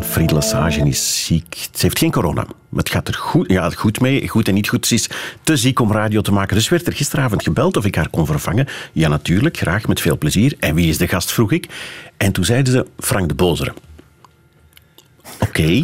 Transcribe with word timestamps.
Friede 0.00 0.34
Lesage 0.34 0.80
is 0.80 1.24
ziek. 1.24 1.68
Ze 1.72 1.82
heeft 1.82 1.98
geen 1.98 2.10
corona. 2.10 2.46
Het 2.74 2.90
gaat 2.90 3.08
er 3.08 3.14
goed, 3.14 3.50
ja, 3.50 3.70
goed 3.70 4.00
mee. 4.00 4.28
Goed 4.28 4.48
en 4.48 4.54
niet 4.54 4.68
goed. 4.68 4.86
Ze 4.86 4.94
is 4.94 5.08
te 5.42 5.56
ziek 5.56 5.80
om 5.80 5.92
radio 5.92 6.20
te 6.20 6.32
maken. 6.32 6.56
Dus 6.56 6.68
werd 6.68 6.86
er 6.86 6.92
gisteravond 6.92 7.42
gebeld 7.42 7.76
of 7.76 7.84
ik 7.84 7.94
haar 7.94 8.08
kon 8.10 8.26
vervangen. 8.26 8.66
Ja, 8.92 9.08
natuurlijk. 9.08 9.56
Graag, 9.56 9.86
met 9.86 10.00
veel 10.00 10.18
plezier. 10.18 10.54
En 10.58 10.74
wie 10.74 10.88
is 10.88 10.98
de 10.98 11.08
gast, 11.08 11.32
vroeg 11.32 11.52
ik. 11.52 11.68
En 12.16 12.32
toen 12.32 12.44
zeiden 12.44 12.72
ze 12.72 12.86
Frank 12.98 13.28
de 13.28 13.34
Bozere. 13.34 13.72
Oké. 15.38 15.82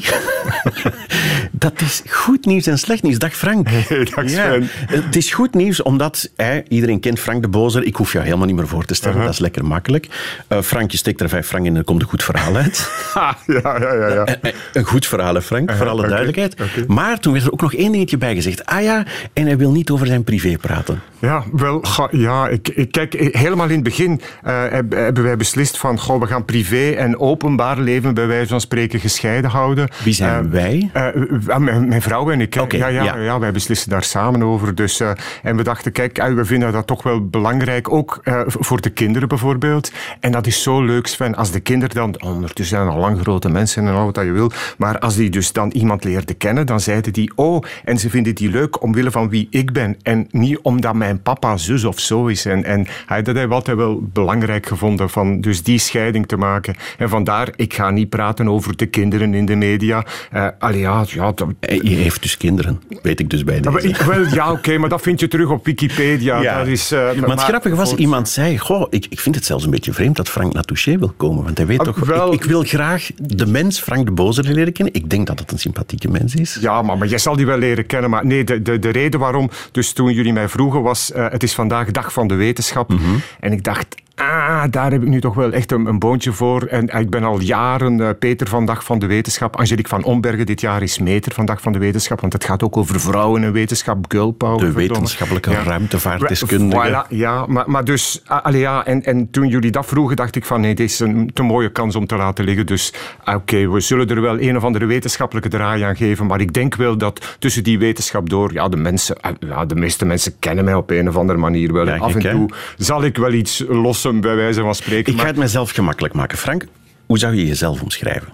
dat 1.50 1.80
is 1.80 2.02
goed 2.08 2.46
nieuws 2.46 2.66
en 2.66 2.78
slecht 2.78 3.02
nieuws. 3.02 3.18
Dag 3.18 3.34
Frank. 3.34 3.68
Dag 4.14 4.28
Sven. 4.30 4.68
Het 4.70 5.16
is 5.16 5.32
goed 5.32 5.54
nieuws 5.54 5.82
omdat 5.82 6.30
iedereen 6.68 7.00
kent 7.00 7.20
Frank 7.20 7.42
de 7.42 7.48
Bozer. 7.48 7.84
Ik 7.84 7.96
hoef 7.96 8.12
jou 8.12 8.24
helemaal 8.24 8.46
niet 8.46 8.56
meer 8.56 8.68
voor 8.68 8.84
te 8.84 8.94
stellen. 8.94 9.20
Dat 9.20 9.32
is 9.32 9.38
lekker 9.38 9.64
makkelijk. 9.64 10.08
Uh, 10.48 10.60
Frank, 10.60 10.90
je 10.90 10.96
steekt 10.96 11.20
er 11.20 11.28
vijf 11.28 11.46
frank 11.46 11.64
in 11.64 11.72
en 11.72 11.78
er 11.78 11.84
komt 11.84 12.02
een 12.02 12.08
goed 12.08 12.22
verhaal 12.22 12.56
uit. 12.56 12.90
ja, 13.14 13.36
ja, 13.46 13.94
ja. 13.94 14.08
ja. 14.08 14.26
Uh, 14.42 14.52
een 14.72 14.84
goed 14.84 15.06
verhaal, 15.06 15.34
hè, 15.34 15.42
Frank, 15.42 15.72
voor 15.72 15.88
alle 15.88 16.08
duidelijkheid. 16.08 16.56
Maar 16.86 17.18
toen 17.20 17.32
werd 17.32 17.44
er 17.44 17.52
ook 17.52 17.60
nog 17.60 17.74
één 17.74 17.92
dingetje 17.92 18.18
bij 18.18 18.34
gezegd. 18.34 18.66
Ah 18.66 18.82
ja, 18.82 19.06
en 19.32 19.46
hij 19.46 19.56
wil 19.56 19.70
niet 19.70 19.90
over 19.90 20.06
zijn 20.06 20.24
privé 20.24 20.56
praten. 20.60 21.00
Ja, 21.18 21.44
wel, 21.52 21.84
ja, 22.10 22.48
ik, 22.48 22.68
ik, 22.68 22.92
kijk, 22.92 23.12
helemaal 23.32 23.68
in 23.68 23.74
het 23.74 23.82
begin 23.82 24.20
hebben 24.42 25.22
wij 25.22 25.36
beslist 25.36 25.78
van, 25.78 25.98
goh, 25.98 26.20
we 26.20 26.26
gaan 26.26 26.44
privé 26.44 26.90
en 26.90 27.18
openbaar 27.18 27.78
leven 27.78 28.14
bij 28.14 28.26
wijze 28.26 28.48
van 28.48 28.60
spreken 28.60 29.00
gescheiden 29.00 29.37
houden. 29.46 29.88
Wie 30.04 30.12
zijn 30.12 30.44
uh, 30.44 30.50
wij? 30.50 30.90
Uh, 30.94 31.56
mijn, 31.56 31.88
mijn, 31.88 32.02
vrouw 32.02 32.30
en 32.30 32.40
ik. 32.40 32.56
Okay, 32.60 32.80
ja, 32.80 32.86
ja, 32.86 33.02
ja, 33.02 33.16
ja. 33.16 33.38
wij 33.38 33.52
beslissen 33.52 33.90
daar 33.90 34.02
samen 34.02 34.42
over. 34.42 34.74
Dus, 34.74 35.00
en 35.42 35.56
we 35.56 35.62
dachten, 35.62 35.92
kijk, 35.92 36.22
we 36.34 36.44
vinden 36.44 36.72
dat 36.72 36.86
toch 36.86 37.02
wel 37.02 37.26
belangrijk, 37.26 37.92
ook 37.92 38.20
voor 38.46 38.80
de 38.80 38.90
kinderen 38.90 39.28
bijvoorbeeld. 39.28 39.92
En 40.20 40.32
dat 40.32 40.46
is 40.46 40.62
zo 40.62 40.82
leuk, 40.82 41.06
Sven, 41.06 41.34
als 41.34 41.50
de 41.50 41.60
kinderen 41.60 41.94
dan, 41.94 42.22
ondertussen 42.22 42.76
zijn 42.76 42.88
al 42.88 42.98
lang 42.98 43.20
grote 43.20 43.48
mensen 43.48 43.86
en 43.86 43.94
al 43.94 44.04
wat 44.04 44.16
je 44.16 44.32
wil, 44.32 44.50
maar 44.78 44.98
als 44.98 45.16
die 45.16 45.30
dus 45.30 45.52
dan 45.52 45.70
iemand 45.70 46.04
leerden 46.04 46.36
kennen, 46.36 46.66
dan 46.66 46.80
zeiden 46.80 47.12
die, 47.12 47.32
oh, 47.34 47.62
en 47.84 47.98
ze 47.98 48.10
vinden 48.10 48.34
die 48.34 48.50
leuk 48.50 48.82
omwille 48.82 49.10
van 49.10 49.28
wie 49.28 49.46
ik 49.50 49.72
ben 49.72 49.96
en 50.02 50.26
niet 50.30 50.58
omdat 50.58 50.94
mijn 50.94 51.08
mijn 51.08 51.22
papa 51.22 51.56
zus 51.56 51.84
of 51.84 52.00
zo 52.00 52.26
is. 52.26 52.44
En, 52.44 52.64
en 52.64 52.86
hij, 53.06 53.22
dat 53.22 53.36
heeft 53.36 53.50
altijd 53.50 53.76
wel 53.76 54.00
belangrijk 54.12 54.66
gevonden, 54.66 55.10
van 55.10 55.40
dus 55.40 55.62
die 55.62 55.78
scheiding 55.78 56.26
te 56.26 56.36
maken. 56.36 56.74
En 56.98 57.08
vandaar, 57.08 57.48
ik 57.56 57.74
ga 57.74 57.90
niet 57.90 58.08
praten 58.08 58.48
over 58.48 58.76
de 58.76 58.86
kinderen 58.86 59.27
in 59.34 59.46
de 59.46 59.54
media. 59.54 60.04
Uh, 60.34 60.46
allee, 60.58 60.80
ja, 60.80 61.04
ja, 61.08 61.34
Je 61.60 61.94
heeft 61.94 62.22
dus 62.22 62.36
kinderen, 62.36 62.82
weet 63.02 63.20
ik 63.20 63.30
dus 63.30 63.44
bij 63.44 63.60
deze. 63.60 63.88
Ja, 63.88 64.06
wel, 64.06 64.26
ja, 64.26 64.52
oké, 64.52 64.76
maar 64.78 64.88
dat 64.88 65.00
vind 65.00 65.20
je 65.20 65.28
terug 65.28 65.50
op 65.50 65.64
Wikipedia. 65.64 66.40
Ja. 66.40 66.58
Dat 66.58 66.66
is, 66.66 66.92
uh, 66.92 67.12
maar, 67.12 67.30
het 67.30 67.40
grappige 67.40 67.74
was, 67.74 67.94
iemand 67.94 68.28
zei, 68.28 68.58
goh, 68.58 68.86
ik, 68.90 69.06
ik 69.08 69.20
vind 69.20 69.34
het 69.34 69.44
zelfs 69.44 69.64
een 69.64 69.70
beetje 69.70 69.92
vreemd 69.92 70.16
dat 70.16 70.28
Frank 70.28 70.52
naar 70.52 70.62
Touché 70.62 70.98
wil 70.98 71.12
komen, 71.16 71.44
want 71.44 71.56
hij 71.56 71.66
weet 71.66 71.78
ah, 71.78 71.84
toch, 71.84 71.98
wel, 71.98 72.32
ik, 72.32 72.42
ik, 72.42 72.48
wil 72.48 72.62
graag 72.62 73.10
de 73.16 73.46
mens 73.46 73.80
Frank 73.80 74.06
de 74.06 74.12
Bozer 74.12 74.44
leren 74.44 74.72
kennen. 74.72 74.94
Ik 74.94 75.10
denk 75.10 75.26
dat 75.26 75.38
het 75.38 75.52
een 75.52 75.58
sympathieke 75.58 76.08
mens 76.08 76.34
is. 76.34 76.58
Ja, 76.60 76.82
maar, 76.82 76.98
maar 76.98 77.08
jij 77.08 77.18
zal 77.18 77.36
die 77.36 77.46
wel 77.46 77.58
leren 77.58 77.86
kennen. 77.86 78.10
Maar 78.10 78.26
nee, 78.26 78.44
de, 78.44 78.62
de, 78.62 78.78
de 78.78 78.90
reden 78.90 79.20
waarom, 79.20 79.50
dus 79.72 79.92
toen 79.92 80.12
jullie 80.12 80.32
mij 80.32 80.48
vroegen, 80.48 80.82
was 80.82 81.12
uh, 81.16 81.26
het 81.30 81.42
is 81.42 81.54
vandaag 81.54 81.90
dag 81.90 82.12
van 82.12 82.28
de 82.28 82.34
wetenschap. 82.34 82.88
Mm 82.88 82.96
-hmm. 82.96 83.20
En 83.40 83.52
ik 83.52 83.64
dacht, 83.64 83.86
ah, 84.18 84.64
daar 84.70 84.90
heb 84.90 85.02
ik 85.02 85.08
nu 85.08 85.20
toch 85.20 85.34
wel 85.34 85.52
echt 85.52 85.72
een, 85.72 85.86
een 85.86 85.98
boontje 85.98 86.32
voor. 86.32 86.62
En 86.62 86.88
ik 86.88 87.10
ben 87.10 87.24
al 87.24 87.40
jaren 87.40 87.98
uh, 87.98 88.08
Peter 88.18 88.48
van 88.48 88.66
Dag 88.66 88.84
van 88.84 88.98
de 88.98 89.06
Wetenschap. 89.06 89.56
Angelique 89.56 89.88
van 89.88 90.04
Ombergen 90.04 90.46
dit 90.46 90.60
jaar 90.60 90.82
is 90.82 90.98
meter 90.98 91.34
van 91.34 91.46
Dag 91.46 91.60
van 91.60 91.72
de 91.72 91.78
Wetenschap. 91.78 92.20
Want 92.20 92.32
het 92.32 92.44
gaat 92.44 92.62
ook 92.62 92.76
over 92.76 93.00
vrouwen 93.00 93.42
en 93.42 93.52
wetenschap, 93.52 94.04
girl 94.08 94.30
power. 94.30 94.60
De 94.60 94.72
wetenschappelijke 94.72 95.50
ja. 95.50 95.62
ruimtevaartdeskundige. 95.62 97.04
Voilà, 97.06 97.08
ja, 97.08 97.46
maar, 97.46 97.70
maar 97.70 97.84
dus, 97.84 98.22
allee, 98.26 98.60
ja, 98.60 98.84
en, 98.84 99.04
en 99.04 99.30
toen 99.30 99.48
jullie 99.48 99.70
dat 99.70 99.86
vroegen, 99.86 100.16
dacht 100.16 100.36
ik 100.36 100.44
van 100.44 100.60
nee, 100.60 100.74
dit 100.74 100.90
is 100.90 100.98
een 100.98 101.30
te 101.34 101.42
mooie 101.42 101.72
kans 101.72 101.96
om 101.96 102.06
te 102.06 102.16
laten 102.16 102.44
liggen. 102.44 102.66
Dus 102.66 102.92
oké, 103.20 103.36
okay, 103.36 103.68
we 103.68 103.80
zullen 103.80 104.08
er 104.08 104.20
wel 104.20 104.40
een 104.40 104.56
of 104.56 104.64
andere 104.64 104.86
wetenschappelijke 104.86 105.48
draai 105.48 105.82
aan 105.82 105.96
geven. 105.96 106.26
Maar 106.26 106.40
ik 106.40 106.52
denk 106.52 106.74
wel 106.74 106.96
dat 106.96 107.36
tussen 107.38 107.64
die 107.64 107.78
wetenschap 107.78 108.30
door, 108.30 108.52
ja, 108.52 108.68
de 108.68 108.76
mensen, 108.76 109.16
ja, 109.40 109.64
de 109.64 109.74
meeste 109.74 110.04
mensen 110.04 110.38
kennen 110.38 110.64
mij 110.64 110.74
op 110.74 110.90
een 110.90 111.08
of 111.08 111.16
andere 111.16 111.38
manier 111.38 111.72
wel. 111.72 111.88
Af 111.88 112.14
en 112.14 112.30
toe 112.30 112.50
zal 112.76 113.04
ik 113.04 113.16
wel 113.16 113.32
iets 113.32 113.64
lossen 113.68 114.07
bij 114.12 114.36
wijze 114.36 114.60
van 114.60 114.74
spreken. 114.74 115.12
Ik 115.12 115.20
ga 115.20 115.26
het 115.26 115.36
mezelf 115.36 115.70
gemakkelijk 115.70 116.14
maken. 116.14 116.38
Frank, 116.38 116.64
hoe 117.06 117.18
zou 117.18 117.34
je 117.34 117.46
jezelf 117.46 117.82
omschrijven? 117.82 118.32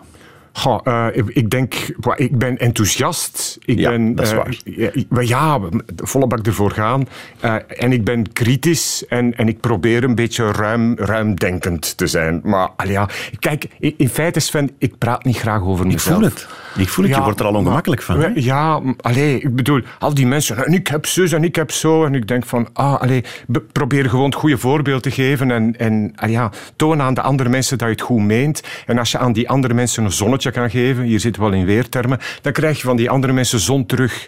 Goh, 0.56 0.80
uh, 0.84 1.06
ik 1.26 1.50
denk, 1.50 1.74
ik 2.16 2.38
ben 2.38 2.58
enthousiast. 2.58 3.58
Ik 3.64 3.78
ja, 3.78 3.90
ben, 3.90 4.14
dat 4.14 4.26
is 4.26 4.32
waar. 4.32 4.56
Uh, 4.64 5.26
ja, 5.28 5.60
volle 5.96 6.26
bak 6.26 6.46
ervoor 6.46 6.70
gaan. 6.70 7.06
Uh, 7.44 7.54
en 7.66 7.92
ik 7.92 8.04
ben 8.04 8.32
kritisch 8.32 9.04
en, 9.08 9.36
en 9.36 9.48
ik 9.48 9.60
probeer 9.60 10.04
een 10.04 10.14
beetje 10.14 10.52
ruim, 10.52 10.96
ruimdenkend 10.96 11.96
te 11.96 12.06
zijn. 12.06 12.40
Maar 12.44 12.70
ja, 12.86 13.08
kijk, 13.38 13.66
in, 13.78 13.94
in 13.96 14.08
feite 14.08 14.40
Sven, 14.40 14.70
ik 14.78 14.98
praat 14.98 15.24
niet 15.24 15.36
graag 15.36 15.62
over 15.62 15.86
mezelf. 15.86 16.04
Ik 16.04 16.12
voel 16.12 16.22
het. 16.22 16.46
Ik 16.76 16.88
voel 16.88 17.04
het, 17.04 17.12
ja, 17.12 17.18
je 17.18 17.24
wordt 17.24 17.40
er 17.40 17.46
al 17.46 17.54
ongemakkelijk 17.54 18.02
van. 18.02 18.20
Hè? 18.20 18.30
Ja, 18.34 18.80
allee, 19.00 19.40
ik 19.40 19.54
bedoel, 19.54 19.80
al 19.98 20.14
die 20.14 20.26
mensen, 20.26 20.66
en 20.66 20.72
ik 20.72 20.86
heb 20.86 21.06
zus 21.06 21.32
en 21.32 21.44
ik 21.44 21.56
heb 21.56 21.70
zo. 21.70 22.04
En 22.04 22.14
ik 22.14 22.28
denk 22.28 22.44
van, 22.44 22.68
ah, 22.72 23.00
allee, 23.00 23.24
probeer 23.72 24.08
gewoon 24.08 24.24
het 24.24 24.34
goede 24.34 24.58
voorbeeld 24.58 25.02
te 25.02 25.10
geven. 25.10 25.50
En, 25.50 25.76
en 25.76 26.14
ja, 26.26 26.50
toon 26.76 27.02
aan 27.02 27.14
de 27.14 27.22
andere 27.22 27.48
mensen 27.48 27.78
dat 27.78 27.86
je 27.86 27.94
het 27.94 28.02
goed 28.02 28.22
meent. 28.22 28.62
En 28.86 28.98
als 28.98 29.10
je 29.10 29.18
aan 29.18 29.32
die 29.32 29.48
andere 29.48 29.74
mensen 29.74 30.04
een 30.04 30.12
zonnetje 30.12 30.43
kan 30.52 30.70
geven, 30.70 31.04
hier 31.04 31.20
zitten 31.20 31.42
wel 31.42 31.52
in 31.52 31.64
weertermen, 31.64 32.18
dan 32.42 32.52
krijg 32.52 32.76
je 32.76 32.86
van 32.86 32.96
die 32.96 33.10
andere 33.10 33.32
mensen 33.32 33.60
zon 33.60 33.86
terug. 33.86 34.26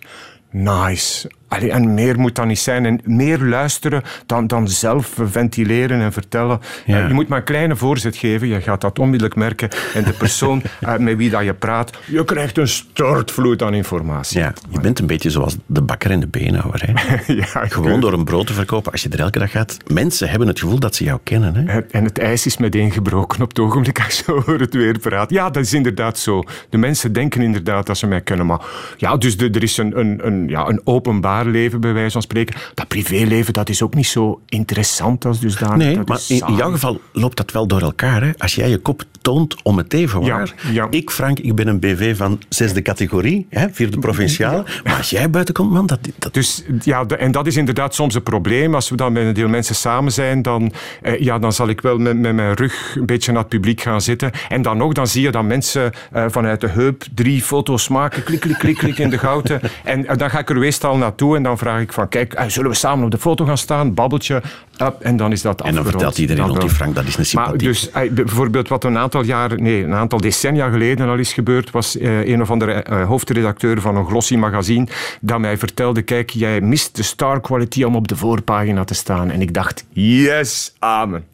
Nice. 0.50 1.31
Allee, 1.48 1.70
en 1.70 1.94
meer 1.94 2.18
moet 2.18 2.34
dat 2.34 2.46
niet 2.46 2.58
zijn. 2.58 2.86
En 2.86 3.00
meer 3.04 3.38
luisteren 3.38 4.02
dan, 4.26 4.46
dan 4.46 4.68
zelf 4.68 5.12
ventileren 5.24 6.00
en 6.00 6.12
vertellen. 6.12 6.60
Ja. 6.86 7.02
Uh, 7.02 7.08
je 7.08 7.14
moet 7.14 7.28
maar 7.28 7.38
een 7.38 7.44
kleine 7.44 7.76
voorzet 7.76 8.16
geven. 8.16 8.48
Je 8.48 8.60
gaat 8.60 8.80
dat 8.80 8.98
onmiddellijk 8.98 9.36
merken. 9.36 9.68
En 9.94 10.04
de 10.04 10.12
persoon 10.12 10.62
uh, 10.80 10.96
met 11.06 11.16
wie 11.16 11.30
dat 11.30 11.44
je 11.44 11.54
praat, 11.54 11.98
je 12.06 12.24
krijgt 12.24 12.58
een 12.58 12.68
stortvloed 12.68 13.62
aan 13.62 13.74
informatie. 13.74 14.38
Ja, 14.38 14.52
je 14.70 14.80
bent 14.80 14.98
een 14.98 15.06
beetje 15.06 15.30
zoals 15.30 15.56
de 15.66 15.82
bakker 15.82 16.10
en 16.10 16.20
de 16.20 16.26
beenhouwer. 16.26 16.82
Hè? 16.86 17.34
ja, 17.34 17.46
Gewoon 17.68 18.00
door 18.00 18.12
een 18.12 18.24
brood 18.24 18.46
te 18.46 18.52
verkopen, 18.52 18.92
als 18.92 19.02
je 19.02 19.08
er 19.08 19.20
elke 19.20 19.38
dag 19.38 19.50
gaat. 19.50 19.76
Mensen 19.92 20.28
hebben 20.28 20.48
het 20.48 20.60
gevoel 20.60 20.78
dat 20.78 20.94
ze 20.94 21.04
jou 21.04 21.20
kennen. 21.22 21.66
Hè? 21.66 21.80
En 21.80 22.04
het 22.04 22.18
ijs 22.18 22.46
is 22.46 22.56
meteen 22.56 22.90
gebroken 22.92 23.42
op 23.42 23.48
het 23.48 23.58
ogenblik 23.58 24.04
als 24.04 24.22
je 24.26 24.34
over 24.34 24.60
het 24.60 24.74
weer 24.74 24.98
praat. 24.98 25.30
Ja, 25.30 25.50
dat 25.50 25.62
is 25.62 25.72
inderdaad 25.72 26.18
zo. 26.18 26.42
De 26.70 26.78
mensen 26.78 27.12
denken 27.12 27.40
inderdaad 27.40 27.86
dat 27.86 27.98
ze 27.98 28.06
mij 28.06 28.20
kennen. 28.20 28.46
Maar 28.46 28.60
ja, 28.96 29.16
dus 29.16 29.36
de, 29.36 29.50
er 29.50 29.62
is 29.62 29.76
een, 29.76 29.98
een, 29.98 30.26
een, 30.26 30.48
ja, 30.48 30.66
een 30.66 30.80
openbaar 30.84 31.35
leven, 31.44 31.80
bij 31.80 31.92
wijze 31.92 32.10
van 32.10 32.22
spreken. 32.22 32.56
Dat 32.74 32.88
privéleven, 32.88 33.52
dat 33.52 33.69
is 33.69 33.82
ook 33.82 33.94
niet 33.94 34.06
zo 34.06 34.41
interessant 34.48 35.24
als 35.24 35.41
dus 35.41 35.56
daar. 35.56 35.76
Nee, 35.76 35.98
maar 36.04 36.20
in, 36.28 36.42
in, 36.47 36.54
jouw 36.54 36.70
geval 36.70 37.00
loopt 37.12 37.36
dat 37.36 37.52
wel 37.52 37.66
door 37.66 37.80
elkaar. 37.80 38.22
Hè? 38.22 38.30
Als 38.38 38.54
jij 38.54 38.69
je 38.69 38.78
kop 38.78 39.04
toont 39.26 39.56
om 39.62 39.76
het 39.76 39.92
even 39.92 40.20
waar. 40.20 40.54
Ja, 40.62 40.70
ja. 40.72 40.87
Ik, 40.91 41.10
Frank, 41.10 41.38
ik 41.38 41.54
ben 41.54 41.66
een 41.66 41.78
BV 41.78 42.16
van 42.16 42.41
zesde 42.48 42.82
categorie, 42.82 43.47
hè, 43.50 43.66
vierde 43.72 43.98
provinciaal. 43.98 44.56
Ja. 44.56 44.64
Maar 44.84 44.97
als 44.97 45.10
jij 45.10 45.31
buiten 45.31 45.54
komt, 45.54 45.70
man, 45.70 45.87
dat, 45.87 45.98
dat... 46.19 46.34
Dus 46.34 46.64
ja, 46.81 47.06
en 47.06 47.32
dat 47.32 47.47
is 47.47 47.56
inderdaad 47.56 47.94
soms 47.94 48.14
een 48.14 48.22
probleem. 48.22 48.75
Als 48.75 48.88
we 48.88 48.97
dan 48.97 49.12
met 49.12 49.26
een 49.26 49.34
deel 49.34 49.48
mensen 49.48 49.75
samen 49.75 50.12
zijn, 50.12 50.42
dan, 50.42 50.72
eh, 51.03 51.20
ja, 51.20 51.38
dan 51.38 51.53
zal 51.53 51.69
ik 51.69 51.81
wel 51.81 51.98
met, 51.98 52.19
met 52.19 52.34
mijn 52.34 52.54
rug 52.54 52.97
een 52.97 53.06
beetje 53.06 53.32
naar 53.32 53.41
het 53.41 53.50
publiek 53.50 53.81
gaan 53.81 54.00
zitten. 54.00 54.31
En 54.48 54.62
dan 54.62 54.76
nog, 54.76 54.92
dan 54.92 55.06
zie 55.06 55.22
je 55.22 55.31
dat 55.31 55.44
mensen 55.44 55.93
eh, 56.12 56.25
vanuit 56.28 56.60
de 56.60 56.69
heup 56.69 57.04
drie 57.14 57.43
foto's 57.43 57.88
maken, 57.88 58.22
klik, 58.22 58.41
klik, 58.41 58.58
klik, 58.58 58.76
klik 58.76 58.98
in 58.98 59.10
de 59.10 59.19
gouten. 59.19 59.60
En 59.84 60.00
uh, 60.00 60.10
dan 60.16 60.31
ga 60.31 60.38
ik 60.38 60.50
er 60.50 60.58
meestal 60.58 60.97
naartoe 60.97 61.37
en 61.37 61.43
dan 61.43 61.58
vraag 61.58 61.81
ik 61.81 61.93
van, 61.93 62.08
kijk, 62.08 62.32
eh, 62.32 62.47
zullen 62.48 62.70
we 62.70 62.76
samen 62.76 63.04
op 63.04 63.10
de 63.10 63.19
foto 63.19 63.44
gaan 63.44 63.58
staan? 63.58 63.94
Babbeltje. 63.94 64.43
Up, 64.82 65.00
en 65.00 65.16
dan 65.16 65.32
is 65.32 65.43
dat 65.43 65.62
En 65.62 65.75
dan 65.75 65.84
vertelt 65.84 66.19
iedereen, 66.19 66.47
dat 66.47 66.60
die 66.60 66.70
Frank, 66.70 66.94
dat 66.94 67.06
is 67.06 67.16
een 67.16 67.26
sympathiek. 67.26 67.62
Maar 67.62 67.72
dus, 67.72 67.91
eh, 67.91 68.10
bijvoorbeeld 68.10 68.69
wat 68.69 68.84
een 68.84 68.98
aantal 68.98 69.16
jaar, 69.25 69.60
nee, 69.60 69.84
een 69.84 69.94
aantal 69.94 70.21
decennia 70.21 70.71
geleden 70.71 71.09
al 71.09 71.19
is 71.19 71.32
gebeurd, 71.32 71.71
was 71.71 71.97
uh, 71.97 72.27
een 72.27 72.43
of 72.43 72.50
andere 72.50 72.87
uh, 72.91 73.06
hoofdredacteur 73.06 73.81
van 73.81 73.97
een 73.97 74.06
glossy 74.06 74.37
magazine 74.37 74.87
dat 75.21 75.38
mij 75.38 75.59
vertelde, 75.59 76.03
kijk, 76.03 76.31
jij 76.31 76.60
mist 76.60 76.96
de 76.96 77.02
star 77.02 77.40
quality 77.40 77.82
om 77.82 77.96
op 77.96 78.08
de 78.08 78.17
voorpagina 78.17 78.85
te 78.85 78.94
staan. 78.94 79.31
En 79.31 79.40
ik 79.40 79.55
dacht, 79.55 79.85
yes, 79.88 80.75
amen. 80.79 81.25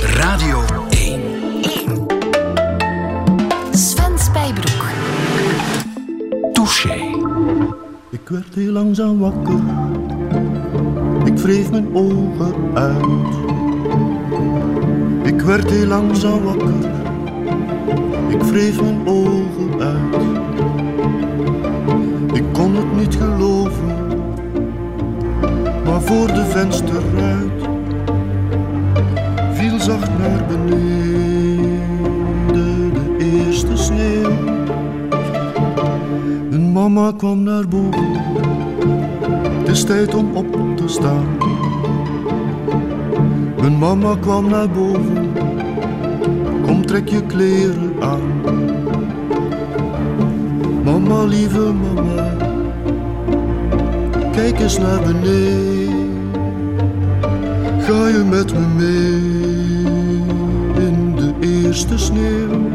Radio 0.00 0.64
Ik 8.10 8.28
werd 8.28 8.54
heel 8.54 8.72
langzaam 8.72 9.18
wakker, 9.18 9.60
ik 11.24 11.38
wreef 11.38 11.70
mijn 11.70 11.94
ogen 11.94 12.54
uit. 12.74 13.45
Werd 15.46 15.70
heel 15.70 15.86
langzaam 15.86 16.42
wakker, 16.42 16.90
ik 18.28 18.42
wreef 18.42 18.80
mijn 18.80 19.06
ogen 19.06 19.80
uit. 19.80 20.22
Ik 22.32 22.44
kon 22.52 22.76
het 22.76 22.96
niet 22.96 23.14
geloven, 23.14 23.94
maar 25.84 26.00
voor 26.00 26.26
de 26.26 26.44
vensterruit 26.44 27.68
viel 29.52 29.80
zacht 29.80 30.18
naar 30.18 30.44
beneden 30.48 31.80
de 32.52 33.16
eerste 33.18 33.76
sneeuw. 33.76 34.32
Mama 36.72 37.12
kwam 37.16 37.42
naar 37.42 37.68
boven, 37.68 38.12
het 39.58 39.68
is 39.68 39.84
tijd 39.84 40.14
om 40.14 40.36
op 40.36 40.76
te 40.76 40.88
staan. 40.88 41.26
Mijn 43.66 43.78
mama 43.78 44.16
kwam 44.20 44.48
naar 44.48 44.70
boven, 44.70 45.32
Kom, 46.62 46.86
trek 46.86 47.08
je 47.08 47.22
kleren 47.22 47.92
aan. 48.00 48.40
Mama, 50.84 51.24
lieve 51.24 51.72
mama, 51.72 52.36
kijk 54.32 54.60
eens 54.60 54.78
naar 54.78 55.00
beneden. 55.00 56.30
Ga 57.78 58.06
je 58.08 58.24
met 58.30 58.52
me 58.52 58.66
mee 58.76 59.20
in 60.86 61.14
de 61.16 61.34
eerste 61.40 61.98
sneeuw? 61.98 62.70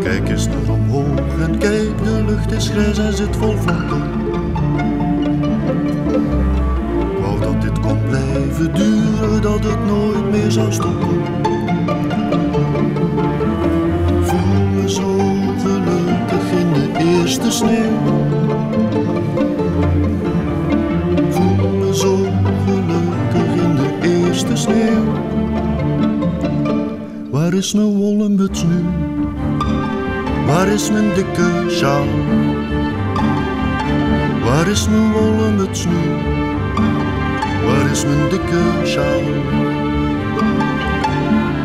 Kijk 0.00 0.28
eens 0.28 0.46
naar 0.46 0.74
omhoog 0.74 1.40
en 1.40 1.58
kijk, 1.58 2.04
de 2.04 2.24
lucht 2.26 2.52
is 2.52 2.68
grijs 2.68 2.98
en 2.98 3.16
zit 3.16 3.36
vol 3.36 3.56
vlakken. 3.56 4.02
Blijven 8.08 8.74
duren, 8.74 9.42
dat 9.42 9.64
het 9.64 9.86
nooit 9.86 10.30
meer 10.30 10.50
zou 10.50 10.72
stoppen. 10.72 11.20
Voel 14.22 14.66
me 14.74 14.90
zo 14.90 15.16
gelukkig 15.62 16.50
in 16.50 16.72
de 16.72 16.98
eerste 16.98 17.50
sneeuw. 17.50 17.98
Voel 21.30 21.68
me 21.78 21.94
zo 21.94 22.16
gelukkig 22.66 23.62
in 23.62 23.76
de 23.76 24.08
eerste 24.08 24.56
sneeuw. 24.56 25.04
Waar 27.30 27.54
is 27.54 27.72
mijn 27.72 27.96
wollen 27.96 28.34
muts 28.34 28.64
nu? 28.64 28.84
Waar 30.46 30.68
is 30.68 30.90
mijn 30.90 31.14
dikke 31.14 31.64
sjaal? 31.68 32.06
Waar 34.44 34.68
is 34.68 34.88
mijn 34.88 35.12
wollen 35.12 35.54
muts 35.56 35.84
nu? 35.84 36.37
Waar 37.68 37.90
is 37.90 38.04
mijn 38.04 38.28
dikke 38.28 38.62
sjaal? 38.84 39.20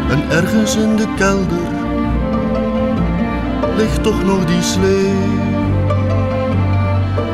En 0.10 0.30
ergens 0.30 0.76
in 0.76 0.96
de 0.96 1.08
kelder 1.16 1.72
ligt 3.76 4.04
toch 4.04 4.24
nog 4.24 4.46
die 4.46 4.62
slee. 4.62 5.14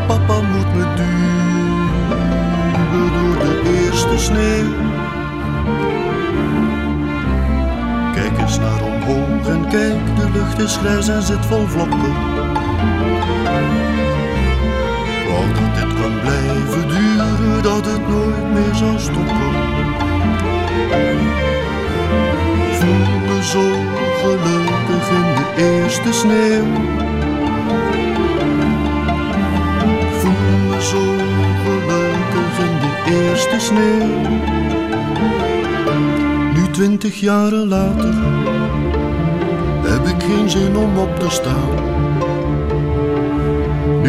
Papa 0.07 0.42
moet 0.42 0.75
me 0.75 0.86
duwen 0.95 1.50
door 3.13 3.39
de 3.39 3.83
eerste 3.83 4.18
sneeuw. 4.18 4.74
Kijk 8.13 8.38
eens 8.42 8.60
naar 8.60 8.83
omhoog 8.83 9.48
en 9.48 9.68
kijk, 9.69 10.16
de 10.16 10.30
lucht 10.33 10.60
is 10.60 10.77
grijs 10.77 11.07
en 11.07 11.24
zit 11.24 11.45
vol 11.45 11.66
vlokken. 11.68 12.13
Wou 15.29 15.45
dat 15.53 15.75
dit 15.75 15.93
kon 16.01 16.19
blijven 16.21 16.87
duren, 16.87 17.63
dat 17.63 17.85
het 17.85 18.07
nooit 18.07 18.53
meer 18.53 18.75
zou 18.75 18.99
stoppen. 18.99 19.53
Voel 22.77 23.19
me 23.27 23.43
zo 23.43 23.65
gelukkig 24.21 25.09
in 25.09 25.27
de 25.35 25.47
eerste 25.57 26.13
sneeuw. 26.13 26.65
Voel 30.19 30.57
me 30.69 30.81
zo 30.81 31.03
gelukkig 31.63 32.59
in 32.59 32.75
de 32.79 32.93
eerste 33.11 33.59
sneeuw. 33.59 34.37
Nu 36.53 36.69
twintig 36.71 37.19
jaren 37.19 37.67
later 37.67 38.13
heb 39.83 40.07
ik 40.07 40.23
geen 40.23 40.49
zin 40.49 40.75
om 40.77 40.97
op 40.97 41.19
te 41.19 41.29
staan. 41.29 41.78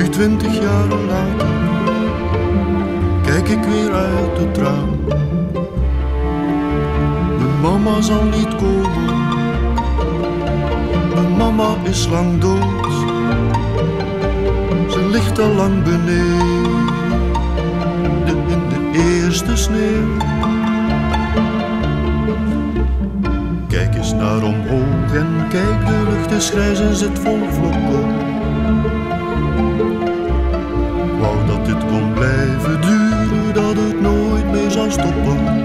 Nu 0.01 0.09
twintig 0.09 0.61
jaren 0.61 1.07
later 1.07 1.49
kijk 3.23 3.49
ik 3.49 3.65
weer 3.65 3.93
uit 3.93 4.39
het 4.39 4.59
raam. 4.59 4.99
Mijn 7.39 7.61
mama 7.61 8.01
zal 8.01 8.25
niet 8.25 8.57
komen, 8.57 9.05
mijn 11.15 11.37
mama 11.37 11.75
is 11.83 12.09
lang 12.09 12.41
dood. 12.41 12.93
Ze 14.89 15.09
ligt 15.11 15.39
al 15.39 15.55
lang 15.55 15.83
beneden 15.83 16.79
in 18.27 18.69
de 18.69 18.91
eerste 18.93 19.57
sneeuw. 19.57 20.17
Kijk 23.69 23.95
eens 23.95 24.13
naar 24.13 24.43
omhoog 24.43 25.15
en 25.15 25.47
kijk, 25.49 25.87
de 25.87 26.03
lucht 26.11 26.31
is 26.31 26.51
grijs 26.51 26.81
en 26.81 26.95
zit 26.97 27.19
vol 27.19 27.39
vlokken. 27.51 28.10
Nooit 35.05 35.60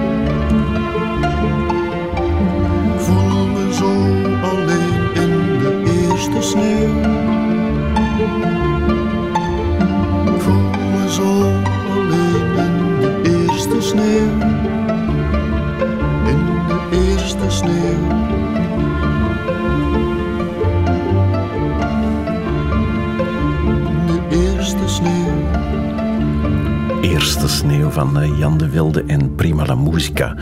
van 27.96 28.20
eh, 28.20 28.40
Jan 28.40 28.58
de 28.58 28.70
Wilde 28.70 29.04
en 29.08 29.36
Prima 29.36 29.66
la 29.66 29.76
Musica. 29.76 30.36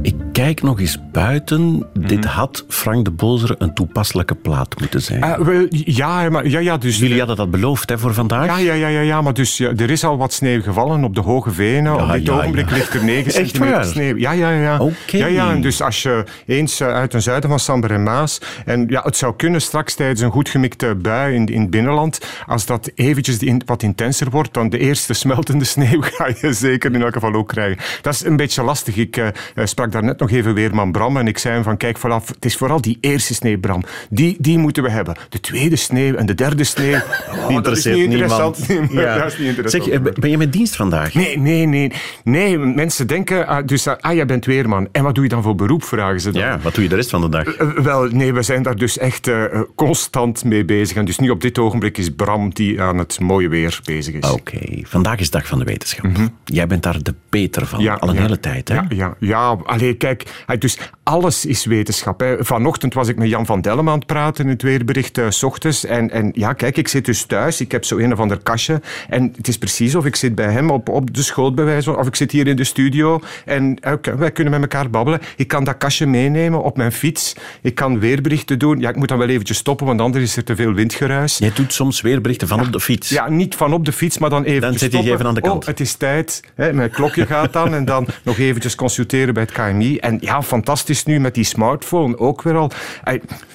Ik 0.00 0.14
kijk 0.32 0.62
nog 0.62 0.80
eens 0.80 0.98
buiten. 1.12 1.86
Dit 1.98 2.24
had 2.24 2.64
Frank 2.68 3.04
de 3.04 3.10
Bozere 3.10 3.54
een 3.58 3.74
toepasselijke 3.74 4.34
plaat 4.34 4.80
moeten 4.80 5.02
zijn. 5.02 5.22
Ah, 5.22 5.38
wel, 5.38 5.66
ja, 5.70 6.30
maar, 6.30 6.46
ja, 6.46 6.58
ja, 6.58 6.76
dus... 6.76 6.98
Jullie 6.98 7.18
hadden 7.18 7.36
dat 7.36 7.50
beloofd 7.50 7.88
hè, 7.88 7.98
voor 7.98 8.14
vandaag? 8.14 8.46
Ja, 8.46 8.56
ja, 8.56 8.72
ja, 8.72 8.88
ja, 8.88 9.00
ja 9.00 9.22
maar 9.22 9.34
dus, 9.34 9.56
ja, 9.56 9.72
er 9.76 9.90
is 9.90 10.04
al 10.04 10.16
wat 10.16 10.32
sneeuw 10.32 10.62
gevallen 10.62 11.04
op 11.04 11.14
de 11.14 11.20
Hoge 11.20 11.50
Venen. 11.50 11.94
Ja, 11.94 12.04
op 12.04 12.12
dit 12.12 12.26
ja, 12.26 12.32
ogenblik 12.32 12.70
ligt 12.70 12.94
er 12.94 13.04
9 13.04 13.24
Echt 13.24 13.34
centimeter 13.34 13.84
sneeuw. 13.84 14.16
Ja, 14.16 14.32
ja, 14.32 14.50
ja. 14.50 14.78
Oké. 14.78 15.16
ja, 15.16 15.26
ja 15.26 15.50
en 15.50 15.60
dus 15.60 15.82
als 15.82 16.02
je 16.02 16.24
eens 16.46 16.80
eh, 16.80 16.88
uit 16.88 17.10
ten 17.10 17.22
zuiden 17.22 17.50
van 17.50 17.58
Samber 17.58 17.90
en 17.90 18.02
Maas... 18.02 18.40
En 18.64 18.86
ja, 18.88 19.02
het 19.04 19.16
zou 19.16 19.36
kunnen 19.36 19.60
straks 19.60 19.94
tijdens 19.94 20.20
een 20.20 20.30
goed 20.30 20.48
gemikte 20.48 20.94
bui 20.94 21.34
in, 21.34 21.46
in 21.46 21.60
het 21.60 21.70
binnenland... 21.70 22.20
Als 22.46 22.66
dat 22.66 22.90
eventjes 22.94 23.38
in- 23.38 23.62
wat 23.66 23.82
intenser 23.82 24.30
wordt, 24.30 24.54
dan 24.54 24.68
de 24.68 24.78
eerste 24.78 25.12
smeltende 25.12 25.64
sneeuw 25.74 26.02
ga 26.02 26.28
je 26.40 26.52
zeker 26.52 26.94
in 26.94 27.02
elk 27.02 27.12
geval 27.12 27.34
ook 27.34 27.48
krijgen. 27.48 27.84
Dat 28.02 28.14
is 28.14 28.24
een 28.24 28.36
beetje 28.36 28.62
lastig. 28.62 28.96
Ik 28.96 29.16
eh, 29.16 29.26
eh, 29.26 29.32
sprak 29.64 29.92
daar 29.92 30.04
net 30.04 30.18
nog 30.18 30.30
even 30.30 30.54
Weerman 30.54 30.92
Bram 31.02 31.16
en 31.16 31.26
ik 31.26 31.38
zei 31.38 31.54
hem 31.54 31.62
van 31.62 31.76
kijk, 31.76 31.98
vanaf, 31.98 32.28
het 32.28 32.44
is 32.44 32.56
vooral 32.56 32.80
die 32.80 32.98
eerste 33.00 33.34
sneeuw, 33.34 33.58
Bram. 33.58 33.82
Die, 34.10 34.36
die 34.38 34.58
moeten 34.58 34.82
we 34.82 34.90
hebben. 34.90 35.16
De 35.28 35.40
tweede 35.40 35.76
sneeuw 35.76 36.14
en 36.14 36.26
de 36.26 36.34
derde 36.34 36.64
sneeuw. 36.64 36.98
oh, 37.48 37.62
dat 37.62 37.76
is 37.76 37.84
niet 37.84 37.96
interessant. 37.96 38.58
Ja. 38.90 39.18
dat 39.18 39.32
is 39.32 39.38
niet 39.38 39.48
interessant. 39.48 39.84
Zeg, 39.84 39.92
eh, 39.92 40.12
ben 40.20 40.30
je 40.30 40.36
met 40.36 40.52
dienst 40.52 40.76
vandaag? 40.76 41.14
Nee, 41.14 41.38
nee, 41.38 41.66
nee. 41.66 41.92
Nee, 42.24 42.58
mensen 42.58 43.06
denken, 43.06 43.46
ah, 43.46 43.66
dus, 43.66 43.86
ah, 43.86 43.96
ah, 44.00 44.14
jij 44.14 44.26
bent 44.26 44.44
weerman. 44.44 44.88
En 44.92 45.02
wat 45.02 45.14
doe 45.14 45.24
je 45.24 45.30
dan 45.30 45.42
voor 45.42 45.54
beroep, 45.54 45.84
vragen 45.84 46.20
ze 46.20 46.30
dan. 46.30 46.42
Ja, 46.42 46.58
wat 46.62 46.74
doe 46.74 46.82
je 46.82 46.88
de 46.88 46.94
rest 46.94 47.10
van 47.10 47.20
de 47.20 47.28
dag? 47.28 47.44
Eh, 47.44 47.68
wel, 47.68 48.06
nee, 48.06 48.32
we 48.32 48.42
zijn 48.42 48.62
daar 48.62 48.76
dus 48.76 48.98
echt 48.98 49.28
eh, 49.28 49.44
eh, 49.44 49.60
constant 49.74 50.44
mee 50.44 50.64
bezig. 50.64 50.96
En 50.96 51.04
dus 51.04 51.18
nu 51.18 51.30
op 51.30 51.40
dit 51.40 51.58
ogenblik 51.58 51.98
is 51.98 52.10
Bram 52.10 52.54
die 52.54 52.82
aan 52.82 52.98
het 52.98 53.20
mooie 53.20 53.48
weer 53.48 53.80
bezig 53.84 54.14
is. 54.14 54.30
Oké, 54.30 54.58
vandaag 54.82 55.18
is 55.18 55.30
dag 55.30 55.46
van 55.46 55.58
de 55.58 55.64
wetenschap. 55.64 56.10
Jij 56.44 56.66
bent 56.66 56.82
daar 56.82 57.02
de 57.02 57.14
Peter 57.28 57.66
van, 57.66 57.88
al 57.88 58.08
een 58.08 58.14
ja. 58.14 58.20
hele 58.20 58.40
tijd. 58.40 58.68
Hè? 58.68 58.74
Ja, 58.74 58.86
ja, 58.88 59.14
ja. 59.18 59.58
Allee, 59.64 59.94
kijk, 59.94 60.44
dus 60.58 60.78
alles 61.02 61.46
is 61.46 61.64
wetenschap. 61.64 62.20
Hè. 62.20 62.44
Vanochtend 62.44 62.94
was 62.94 63.08
ik 63.08 63.16
met 63.18 63.28
Jan 63.28 63.46
van 63.46 63.60
Dellem 63.60 63.88
aan 63.88 63.98
het 63.98 64.06
praten 64.06 64.44
in 64.44 64.50
het 64.50 64.62
weerbericht 64.62 65.18
eh, 65.18 65.26
s 65.30 65.42
ochtends. 65.42 65.84
En, 65.84 66.10
en 66.10 66.30
ja, 66.34 66.52
kijk, 66.52 66.76
ik 66.76 66.88
zit 66.88 67.04
dus 67.04 67.24
thuis. 67.24 67.60
Ik 67.60 67.72
heb 67.72 67.84
zo 67.84 67.98
een 67.98 68.12
of 68.12 68.18
ander 68.18 68.38
kastje. 68.42 68.80
En 69.08 69.32
het 69.36 69.48
is 69.48 69.58
precies 69.58 69.94
of 69.94 70.04
ik 70.04 70.16
zit 70.16 70.34
bij 70.34 70.52
hem 70.52 70.70
op, 70.70 70.88
op 70.88 71.14
de 71.14 71.22
schoot, 71.22 71.54
bij 71.54 71.64
wijze 71.64 71.90
van- 71.90 71.98
Of 71.98 72.06
ik 72.06 72.16
zit 72.16 72.30
hier 72.32 72.46
in 72.46 72.56
de 72.56 72.64
studio. 72.64 73.20
En 73.44 73.76
eh, 73.80 73.92
wij 74.16 74.30
kunnen 74.30 74.52
met 74.52 74.62
elkaar 74.62 74.90
babbelen. 74.90 75.20
Ik 75.36 75.48
kan 75.48 75.64
dat 75.64 75.76
kastje 75.78 76.06
meenemen 76.06 76.62
op 76.62 76.76
mijn 76.76 76.92
fiets. 76.92 77.34
Ik 77.62 77.74
kan 77.74 77.98
weerberichten 77.98 78.58
doen. 78.58 78.80
Ja, 78.80 78.88
ik 78.88 78.96
moet 78.96 79.08
dan 79.08 79.18
wel 79.18 79.28
eventjes 79.28 79.56
stoppen, 79.56 79.86
want 79.86 80.00
anders 80.00 80.24
is 80.24 80.36
er 80.36 80.44
te 80.44 80.56
veel 80.56 80.72
windgeruis. 80.72 81.38
Jij 81.38 81.52
doet 81.54 81.72
soms 81.72 82.00
weerberichten 82.00 82.48
van 82.48 82.60
op 82.60 82.72
de 82.72 82.80
fiets. 82.80 83.08
Ja, 83.08 83.28
niet 83.28 83.54
van 83.54 83.72
op 83.72 83.84
de 83.84 83.92
fiets, 83.92 84.18
maar 84.18 84.30
dan 84.30 84.44
even 84.44 84.60
Dan 84.60 84.72
je 84.72 84.78
stoppen. 84.78 85.12
even 85.12 85.26
aan 85.26 85.34
de 85.34 85.40
kant. 85.40 85.62
Oh, 85.62 85.68
het 85.68 85.80
is 85.80 85.94
tijd. 85.94 86.42
Hè, 86.54 86.72
mijn 86.72 86.90
klokje 86.90 87.26
gaat 87.26 87.52
dan. 87.52 87.74
En 87.74 87.84
dan 87.84 88.06
nog 88.24 88.38
eventjes 88.38 88.74
consulteren 88.74 89.34
bij 89.34 89.42
het 89.42 89.52
KMI. 89.52 89.96
En 89.98 90.18
ja, 90.20 90.42
fantastisch 90.42 90.81
nu 91.04 91.20
met 91.20 91.34
die 91.34 91.44
smartphone 91.44 92.18
ook 92.18 92.42
weer 92.42 92.56
al. 92.56 92.70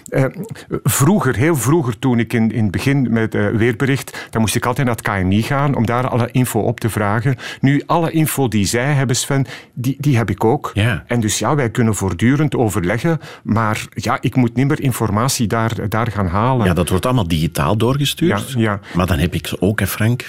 Eh, 0.07 0.23
vroeger, 0.83 1.35
heel 1.35 1.55
vroeger, 1.55 1.99
toen 1.99 2.19
ik 2.19 2.33
in, 2.33 2.51
in 2.51 2.63
het 2.63 2.71
begin 2.71 3.13
met 3.13 3.35
eh, 3.35 3.47
weerbericht, 3.49 4.27
dan 4.29 4.41
moest 4.41 4.55
ik 4.55 4.65
altijd 4.65 4.87
naar 4.87 4.95
het 4.95 5.05
KMI 5.05 5.41
gaan 5.41 5.75
om 5.75 5.85
daar 5.85 6.07
alle 6.07 6.29
info 6.31 6.59
op 6.59 6.79
te 6.79 6.89
vragen. 6.89 7.35
Nu, 7.61 7.83
alle 7.85 8.11
info 8.11 8.47
die 8.47 8.65
zij 8.65 8.93
hebben, 8.93 9.15
Sven, 9.15 9.45
die, 9.73 9.95
die 9.99 10.17
heb 10.17 10.29
ik 10.29 10.43
ook. 10.43 10.71
Ja. 10.73 11.03
En 11.07 11.19
dus 11.19 11.39
ja, 11.39 11.55
wij 11.55 11.69
kunnen 11.69 11.95
voortdurend 11.95 12.55
overleggen. 12.55 13.19
Maar 13.43 13.85
ja, 13.89 14.17
ik 14.21 14.35
moet 14.35 14.55
niet 14.55 14.67
meer 14.67 14.81
informatie 14.81 15.47
daar, 15.47 15.89
daar 15.89 16.11
gaan 16.11 16.27
halen. 16.27 16.65
Ja, 16.65 16.73
dat 16.73 16.89
wordt 16.89 17.05
allemaal 17.05 17.27
digitaal 17.27 17.77
doorgestuurd. 17.77 18.51
Ja, 18.51 18.59
ja. 18.59 18.79
Maar 18.93 19.07
dan 19.07 19.17
heb 19.17 19.33
ik 19.33 19.47
ze 19.47 19.61
ook, 19.61 19.79
hè 19.79 19.87
Frank. 19.87 20.25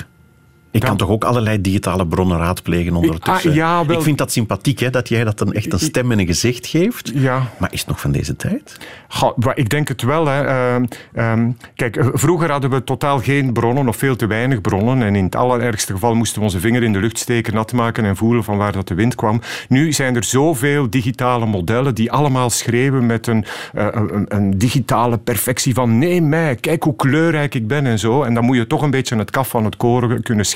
Ik 0.70 0.80
kan 0.80 0.96
toch 0.96 1.08
ook 1.08 1.24
allerlei 1.24 1.60
digitale 1.60 2.06
bronnen 2.06 2.38
raadplegen 2.38 2.96
ondertussen. 2.96 3.50
Ah, 3.50 3.56
ja, 3.56 3.86
wel... 3.86 3.96
Ik 3.96 4.02
vind 4.02 4.18
dat 4.18 4.32
sympathiek, 4.32 4.78
hè, 4.78 4.90
dat 4.90 5.08
jij 5.08 5.24
dat 5.24 5.38
dan 5.38 5.52
echt 5.52 5.72
een 5.72 5.78
stem 5.78 6.12
en 6.12 6.18
een 6.18 6.26
gezicht 6.26 6.66
geeft. 6.66 7.10
Ja. 7.14 7.50
Maar 7.58 7.72
is 7.72 7.78
het 7.78 7.88
nog 7.88 8.00
van 8.00 8.12
deze 8.12 8.36
tijd? 8.36 8.78
Goh, 9.08 9.38
ik 9.54 9.68
denk 9.70 9.88
het 9.88 10.02
wel. 10.02 10.26
Hè. 10.26 10.44
Ehm, 10.44 10.84
ehm, 11.14 11.50
kijk, 11.74 11.96
eh, 11.96 12.06
vroeger 12.12 12.50
hadden 12.50 12.70
we 12.70 12.84
totaal 12.84 13.18
geen 13.18 13.52
bronnen 13.52 13.88
of 13.88 13.96
veel 13.96 14.16
te 14.16 14.26
weinig 14.26 14.60
bronnen. 14.60 15.02
En 15.02 15.16
in 15.16 15.24
het 15.24 15.36
allerergste 15.36 15.92
geval 15.92 16.14
moesten 16.14 16.38
we 16.38 16.44
onze 16.44 16.60
vinger 16.60 16.82
in 16.82 16.92
de 16.92 16.98
lucht 16.98 17.18
steken, 17.18 17.54
nat 17.54 17.72
maken 17.72 18.04
en 18.04 18.16
voelen 18.16 18.44
van 18.44 18.56
waar 18.56 18.72
dat 18.72 18.88
de 18.88 18.94
wind 18.94 19.14
kwam. 19.14 19.40
Nu 19.68 19.92
zijn 19.92 20.16
er 20.16 20.24
zoveel 20.24 20.90
digitale 20.90 21.46
modellen 21.46 21.94
die 21.94 22.12
allemaal 22.12 22.50
schreeuwen 22.50 23.06
met 23.06 23.26
een, 23.26 23.44
uh, 23.74 23.86
een, 23.90 24.24
een, 24.28 24.58
digitale 24.58 25.18
perfectie 25.18 25.74
van 25.74 25.98
nee 25.98 26.22
mij, 26.22 26.56
kijk 26.56 26.82
hoe 26.82 26.96
kleurrijk 26.96 27.54
ik 27.54 27.66
ben 27.66 27.86
en 27.86 27.98
zo. 27.98 28.22
En 28.22 28.34
dan 28.34 28.44
moet 28.44 28.56
je 28.56 28.66
toch 28.66 28.82
een 28.82 28.90
beetje 28.90 29.16
het 29.16 29.30
kaf 29.30 29.48
van 29.48 29.64
het 29.64 29.76
koren 29.76 30.22
kunnen 30.22 30.46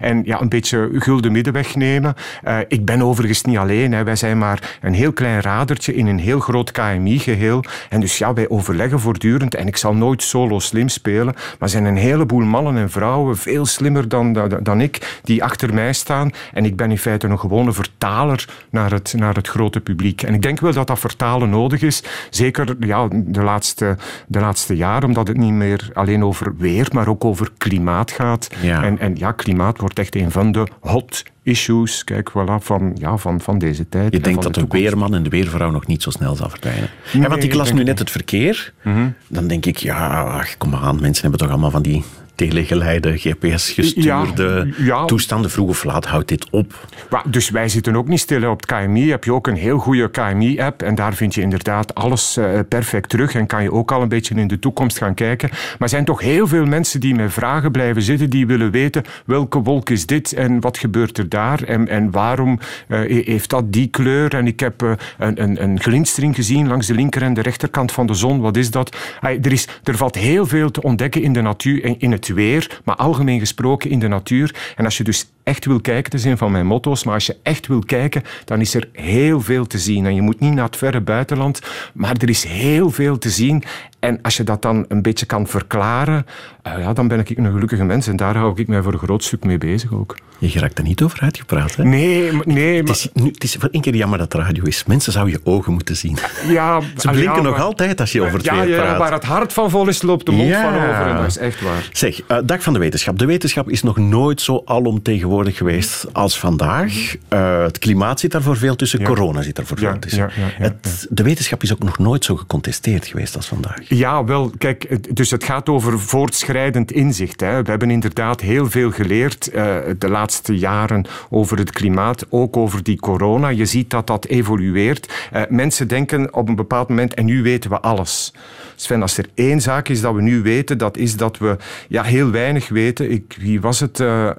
en 0.00 0.22
ja, 0.24 0.40
een 0.40 0.48
beetje 0.48 0.90
gulden 0.92 1.32
middenweg 1.32 1.74
nemen. 1.74 2.14
Uh, 2.44 2.58
ik 2.68 2.84
ben 2.84 3.02
overigens 3.02 3.42
niet 3.42 3.56
alleen. 3.56 3.92
Hè. 3.92 4.04
Wij 4.04 4.16
zijn 4.16 4.38
maar 4.38 4.78
een 4.80 4.94
heel 4.94 5.12
klein 5.12 5.40
radertje 5.40 5.94
in 5.94 6.06
een 6.06 6.18
heel 6.18 6.40
groot 6.40 6.70
KMI-geheel. 6.70 7.64
En 7.88 8.00
dus 8.00 8.18
ja, 8.18 8.32
wij 8.32 8.48
overleggen 8.48 9.00
voortdurend. 9.00 9.54
En 9.54 9.66
ik 9.66 9.76
zal 9.76 9.94
nooit 9.94 10.22
solo 10.22 10.58
slim 10.58 10.88
spelen. 10.88 11.34
Maar 11.34 11.56
er 11.58 11.68
zijn 11.68 11.84
een 11.84 11.96
heleboel 11.96 12.44
mannen 12.44 12.76
en 12.76 12.90
vrouwen, 12.90 13.36
veel 13.36 13.66
slimmer 13.66 14.08
dan, 14.08 14.32
dan, 14.32 14.58
dan 14.62 14.80
ik, 14.80 15.20
die 15.22 15.44
achter 15.44 15.74
mij 15.74 15.92
staan. 15.92 16.30
En 16.52 16.64
ik 16.64 16.76
ben 16.76 16.90
in 16.90 16.98
feite 16.98 17.26
een 17.26 17.38
gewone 17.38 17.72
vertaler 17.72 18.48
naar 18.70 18.90
het, 18.90 19.14
naar 19.16 19.34
het 19.34 19.48
grote 19.48 19.80
publiek. 19.80 20.22
En 20.22 20.34
ik 20.34 20.42
denk 20.42 20.60
wel 20.60 20.72
dat 20.72 20.86
dat 20.86 20.98
vertalen 20.98 21.50
nodig 21.50 21.82
is. 21.82 22.02
Zeker 22.30 22.76
ja, 22.80 23.08
de, 23.10 23.42
laatste, 23.42 23.96
de 24.26 24.40
laatste 24.40 24.76
jaren, 24.76 25.08
omdat 25.08 25.28
het 25.28 25.36
niet 25.36 25.52
meer 25.52 25.90
alleen 25.92 26.24
over 26.24 26.56
weer, 26.56 26.88
maar 26.92 27.08
ook 27.08 27.24
over 27.24 27.50
klimaat 27.58 28.10
gaat. 28.10 28.48
En, 28.62 28.98
en 28.98 29.16
ja, 29.16 29.23
klimaat 29.32 29.78
wordt 29.78 29.98
echt 29.98 30.16
een 30.16 30.30
van 30.30 30.52
de 30.52 30.66
hot 30.80 31.22
issues 31.42 32.04
kijk, 32.04 32.30
voilà, 32.30 32.62
van, 32.64 32.96
ja, 32.98 33.16
van, 33.16 33.40
van 33.40 33.58
deze 33.58 33.88
tijd. 33.88 34.12
Je 34.12 34.20
denkt 34.20 34.42
dat 34.42 34.54
de, 34.54 34.66
weerman 34.68 35.14
en 35.14 35.22
de 35.22 35.28
weervrouw 35.28 35.70
nog 35.70 35.86
niet 35.86 36.02
zo 36.02 36.10
snel 36.10 36.36
zal 36.36 36.48
verdwijnen. 36.48 36.90
ja, 37.12 37.28
want 37.28 37.42
ik 37.42 37.54
las 37.54 37.72
nu 37.72 37.82
net 37.82 37.98
het 37.98 38.10
verkeer. 38.10 38.72
Mhm. 38.82 39.08
Dan 39.28 39.46
denk 39.46 39.66
ik, 39.66 39.76
ja, 39.76 40.22
ach, 40.22 40.56
kom 40.56 40.74
aan, 40.74 41.00
mensen 41.00 41.22
hebben 41.22 41.40
toch 41.40 41.50
allemaal 41.50 41.70
van 41.70 41.82
die 41.82 42.04
telegeleide, 42.34 43.18
GPS-gestuurde 43.18 44.72
ja, 44.76 45.04
toestanden. 45.04 45.50
Vroeg 45.50 45.68
of 45.68 45.84
laat 45.84 46.04
houdt 46.04 46.28
dit 46.28 46.46
op. 46.50 46.86
dus 47.26 47.50
wij 47.50 47.68
zitten 47.68 47.96
ook 47.96 48.08
niet 48.08 48.20
stil. 48.20 48.50
Op 48.50 48.60
het 48.60 48.66
KMI 48.66 49.10
heb 49.10 49.24
je 49.24 49.32
ook 49.32 49.46
een 49.46 49.56
heel 49.56 49.78
goede 49.78 50.10
KMI-app. 50.10 50.82
En 50.82 50.94
daar 50.94 51.14
vind 51.14 51.34
je 51.34 51.40
inderdaad 51.40 51.94
alles 51.94 52.36
uh, 52.38 52.58
perfect 52.68 53.08
terug. 53.08 53.34
En 53.34 53.46
kan 53.46 53.62
je 53.62 53.72
ook 53.72 53.92
al 53.92 54.02
een 54.02 54.08
beetje 54.08 54.34
in 54.34 54.48
de 54.48 54.58
toekomst 54.58 54.98
gaan 54.98 55.14
kijken. 55.14 55.48
Maar 55.50 55.78
er 55.78 55.88
zijn 55.88 56.04
toch 56.04 56.20
heel 56.20 56.46
veel 56.46 56.64
mensen 56.64 57.00
die 57.00 57.14
met 57.14 57.32
vragen 57.32 57.70
blijven 57.70 58.02
zitten. 58.02 58.30
Die 58.30 58.46
willen 58.46 58.70
weten 58.70 59.02
welke 59.26 59.58
wolk 59.58 59.90
is 59.90 60.06
dit 60.06 60.32
en 60.32 60.60
wat 60.60 60.78
gebeurt 60.78 61.18
er 61.18 61.28
daar. 61.28 61.62
En, 61.62 61.88
en 61.88 62.10
waarom 62.10 62.58
uh, 62.88 63.24
heeft 63.26 63.50
dat 63.50 63.72
die 63.72 63.88
kleur. 63.88 64.34
En 64.34 64.46
ik 64.46 64.60
heb 64.60 64.82
uh, 64.82 64.92
een, 65.18 65.42
een, 65.42 65.62
een 65.62 65.80
glinstering 65.80 66.34
gezien 66.34 66.68
langs 66.68 66.86
de 66.86 66.94
linker 66.94 67.22
en 67.22 67.34
de 67.34 67.42
rechterkant 67.42 67.92
van 67.92 68.06
de 68.06 68.14
zon. 68.14 68.40
Wat 68.40 68.56
is 68.56 68.70
dat? 68.70 68.96
er, 69.20 69.52
is, 69.52 69.68
er 69.84 69.96
valt 69.96 70.14
heel 70.14 70.46
veel 70.46 70.70
te 70.70 70.82
ontdekken 70.82 71.22
in 71.22 71.32
de 71.32 71.40
natuur 71.40 71.84
en 71.84 71.98
in 71.98 72.12
het 72.12 72.23
weer, 72.32 72.80
maar 72.84 72.96
algemeen 72.96 73.38
gesproken 73.38 73.90
in 73.90 73.98
de 73.98 74.08
natuur. 74.08 74.72
En 74.76 74.84
als 74.84 74.96
je 74.96 75.04
dus 75.04 75.26
echt 75.44 75.64
wil 75.64 75.80
kijken, 75.80 76.10
dat 76.10 76.20
is 76.20 76.26
een 76.26 76.38
van 76.38 76.52
mijn 76.52 76.66
motto's, 76.66 77.04
maar 77.04 77.14
als 77.14 77.26
je 77.26 77.36
echt 77.42 77.66
wil 77.66 77.82
kijken, 77.86 78.22
dan 78.44 78.60
is 78.60 78.74
er 78.74 78.88
heel 78.92 79.40
veel 79.40 79.66
te 79.66 79.78
zien. 79.78 80.06
En 80.06 80.14
je 80.14 80.22
moet 80.22 80.40
niet 80.40 80.54
naar 80.54 80.64
het 80.64 80.76
verre 80.76 81.00
buitenland, 81.00 81.60
maar 81.92 82.16
er 82.18 82.28
is 82.28 82.44
heel 82.44 82.90
veel 82.90 83.18
te 83.18 83.30
zien. 83.30 83.62
En 83.98 84.18
als 84.22 84.36
je 84.36 84.44
dat 84.44 84.62
dan 84.62 84.84
een 84.88 85.02
beetje 85.02 85.26
kan 85.26 85.46
verklaren, 85.46 86.26
uh, 86.66 86.78
ja, 86.78 86.92
dan 86.92 87.08
ben 87.08 87.18
ik 87.18 87.30
een 87.30 87.52
gelukkige 87.52 87.84
mens. 87.84 88.06
En 88.06 88.16
daar 88.16 88.36
hou 88.36 88.60
ik 88.60 88.68
mij 88.68 88.82
voor 88.82 88.92
een 88.92 88.98
groot 88.98 89.24
stuk 89.24 89.44
mee 89.44 89.58
bezig 89.58 89.92
ook. 89.92 90.16
Je 90.38 90.58
raakt 90.58 90.78
er 90.78 90.84
niet 90.84 91.02
over 91.02 91.20
uitgepraat, 91.20 91.76
hè? 91.76 91.84
Nee, 91.84 92.32
nee. 92.44 92.76
Het 92.76 92.88
is, 92.88 93.08
nu, 93.12 93.26
het 93.26 93.44
is 93.44 93.54
voor 93.54 93.68
één 93.72 93.82
keer 93.82 93.94
jammer 93.94 94.18
dat 94.18 94.34
radio 94.34 94.62
is. 94.62 94.84
Mensen 94.84 95.12
zouden 95.12 95.34
je 95.34 95.50
ogen 95.50 95.72
moeten 95.72 95.96
zien. 95.96 96.16
Ja, 96.48 96.80
Ze 96.96 97.10
blinken 97.10 97.42
nog 97.42 97.60
altijd 97.60 98.00
als 98.00 98.12
je 98.12 98.20
over 98.20 98.36
het 98.36 98.44
ja, 98.44 98.64
weer 98.64 98.76
praat. 98.76 98.90
Ja, 98.90 98.98
waar 98.98 99.12
het 99.12 99.24
hart 99.24 99.52
van 99.52 99.70
vol 99.70 99.88
is, 99.88 100.02
loopt 100.02 100.26
de 100.26 100.32
mond 100.32 100.54
van 100.54 100.74
over. 100.74 101.06
En 101.06 101.16
dat 101.16 101.26
is 101.26 101.36
echt 101.38 101.60
waar. 101.60 101.88
Zeg, 101.92 102.20
uh, 102.28 102.38
dag 102.44 102.62
van 102.62 102.72
de 102.72 102.78
wetenschap. 102.78 103.18
De 103.18 103.26
wetenschap 103.26 103.70
is 103.70 103.82
nog 103.82 103.96
nooit 103.96 104.40
zo 104.40 104.62
alomtegenwoordig 104.64 105.33
geweest 105.42 106.06
als 106.12 106.38
vandaag. 106.38 107.14
Uh, 107.32 107.62
het 107.62 107.78
klimaat 107.78 108.20
zit 108.20 108.30
daar 108.30 108.42
voor 108.42 108.56
veel 108.56 108.76
tussen, 108.76 109.02
corona 109.02 109.42
zit 109.42 109.56
daar 109.56 109.66
voor 109.66 109.78
veel 109.78 109.98
tussen. 109.98 110.30
Het, 110.32 111.06
de 111.10 111.22
wetenschap 111.22 111.62
is 111.62 111.72
ook 111.72 111.82
nog 111.82 111.98
nooit 111.98 112.24
zo 112.24 112.36
gecontesteerd 112.36 113.06
geweest 113.06 113.36
als 113.36 113.46
vandaag. 113.46 113.78
Ja, 113.88 114.24
wel, 114.24 114.52
kijk, 114.58 115.16
dus 115.16 115.30
het 115.30 115.44
gaat 115.44 115.68
over 115.68 116.00
voortschrijdend 116.00 116.92
inzicht. 116.92 117.40
Hè. 117.40 117.62
We 117.62 117.70
hebben 117.70 117.90
inderdaad 117.90 118.40
heel 118.40 118.70
veel 118.70 118.90
geleerd 118.90 119.50
uh, 119.54 119.76
de 119.98 120.08
laatste 120.08 120.58
jaren 120.58 121.06
over 121.30 121.58
het 121.58 121.70
klimaat, 121.70 122.26
ook 122.30 122.56
over 122.56 122.82
die 122.82 123.00
corona. 123.00 123.48
Je 123.48 123.66
ziet 123.66 123.90
dat 123.90 124.06
dat 124.06 124.24
evolueert. 124.24 125.12
Uh, 125.32 125.42
mensen 125.48 125.88
denken 125.88 126.34
op 126.34 126.48
een 126.48 126.56
bepaald 126.56 126.88
moment, 126.88 127.14
en 127.14 127.24
nu 127.24 127.42
weten 127.42 127.70
we 127.70 127.80
alles. 127.80 128.32
Sven, 128.74 129.02
als 129.02 129.18
er 129.18 129.26
één 129.34 129.60
zaak 129.60 129.88
is 129.88 130.00
dat 130.00 130.14
we 130.14 130.22
nu 130.22 130.42
weten, 130.42 130.78
dat 130.78 130.96
is 130.96 131.16
dat 131.16 131.38
we 131.38 131.56
ja, 131.88 132.02
heel 132.02 132.30
weinig 132.30 132.68
weten. 132.68 133.10
Ik, 133.10 133.36
wie 133.40 133.60
was 133.60 133.80
het? 133.80 134.00
Uh, 134.00 134.30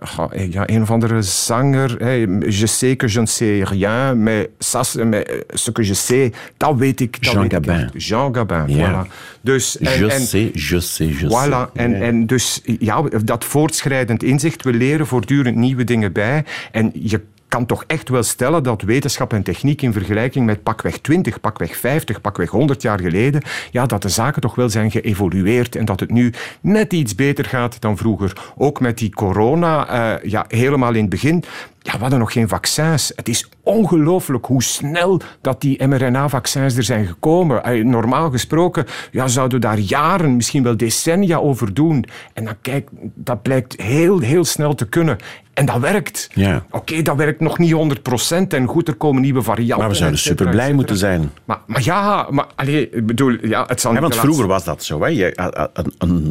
ja, 0.49 0.69
een 0.69 0.81
of 0.81 0.91
andere 0.91 1.21
zanger. 1.21 1.95
Hey, 1.97 2.27
je 2.49 2.65
sais 2.65 2.95
que 2.95 3.07
je 3.07 3.19
ne 3.19 3.25
sais 3.25 3.69
rien, 3.69 4.23
mais, 4.23 4.47
ça, 4.59 4.81
mais 5.05 5.25
ce 5.53 5.71
que 5.71 5.83
je 5.83 5.93
sais, 5.93 6.31
dat 6.57 6.75
weet 6.77 6.99
ik. 6.99 7.23
Dat 7.23 7.31
Jean 7.31 7.41
weet 7.41 7.53
Gabin. 7.53 7.89
Ik. 7.93 8.01
Jean 8.01 8.35
Gabin, 8.35 8.75
ja. 8.75 9.05
voilà. 9.05 9.11
Dus, 9.41 9.77
en, 9.77 9.99
je 9.99 10.07
en, 10.07 10.21
sais, 10.21 10.49
je 10.53 10.79
sais, 10.79 11.19
je 11.19 11.27
voilà. 11.27 11.29
sais. 11.29 11.67
En, 11.73 12.01
en 12.01 12.25
dus 12.25 12.61
ja, 12.79 13.01
dat 13.23 13.45
voortschrijdend 13.45 14.23
inzicht, 14.23 14.63
we 14.63 14.73
leren 14.73 15.07
voortdurend 15.07 15.55
nieuwe 15.55 15.83
dingen 15.83 16.11
bij. 16.11 16.45
En 16.71 16.91
je 16.93 17.21
kan 17.55 17.65
toch 17.65 17.83
echt 17.87 18.09
wel 18.09 18.23
stellen 18.23 18.63
dat 18.63 18.81
wetenschap 18.81 19.33
en 19.33 19.43
techniek 19.43 19.81
in 19.81 19.93
vergelijking 19.93 20.45
met 20.45 20.63
pakweg 20.63 20.97
20, 20.97 21.39
pakweg 21.39 21.77
50, 21.77 22.21
pakweg 22.21 22.49
100 22.49 22.81
jaar 22.81 22.99
geleden, 22.99 23.41
ja, 23.71 23.85
dat 23.85 24.01
de 24.01 24.09
zaken 24.09 24.41
toch 24.41 24.55
wel 24.55 24.69
zijn 24.69 24.91
geëvolueerd 24.91 25.75
en 25.75 25.85
dat 25.85 25.99
het 25.99 26.11
nu 26.11 26.33
net 26.61 26.93
iets 26.93 27.15
beter 27.15 27.45
gaat 27.45 27.81
dan 27.81 27.97
vroeger. 27.97 28.33
Ook 28.57 28.79
met 28.79 28.97
die 28.97 29.13
corona, 29.13 29.89
uh, 29.89 30.31
ja, 30.31 30.45
helemaal 30.47 30.93
in 30.93 31.01
het 31.01 31.09
begin 31.09 31.43
ja, 31.85 31.91
we 31.91 31.99
hadden 31.99 32.19
nog 32.19 32.31
geen 32.31 32.47
vaccins. 32.47 33.11
Het 33.15 33.29
is 33.29 33.49
ongelooflijk 33.63 34.45
hoe 34.45 34.63
snel 34.63 35.21
dat 35.41 35.61
die 35.61 35.87
mRNA-vaccins 35.87 36.75
er 36.75 36.83
zijn 36.83 37.05
gekomen. 37.05 37.89
Normaal 37.89 38.31
gesproken 38.31 38.85
ja, 39.11 39.27
zouden 39.27 39.59
we 39.59 39.65
daar 39.65 39.79
jaren, 39.79 40.35
misschien 40.35 40.63
wel 40.63 40.77
decennia 40.77 41.37
over 41.37 41.73
doen. 41.73 42.05
En 42.33 42.45
dan 42.45 42.55
kijk, 42.61 42.89
dat 43.13 43.41
blijkt 43.41 43.81
heel, 43.81 44.19
heel 44.19 44.43
snel 44.45 44.75
te 44.75 44.89
kunnen. 44.89 45.17
En 45.55 45.65
dat 45.65 45.79
werkt. 45.79 46.29
Ja. 46.33 46.65
Oké, 46.71 47.01
dat 47.01 47.15
werkt 47.15 47.39
nog 47.39 47.57
niet 47.57 47.73
100% 48.33 48.47
en 48.47 48.65
goed, 48.67 48.87
er 48.87 48.95
komen 48.95 49.21
nieuwe 49.21 49.41
varianten. 49.41 49.77
Maar 49.77 49.89
we 49.89 49.95
zouden 49.95 50.19
super 50.19 50.49
blij 50.49 50.73
moeten 50.73 50.97
zijn. 50.97 51.31
Maar, 51.45 51.59
maar 51.65 51.83
ja, 51.83 52.27
maar 52.29 52.45
allee, 52.55 52.89
ik 52.89 53.05
bedoel, 53.05 53.37
ja, 53.41 53.65
het 53.67 53.81
zal 53.81 53.93
ja, 53.93 53.99
Want 53.99 54.15
vroeger 54.15 54.47
was 54.47 54.63
dat 54.63 54.83
zo. 54.83 55.01
Hè. 55.01 55.07
Je, 55.07 55.35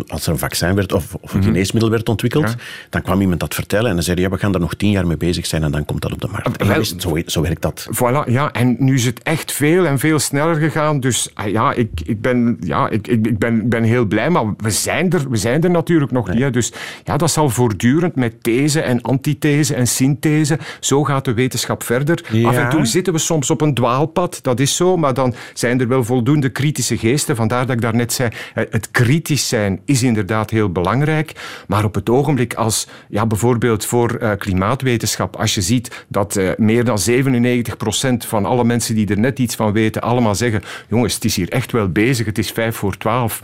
als 0.06 0.26
er 0.26 0.32
een 0.32 0.38
vaccin 0.38 0.74
werd 0.74 0.92
of, 0.92 1.14
of 1.14 1.20
een 1.20 1.20
mm 1.22 1.30
-hmm. 1.30 1.42
geneesmiddel 1.42 1.90
werd 1.90 2.08
ontwikkeld, 2.08 2.48
ja. 2.48 2.54
dan 2.90 3.02
kwam 3.02 3.20
iemand 3.20 3.40
dat 3.40 3.54
vertellen 3.54 3.88
en 3.88 3.94
dan 3.94 4.04
zei 4.04 4.20
ja, 4.20 4.28
we 4.28 4.38
gaan 4.38 4.54
er 4.54 4.60
nog 4.60 4.74
tien 4.74 4.90
jaar 4.90 5.06
mee 5.06 5.16
bezig 5.16 5.46
zijn 5.46 5.62
en 5.62 5.70
dan 5.70 5.84
komt 5.84 6.02
dat 6.02 6.12
op 6.12 6.20
de 6.20 6.28
markt. 6.30 6.56
En 6.56 6.66
Wel, 6.66 6.84
zo, 6.84 7.16
zo, 7.26 7.42
werkt 7.42 7.62
dat. 7.62 7.88
Voilà, 7.90 8.30
ja. 8.30 8.52
En 8.52 8.76
nu 8.78 8.94
is 8.94 9.04
het 9.04 9.22
echt 9.22 9.52
veel 9.52 9.86
en 9.86 9.98
veel 9.98 10.18
sneller 10.18 10.54
gegaan. 10.54 11.00
Dus 11.00 11.30
ja, 11.46 11.72
ik, 11.72 11.90
ik, 12.04 12.20
ben, 12.20 12.56
ja, 12.60 12.88
ik, 12.88 13.08
ik 13.08 13.38
ben, 13.38 13.68
ben 13.68 13.82
heel 13.82 14.04
blij, 14.04 14.30
maar 14.30 14.44
we 14.56 14.70
zijn 14.70 15.12
er, 15.12 15.30
we 15.30 15.36
zijn 15.36 15.62
er 15.62 15.70
natuurlijk 15.70 16.12
nog 16.12 16.28
niet. 16.28 16.42
Hè. 16.42 16.50
Dus 16.50 16.72
ja, 17.04 17.16
dat 17.16 17.30
zal 17.30 17.48
voortdurend 17.48 18.16
met 18.16 18.42
these 18.42 18.80
en 18.80 19.04
antithese 19.14 19.75
en 19.75 19.87
synthese. 19.87 20.59
Zo 20.80 21.04
gaat 21.04 21.25
de 21.25 21.35
wetenschap 21.35 21.83
verder. 21.83 22.25
Ja. 22.30 22.49
Af 22.49 22.56
en 22.56 22.71
toe 22.71 22.87
zitten 22.87 23.12
we 23.12 23.18
soms 23.18 23.50
op 23.50 23.61
een 23.61 23.75
dwaalpad, 23.75 24.38
dat 24.42 24.61
is 24.61 24.76
zo, 24.76 24.97
maar 24.97 25.14
dan 25.14 25.35
zijn 25.54 25.80
er 25.80 25.88
wel 25.88 26.04
voldoende 26.04 26.49
kritische 26.49 26.99
geesten. 26.99 27.37
Vandaar 27.37 27.66
dat 27.66 27.75
ik 27.75 27.80
daarnet 27.80 28.12
zei, 28.12 28.30
het 28.54 28.90
kritisch 28.90 29.49
zijn 29.49 29.80
is 29.85 30.02
inderdaad 30.02 30.50
heel 30.50 30.71
belangrijk. 30.73 31.33
Maar 31.66 31.85
op 31.85 31.94
het 31.94 32.11
ogenblik 32.11 32.54
als 32.54 32.87
ja, 33.09 33.26
bijvoorbeeld 33.26 33.85
voor 33.85 34.18
uh, 34.21 34.30
klimaatwetenschap, 34.38 35.37
als 35.37 35.54
je 35.54 35.62
ziet 35.62 36.04
dat 36.09 36.37
uh, 36.37 36.50
meer 36.56 36.85
dan 36.85 36.99
97% 37.11 38.26
van 38.26 38.44
alle 38.44 38.64
mensen 38.64 38.94
die 38.94 39.09
er 39.09 39.18
net 39.18 39.38
iets 39.38 39.54
van 39.54 39.73
weten, 39.73 40.02
allemaal 40.02 40.35
zeggen, 40.35 40.62
jongens, 40.88 41.14
het 41.14 41.25
is 41.25 41.37
hier 41.37 41.49
echt 41.49 41.73
wel 41.73 41.88
bezig, 41.88 42.26
het 42.26 42.38
is 42.38 42.50
vijf 42.50 42.76
voor 42.76 42.97
twaalf. 42.97 43.40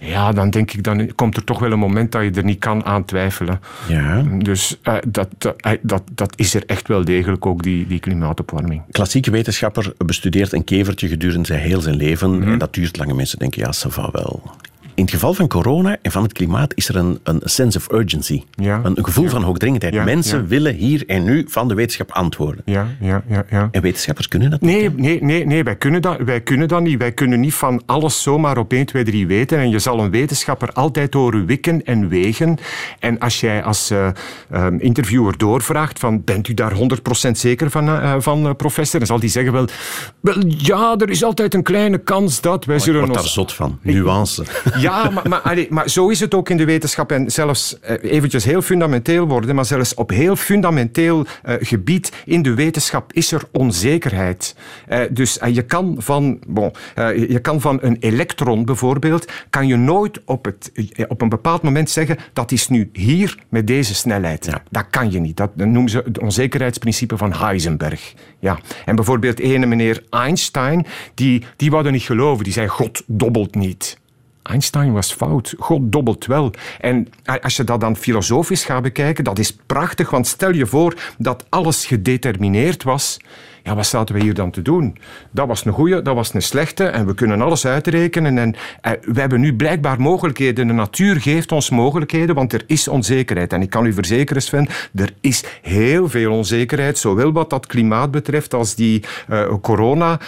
Ja, 0.00 0.32
dan 0.32 0.50
denk 0.50 0.72
ik, 0.72 0.84
dan 0.84 1.14
komt 1.14 1.36
er 1.36 1.44
toch 1.44 1.58
wel 1.58 1.72
een 1.72 1.78
moment 1.78 2.12
dat 2.12 2.22
je 2.22 2.30
er 2.30 2.44
niet 2.44 2.58
kan 2.58 2.84
aan 2.84 3.04
twijfelen. 3.04 3.60
Ja. 3.88 4.24
Dus 4.38 4.78
uh, 4.84 4.94
dat, 5.10 5.28
dat, 5.82 6.02
dat 6.12 6.32
is 6.36 6.54
er 6.54 6.62
echt 6.66 6.88
wel 6.88 7.04
degelijk 7.04 7.46
ook, 7.46 7.62
die, 7.62 7.86
die 7.86 7.98
klimaatopwarming. 7.98 8.82
Klassieke 8.90 9.30
wetenschapper 9.30 9.92
bestudeert 10.06 10.52
een 10.52 10.64
kevertje 10.64 11.08
gedurende 11.08 11.46
zijn 11.46 11.60
heel 11.60 11.80
zijn 11.80 11.96
leven. 11.96 12.30
Mm 12.30 12.42
-hmm. 12.42 12.52
En 12.52 12.58
dat 12.58 12.74
duurt 12.74 12.96
lange 12.96 13.14
mensen 13.14 13.38
denken, 13.38 13.60
ja, 13.60 13.72
ça 13.74 13.88
va 13.90 14.08
wel. 14.12 14.42
In 15.00 15.06
het 15.06 15.14
geval 15.14 15.34
van 15.34 15.48
corona 15.48 15.96
en 16.02 16.10
van 16.10 16.22
het 16.22 16.32
klimaat 16.32 16.72
is 16.74 16.88
er 16.88 16.96
een, 16.96 17.20
een 17.22 17.40
sense 17.44 17.78
of 17.78 17.92
urgency. 17.92 18.42
Ja. 18.50 18.80
Een, 18.84 18.98
gevoel 19.04 19.28
van 19.28 19.42
hoogdringendheid. 19.42 20.04
Mensen 20.04 20.46
willen 20.46 20.74
hier 20.74 21.04
en 21.06 21.24
nu 21.24 21.44
van 21.48 21.68
de 21.68 21.74
wetenschap 21.74 22.12
antwoorden. 22.12 22.62
Ja, 22.64 22.86
ja, 23.00 23.22
ja, 23.28 23.44
ja. 23.50 23.68
En 23.70 23.82
wetenschappers 23.82 24.28
kunnen 24.28 24.50
dat 24.50 24.60
nee, 24.60 24.82
niet? 24.82 24.98
Nee, 24.98 25.22
nee, 25.22 25.46
nee 25.46 25.64
wij, 25.64 25.76
kunnen 25.76 26.02
dat, 26.02 26.16
wij 26.24 26.40
kunnen 26.40 26.68
dat 26.68 26.80
niet. 26.80 26.98
Wij 26.98 27.12
kunnen 27.12 27.40
niet 27.40 27.54
van 27.54 27.82
alles 27.86 28.22
zomaar 28.22 28.58
op 28.58 28.72
1, 28.72 28.86
2, 28.86 29.04
3 29.04 29.26
weten. 29.26 29.58
En 29.58 29.70
je 29.70 29.78
zal 29.78 30.00
een 30.00 30.10
wetenschapper 30.10 30.72
altijd 30.72 31.14
horen 31.14 31.46
wikken 31.46 31.84
en 31.84 32.08
wegen. 32.08 32.58
En 32.98 33.18
als 33.18 33.40
jij 33.40 33.62
als 33.62 33.90
uh, 33.90 34.08
interviewer 34.78 35.38
doorvraagt 35.38 35.98
van 35.98 36.24
bent 36.24 36.48
u 36.48 36.54
daar 36.54 36.72
100% 37.28 37.30
zeker 37.30 37.70
van, 37.70 37.88
uh, 37.88 38.14
van 38.18 38.56
professor? 38.56 38.98
Dan 38.98 39.08
zal 39.08 39.20
die 39.20 39.30
zeggen 39.30 39.52
wel, 39.52 39.66
wel 40.20 40.42
ja, 40.46 40.94
er 40.98 41.10
is 41.10 41.24
altijd 41.24 41.54
een 41.54 41.62
kleine 41.62 41.98
kans 41.98 42.40
dat 42.40 42.64
wij 42.64 42.78
zullen... 42.78 43.00
Ik 43.00 43.06
word 43.06 43.18
daar 43.18 43.28
zot 43.28 43.52
van. 43.52 43.78
Nuance. 43.82 44.44
Ja, 44.80 44.89
maar, 44.90 45.28
maar, 45.28 45.66
maar, 45.68 45.88
zo 45.88 46.08
is 46.08 46.20
het 46.20 46.34
ook 46.34 46.48
in 46.48 46.56
de 46.56 46.64
wetenschap. 46.64 47.12
En 47.12 47.30
zelfs 47.30 47.76
eventjes 48.02 48.44
heel 48.44 48.62
fundamenteel 48.62 49.26
worden, 49.26 49.54
maar 49.54 49.64
zelfs 49.64 49.94
op 49.94 50.10
heel 50.10 50.36
fundamenteel 50.36 51.26
gebied 51.44 52.12
in 52.24 52.42
de 52.42 52.54
wetenschap 52.54 53.12
is 53.12 53.32
er 53.32 53.42
onzekerheid. 53.52 54.56
dus 55.10 55.38
je 55.52 55.62
kan 55.62 55.94
van, 55.98 56.38
bon, 56.46 56.72
je 57.28 57.38
kan 57.42 57.60
van 57.60 57.78
een 57.82 57.96
elektron 58.00 58.64
bijvoorbeeld, 58.64 59.32
kan 59.50 59.66
je 59.66 59.76
nooit 59.76 60.20
op, 60.24 60.44
het, 60.44 60.72
op 61.08 61.22
een 61.22 61.28
bepaald 61.28 61.62
moment 61.62 61.90
zeggen 61.90 62.16
dat 62.32 62.52
is 62.52 62.68
nu 62.68 62.90
hier 62.92 63.38
met 63.48 63.66
deze 63.66 63.94
snelheid. 63.94 64.44
Ja. 64.44 64.62
Dat 64.70 64.86
kan 64.90 65.12
je 65.12 65.20
niet. 65.20 65.36
Dat 65.36 65.56
noemen 65.56 65.90
ze 65.90 66.02
het 66.04 66.18
onzekerheidsprincipe 66.18 67.16
van 67.16 67.32
Heisenberg. 67.32 68.14
Ja. 68.38 68.58
En 68.84 68.94
bijvoorbeeld 68.96 69.38
ene 69.38 69.66
meneer 69.66 70.02
Einstein, 70.10 70.86
die, 71.14 71.44
die 71.56 71.70
wou 71.70 71.90
niet 71.90 72.02
geloven. 72.02 72.44
Die 72.44 72.52
zei, 72.52 72.68
God 72.68 73.02
dobbelt 73.06 73.54
niet. 73.54 73.98
Einstein 74.42 74.92
was 74.92 75.12
fout. 75.12 75.54
God 75.58 75.92
dobbelt 75.92 76.26
wel. 76.26 76.52
En 76.80 77.08
als 77.40 77.56
je 77.56 77.64
dat 77.64 77.80
dan 77.80 77.96
filosofisch 77.96 78.64
gaat 78.64 78.82
bekijken, 78.82 79.24
dat 79.24 79.38
is 79.38 79.56
prachtig, 79.66 80.10
want 80.10 80.26
stel 80.26 80.52
je 80.52 80.66
voor 80.66 80.94
dat 81.18 81.44
alles 81.48 81.86
gedetermineerd 81.86 82.82
was 82.82 83.18
ja, 83.62 83.74
wat 83.74 83.86
zaten 83.86 84.14
we 84.14 84.20
hier 84.20 84.34
dan 84.34 84.50
te 84.50 84.62
doen? 84.62 84.96
Dat 85.30 85.46
was 85.46 85.64
een 85.64 85.72
goede, 85.72 86.02
dat 86.02 86.14
was 86.14 86.34
een 86.34 86.42
slechte 86.42 86.84
en 86.84 87.06
we 87.06 87.14
kunnen 87.14 87.40
alles 87.40 87.66
uitrekenen. 87.66 88.38
En 88.38 88.54
eh, 88.80 88.92
we 89.02 89.20
hebben 89.20 89.40
nu 89.40 89.56
blijkbaar 89.56 90.00
mogelijkheden. 90.00 90.66
De 90.66 90.72
natuur 90.72 91.20
geeft 91.20 91.52
ons 91.52 91.70
mogelijkheden, 91.70 92.34
want 92.34 92.52
er 92.52 92.64
is 92.66 92.88
onzekerheid. 92.88 93.52
En 93.52 93.62
ik 93.62 93.70
kan 93.70 93.86
u 93.86 93.92
verzekeren, 93.92 94.42
Sven, 94.42 94.68
er 94.94 95.12
is 95.20 95.44
heel 95.62 96.08
veel 96.08 96.32
onzekerheid, 96.32 96.98
zowel 96.98 97.32
wat 97.32 97.50
dat 97.50 97.66
klimaat 97.66 98.10
betreft 98.10 98.54
als 98.54 98.74
die 98.74 99.04
uh, 99.30 99.54
corona. 99.62 100.20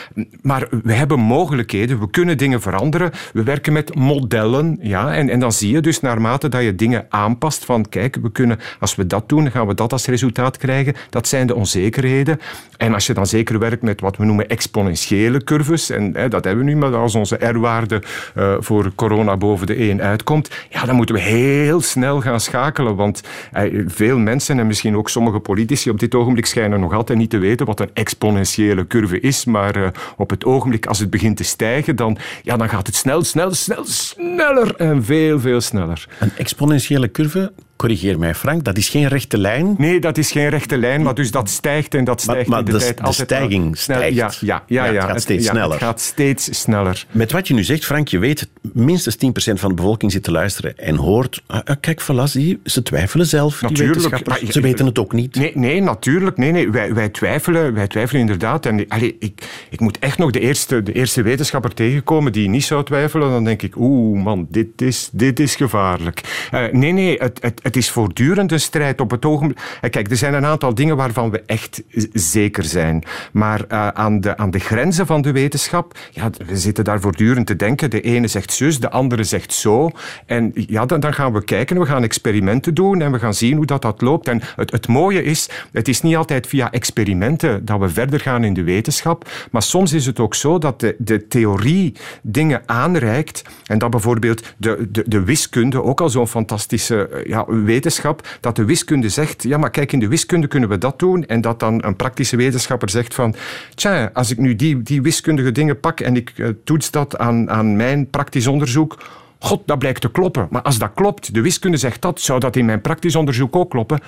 Maar 0.43 0.69
we 0.83 0.93
hebben 0.93 1.21
mogelijkheden, 1.21 2.01
we 2.01 2.11
kunnen 2.11 2.39
dingen 2.39 2.61
veranderen. 2.61 3.11
We 3.33 3.43
werken 3.43 3.73
met 3.73 3.95
modellen, 3.95 4.79
ja, 4.81 5.15
en, 5.15 5.29
en 5.29 5.41
dan 5.41 5.53
zie 5.53 5.73
je 5.73 5.81
dus 5.81 6.01
naarmate 6.01 6.49
dat 6.49 6.63
je 6.63 6.75
dingen 6.75 7.07
aanpast 7.09 7.65
van 7.65 7.89
kijk, 7.89 8.17
we 8.23 8.33
kunnen, 8.33 8.59
als 8.81 8.95
we 8.95 9.07
dat 9.07 9.29
doen, 9.29 9.51
gaan 9.51 9.67
we 9.67 9.75
dat 9.75 9.93
als 9.93 10.07
resultaat 10.07 10.57
krijgen. 10.57 10.95
Dat 11.11 11.29
zijn 11.29 11.47
de 11.47 11.55
onzekerheden. 11.55 12.41
En 12.77 12.95
als 12.95 13.07
je 13.07 13.15
dan 13.15 13.22
zeker 13.27 13.59
werkt 13.59 13.83
met 13.83 14.01
wat 14.01 14.17
we 14.17 14.25
noemen 14.25 14.49
exponentiële 14.49 15.45
curves. 15.45 15.91
En 15.91 16.11
hè, 16.15 16.29
dat 16.29 16.45
hebben 16.45 16.65
we 16.65 16.71
nu, 16.71 16.77
maar 16.77 16.97
als 16.97 17.15
onze 17.15 17.37
R-waarde 17.37 18.03
uh, 18.37 18.55
voor 18.59 18.93
corona 18.95 19.37
boven 19.37 19.67
de 19.67 19.75
1 19.75 20.03
uitkomt, 20.03 20.51
ja, 20.71 20.85
dan 20.85 20.97
moeten 20.97 21.15
we 21.15 21.21
heel 21.21 21.81
snel 21.81 22.21
gaan 22.21 22.41
schakelen. 22.41 22.97
Want 22.97 23.21
uh, 23.57 23.85
veel 23.87 24.19
mensen 24.19 24.59
en 24.59 24.67
misschien 24.67 24.97
ook 24.97 25.09
sommige 25.09 25.39
politici 25.39 25.91
op 25.91 26.01
dit 26.01 26.15
ogenblik 26.15 26.47
schijnen 26.47 26.81
nog 26.81 26.93
altijd 26.93 27.19
niet 27.19 27.31
te 27.31 27.39
weten 27.39 27.67
wat 27.67 27.81
een 27.81 27.91
exponentiële 27.93 28.87
curve 28.87 29.21
is. 29.21 29.45
Maar 29.45 29.77
uh, 29.77 29.89
op 30.17 30.31
het 30.31 30.45
ogenblik, 30.45 30.87
als 30.87 30.99
het 30.99 31.11
begint 31.11 31.37
te 31.37 31.45
stijgen, 31.45 31.97
dan, 31.97 32.19
ja, 32.43 32.57
dan 32.57 32.69
gaat 32.69 32.87
het 32.87 32.97
snel, 32.97 33.25
snel, 33.25 33.55
snel, 33.55 33.85
sneller 33.85 34.75
en 34.77 35.05
veel, 35.05 35.41
veel 35.41 35.61
sneller. 35.61 36.09
Een 36.19 36.33
exponentiële 36.37 37.11
curve 37.11 37.53
corrigeer 37.83 38.19
mij 38.19 38.35
Frank, 38.35 38.65
dat 38.65 38.77
is 38.77 38.89
geen 38.89 39.09
rechte 39.09 39.39
lijn? 39.39 39.75
Nee, 39.79 40.01
dat 40.01 40.19
is 40.19 40.31
geen 40.31 40.49
rechte 40.49 40.79
lijn, 40.79 41.03
maar 41.03 41.15
dus 41.15 41.31
dat 41.31 41.51
stijgt 41.51 41.95
en 41.95 42.05
dat 42.05 42.21
stijgt 42.21 42.49
maar, 42.49 42.59
in 42.59 42.65
de, 42.65 42.73
de, 42.73 42.79
tijd. 42.79 43.05
De 43.05 43.13
stijging 43.13 43.79
stijgt. 43.79 44.15
Ja, 44.15 44.33
ja, 44.41 44.63
ja, 44.67 44.85
ja, 44.85 44.93
het 44.93 45.05
gaat 45.05 45.21
steeds 45.21 45.47
sneller. 45.47 45.71
het 45.71 45.83
gaat 45.83 46.01
steeds 46.01 46.61
sneller. 46.61 47.07
Met 47.11 47.33
wat 47.33 47.49
je 47.49 47.55
nu 47.55 47.65
zegt, 47.65 47.85
Frank, 47.85 48.09
je 48.09 48.19
weet, 48.19 48.49
minstens 48.73 49.17
10% 49.17 49.19
van 49.53 49.69
de 49.69 49.75
bevolking 49.75 50.13
zit 50.13 50.23
te 50.23 50.31
luisteren 50.31 50.79
en 50.79 50.97
hoort, 50.97 51.43
ah, 51.47 51.61
ah 51.65 51.77
kijk, 51.81 52.03
voilà, 52.03 52.59
ze 52.65 52.83
twijfelen 52.83 53.27
zelf, 53.27 53.63
natuurlijk, 53.63 54.01
die 54.01 54.09
wetenschappers. 54.09 54.53
Ze 54.53 54.61
weten 54.61 54.87
het 54.87 54.99
ook 54.99 55.13
niet. 55.13 55.37
Nee, 55.37 55.53
nee 55.55 55.81
natuurlijk. 55.81 56.37
Nee, 56.37 56.53
nee, 56.53 56.71
wij, 56.71 56.95
wij, 56.95 57.09
twijfelen, 57.09 57.75
wij 57.75 57.87
twijfelen 57.87 58.21
inderdaad. 58.21 58.67
En 58.67 58.89
allee, 58.89 59.17
ik, 59.19 59.67
ik 59.71 59.81
moet 59.81 59.99
echt 59.99 60.19
nog 60.19 60.31
de 60.31 60.41
eerste, 60.41 60.83
de 60.83 60.93
eerste 60.93 61.23
wetenschapper 61.23 61.75
tegenkomen 61.75 62.33
die 62.33 62.49
niet 62.49 62.65
zou 62.65 62.85
twijfelen. 62.85 63.31
Dan 63.31 63.45
denk 63.45 63.63
ik, 63.63 63.77
oeh 63.77 64.23
man, 64.23 64.47
dit 64.51 64.83
is, 64.83 65.09
dit 65.13 65.41
is 65.41 65.57
gevaarlijk. 65.57 66.49
Uh, 66.55 66.65
nee, 66.73 66.93
nee, 66.93 67.17
het, 67.19 67.39
het, 67.43 67.61
het 67.63 67.72
is 67.77 67.91
voortdurend 67.91 68.53
een 68.53 68.61
strijd 68.61 69.01
op 69.01 69.11
het 69.11 69.25
ogenblik. 69.25 69.61
Eh, 69.81 69.91
kijk, 69.91 70.11
er 70.11 70.17
zijn 70.17 70.35
een 70.35 70.45
aantal 70.45 70.75
dingen 70.75 70.97
waarvan 70.97 71.31
we 71.31 71.43
echt 71.47 71.83
zeker 72.13 72.65
zijn. 72.65 73.05
Maar 73.33 73.65
uh, 73.69 73.89
aan, 73.89 74.21
de, 74.21 74.37
aan 74.37 74.51
de 74.51 74.59
grenzen 74.59 75.07
van 75.07 75.23
de 75.23 75.33
wetenschap, 75.33 75.99
ja, 76.11 76.31
we 76.47 76.57
zitten 76.57 76.85
daar 76.85 77.01
voortdurend 77.01 77.47
te 77.47 77.57
denken. 77.57 77.91
De 77.91 78.01
ene 78.01 78.27
zegt 78.27 78.53
zus, 78.53 78.81
de 78.81 78.91
andere 78.91 79.25
zegt 79.25 79.53
zo. 79.53 79.91
En 80.27 80.53
ja, 80.55 80.87
dan, 80.87 81.01
dan 81.01 81.15
gaan 81.15 81.33
we 81.33 81.45
kijken, 81.45 81.79
we 81.79 81.87
gaan 81.87 82.03
experimenten 82.03 82.75
doen 82.75 83.01
en 83.01 83.13
we 83.13 83.19
gaan 83.19 83.35
zien 83.35 83.57
hoe 83.57 83.67
dat, 83.67 83.83
dat 83.83 84.01
loopt. 84.01 84.29
En 84.29 84.41
het, 84.57 84.71
het 84.71 84.89
mooie 84.89 85.23
is, 85.23 85.49
het 85.73 85.89
is 85.89 86.03
niet 86.03 86.17
altijd 86.17 86.47
via 86.47 86.71
experimenten 86.71 87.65
dat 87.65 87.81
we 87.81 87.89
verder 87.89 88.21
gaan 88.21 88.45
in 88.45 88.55
de 88.55 88.63
wetenschap. 88.63 89.31
Maar 89.51 89.63
soms 89.63 89.93
is 89.93 90.07
het 90.07 90.21
ook 90.21 90.35
zo 90.35 90.59
dat 90.59 90.81
de, 90.81 90.95
de 90.99 91.27
theorie 91.27 91.95
dingen 92.23 92.63
aanreikt. 92.67 93.43
En 93.67 93.79
dat 93.79 93.91
bijvoorbeeld 93.91 94.55
de, 94.57 94.89
de, 94.91 95.05
de 95.07 95.23
wiskunde, 95.25 95.83
ook 95.83 96.01
al 96.01 96.09
zo'n 96.09 96.29
fantastische 96.29 97.09
eh, 97.09 97.31
wetenschap, 97.63 98.39
dat 98.41 98.57
de 98.57 98.65
wiskunde 98.65 99.09
zegt, 99.09 99.43
ja, 99.43 99.59
maar 99.59 99.71
kijk, 99.71 99.93
in 99.93 99.99
de 99.99 100.09
wiskunde 100.09 100.47
kunnen 100.47 100.69
we 100.69 100.79
dat 100.79 100.99
doen. 100.99 101.27
En 101.27 101.41
dat 101.41 101.61
dan 101.61 101.85
een 101.85 101.97
praktische 101.97 102.37
wetenschapper 102.37 102.91
zegt 102.91 103.15
van, 103.15 103.35
tja, 103.75 104.11
als 104.13 104.31
ik 104.31 104.39
nu 104.39 104.57
die, 104.57 104.83
die 104.83 105.03
wiskundige 105.03 105.53
dingen 105.53 105.81
pak 105.81 106.01
en 106.01 106.17
ik 106.17 106.33
uh, 106.37 106.49
toets 106.65 106.91
dat 106.91 107.19
aan, 107.19 107.51
aan 107.51 107.77
mijn 107.77 108.11
praktisch 108.11 108.47
onderzoek, 108.47 108.99
god, 109.39 109.63
dat 109.67 109.79
blijkt 109.79 110.01
te 110.01 110.11
kloppen. 110.11 110.47
Maar 110.51 110.63
als 110.63 110.79
dat 110.79 110.91
klopt, 110.95 111.35
de 111.35 111.41
wiskunde 111.41 111.77
zegt 111.77 112.03
dat, 112.03 112.21
zou 112.21 112.41
dat 112.41 112.57
in 112.57 112.65
mijn 112.65 112.81
praktisch 112.81 113.17
onderzoek 113.17 113.57
ook 113.57 113.71
kloppen? 113.71 114.01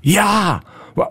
Ja! 0.00 0.62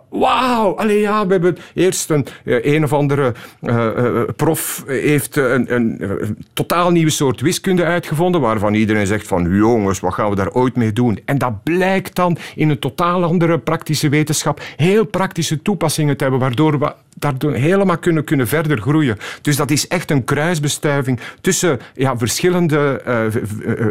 Wauw, 0.09 0.75
allee 0.75 0.99
ja, 0.99 1.25
we 1.25 1.31
hebben 1.31 1.57
eerst 1.73 2.09
een, 2.09 2.25
eh, 2.45 2.73
een 2.73 2.83
of 2.83 2.93
andere 2.93 3.33
uh, 3.61 3.87
uh, 3.97 4.21
prof 4.35 4.83
heeft 4.87 5.35
een, 5.35 5.73
een, 5.75 6.37
totaal 6.53 6.91
nieuwe 6.91 7.11
soort 7.11 7.41
wiskunde 7.41 7.83
uitgevonden, 7.83 8.41
waarvan 8.41 8.73
iedereen 8.73 9.07
zegt 9.07 9.27
van 9.27 9.55
jongens, 9.55 9.99
wat 9.99 10.13
gaan 10.13 10.29
we 10.29 10.35
daar 10.35 10.51
ooit 10.51 10.75
mee 10.75 10.93
doen? 10.93 11.19
En 11.25 11.37
dat 11.37 11.63
blijkt 11.63 12.15
dan 12.15 12.37
in 12.55 12.69
een 12.69 12.79
totaal 12.79 13.23
andere 13.23 13.59
praktische 13.59 14.09
wetenschap 14.09 14.61
heel 14.75 15.05
praktische 15.05 15.61
toepassingen 15.61 16.17
te 16.17 16.23
hebben, 16.23 16.41
waardoor 16.41 16.79
we 16.79 16.93
daardoor 17.15 17.53
helemaal 17.53 17.97
kunnen, 17.97 18.23
kunnen 18.23 18.47
verder 18.47 18.81
groeien. 18.81 19.17
Dus 19.41 19.55
dat 19.55 19.71
is 19.71 19.87
echt 19.87 20.11
een 20.11 20.23
kruisbestuiving 20.23 21.19
tussen 21.41 21.79
ja, 21.93 22.17
verschillende, 22.17 23.01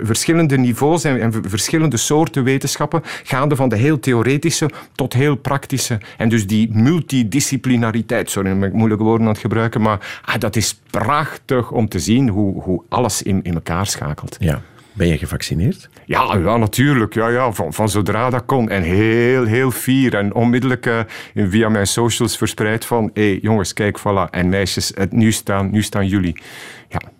verschillende 0.02 0.58
niveaus 0.58 1.04
en, 1.04 1.20
en, 1.20 1.32
verschillende 1.46 1.96
soorten 1.96 2.44
wetenschappen, 2.44 3.02
gaande 3.22 3.56
van 3.56 3.68
de 3.68 3.76
heel 3.76 4.00
theoretische 4.00 4.70
tot 4.94 5.12
heel 5.12 5.36
praktische. 5.36 5.77
En 6.16 6.28
dus 6.28 6.46
die 6.46 6.68
multidisciplinariteit, 6.72 8.30
sorry, 8.30 8.62
ik 8.62 8.72
moeilijke 8.72 9.04
woorden 9.04 9.26
aan 9.26 9.32
het 9.32 9.40
gebruiken, 9.40 9.80
maar 9.80 10.20
ah, 10.24 10.38
dat 10.38 10.56
is 10.56 10.80
prachtig 10.90 11.70
om 11.70 11.88
te 11.88 11.98
zien 11.98 12.28
hoe, 12.28 12.62
hoe 12.62 12.82
alles 12.88 13.22
in, 13.22 13.40
in 13.42 13.54
elkaar 13.54 13.86
schakelt. 13.86 14.36
Ja. 14.38 14.62
Ben 14.98 15.06
je 15.06 15.18
gevaccineerd? 15.18 15.88
Ja, 16.04 16.36
ja 16.36 16.56
natuurlijk. 16.56 17.14
Ja, 17.14 17.28
ja, 17.28 17.52
van, 17.52 17.72
van 17.72 17.88
zodra 17.88 18.30
dat 18.30 18.42
kon. 18.46 18.68
En 18.68 18.82
heel, 18.82 19.44
heel 19.44 19.70
fier. 19.70 20.14
En 20.14 20.34
onmiddellijk 20.34 20.86
uh, 20.86 21.00
via 21.34 21.68
mijn 21.68 21.86
socials 21.86 22.36
verspreid 22.36 22.84
van... 22.84 23.10
hé, 23.14 23.30
hey, 23.30 23.38
jongens, 23.42 23.72
kijk, 23.72 23.98
voilà. 23.98 24.30
En 24.30 24.48
meisjes, 24.48 24.92
het, 24.94 25.12
nu, 25.12 25.32
staan, 25.32 25.70
nu 25.70 25.82
staan 25.82 26.06
jullie. 26.06 26.40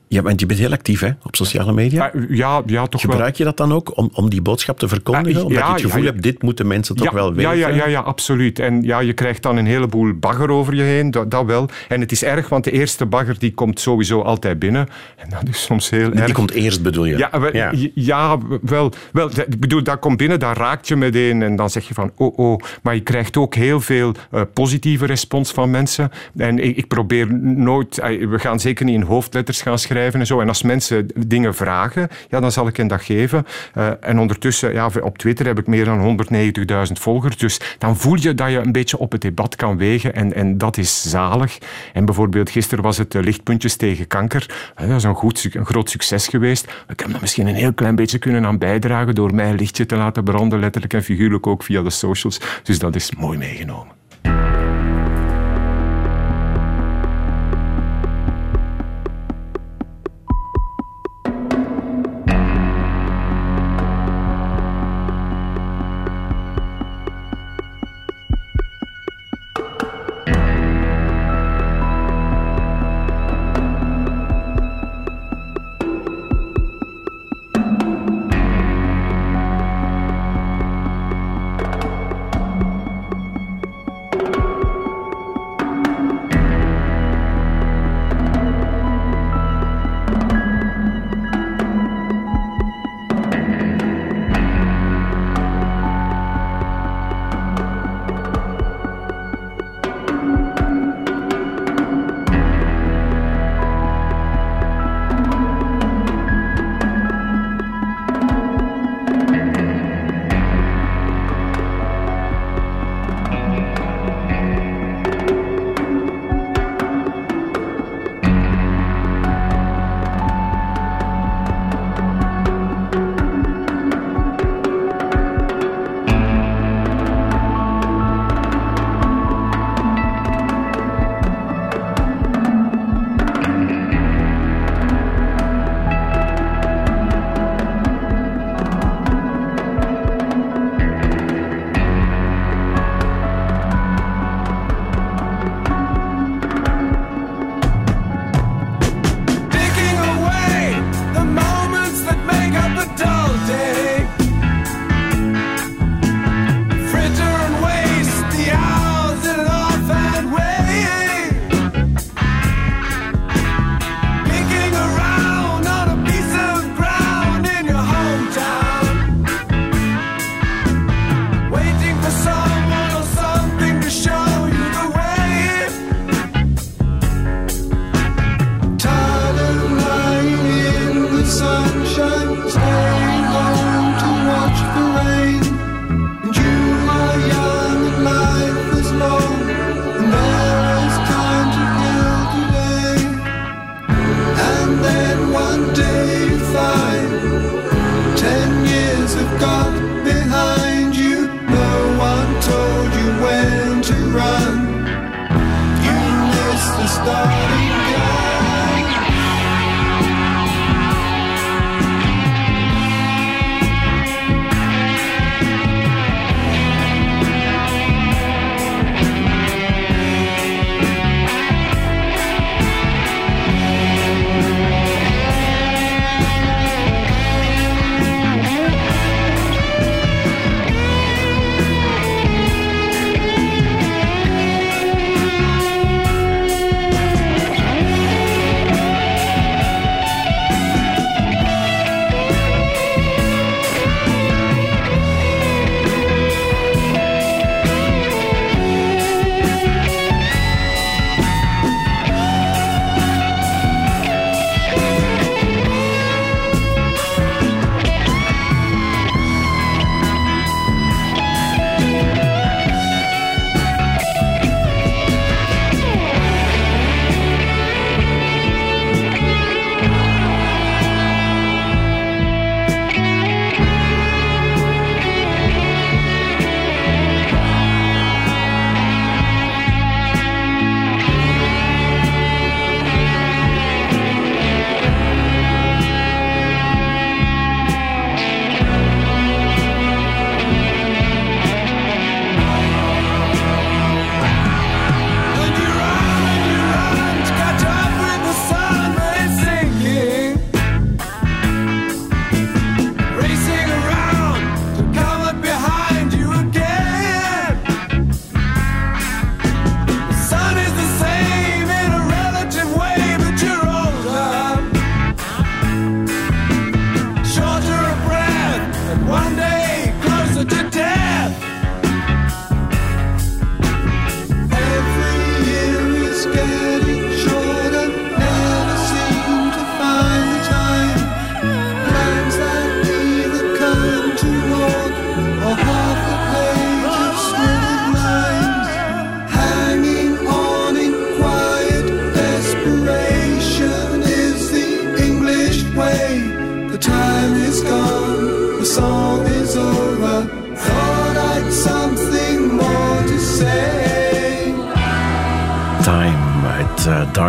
Ja, 0.08 0.22
want 0.22 0.40
je 0.40 0.46
bent 0.46 0.58
heel 0.58 0.72
actief 0.72 1.00
hè, 1.00 1.10
op 1.22 1.36
sociale 1.36 1.72
media. 1.72 2.12
Ja, 2.28 2.62
ja 2.66 2.86
toch 2.86 3.00
Gebruik 3.00 3.36
je 3.36 3.44
dat 3.44 3.56
dan 3.56 3.72
ook 3.72 3.96
om, 3.96 4.10
om 4.12 4.30
die 4.30 4.42
boodschap 4.42 4.78
te 4.78 4.88
verkondigen? 4.88 5.44
Omdat 5.44 5.66
je 5.66 5.72
het 5.72 5.80
gevoel 5.80 6.04
hebt, 6.04 6.22
dit 6.22 6.42
moeten 6.42 6.66
mensen 6.66 6.96
toch 6.96 7.10
wel 7.10 7.34
weten? 7.34 7.56
Ja, 7.56 7.68
ja, 7.68 7.74
ja, 7.74 7.86
ja, 7.86 8.00
absoluut. 8.00 8.58
En 8.58 8.82
ja, 8.82 9.00
je 9.00 9.12
krijgt 9.12 9.42
dan 9.42 9.56
een 9.56 9.66
heleboel 9.66 10.14
bagger 10.14 10.50
over 10.50 10.74
je 10.74 10.82
heen, 10.82 11.10
dat, 11.10 11.30
dat, 11.30 11.44
wel. 11.44 11.68
En 11.88 12.00
het 12.00 12.12
is 12.12 12.24
erg, 12.24 12.48
want 12.48 12.64
de 12.64 12.70
eerste 12.70 13.06
bagger 13.06 13.38
die 13.38 13.52
komt 13.52 13.80
sowieso 13.80 14.20
altijd 14.20 14.58
binnen. 14.58 14.88
En 15.16 15.28
dat 15.30 15.48
is 15.48 15.62
soms 15.62 15.90
heel 15.90 16.10
die 16.10 16.14
erg. 16.14 16.24
Die 16.24 16.34
komt 16.34 16.50
eerst, 16.50 16.82
bedoel 16.82 17.04
je? 17.04 17.16
Ja, 17.16 17.40
wel, 17.40 17.56
ja. 17.94 18.38
wel, 18.62 18.92
wel. 19.12 19.30
Ik 19.30 19.60
bedoel, 19.60 19.82
dat 19.82 19.98
komt 19.98 20.16
binnen, 20.16 20.40
daar 20.40 20.56
raakt 20.56 20.88
je 20.88 20.96
meteen. 20.96 21.42
En 21.42 21.56
dan 21.56 21.70
zeg 21.70 21.88
je 21.88 21.94
van, 21.94 22.12
oh, 22.16 22.38
oh. 22.38 22.60
Maar 22.82 22.94
je 22.94 23.00
krijgt 23.00 23.36
ook 23.36 23.54
heel 23.54 23.80
veel 23.80 24.14
uh, 24.34 24.40
positieve 24.52 25.06
respons 25.06 25.52
van 25.52 25.70
mensen. 25.70 26.10
En 26.36 26.58
ik, 26.58 26.76
ik 26.76 26.88
probeer 26.88 27.34
nooit... 27.40 27.96
We 28.30 28.38
gaan 28.38 28.60
zeker 28.60 28.84
niet 28.84 28.94
in 28.94 29.02
hoofdletters 29.02 29.62
gaan 29.62 29.78
schrijven 29.78 29.97
en 29.98 30.26
zo. 30.26 30.40
En 30.40 30.48
als 30.48 30.62
mensen 30.62 31.08
dingen 31.26 31.54
vragen, 31.54 32.08
ja, 32.28 32.40
dan 32.40 32.52
zal 32.52 32.66
ik 32.66 32.76
hen 32.76 32.86
dat 32.86 33.02
geven. 33.02 33.46
Uh, 33.76 33.90
en 34.00 34.18
ondertussen, 34.18 34.72
ja, 34.72 34.90
op 35.02 35.18
Twitter 35.18 35.46
heb 35.46 35.58
ik 35.58 35.66
meer 35.66 35.84
dan 35.84 36.18
190.000 36.32 36.92
volgers. 36.92 37.36
Dus 37.36 37.60
dan 37.78 37.96
voel 37.96 38.16
je 38.16 38.34
dat 38.34 38.50
je 38.50 38.58
een 38.58 38.72
beetje 38.72 38.98
op 38.98 39.12
het 39.12 39.20
debat 39.20 39.56
kan 39.56 39.76
wegen. 39.76 40.14
En, 40.14 40.34
en 40.34 40.58
dat 40.58 40.76
is 40.76 41.10
zalig. 41.10 41.58
En 41.92 42.04
bijvoorbeeld 42.04 42.50
gisteren 42.50 42.84
was 42.84 42.98
het 42.98 43.14
Lichtpuntjes 43.14 43.76
tegen 43.76 44.06
kanker. 44.06 44.72
Dat 44.74 44.88
is 44.88 45.02
een, 45.02 45.14
goed, 45.14 45.48
een 45.52 45.66
groot 45.66 45.90
succes 45.90 46.28
geweest. 46.28 46.64
Ik 46.88 47.00
heb 47.00 47.12
er 47.12 47.18
misschien 47.20 47.46
een 47.46 47.54
heel 47.54 47.72
klein 47.72 47.94
beetje 47.94 48.18
kunnen 48.18 48.46
aan 48.46 48.58
bijdragen 48.58 49.14
door 49.14 49.34
mij 49.34 49.50
een 49.50 49.56
lichtje 49.56 49.86
te 49.86 49.96
laten 49.96 50.24
branden, 50.24 50.58
letterlijk 50.58 50.94
en 50.94 51.02
figuurlijk 51.02 51.46
ook 51.46 51.62
via 51.62 51.82
de 51.82 51.90
socials. 51.90 52.40
Dus 52.62 52.78
dat 52.78 52.94
is 52.94 53.14
mooi 53.14 53.38
meegenomen. 53.38 53.97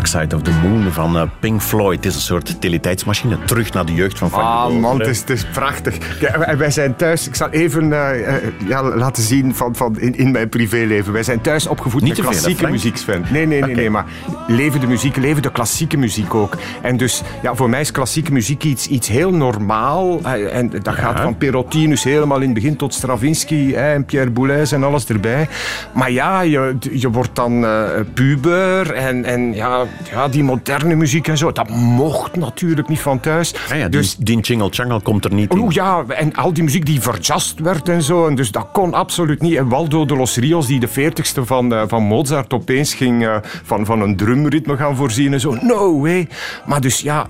Side 0.10 0.36
of 0.36 0.42
the 0.42 0.52
Moon 0.52 0.92
van 0.92 1.16
uh, 1.16 1.24
Pink 1.40 1.62
Floyd. 1.62 1.96
Het 1.96 2.06
is 2.06 2.16
een 2.16 2.22
soort 2.22 2.62
teletijdsmachine. 2.62 3.38
Terug 3.46 3.74
naar 3.74 3.86
de 3.86 3.94
jeugd 3.94 4.18
van 4.18 4.30
Frank 4.30 4.46
Ah, 4.46 4.80
man, 4.80 5.00
het 5.00 5.08
is, 5.08 5.20
het 5.20 5.30
is 5.30 5.46
prachtig. 5.46 5.98
wij 6.58 6.72
zijn 6.72 6.96
thuis... 6.96 7.28
Ik 7.28 7.36
zal 7.36 7.50
even 7.50 7.84
uh, 7.84 8.10
ja, 8.68 8.84
laten 8.96 9.24
zien 9.24 9.56
van, 9.56 9.76
van 9.76 10.00
in, 10.00 10.16
in, 10.16 10.32
mijn 10.32 10.50
privéleven. 10.50 11.14
Wij 11.14 11.24
zijn 11.24 11.42
thuis 11.42 11.68
opgevoed 11.68 12.02
Niet 12.02 12.18
met 12.18 12.26
klassieke 12.26 12.68
muziek, 12.68 12.98
Sven. 12.98 13.26
Nee, 13.30 13.46
nee, 13.46 13.48
nee, 13.48 13.62
okay. 13.62 13.74
nee, 13.74 13.90
maar 13.90 14.06
leven 14.50 14.80
de 14.80 14.88
muziek, 14.88 15.16
leven 15.16 15.42
de 15.42 15.52
klassieke 15.52 15.98
muziek 15.98 16.34
ook. 16.34 16.58
En 16.82 16.98
dus, 16.98 17.22
ja, 17.42 17.56
voor 17.56 17.70
mij 17.70 17.82
is 17.82 17.92
klassieke 17.92 18.32
muziek 18.32 18.64
iets, 18.64 18.88
iets 18.88 19.08
heel 19.08 19.32
normaal. 19.32 20.22
En 20.52 20.70
dat 20.70 20.86
ja. 20.86 20.92
gaat 20.92 21.20
van 21.20 21.38
Perotinus 21.38 22.04
helemaal 22.04 22.40
in 22.40 22.46
het 22.46 22.54
begin 22.54 22.76
tot 22.76 22.94
Stravinsky 22.94 23.74
en 23.74 24.06
Pierre 24.06 24.30
Boulez 24.30 24.72
en 24.72 24.84
alles 24.84 25.06
erbij. 25.06 25.48
Maar 25.94 26.12
ja, 26.12 26.42
je, 26.42 26.76
je 26.92 27.10
wordt 27.10 27.36
dan 27.36 27.66
puber 28.14 28.94
en, 28.94 29.26
en 29.26 29.54
ja, 29.54 29.86
ja, 30.12 30.28
die 30.28 30.44
moderne 30.44 30.96
muziek 30.96 31.28
en 31.28 31.38
zo, 31.38 31.52
dat 31.52 31.70
mocht 31.70 32.36
natuurlijk 32.36 32.88
niet 32.88 33.00
van 33.00 33.20
thuis. 33.20 33.56
Ja, 33.74 33.88
dus 33.88 34.16
die, 34.16 34.26
die 34.26 34.40
Jingle 34.40 34.70
Changle 34.72 35.02
komt 35.02 35.26
er 35.26 35.34
niet 35.34 35.54
in. 35.54 35.62
Oh 35.62 35.72
ja, 35.72 36.04
en 36.08 36.34
al 36.34 36.54
die 36.54 36.64
muziek 36.64 36.86
die 36.86 37.02
verjast 37.02 37.60
werd 37.60 37.90
en 37.90 38.02
zo. 38.02 38.28
En 38.28 38.36
dus 38.36 38.52
dat 38.52 38.68
kon 38.72 38.94
absoluut 38.94 39.42
niet. 39.42 39.56
En 39.56 39.70
Waldo 39.70 40.06
de 40.06 40.16
los 40.16 40.38
Rios, 40.38 40.68
die 40.68 40.80
de 40.80 40.88
veertigste 40.88 41.46
van, 41.46 41.74
uh, 41.74 41.84
van 41.88 42.04
Mozart 42.04 42.54
opeens 42.54 42.94
ging 42.94 43.24
uh, 43.24 43.36
van, 43.64 43.86
van 43.86 44.02
een 44.02 44.18
drumritme 44.40 44.78
gaan 44.78 44.96
voorzien 44.96 45.34
en 45.34 45.40
zo. 45.40 45.58
No 45.62 46.02
way. 46.02 46.28
Maar 46.66 46.82
dus 46.82 47.00
ja, 47.00 47.28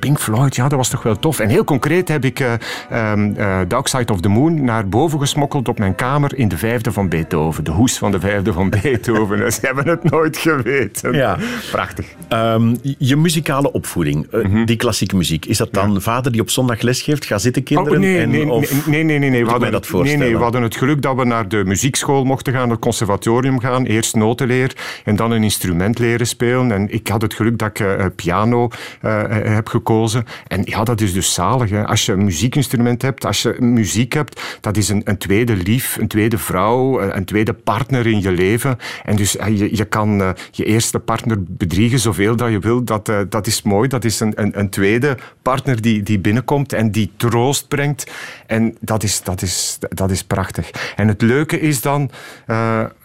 Pink 0.00 0.20
Floyd, 0.20 0.56
ja, 0.56 0.68
dat 0.68 0.78
was 0.78 0.88
toch 0.88 1.02
wel 1.02 1.18
tof. 1.18 1.38
En 1.38 1.48
heel 1.48 1.64
concreet 1.64 2.08
heb 2.08 2.24
ik 2.24 2.40
uh, 2.40 3.12
um, 3.12 3.34
Dark 3.68 3.86
Side 3.86 4.12
of 4.12 4.20
the 4.20 4.28
Moon 4.28 4.64
naar 4.64 4.88
boven 4.88 5.18
gesmokkeld 5.18 5.68
op 5.68 5.78
mijn 5.78 5.94
kamer 5.94 6.38
in 6.38 6.48
de 6.48 6.58
vijfde 6.58 6.92
van 6.92 7.08
Beethoven. 7.08 7.64
De 7.64 7.70
hoes 7.70 7.98
van 7.98 8.10
de 8.10 8.20
vijfde 8.20 8.52
van 8.52 8.70
Beethoven. 8.70 9.52
Ze 9.52 9.58
hebben 9.62 9.88
het 9.88 10.10
nooit 10.10 10.36
geweten. 10.36 11.12
Ja. 11.12 11.38
Prachtig. 11.70 12.06
Um, 12.28 12.76
je 12.98 13.16
muzikale 13.16 13.72
opvoeding, 13.72 14.26
uh, 14.32 14.44
mm 14.44 14.50
-hmm. 14.50 14.64
die 14.64 14.76
klassieke 14.76 15.16
muziek, 15.16 15.46
is 15.46 15.58
dat 15.58 15.72
dan 15.72 15.92
ja. 15.92 16.00
vader 16.00 16.32
die 16.32 16.40
op 16.40 16.50
zondag 16.50 16.80
les 16.80 17.02
geeft? 17.02 17.24
Ga 17.24 17.38
zitten, 17.38 17.62
kinderen? 17.62 17.92
Oh, 17.92 17.98
nee, 17.98 18.18
en, 18.18 18.30
nee, 18.30 18.50
of, 18.50 18.86
nee, 18.86 19.02
nee, 19.02 19.18
nee, 19.18 19.30
nee. 19.30 19.44
We 19.44 19.50
hadden, 19.50 19.72
dat 19.72 19.86
voorstellen? 19.86 20.18
nee, 20.18 20.28
nee, 20.28 20.36
we 20.36 20.42
hadden 20.42 20.62
het 20.62 20.76
geluk 20.76 21.02
dat 21.02 21.16
we 21.16 21.24
naar 21.24 21.48
de 21.48 21.62
muziekschool 21.64 22.24
mochten 22.24 22.52
gaan, 22.52 22.70
het 22.70 22.78
conservatorium 22.78 23.58
gaan. 23.60 23.84
Eerst 23.84 24.14
notenleer 24.14 24.72
en 25.04 25.16
dan 25.16 25.30
een 25.30 25.42
instrument 25.42 25.98
leren 25.98 26.26
spelen. 26.26 26.45
En 26.46 26.92
ik 26.92 27.08
had 27.08 27.22
het 27.22 27.34
geluk 27.34 27.58
dat 27.58 27.68
ik 27.68 27.78
uh, 27.78 28.04
piano 28.16 28.68
uh, 29.02 29.22
heb 29.28 29.68
gekozen. 29.68 30.24
En 30.46 30.62
ja, 30.64 30.84
dat 30.84 31.00
is 31.00 31.12
dus 31.12 31.34
zalig. 31.34 31.86
Als 31.86 32.06
je 32.06 32.12
een 32.12 32.24
muziekinstrument 32.24 33.02
hebt, 33.02 33.24
als 33.24 33.42
je 33.42 33.56
muziek 33.58 34.12
hebt, 34.12 34.58
dat 34.60 34.76
is 34.76 34.88
een, 34.88 35.00
een 35.04 35.18
tweede 35.18 35.56
lief, 35.56 35.96
een 35.96 36.08
tweede 36.08 36.38
vrouw, 36.38 37.00
een 37.00 37.24
tweede 37.24 37.52
partner 37.52 38.06
in 38.06 38.20
je 38.20 38.32
leven. 38.32 38.78
En 39.04 39.16
dus 39.16 39.32
je, 39.32 39.76
je 39.76 39.84
kan 39.84 40.34
je 40.50 40.64
eerste 40.64 40.98
partner 40.98 41.42
bedriegen 41.42 41.98
zoveel 41.98 42.36
dat 42.36 42.50
je 42.50 42.58
wil. 42.58 42.84
Dat, 42.84 43.12
dat 43.28 43.46
is 43.46 43.62
mooi. 43.62 43.88
Dat 43.88 44.04
is 44.04 44.20
een, 44.20 44.32
een, 44.34 44.58
een, 44.58 44.70
tweede 44.70 45.16
partner 45.42 45.80
die, 45.80 46.02
die 46.02 46.18
binnenkomt 46.18 46.72
en 46.72 46.90
die 46.90 47.12
troost 47.16 47.68
brengt. 47.68 48.10
En 48.46 48.76
dat 48.80 49.02
is, 49.02 49.22
dat 49.22 49.42
is, 49.42 49.78
dat 49.88 50.10
is 50.10 50.24
prachtig. 50.24 50.70
En 50.96 51.08
het 51.08 51.22
leuke 51.22 51.60
is 51.60 51.80
dan... 51.80 52.10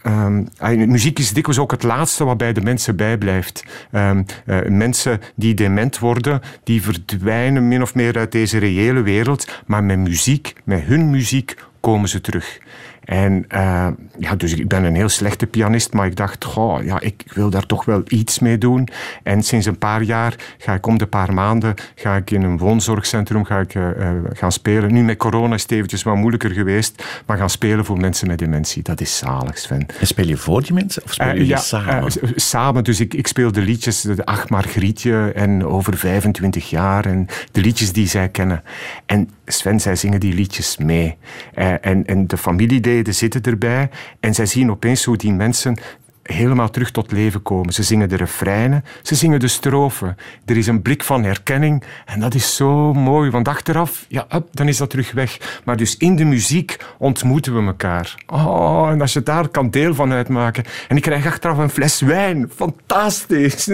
um, 0.05 0.47
muziek 0.91 1.19
is 1.19 1.33
dikwijls 1.33 1.61
ook 1.61 1.71
het 1.71 1.83
laatste 1.83 2.23
wat 2.23 2.37
bij 2.37 2.53
de 2.53 2.61
mensen 2.61 2.95
bijblijft. 2.95 3.63
Um, 3.91 4.25
uh, 4.45 4.61
mensen 4.67 5.21
die 5.35 5.53
dement 5.53 5.99
worden, 5.99 6.41
die 6.63 6.81
verdwijnen 6.81 7.67
min 7.67 7.81
of 7.81 7.95
meer 7.95 8.17
uit 8.17 8.31
deze 8.31 8.57
reële 8.57 9.01
wereld. 9.01 9.47
Maar 9.65 9.83
met 9.83 9.97
muziek, 9.97 10.53
met 10.63 10.81
hun 10.81 11.09
muziek, 11.09 11.55
komen 11.79 12.09
ze 12.09 12.21
terug. 12.21 12.59
En 13.05 13.45
uh, 13.53 13.87
ja, 14.19 14.35
dus 14.35 14.53
ik 14.53 14.67
ben 14.67 14.83
een 14.83 14.95
heel 14.95 15.09
slechte 15.09 15.47
pianist, 15.47 15.93
maar 15.93 16.05
ik 16.05 16.15
dacht, 16.15 16.45
goh, 16.45 16.83
ja, 16.83 16.99
ik 16.99 17.23
wil 17.33 17.49
daar 17.49 17.65
toch 17.65 17.85
wel 17.85 18.01
iets 18.07 18.39
mee 18.39 18.57
doen. 18.57 18.87
En 19.23 19.43
sinds 19.43 19.65
een 19.65 19.77
paar 19.77 20.01
jaar 20.01 20.35
ga 20.57 20.73
ik 20.73 20.87
om 20.87 20.97
de 20.97 21.07
paar 21.07 21.33
maanden 21.33 21.73
ga 21.95 22.15
ik 22.15 22.31
in 22.31 22.43
een 22.43 22.57
woonzorgcentrum 22.57 23.45
ga 23.45 23.59
ik, 23.59 23.75
uh, 23.75 24.09
gaan 24.33 24.51
spelen. 24.51 24.93
Nu 24.93 25.03
met 25.03 25.17
corona 25.17 25.55
is 25.55 25.61
het 25.61 25.71
eventjes 25.71 26.03
wat 26.03 26.15
moeilijker 26.15 26.51
geweest, 26.51 27.03
maar 27.25 27.37
gaan 27.37 27.49
spelen 27.49 27.85
voor 27.85 27.97
mensen 27.97 28.27
met 28.27 28.39
dementie. 28.39 28.83
Dat 28.83 29.01
is 29.01 29.17
zalig, 29.17 29.57
Sven. 29.57 29.85
En 29.99 30.07
speel 30.07 30.27
je 30.27 30.37
voor 30.37 30.61
die 30.61 30.73
mensen 30.73 31.03
of 31.03 31.13
speel 31.13 31.35
je 31.35 31.47
ja, 31.47 31.57
samen? 31.57 32.11
samen, 32.35 32.83
dus 32.83 32.99
ik, 32.99 33.13
ik 33.13 33.27
speel 33.27 33.51
de 33.51 33.61
liedjes, 33.61 34.01
de 34.01 34.25
Ach 34.25 34.49
Margrietje 34.49 35.31
en 35.35 35.65
over 35.65 35.97
25 35.97 36.69
jaar 36.69 37.05
en 37.05 37.27
de 37.51 37.61
liedjes 37.61 37.93
die 37.93 38.07
zij 38.07 38.29
kennen. 38.29 38.63
En 39.05 39.29
Sven, 39.45 39.79
zij 39.79 39.95
zingen 39.95 40.19
die 40.19 40.33
liedjes 40.33 40.77
mee. 40.77 41.17
en, 41.53 42.05
en 42.05 42.27
de 42.27 42.37
familieleden 42.91 43.15
zitten 43.15 43.41
erbij 43.41 43.89
en 44.19 44.33
zij 44.33 44.45
zien 44.45 44.71
opeens 44.71 45.03
hoe 45.03 45.17
die 45.17 45.33
mensen 45.33 45.77
helemaal 46.23 46.69
terug 46.69 46.91
tot 46.91 47.11
leven 47.11 47.41
komen. 47.41 47.73
Ze 47.73 47.83
zingen 47.83 48.09
de 48.09 48.15
refreinen, 48.15 48.83
ze 49.01 49.15
zingen 49.15 49.39
de 49.39 49.47
strofen. 49.47 50.17
Er 50.45 50.57
is 50.57 50.67
een 50.67 50.81
blik 50.81 51.03
van 51.03 51.23
herkenning 51.23 51.83
en 52.05 52.19
dat 52.19 52.33
is 52.33 52.55
zo 52.55 52.93
mooi, 52.93 53.29
want 53.29 53.47
achteraf, 53.47 54.05
ja, 54.07 54.27
up, 54.33 54.47
dan 54.51 54.67
is 54.67 54.77
dat 54.77 54.89
terug 54.89 55.11
weg. 55.11 55.61
Maar 55.65 55.77
dus 55.77 55.97
in 55.97 56.15
de 56.15 56.25
muziek 56.25 56.77
ontmoeten 56.97 57.55
we 57.55 57.65
elkaar. 57.65 58.15
Oh, 58.27 58.89
en 58.89 59.01
als 59.01 59.13
je 59.13 59.23
daar 59.23 59.47
kan 59.47 59.69
deel 59.69 59.95
van 59.95 60.11
uitmaken. 60.11 60.63
En 60.87 60.95
ik 60.95 61.01
krijg 61.01 61.25
achteraf 61.25 61.57
een 61.57 61.69
fles 61.69 62.01
wijn. 62.01 62.49
Fantastisch. 62.55 63.65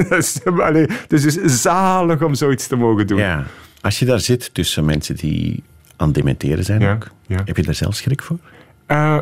Dus 1.07 1.23
het 1.23 1.37
is 1.37 1.61
zalig 1.61 2.21
om 2.21 2.35
zoiets 2.35 2.67
te 2.67 2.75
mogen 2.75 3.07
doen. 3.07 3.17
Ja. 3.19 3.45
Als 3.81 3.99
je 3.99 4.05
daar 4.05 4.19
zit 4.19 4.53
tussen 4.53 4.85
mensen 4.85 5.15
die 5.15 5.63
aan 5.97 6.07
het 6.07 6.15
dementeren 6.15 6.63
zijn 6.63 6.79
ja, 6.79 6.93
ook, 6.93 7.09
ja. 7.27 7.41
heb 7.45 7.57
je 7.57 7.63
daar 7.63 7.75
zelf 7.75 7.95
schrik 7.95 8.21
voor? 8.21 8.39
Uh, 8.87 9.17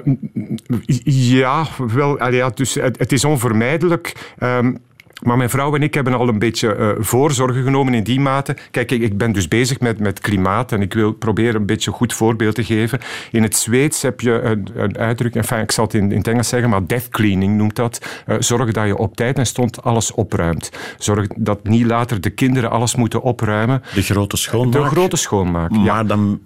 ja, 1.04 1.66
wel, 1.94 2.32
ja, 2.32 2.50
dus 2.50 2.74
het, 2.74 3.12
is 3.12 3.26
onvermijdelijk. 3.26 4.34
Um, 4.40 4.78
maar 5.24 5.38
mijn 5.38 5.50
vrouw 5.50 5.76
en 5.76 5.84
ik 5.84 5.94
hebben 5.94 6.14
al 6.14 6.28
een 6.28 6.40
beetje 6.40 6.76
uh, 6.76 6.90
voorzorgen 6.98 7.64
genomen 7.64 7.94
in 7.94 8.04
die 8.04 8.20
mate. 8.20 8.56
Kijk, 8.72 8.92
ik, 8.92 9.02
ik 9.02 9.18
ben 9.18 9.32
dus 9.32 9.48
bezig 9.48 9.80
met, 9.80 10.00
met 10.00 10.20
klimaat 10.20 10.72
en 10.72 10.82
ik 10.82 10.94
wil 10.94 11.12
proberen 11.12 11.56
een 11.56 11.66
beetje 11.66 11.92
een 11.92 11.98
goed 11.98 12.14
voorbeeld 12.14 12.56
te 12.56 12.64
geven. 12.64 13.00
In 13.32 13.44
het 13.44 13.56
Zweeds 13.56 14.02
heb 14.02 14.22
je 14.22 14.42
een, 14.42 14.68
een 14.76 14.98
uitdrukking, 14.98 15.44
enfin, 15.44 15.64
ik 15.64 15.72
zal 15.72 15.84
het 15.84 15.94
in, 15.94 16.12
in 16.12 16.18
het 16.18 16.28
Engels 16.28 16.48
zeggen, 16.48 16.70
maar 16.70 16.88
death 16.88 17.10
cleaning 17.10 17.58
noemt 17.58 17.76
dat. 17.76 18.24
Uh, 18.28 18.36
zorg 18.40 18.72
dat 18.72 18.88
je 18.88 18.98
op 18.98 19.16
tijd 19.16 19.38
en 19.38 19.46
stond 19.46 19.84
alles 19.84 20.12
opruimt. 20.12 20.72
Zorg 20.98 21.28
dat 21.28 21.64
niet 21.64 21.86
later 21.86 22.22
de 22.22 22.30
kinderen 22.30 22.70
alles 22.70 22.96
moeten 22.96 23.22
opruimen. 23.22 23.82
De 23.94 24.02
grote 24.02 24.38
schoonmaak? 24.38 24.84
De 24.84 24.90
grote 24.90 25.16
schoonmaak, 25.16 25.70
Maar 25.72 25.84
ja. 25.84 26.04
dan 26.04 26.40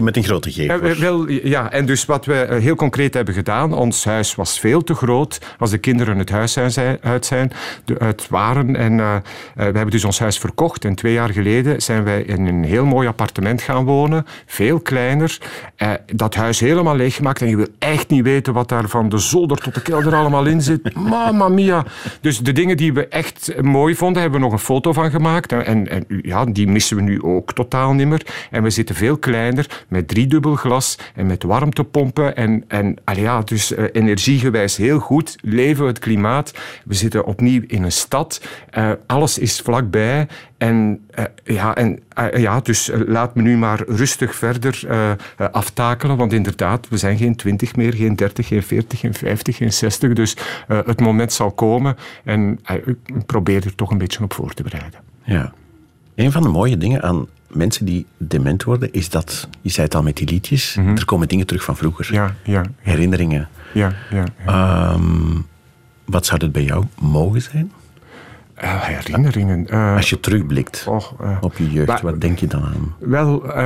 met 0.00 0.16
een 0.16 0.24
grote 0.24 0.50
G. 0.50 0.56
Uh, 0.56 0.76
wel, 0.76 1.28
ja, 1.28 1.70
en 1.70 1.86
dus 1.86 2.04
wat 2.04 2.24
we 2.24 2.58
heel 2.60 2.74
concreet 2.74 3.14
hebben 3.14 3.34
gedaan, 3.34 3.72
ons 3.72 4.04
huis 4.04 4.34
was 4.34 4.60
veel 4.60 4.82
te 4.82 4.94
groot 4.94 5.38
als 5.58 5.70
de 5.70 5.78
kinderen 5.78 6.18
het 6.18 6.30
huis 6.30 6.58
uit 7.00 7.26
zijn. 7.26 7.52
De, 7.84 7.93
uit 7.98 8.28
waren. 8.28 8.76
En 8.76 8.92
uh, 8.92 9.16
we 9.54 9.62
hebben 9.62 9.90
dus 9.90 10.04
ons 10.04 10.18
huis 10.18 10.38
verkocht. 10.38 10.84
En 10.84 10.94
twee 10.94 11.12
jaar 11.12 11.30
geleden 11.30 11.82
zijn 11.82 12.04
wij 12.04 12.22
in 12.22 12.46
een 12.46 12.64
heel 12.64 12.84
mooi 12.84 13.08
appartement 13.08 13.62
gaan 13.62 13.84
wonen. 13.84 14.26
Veel 14.46 14.80
kleiner. 14.80 15.38
Uh, 15.78 15.90
dat 16.14 16.34
huis 16.34 16.60
helemaal 16.60 16.96
leeggemaakt. 16.96 17.40
En 17.40 17.48
je 17.48 17.56
wil 17.56 17.68
echt 17.78 18.08
niet 18.08 18.22
weten 18.22 18.52
wat 18.52 18.68
daar 18.68 18.88
van 18.88 19.08
de 19.08 19.18
zolder 19.18 19.58
tot 19.58 19.74
de 19.74 19.82
kelder 19.82 20.14
allemaal 20.14 20.46
in 20.46 20.62
zit. 20.62 20.94
Mamma 21.08 21.48
mia. 21.48 21.84
Dus 22.20 22.38
de 22.38 22.52
dingen 22.52 22.76
die 22.76 22.92
we 22.92 23.08
echt 23.08 23.62
mooi 23.62 23.94
vonden, 23.94 24.22
hebben 24.22 24.40
we 24.40 24.46
nog 24.46 24.54
een 24.54 24.64
foto 24.64 24.92
van 24.92 25.10
gemaakt. 25.10 25.52
En, 25.52 25.88
en 25.88 26.04
ja, 26.22 26.44
die 26.44 26.68
missen 26.68 26.96
we 26.96 27.02
nu 27.02 27.22
ook 27.22 27.52
totaal 27.52 27.92
niet 27.92 28.06
meer. 28.06 28.26
En 28.50 28.62
we 28.62 28.70
zitten 28.70 28.94
veel 28.94 29.16
kleiner, 29.16 29.84
met 29.88 30.08
driedubbel 30.08 30.54
glas 30.54 30.98
en 31.14 31.26
met 31.26 31.42
warmtepompen. 31.42 32.36
En, 32.36 32.64
en 32.68 32.96
ja, 33.14 33.40
dus 33.40 33.72
energiegewijs 33.92 34.76
heel 34.76 34.98
goed. 34.98 35.36
Leven 35.42 35.86
het 35.86 35.98
klimaat. 35.98 36.52
We 36.84 36.94
zitten 36.94 37.24
opnieuw 37.24 37.62
in 37.66 37.83
een 37.84 37.92
stad. 37.92 38.40
Uh, 38.78 38.90
alles 39.06 39.38
is 39.38 39.60
vlakbij. 39.60 40.26
En, 40.58 41.06
uh, 41.18 41.24
ja, 41.44 41.74
en 41.74 42.00
uh, 42.18 42.36
ja, 42.36 42.60
dus 42.60 42.90
laat 43.06 43.34
me 43.34 43.42
nu 43.42 43.56
maar 43.56 43.82
rustig 43.86 44.34
verder 44.34 44.86
aftakelen. 45.36 46.16
Want 46.16 46.32
inderdaad, 46.32 46.88
we 46.88 46.96
zijn 46.96 47.18
geen 47.18 47.36
20 47.36 47.76
meer, 47.76 47.94
geen 47.94 48.16
30, 48.16 48.46
geen 48.46 48.62
40, 48.62 49.00
geen 49.00 49.14
50, 49.14 49.56
geen 49.56 49.72
60. 49.72 50.12
Dus 50.12 50.36
het 50.66 51.00
moment 51.00 51.32
zal 51.32 51.50
komen. 51.50 51.96
En 52.24 52.60
ik 52.84 53.26
probeer 53.26 53.64
er 53.64 53.74
toch 53.74 53.90
een 53.90 53.98
beetje 53.98 54.22
op 54.22 54.32
voor 54.32 54.54
te 54.54 54.62
bereiden. 54.62 55.00
Ja. 55.22 55.52
Een 56.14 56.32
van 56.32 56.42
de 56.42 56.48
mooie 56.48 56.76
dingen 56.76 57.02
aan 57.02 57.26
mensen 57.54 57.86
die 57.86 58.06
dement 58.16 58.64
worden, 58.64 58.92
is 58.92 59.10
dat, 59.10 59.48
je 59.60 59.70
zei 59.70 59.86
het 59.86 59.94
al 59.94 60.02
met 60.02 60.16
die 60.16 60.28
liedjes, 60.28 60.76
mm 60.76 60.84
-hmm. 60.84 60.96
er 60.96 61.04
komen 61.04 61.28
dingen 61.28 61.46
terug 61.46 61.64
van 61.64 61.76
vroeger. 61.76 62.12
Ja, 62.12 62.34
ja. 62.44 62.52
ja. 62.52 62.62
Herinneringen. 62.78 63.48
Ja, 63.72 63.92
ja. 64.10 64.24
ja. 64.46 64.92
Um, 64.92 65.46
wat 66.04 66.26
zou 66.26 66.38
dat 66.38 66.52
bij 66.52 66.62
jou 66.62 66.84
mogen 67.00 67.42
zijn? 67.42 67.72
Uh, 68.62 68.82
herinneringen. 68.82 69.66
Uh, 69.70 69.96
Als 69.96 70.10
je 70.10 70.20
terugblikt 70.20 70.84
oh, 70.88 71.02
uh, 71.20 71.36
op 71.40 71.56
je 71.56 71.70
jeugd, 71.70 72.00
wat 72.00 72.20
denk 72.20 72.38
je 72.38 72.46
dan 72.46 72.62
aan? 72.62 72.94
Wel, 72.98 73.56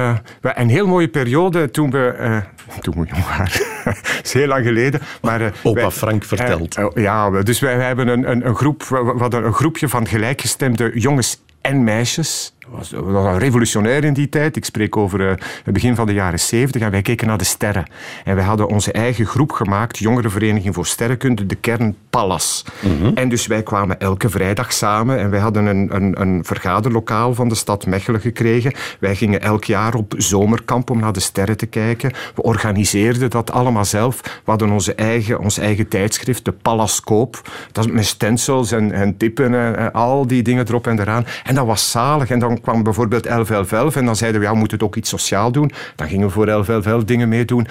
een 0.42 0.68
heel 0.68 0.86
mooie 0.86 1.08
periode 1.08 1.70
toen 1.70 1.90
we... 1.90 2.42
toen 2.80 2.94
we 2.94 3.06
jong 3.06 3.24
waren. 3.24 3.60
Dat 3.84 4.20
is 4.24 4.32
heel 4.32 4.46
lang 4.46 4.64
geleden. 4.64 5.00
Maar, 5.22 5.52
Opa 5.62 5.80
wij, 5.80 5.90
Frank 5.90 6.24
vertelt. 6.24 6.78
ja, 6.94 7.30
dus 7.42 7.60
wij, 7.60 7.76
wij 7.76 7.86
hebben 7.86 8.08
een, 8.08 8.30
een, 8.30 8.46
een 8.46 8.56
groep, 8.56 8.82
we 8.82 9.14
hadden 9.18 9.44
een 9.44 9.52
groepje 9.52 9.88
van 9.88 10.06
gelijkgestemde 10.06 10.90
jongens 10.94 11.40
en 11.60 11.84
meisjes. 11.84 12.54
Was, 12.70 12.90
was 12.90 13.38
revolutionair 13.38 14.04
in 14.04 14.12
die 14.12 14.28
tijd. 14.28 14.56
Ik 14.56 14.64
spreek 14.64 14.96
over 14.96 15.20
uh, 15.20 15.28
het 15.64 15.74
begin 15.74 15.94
van 15.94 16.06
de 16.06 16.12
jaren 16.12 16.40
zeventig. 16.40 16.82
En 16.82 16.90
wij 16.90 17.02
keken 17.02 17.26
naar 17.26 17.38
de 17.38 17.44
sterren. 17.44 17.86
En 18.24 18.34
wij 18.34 18.44
hadden 18.44 18.68
onze 18.68 18.92
eigen 18.92 19.26
groep 19.26 19.52
gemaakt, 19.52 19.98
Jongerenvereniging 19.98 20.74
voor 20.74 20.86
Sterrenkunde, 20.86 21.46
de 21.46 21.54
kern 21.54 21.96
Pallas. 22.10 22.64
Mhm. 22.80 23.14
En 23.14 23.28
dus 23.28 23.46
wij 23.46 23.62
kwamen 23.62 24.00
elke 24.00 24.28
vrijdag 24.28 24.72
samen 24.72 25.18
en 25.18 25.30
wij 25.30 25.40
hadden 25.40 25.66
een, 25.66 25.94
een, 25.94 26.20
een 26.20 26.44
vergaderlokaal 26.44 27.34
van 27.34 27.48
de 27.48 27.54
stad 27.54 27.86
Mechelen 27.86 28.20
gekregen. 28.20 28.72
Wij 29.00 29.14
gingen 29.16 29.42
elk 29.42 29.64
jaar 29.64 29.94
op 29.94 30.14
zomerkamp 30.16 30.90
om 30.90 31.00
naar 31.00 31.12
de 31.12 31.20
sterren 31.20 31.56
te 31.56 31.66
kijken. 31.66 32.12
We 32.34 32.42
organiseerden 32.42 33.30
dat 33.30 33.50
allemaal 33.50 33.84
zelf. 33.84 34.20
We 34.22 34.50
hadden 34.50 34.70
onze 34.70 34.94
eigen, 34.94 35.38
ons 35.38 35.58
eigen 35.58 35.88
tijdschrift, 35.88 36.44
de 36.44 36.52
Pallascoop. 36.52 37.50
Dat 37.72 37.84
is 37.84 37.92
met 37.92 38.04
stencils 38.04 38.72
en, 38.72 38.92
en 38.92 39.16
tippen 39.16 39.54
en, 39.54 39.76
en, 39.76 39.92
al 39.92 40.26
die 40.26 40.42
dingen 40.42 40.68
erop 40.68 40.86
en 40.86 41.00
eraan. 41.00 41.26
En 41.44 41.54
dat 41.54 41.66
was 41.66 41.90
zalig. 41.90 42.30
En 42.30 42.38
dan 42.38 42.57
kwam 42.60 42.82
bijvoorbeeld 42.82 43.22
1111 43.22 43.96
en 43.96 44.04
dan 44.04 44.16
zeiden 44.16 44.40
we, 44.40 44.46
ja, 44.46 44.52
we 44.52 44.58
moeten 44.58 44.78
het 44.78 44.86
ook 44.86 44.96
iets 44.96 45.08
sociaal 45.08 45.52
doen. 45.52 45.70
Dan 45.96 46.08
gingen 46.08 46.26
we 46.26 46.32
voor 46.32 46.46
1111 46.46 47.04
dingen 47.04 47.28
meedoen. 47.28 47.66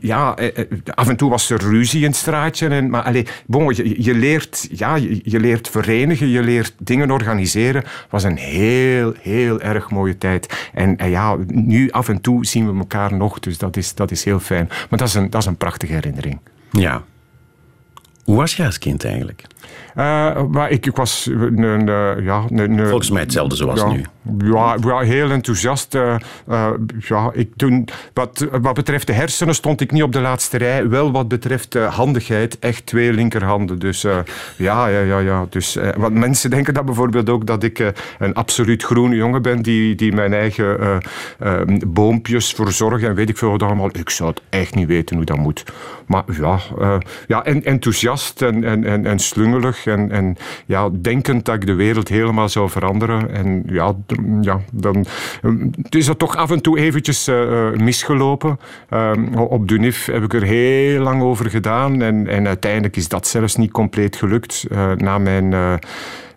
Ja, 0.00 0.36
eh, 0.36 0.58
eh, 0.58 0.66
af 0.94 1.08
en 1.08 1.16
toe 1.16 1.30
was 1.30 1.50
er 1.50 1.58
ruzie 1.58 2.00
in 2.00 2.06
het 2.06 2.16
straatje. 2.16 2.68
En, 2.68 2.90
maar 2.90 3.02
allez, 3.02 3.30
bon, 3.46 3.74
je, 3.74 4.02
je, 4.02 4.14
leert, 4.14 4.68
ja, 4.70 4.94
je, 4.94 5.20
je, 5.22 5.40
leert 5.40 5.68
verenigen, 5.68 6.28
je 6.28 6.42
leert 6.42 6.74
dingen 6.78 7.10
organiseren. 7.10 7.82
Het 7.82 8.10
was 8.10 8.22
een 8.22 8.36
heel, 8.36 9.14
heel 9.20 9.60
erg 9.60 9.90
mooie 9.90 10.18
tijd. 10.18 10.68
En, 10.74 10.96
en, 10.96 11.10
ja, 11.10 11.36
nu 11.46 11.90
af 11.90 12.08
en 12.08 12.20
toe 12.20 12.46
zien 12.46 12.72
we 12.72 12.78
elkaar 12.78 13.14
nog, 13.14 13.38
dus 13.38 13.58
dat 13.58 13.76
is, 13.76 13.94
dat 13.94 14.10
is 14.10 14.24
heel 14.24 14.40
fijn. 14.40 14.66
Maar 14.68 14.98
dat 14.98 15.08
is 15.08 15.14
een, 15.14 15.30
dat 15.30 15.40
is 15.40 15.46
een 15.46 15.56
prachtige 15.56 15.92
herinnering. 15.92 16.38
Ja. 16.70 17.02
Hoe 18.24 18.36
was 18.36 18.56
jij 18.56 18.66
als 18.66 18.78
kind 18.78 19.04
eigenlijk? 19.04 19.44
Uh, 19.96 20.42
maar 20.42 20.70
ik, 20.70 20.86
ik 20.86 20.96
was... 20.96 21.26
Een, 21.26 21.86
ja, 22.22 22.44
een, 22.48 22.86
Volgens 22.86 23.10
mij 23.10 23.22
hetzelfde 23.22 23.56
zoals 23.56 23.80
ja, 23.80 23.88
nu. 23.88 24.04
Ja, 24.38 24.98
heel 24.98 25.30
enthousiast. 25.30 25.94
Uh, 25.94 26.16
ja, 26.98 27.30
ik 27.32 27.50
toen, 27.56 27.88
wat, 28.12 28.46
wat 28.60 28.74
betreft 28.74 29.06
de 29.06 29.12
hersenen 29.12 29.54
stond 29.54 29.80
ik 29.80 29.92
niet 29.92 30.02
op 30.02 30.12
de 30.12 30.20
laatste 30.20 30.58
rij. 30.58 30.88
Wel 30.88 31.12
wat 31.12 31.28
betreft 31.28 31.74
handigheid. 31.74 32.58
Echt 32.58 32.86
twee 32.86 33.12
linkerhanden. 33.12 33.78
Dus 33.78 34.02
ja, 34.56 34.86
ja, 34.86 35.00
ja. 35.00 35.18
ja. 35.18 35.46
Dus, 35.50 35.78
want 35.96 36.14
mensen 36.14 36.50
denken 36.50 36.74
dat 36.74 36.84
bijvoorbeeld 36.84 37.30
ook 37.30 37.46
dat 37.46 37.62
ik 37.62 37.92
een 38.18 38.34
absoluut 38.34 38.82
groene 38.82 39.16
jongen 39.16 39.42
ben 39.42 39.62
die, 39.62 39.94
die 39.94 40.12
mijn 40.12 40.32
eigen 40.32 41.00
boompjes 41.86 42.52
verzorgt 42.52 43.04
en 43.04 43.14
weet 43.14 43.28
ik 43.28 43.38
veel 43.38 43.50
wat 43.50 43.62
allemaal. 43.62 43.90
Ik 43.92 44.10
zou 44.10 44.30
het 44.30 44.40
echt 44.48 44.74
niet 44.74 44.88
weten 44.88 45.16
hoe 45.16 45.24
dat 45.24 45.36
moet. 45.36 45.64
Maar 46.06 46.24
ja, 46.40 46.58
ja 47.26 47.44
en, 47.44 47.64
enthousiast 47.64 48.42
en, 48.42 48.64
en, 48.64 48.84
en, 48.84 49.06
en 49.06 49.18
slungelig 49.18 49.86
en, 49.86 50.10
en 50.10 50.36
ja, 50.66 50.88
denkend 50.92 51.44
dat 51.44 51.54
ik 51.54 51.66
de 51.66 51.74
wereld 51.74 52.08
helemaal 52.08 52.48
zou 52.48 52.70
veranderen. 52.70 53.30
En 53.30 53.62
ja, 53.66 53.94
ja 54.40 54.60
dan 54.72 55.06
is 55.88 56.06
dat 56.06 56.18
toch 56.18 56.36
af 56.36 56.50
en 56.50 56.62
toe 56.62 56.78
eventjes 56.78 57.28
uh, 57.28 57.72
misgelopen. 57.72 58.58
Uh, 58.90 59.12
op 59.34 59.68
Dunif 59.68 60.06
heb 60.06 60.22
ik 60.22 60.34
er 60.34 60.42
heel 60.42 61.02
lang 61.02 61.22
over 61.22 61.50
gedaan 61.50 62.02
en, 62.02 62.28
en 62.28 62.46
uiteindelijk 62.46 62.96
is 62.96 63.08
dat 63.08 63.26
zelfs 63.26 63.56
niet 63.56 63.70
compleet 63.70 64.16
gelukt. 64.16 64.66
Uh, 64.72 64.92
na 64.92 65.18
mijn 65.18 65.78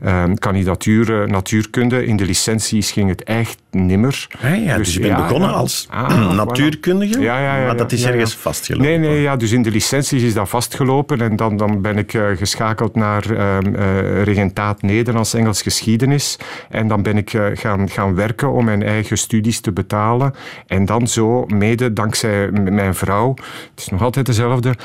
uh, 0.06 0.24
kandidatuur 0.34 1.30
natuurkunde. 1.30 2.06
In 2.06 2.18
de 2.18 2.26
licenties 2.26 2.92
ging 2.92 3.10
het 3.10 3.24
echt 3.24 3.58
nimmer. 3.72 4.28
Ah, 4.42 4.66
ja, 4.66 4.78
dus, 4.78 4.86
dus 4.86 4.94
je 4.94 5.00
bent 5.00 5.16
begonnen 5.16 5.54
als 5.54 5.88
ah, 5.90 6.32
natuurkundige, 6.46 7.20
ja, 7.20 7.40
ja, 7.40 7.58
ja, 7.58 7.66
maar 7.66 7.78
dat 7.78 7.92
is 7.92 8.04
ergens 8.04 8.36
vastgelopen. 8.36 8.88
Nee, 8.88 8.98
nee, 8.98 9.22
ja, 9.22 9.36
dus 9.36 9.52
in 9.52 9.62
de 9.62 9.72
licenties 9.72 10.24
is 10.24 10.34
dat 10.34 10.50
vastgelopen 10.50 11.22
en 11.22 11.36
dan, 11.36 11.58
dan 11.58 11.82
ben 11.82 11.98
ik 11.98 12.14
uh, 12.14 12.28
geschakeld 12.36 12.96
naar 12.96 13.32
uh, 13.32 14.24
regentaat 14.24 14.82
Nederlands-Engels 14.82 15.62
geschiedenis 15.62 16.40
en 16.70 16.88
dan 16.88 17.04
ben 17.04 17.18
ik 17.18 17.34
uh, 17.34 17.46
gaan, 17.54 17.90
gaan 17.90 18.16
werken 18.16 18.52
om 18.52 18.66
mijn 18.66 18.84
eigen 18.84 19.18
studies 19.18 19.60
te 19.60 19.72
betalen 19.72 20.34
en 20.68 20.86
dan 20.86 21.08
zo, 21.08 21.46
mede 21.46 21.94
dankzij 21.94 22.52
mijn 22.52 22.96
vrouw, 22.96 23.34
het 23.70 23.80
is 23.80 23.90
nog 23.90 24.02
altijd 24.02 24.26
dezelfde, 24.26 24.76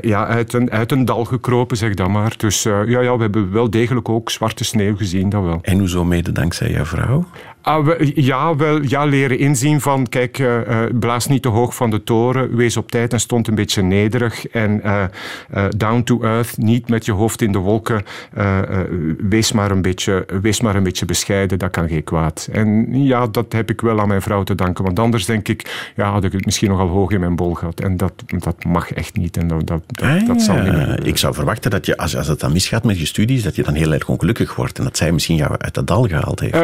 ja, 0.00 0.26
uit, 0.26 0.52
een, 0.52 0.70
uit 0.70 0.92
een 0.92 1.04
dal 1.04 1.24
gekropen, 1.24 1.76
zeg 1.76 1.94
dan 1.94 2.10
maar. 2.10 2.34
Dus 2.36 2.62
ja, 2.62 2.84
ja, 2.84 3.16
we 3.16 3.22
hebben 3.22 3.52
wel 3.52 3.70
degelijk 3.70 4.08
ook 4.08 4.29
zwarte 4.30 4.64
sneeuw 4.64 4.96
gezien, 4.96 5.28
dat 5.28 5.42
wel. 5.42 5.58
En 5.62 5.78
hoezo 5.78 6.04
mede 6.04 6.32
dankzij 6.32 6.70
jouw 6.70 6.84
vrouw? 6.84 7.24
Ah, 7.62 8.00
ja, 8.14 8.56
wel, 8.56 8.82
ja, 8.82 9.04
leren 9.04 9.38
inzien 9.38 9.80
van, 9.80 10.08
kijk, 10.08 10.38
uh, 10.38 10.58
blaas 10.98 11.26
niet 11.26 11.42
te 11.42 11.48
hoog 11.48 11.74
van 11.74 11.90
de 11.90 12.04
toren, 12.04 12.56
wees 12.56 12.76
op 12.76 12.90
tijd 12.90 13.12
en 13.12 13.20
stond 13.20 13.48
een 13.48 13.54
beetje 13.54 13.82
nederig 13.82 14.46
en 14.48 14.80
uh, 14.84 15.04
down 15.76 16.02
to 16.02 16.22
earth, 16.22 16.58
niet 16.58 16.88
met 16.88 17.04
je 17.04 17.12
hoofd 17.12 17.42
in 17.42 17.52
de 17.52 17.58
wolken, 17.58 18.02
wees, 19.28 19.52
maar 19.52 19.70
een 19.70 19.82
beetje, 19.82 20.26
wees 20.42 20.60
maar 20.60 20.76
een 20.76 20.82
beetje 20.82 21.04
bescheiden, 21.04 21.58
dat 21.58 21.70
kan 21.70 21.88
geen 21.88 22.04
kwaad. 22.04 22.48
En 22.52 22.86
ja, 23.04 23.26
dat 23.26 23.52
heb 23.52 23.70
ik 23.70 23.80
wel 23.80 24.00
aan 24.00 24.08
mijn 24.08 24.22
vrouw 24.22 24.42
te 24.42 24.54
danken, 24.54 24.84
want 24.84 24.98
anders 24.98 25.24
denk 25.24 25.48
ik, 25.48 25.90
ja, 25.96 26.10
had 26.10 26.24
ik 26.24 26.32
het 26.32 26.44
misschien 26.44 26.68
nogal 26.68 26.88
hoog 26.88 27.10
in 27.10 27.20
mijn 27.20 27.36
bol 27.36 27.54
gehad. 27.54 27.80
En 27.80 27.96
dat, 27.96 28.12
dat 28.26 28.64
mag 28.64 28.92
echt 28.92 29.16
niet 29.16 29.36
en 29.36 29.48
dat, 29.48 29.66
dat, 29.66 29.82
dat, 29.86 30.26
dat 30.26 30.42
zal 30.42 30.56
niet 30.56 30.72
meer. 30.72 31.06
Ik 31.06 31.16
zou 31.16 31.34
verwachten 31.34 31.70
dat 31.70 31.86
je, 31.86 31.96
als, 31.96 32.16
als 32.16 32.26
het 32.26 32.40
dan 32.40 32.52
misgaat 32.52 32.84
met 32.84 32.98
je 32.98 33.06
studies, 33.06 33.42
dat 33.42 33.56
je 33.56 33.62
dan 33.62 33.74
heel 33.74 33.92
erg 33.92 34.08
ongelukkig 34.08 34.54
wordt 34.54 34.78
en 34.78 34.84
dat 34.84 34.96
zij 34.96 35.12
misschien 35.12 35.36
jou 35.36 35.54
uit 35.58 35.74
dat 35.74 35.86
dal 35.86 36.06
gehaald 36.06 36.40
heeft. 36.40 36.54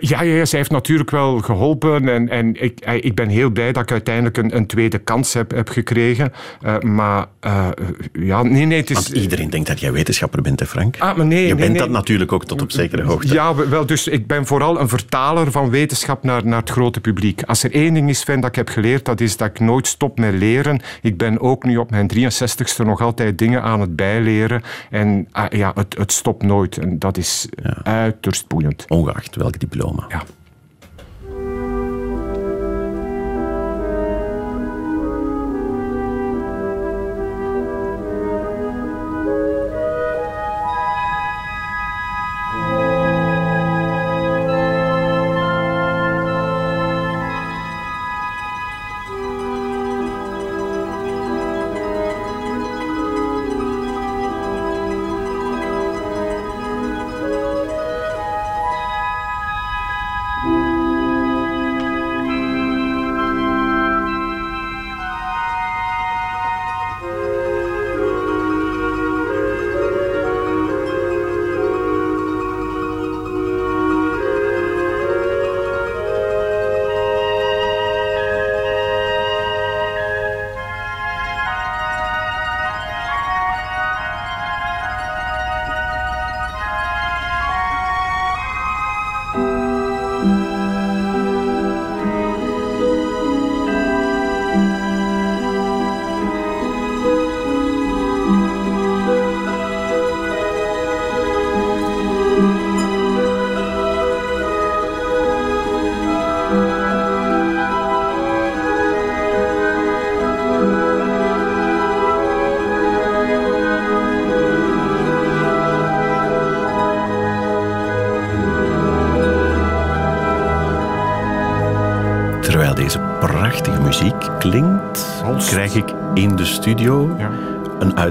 ja, 0.00 0.22
ja, 0.22 0.33
ja, 0.36 0.44
zij 0.44 0.58
heeft 0.58 0.70
natuurlijk 0.70 1.10
wel 1.10 1.38
geholpen. 1.38 2.08
En, 2.08 2.28
en 2.28 2.62
ik, 2.62 2.80
eh, 2.80 2.94
ik 2.94 3.14
ben 3.14 3.28
heel 3.28 3.50
blij 3.50 3.72
dat 3.72 3.82
ik 3.82 3.90
uiteindelijk 3.90 4.36
een, 4.36 4.56
een 4.56 4.66
tweede 4.66 4.98
kans 4.98 5.32
heb, 5.32 5.50
heb 5.50 5.68
gekregen. 5.68 6.32
Uh, 6.64 6.78
maar 6.78 7.26
uh, 7.46 7.68
ja, 8.12 8.42
nee, 8.42 8.64
nee. 8.64 8.80
Het 8.80 8.90
is, 8.90 8.96
Want 8.96 9.08
iedereen 9.08 9.50
denkt 9.50 9.68
dat 9.68 9.80
jij 9.80 9.92
wetenschapper 9.92 10.42
bent, 10.42 10.60
hè 10.60 10.66
Frank? 10.66 10.96
Ah, 10.98 11.16
maar 11.16 11.26
nee, 11.26 11.46
Je 11.46 11.54
bent 11.54 11.78
dat 11.78 11.90
natuurlijk 11.90 12.32
ook 12.32 12.44
tot 12.44 12.62
op 12.62 12.72
zekere 12.72 13.02
hoogte. 13.02 13.34
Ja, 13.34 13.54
wel, 13.54 13.86
dus 13.86 14.08
ik 14.08 14.26
ben 14.26 14.46
vooral 14.46 14.80
een 14.80 14.88
vertaler 14.88 15.50
van 15.50 15.70
wetenschap 15.70 16.24
naar, 16.24 16.46
naar 16.46 16.60
het 16.60 16.70
grote 16.70 17.00
publiek. 17.00 17.42
Als 17.42 17.62
er 17.62 17.72
één 17.72 17.94
ding 17.94 18.08
is, 18.08 18.20
Sven, 18.20 18.40
dat 18.40 18.48
ik 18.50 18.56
heb 18.56 18.68
geleerd, 18.68 19.04
dat 19.04 19.20
is 19.20 19.36
dat 19.36 19.48
ik 19.48 19.60
nooit 19.60 19.86
stop 19.86 20.18
met 20.18 20.34
leren. 20.34 20.80
Ik 21.02 21.16
ben 21.16 21.40
ook 21.40 21.64
nu 21.64 21.76
op 21.76 21.90
mijn 21.90 22.10
63ste 22.14 22.84
nog 22.84 23.00
altijd 23.00 23.38
dingen 23.38 23.62
aan 23.62 23.80
het 23.80 23.96
bijleren. 23.96 24.62
En 24.90 25.28
uh, 25.36 25.44
ja, 25.48 25.72
het, 25.74 25.96
het 25.98 26.12
stopt 26.12 26.42
nooit. 26.42 26.78
En 26.78 26.98
dat 26.98 27.16
is 27.16 27.48
ja. 27.62 27.76
uiterst 27.82 28.46
boeiend. 28.46 28.84
Ongeacht 28.88 29.36
welk 29.36 29.58
diploma. 29.58 30.04
Ja. 30.08 30.23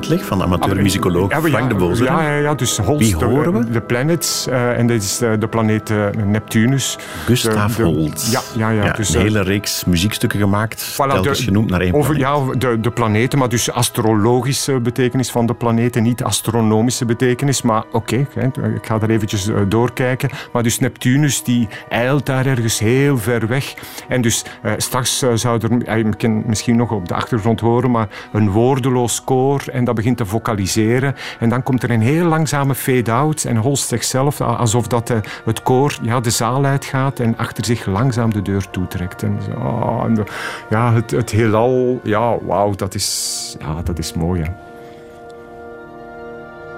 Uitleg 0.04 0.28
van 0.28 0.43
amateur-musicoloog 0.43 1.32
ah, 1.32 1.43
Frank 1.43 1.70
de 1.70 1.76
Bozer. 1.76 2.06
Ja, 2.06 2.22
ja, 2.22 2.38
ja, 2.38 2.54
dus 2.54 2.78
Holst, 2.78 2.99
Wie 2.99 3.26
horen 3.26 3.54
we? 3.54 3.70
De, 3.70 3.82
Planets, 3.82 4.47
uh, 4.47 4.78
en 4.78 4.88
dat 4.88 5.01
is 5.01 5.18
de, 5.18 5.38
de 5.38 5.47
planeet 5.47 5.93
Neptunus. 6.26 6.97
Gustav 7.26 7.78
Holst. 7.78 8.32
Ja, 8.32 8.41
ja, 8.56 8.84
ja. 8.84 8.91
dus, 8.91 9.14
een 9.14 9.22
hele 9.22 9.41
reeks 9.41 9.86
muziekstukken 9.86 10.39
gemaakt, 10.39 10.93
voilà, 10.93 10.95
telkens 10.95 11.43
genoemd 11.43 11.70
naar 11.70 11.82
één 11.82 11.93
over, 11.93 12.18
Ja, 12.18 12.39
de, 12.58 12.80
de 12.80 12.91
planeten, 12.91 13.39
maar 13.39 13.49
dus 13.49 13.72
astrologische 13.72 14.80
betekenis 14.80 15.32
van 15.32 15.45
de 15.45 15.54
planeten, 15.54 16.04
niet 16.04 16.24
astronomische 16.24 17.06
betekenis, 17.06 17.62
maar 17.62 17.84
oké, 17.91 18.26
okay, 18.36 18.51
ik 18.76 18.86
ga 18.86 18.99
er 19.01 19.10
eventjes 19.10 19.49
doorkijken. 19.68 20.30
Maar 20.51 20.64
dus 20.64 20.80
Neptunus, 20.80 21.43
die 21.43 21.68
eilt 21.89 22.26
daar 22.26 22.45
ergens 22.45 22.80
heel 22.80 23.18
ver 23.18 23.47
weg. 23.47 23.74
En 24.08 24.22
dus 24.22 24.45
straks 24.78 25.26
zou 25.34 25.60
er, 25.88 26.43
misschien 26.45 26.76
nog 26.76 26.91
op 26.91 27.08
de 27.08 27.14
achtergrond 27.14 27.60
horen, 27.60 27.91
maar 27.91 28.08
een 28.32 28.49
woordeloos 28.49 29.24
koor 29.24 29.64
en 29.72 29.84
dat 29.84 29.92
begint 29.93 30.17
te 30.17 30.25
vocaliseren. 30.25 31.15
En 31.39 31.49
dan 31.49 31.63
komt 31.63 31.83
er 31.83 31.91
een 31.91 32.01
heel 32.01 32.25
langzame 32.25 32.75
fade-out 32.75 33.43
en 33.43 33.57
Holst 33.57 33.87
zichzelf 33.87 34.41
alsof 34.41 34.87
dat 34.87 35.07
de, 35.07 35.19
het 35.45 35.63
koor 35.63 35.97
ja, 36.01 36.19
de 36.19 36.29
zaal 36.29 36.65
uitgaat 36.65 37.19
en 37.19 37.37
achter 37.37 37.65
zich 37.65 37.85
langzaam 37.85 38.33
de 38.33 38.41
deur 38.41 38.69
toetrekt. 38.69 39.23
En, 39.23 39.39
oh, 39.57 40.03
en 40.05 40.23
ja, 40.69 40.93
het, 40.93 41.11
het 41.11 41.31
heelal, 41.31 41.99
ja, 42.03 42.37
wauw, 42.41 42.75
dat 42.75 42.95
is, 42.95 43.55
ja, 43.59 43.81
dat 43.83 43.99
is 43.99 44.13
mooi. 44.13 44.41
Hè. 44.41 44.49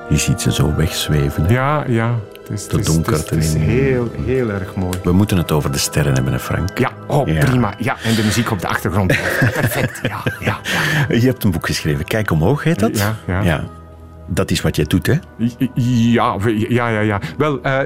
Je 0.10 0.18
ziet 0.18 0.42
ze 0.42 0.52
zo 0.52 0.76
wegzweven. 0.76 1.46
Hè? 1.46 1.54
Ja, 1.54 1.84
ja. 1.88 2.16
Het 2.48 2.58
is, 2.58 2.72
het 2.72 2.86
donker. 2.86 3.14
Het 3.14 3.32
is, 3.32 3.54
heel, 3.54 4.12
heel 4.26 4.50
erg 4.50 4.76
mooi. 4.76 4.98
We 5.04 5.12
moeten 5.12 5.38
het 5.38 5.52
over 5.52 5.72
de 5.72 5.78
sterren 5.78 6.14
hebben, 6.14 6.40
Frank. 6.40 6.78
Ja, 6.78 6.92
oh, 7.08 7.24
prima. 7.24 7.74
Ja, 7.78 7.96
en 8.04 8.16
de 8.16 8.24
muziek 8.24 8.52
op 8.52 8.60
de 8.60 8.68
achtergrond. 8.68 9.08
Perfect. 9.40 10.00
Ja, 10.04 10.24
ja, 10.40 10.60
ja, 11.10 11.16
Je 11.16 11.26
hebt 11.26 11.44
een 11.44 11.52
boek 11.52 11.66
geschreven. 11.66 12.06
Kijk 12.06 12.32
omhoog, 12.32 12.64
heet 12.64 12.80
dat? 12.80 12.98
Ja, 12.98 13.16
ja. 13.28 13.42
ja. 13.42 13.64
Dat 14.28 14.52
is 14.52 14.62
wat 14.62 14.76
jij 14.76 14.86
doet, 14.86 15.08
hè? 15.08 15.14
Ja, 15.76 16.38
ja, 16.68 16.88
ja. 16.88 17.00
ja. 17.00 17.20
Wel, 17.38 17.60
uh, 17.66 17.80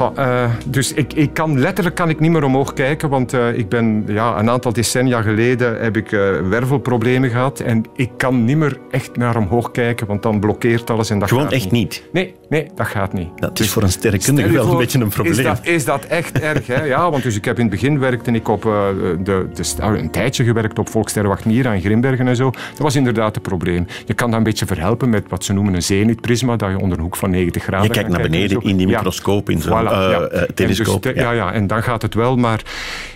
uh, 0.00 0.50
dus 0.66 0.92
ik, 0.92 1.12
ik 1.12 1.34
kan, 1.34 1.58
letterlijk 1.58 1.96
kan 1.96 2.08
ik 2.08 2.20
niet 2.20 2.30
meer 2.30 2.44
omhoog 2.44 2.72
kijken, 2.72 3.08
want 3.08 3.34
uh, 3.34 3.58
ik 3.58 3.68
ben 3.68 4.04
ja, 4.06 4.38
een 4.38 4.50
aantal 4.50 4.72
decennia 4.72 5.22
geleden 5.22 5.80
heb 5.80 5.96
ik 5.96 6.12
uh, 6.12 6.20
wervelproblemen 6.48 7.30
gehad 7.30 7.60
en 7.60 7.84
ik 7.94 8.10
kan 8.16 8.44
niet 8.44 8.56
meer 8.56 8.78
echt 8.90 9.16
naar 9.16 9.36
omhoog 9.36 9.70
kijken, 9.70 10.06
want 10.06 10.22
dan 10.22 10.40
blokkeert 10.40 10.90
alles 10.90 11.10
en 11.10 11.18
dat 11.18 11.28
Gewoon 11.28 11.50
echt 11.50 11.70
niet. 11.70 12.02
Nee, 12.12 12.34
nee, 12.48 12.66
dat 12.74 12.86
gaat 12.86 13.12
niet. 13.12 13.28
Dat 13.36 13.58
is 13.58 13.70
voor 13.70 13.82
een 13.82 13.92
sterrenkundige 13.92 14.52
wel 14.52 14.70
een 14.70 14.76
beetje 14.76 15.00
een 15.00 15.08
probleem. 15.08 15.38
Is 15.38 15.42
dat, 15.42 15.60
is 15.62 15.84
dat 15.84 16.04
echt 16.04 16.40
erg? 16.50 16.66
Hè? 16.66 16.84
Ja, 16.84 17.10
want 17.10 17.22
dus 17.22 17.36
ik 17.36 17.44
heb 17.44 17.56
in 17.56 17.62
het 17.62 17.70
begin 17.70 17.98
werkte 17.98 18.30
ik 18.30 18.48
op 18.48 18.62
de, 18.62 19.48
de, 19.54 19.82
een 19.82 20.10
tijdje 20.10 20.44
gewerkt 20.44 20.78
op 20.78 20.88
Volkssterrenwacht 20.88 21.44
Mira 21.44 21.74
en 21.74 21.80
Grimbergen 21.80 22.28
en 22.28 22.36
zo. 22.36 22.50
Dat 22.50 22.78
was 22.78 22.96
inderdaad 22.96 23.34
het 23.34 23.42
probleem. 23.42 23.86
Je 24.06 24.14
kan 24.14 24.30
dat 24.30 24.38
een 24.38 24.44
beetje 24.44 24.66
verhelpen 24.66 25.10
met 25.10 25.24
wat 25.28 25.44
ze 25.44 25.52
noemen 25.52 25.74
een 25.74 25.82
zenitprisma, 25.82 26.56
dat 26.56 26.70
je 26.70 26.78
onder 26.78 26.98
een 26.98 27.04
hoek 27.04 27.16
van 27.16 27.30
90 27.30 27.62
graden 27.62 27.86
Je 27.86 27.92
kijkt 27.92 28.08
naar 28.08 28.22
beneden 28.22 28.62
in 28.62 28.76
die 28.76 28.86
microscoop 28.86 29.50
in 29.50 29.60
zo'n 29.60 29.88
ja. 29.90 30.28
Uh, 30.32 30.42
telescoop. 30.54 31.02
Dus 31.02 31.14
ja. 31.14 31.30
ja. 31.30 31.52
en 31.52 31.66
dan 31.66 31.82
gaat 31.82 32.02
het 32.02 32.14
wel. 32.14 32.36
Maar 32.36 32.60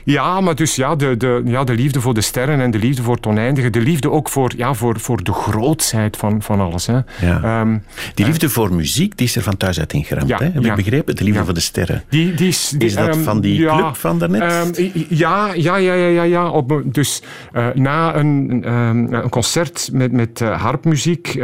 ja, 0.05 0.41
maar 0.41 0.55
dus 0.55 0.77
ja 0.77 0.97
de, 0.97 1.17
de, 1.17 1.43
ja, 1.45 1.65
de 1.65 1.75
liefde 1.75 2.01
voor 2.01 2.15
de 2.15 2.21
sterren 2.21 2.61
en 2.61 2.71
de 2.71 2.79
liefde 2.79 3.03
voor 3.03 3.15
het 3.15 3.27
oneindige. 3.27 3.71
De 3.71 3.81
liefde 3.81 4.11
ook 4.11 4.29
voor, 4.29 4.53
ja, 4.57 4.75
voor, 4.75 5.01
voor 5.01 5.23
de 5.25 5.33
grootsheid 5.33 6.17
van, 6.17 6.43
van 6.43 6.61
alles. 6.61 6.87
Hè. 6.87 6.99
Ja. 7.21 7.61
Um, 7.61 7.85
die 8.15 8.27
liefde 8.27 8.49
voor 8.49 8.75
muziek, 8.75 9.17
die 9.17 9.27
is 9.27 9.37
er 9.37 9.43
van 9.43 9.57
thuis 9.57 9.79
uit 9.79 9.93
ingeramd. 9.93 10.29
Ja, 10.29 10.39
hè? 10.39 10.51
Heb 10.53 10.65
je 10.65 10.75
begrepen? 10.75 11.17
De 11.17 11.25
liefde 11.25 11.45
voor 11.45 11.55
de 11.55 11.61
sterren. 11.61 12.05
Die, 12.09 12.35
die 12.35 12.49
is, 12.49 12.75
is 12.79 12.95
dat 12.95 13.17
um, 13.17 13.23
van 13.23 13.41
die 13.41 13.67
club 13.67 13.97
van 13.97 14.19
daarnet? 14.19 14.79
Um, 14.79 14.93
ja, 15.09 15.53
ja, 15.55 15.77
ja, 15.77 15.95
ja, 15.95 16.09
ja. 16.09 16.23
ja. 16.23 16.49
Op, 16.49 16.83
dus 16.85 17.23
uh, 17.53 17.67
na 17.75 18.17
een, 18.17 18.63
een 18.65 19.29
concert 19.29 19.89
met, 19.93 20.13
met 20.13 20.41
harpmuziek 20.41 21.39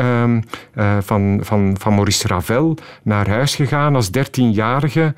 van, 1.01 1.41
van, 1.43 1.77
van 1.79 1.95
Maurice 1.95 2.29
Ravel 2.29 2.77
naar 3.03 3.29
huis 3.29 3.55
gegaan 3.55 3.95
als 3.95 4.11
dertienjarige 4.11 5.15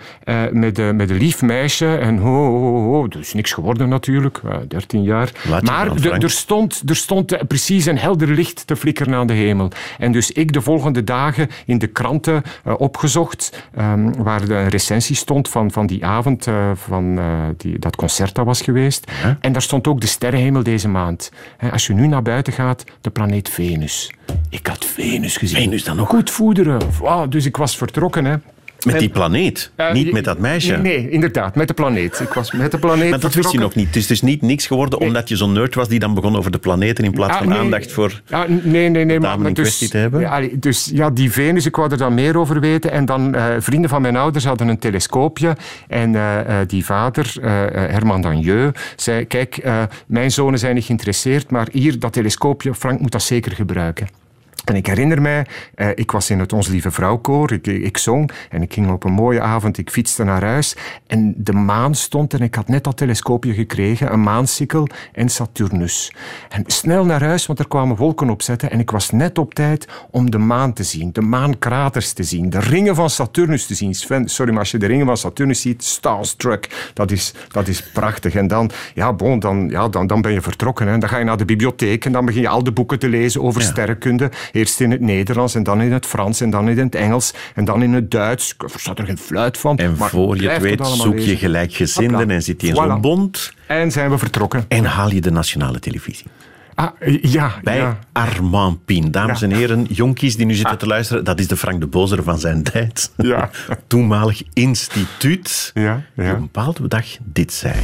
met, 0.53 0.79
uh, 0.79 0.91
met 0.91 1.11
een 1.11 1.17
lief 1.17 1.43
meisje. 1.43 1.97
En 1.97 2.19
ho, 2.19 2.31
ho, 2.31 2.93
ho, 2.93 3.07
is 3.19 3.33
niks 3.33 3.53
geworden 3.53 3.89
natuurlijk, 3.89 4.41
uh, 4.45 4.55
13 4.69 5.03
jaar. 5.03 5.31
maar 5.63 5.97
er 6.03 6.31
stond, 6.31 6.83
er 6.87 6.97
stond 6.97 7.47
precies 7.49 7.87
een 7.87 7.99
helder 7.99 8.29
licht 8.29 8.67
te 8.67 8.77
flikkeren 8.77 9.15
aan 9.15 9.27
de 9.27 9.33
hemel. 9.33 9.71
En 9.99 10.13
dus 10.13 10.31
ik 10.31 10.53
de 10.53 10.61
volgende 10.61 11.05
dagen 11.05 11.49
in 11.67 11.79
de 11.79 11.87
kranten 11.87 12.43
uh, 12.67 12.75
opgezocht, 12.79 13.69
um, 13.79 14.23
waar 14.23 14.47
de 14.47 14.67
recensie 14.67 15.17
stond 15.17 15.49
van, 15.49 15.71
van 15.71 15.87
die 15.87 16.05
avond, 16.05 16.49
van 16.75 17.21
die, 17.57 17.79
dat 17.79 17.97
concert 17.97 18.35
dat 18.35 18.47
was 18.47 18.61
geweest. 18.61 19.11
Huh? 19.23 19.31
En 19.41 19.53
daar 19.53 19.63
stond 19.63 19.87
ook 19.87 20.01
de 20.01 20.07
sterrenhemel 20.07 20.63
deze 20.63 20.89
maand. 20.89 21.33
He, 21.57 21.71
als 21.71 21.87
je 21.87 21.95
nu 21.95 22.07
naar 22.07 22.23
buiten 22.23 22.53
gaat, 22.53 22.85
de 23.01 23.11
planeet 23.11 23.49
Venus. 23.49 24.11
Ik 24.49 24.67
had 24.67 24.85
Venus 24.85 25.37
gezien. 25.37 25.63
Venus 25.63 25.85
dan 25.85 25.97
nog? 25.97 26.09
Goed 26.09 26.31
voederen. 26.31 26.81
Wow, 26.99 27.31
dus 27.31 27.47
ik 27.47 27.57
was 27.57 27.77
vertrokken. 27.77 28.25
Hè. 28.25 28.37
Met 28.85 28.99
die 28.99 29.09
planeet, 29.09 29.73
uh, 29.77 29.93
niet 29.93 30.13
met 30.13 30.25
dat 30.25 30.39
meisje. 30.39 30.77
Nee, 30.77 30.99
nee, 30.99 31.11
inderdaad, 31.11 31.55
met 31.55 31.69
de 31.69 31.75
planeet. 31.75 32.21
Ik 32.21 32.33
was 32.33 32.53
met 32.53 32.71
de 32.71 32.79
planeet 32.79 33.11
Maar 33.11 33.21
dat 33.21 33.35
wist 33.35 33.51
je 33.53 33.59
nog 33.59 33.75
niet. 33.75 33.87
Het 33.87 33.97
is 33.97 34.07
dus 34.07 34.23
niet 34.23 34.43
niks 34.43 34.67
geworden 34.67 34.99
nee. 34.99 35.09
omdat 35.09 35.29
je 35.29 35.37
zo'n 35.37 35.53
nerd 35.53 35.75
was 35.75 35.89
die 35.89 35.99
dan 35.99 36.15
begon 36.15 36.37
over 36.37 36.51
de 36.51 36.59
planeten 36.59 37.05
in 37.05 37.13
plaats 37.13 37.33
ah, 37.33 37.39
van 37.39 37.49
nee. 37.49 37.59
aandacht 37.59 37.93
voor 37.93 38.23
ah, 38.31 38.49
nee, 38.49 38.89
nee, 38.89 39.05
nee, 39.05 39.21
maar, 39.21 39.47
in 39.47 39.55
dus, 39.55 39.89
te 39.89 39.97
hebben. 39.97 40.21
Ja, 40.21 40.41
dus 40.55 40.91
ja, 40.95 41.11
die 41.11 41.33
Venus, 41.33 41.67
ik 41.67 41.77
wou 41.77 41.91
er 41.91 41.97
dan 41.97 42.15
meer 42.15 42.39
over 42.39 42.61
weten. 42.61 42.91
En 42.91 43.05
dan, 43.05 43.35
uh, 43.35 43.47
vrienden 43.59 43.91
van 43.91 44.03
mijn 44.03 44.17
ouders 44.17 44.45
hadden 44.45 44.69
een 44.69 44.79
telescoopje. 44.79 45.57
En 45.89 46.13
uh, 46.13 46.39
die 46.67 46.85
vader, 46.85 47.35
Herman 47.73 48.23
Danjeu, 48.23 48.71
zei, 48.97 49.27
kijk, 49.27 49.63
mijn 50.07 50.31
zonen 50.31 50.59
zijn 50.59 50.75
niet 50.75 50.85
geïnteresseerd, 50.85 51.51
maar 51.51 51.69
hier, 51.73 51.99
dat 51.99 52.13
telescoopje, 52.13 52.75
Frank 52.75 53.01
moet 53.01 53.13
dat 53.13 53.23
zeker 53.23 53.53
gebruiken. 53.53 54.22
En 54.65 54.77
ik 54.77 54.87
herinner 54.87 55.23
mij, 55.23 55.47
eh, 55.75 55.89
ik 55.95 56.11
was 56.11 56.31
in 56.31 56.39
het 56.39 56.53
Ons 56.53 56.69
Lieve 56.69 56.91
Vrouwkoor, 56.91 57.53
ik, 57.53 57.67
ik 57.67 57.99
zong 57.99 58.31
en 58.51 58.63
ik 58.63 58.73
ging 58.73 58.91
op 58.91 59.05
een 59.05 59.13
mooie 59.13 59.41
avond, 59.41 59.79
ik 59.79 59.91
fietste 59.91 60.25
naar 60.25 60.45
huis 60.45 60.77
en 61.07 61.35
de 61.37 61.53
maan 61.53 61.95
stond 61.95 62.35
en 62.35 62.41
ik 62.41 62.55
had 62.55 62.69
net 62.69 62.85
dat 62.85 62.97
telescoopje 62.97 63.55
gekregen, 63.55 64.13
een 64.13 64.23
maansikkel 64.23 64.87
en 65.13 65.29
Saturnus. 65.29 66.13
En 66.49 66.65
snel 66.67 67.05
naar 67.05 67.23
huis, 67.23 67.47
want 67.47 67.59
er 67.59 67.69
kwamen 67.69 67.97
wolken 67.97 68.31
opzetten 68.31 68.71
en 68.71 68.81
ik 68.81 68.91
was 68.91 69.11
net 69.11 69.39
op 69.39 69.55
tijd 69.55 69.89
om 70.11 70.31
de 70.31 70.39
maan 70.39 70.73
te 70.73 70.83
zien, 70.83 71.13
de 71.13 71.21
maankraters 71.21 72.13
te 72.13 72.23
zien, 72.23 72.51
de 72.51 72.61
ringen 72.61 72.95
van 72.95 73.11
Saturnus 73.11 73.67
te 73.67 73.75
zien. 73.75 73.95
Sven, 73.95 74.29
sorry, 74.29 74.51
maar 74.51 74.61
als 74.61 74.71
je 74.71 74.79
de 74.79 74.87
ringen 74.87 75.07
van 75.07 75.17
Saturnus 75.17 75.61
ziet, 75.61 75.85
starstruck, 75.85 76.91
dat 76.95 77.11
is, 77.11 77.35
dat 77.49 77.69
is 77.69 77.83
prachtig. 77.83 78.35
En 78.35 78.47
dan, 78.47 78.71
ja, 78.95 79.13
bon, 79.13 79.39
dan, 79.39 79.69
ja, 79.69 79.89
dan, 79.89 80.07
dan 80.07 80.21
ben 80.21 80.33
je 80.33 80.41
vertrokken. 80.41 80.89
Hè. 80.89 80.99
Dan 80.99 81.09
ga 81.09 81.19
je 81.19 81.25
naar 81.25 81.37
de 81.37 81.45
bibliotheek 81.45 82.05
en 82.05 82.13
dan 82.13 82.25
begin 82.25 82.41
je 82.41 82.49
al 82.49 82.65
de 82.65 82.73
boeken 82.73 82.99
te 82.99 83.09
lezen 83.09 83.43
over 83.43 83.61
ja. 83.61 83.67
sterrenkunde. 83.67 84.31
Eerst 84.53 84.81
in 84.81 84.91
het 84.91 85.01
Nederlands 85.01 85.55
en 85.55 85.63
dan 85.63 85.81
in 85.81 85.93
het 85.93 86.07
Frans 86.07 86.41
en 86.41 86.51
dan 86.51 86.69
in 86.69 86.79
het 86.79 86.95
Engels 86.95 87.35
en 87.55 87.65
dan 87.65 87.83
in 87.83 87.93
het 87.93 88.11
Duits. 88.11 88.55
Er 88.59 88.81
staat 88.81 88.99
er 88.99 89.07
geen 89.07 89.19
fluit 89.19 89.59
van. 89.59 89.77
En 89.77 89.97
voor 89.97 90.37
je 90.37 90.49
het 90.49 90.63
weet 90.63 90.87
zoek 90.87 91.19
je 91.19 91.37
gelijkgezinden 91.37 92.31
en 92.31 92.43
zit 92.43 92.61
je 92.61 92.69
in 92.69 92.75
zo'n 92.75 93.01
bond. 93.01 93.53
En 93.67 93.93
zijn 93.93 94.11
we 94.11 94.19
vertrokken. 94.19 94.65
En 94.69 94.85
haal 94.85 95.11
je 95.11 95.21
de 95.21 95.31
nationale 95.31 95.79
televisie. 95.79 96.27
Ah, 96.75 96.91
ja, 97.23 97.55
Bij 97.63 97.77
ja. 97.77 97.99
Armand 98.13 98.85
Pien. 98.85 99.11
Dames 99.11 99.41
ja. 99.41 99.47
en 99.47 99.55
heren, 99.55 99.85
jonkies 99.85 100.37
die 100.37 100.47
nu 100.47 100.55
zitten 100.55 100.73
ah. 100.73 100.79
te 100.79 100.87
luisteren, 100.87 101.25
dat 101.25 101.39
is 101.41 101.49
de 101.49 101.57
Frank 101.57 101.81
de 101.81 101.87
Bozer 101.87 102.23
van 102.23 102.39
zijn 102.39 102.63
tijd. 102.63 103.13
Ja. 103.17 103.51
Toenmalig 103.87 104.43
instituut. 104.53 105.71
Ja, 105.75 105.83
ja. 105.83 106.03
Die 106.15 106.31
op 106.31 106.37
een 106.37 106.41
bepaalde 106.41 106.89
dag 106.89 107.07
dit 107.25 107.53
zei. 107.53 107.75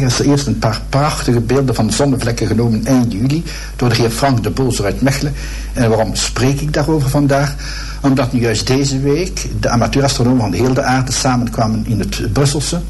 Er 0.00 0.06
is 0.06 0.18
eerst 0.18 0.46
een 0.46 0.58
paar 0.58 0.80
prachtige 0.88 1.40
beelden 1.40 1.74
van 1.74 1.92
zonnevlekken 1.92 2.46
genomen 2.46 2.86
eind 2.86 3.12
juli 3.12 3.44
door 3.76 3.88
de 3.88 3.94
heer 3.94 4.10
Frank 4.10 4.42
de 4.42 4.50
Bozer 4.50 4.84
uit 4.84 5.00
Mechelen. 5.00 5.34
En 5.72 5.88
waarom 5.88 6.14
spreek 6.14 6.60
ik 6.60 6.72
daarover 6.72 7.08
vandaag? 7.08 7.54
Omdat 8.00 8.32
nu 8.32 8.40
juist 8.40 8.66
deze 8.66 9.00
week 9.00 9.46
de 9.60 9.68
amateurastronomen 9.68 10.40
van 10.40 10.50
de 10.50 10.56
hele 10.56 10.82
aarde 10.82 11.12
samenkwamen 11.12 11.86
in 11.86 11.98
het 11.98 12.32
Brusselse. 12.32 12.80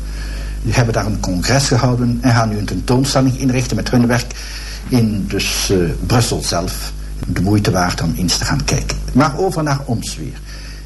Die 0.62 0.74
hebben 0.74 0.94
daar 0.94 1.06
een 1.06 1.20
congres 1.20 1.66
gehouden 1.66 2.18
en 2.20 2.34
gaan 2.34 2.48
nu 2.48 2.58
een 2.58 2.64
tentoonstelling 2.64 3.38
inrichten 3.38 3.76
met 3.76 3.90
hun 3.90 4.06
werk 4.06 4.34
in 4.88 5.24
dus 5.26 5.68
uh, 5.72 5.90
Brussel 6.06 6.42
zelf. 6.42 6.92
De 7.26 7.42
moeite 7.42 7.70
waard 7.70 8.02
om 8.02 8.14
eens 8.16 8.36
te 8.36 8.44
gaan 8.44 8.64
kijken. 8.64 8.96
Maar 9.12 9.38
over 9.38 9.62
naar 9.62 9.80
ons 9.84 10.16
weer. 10.16 10.40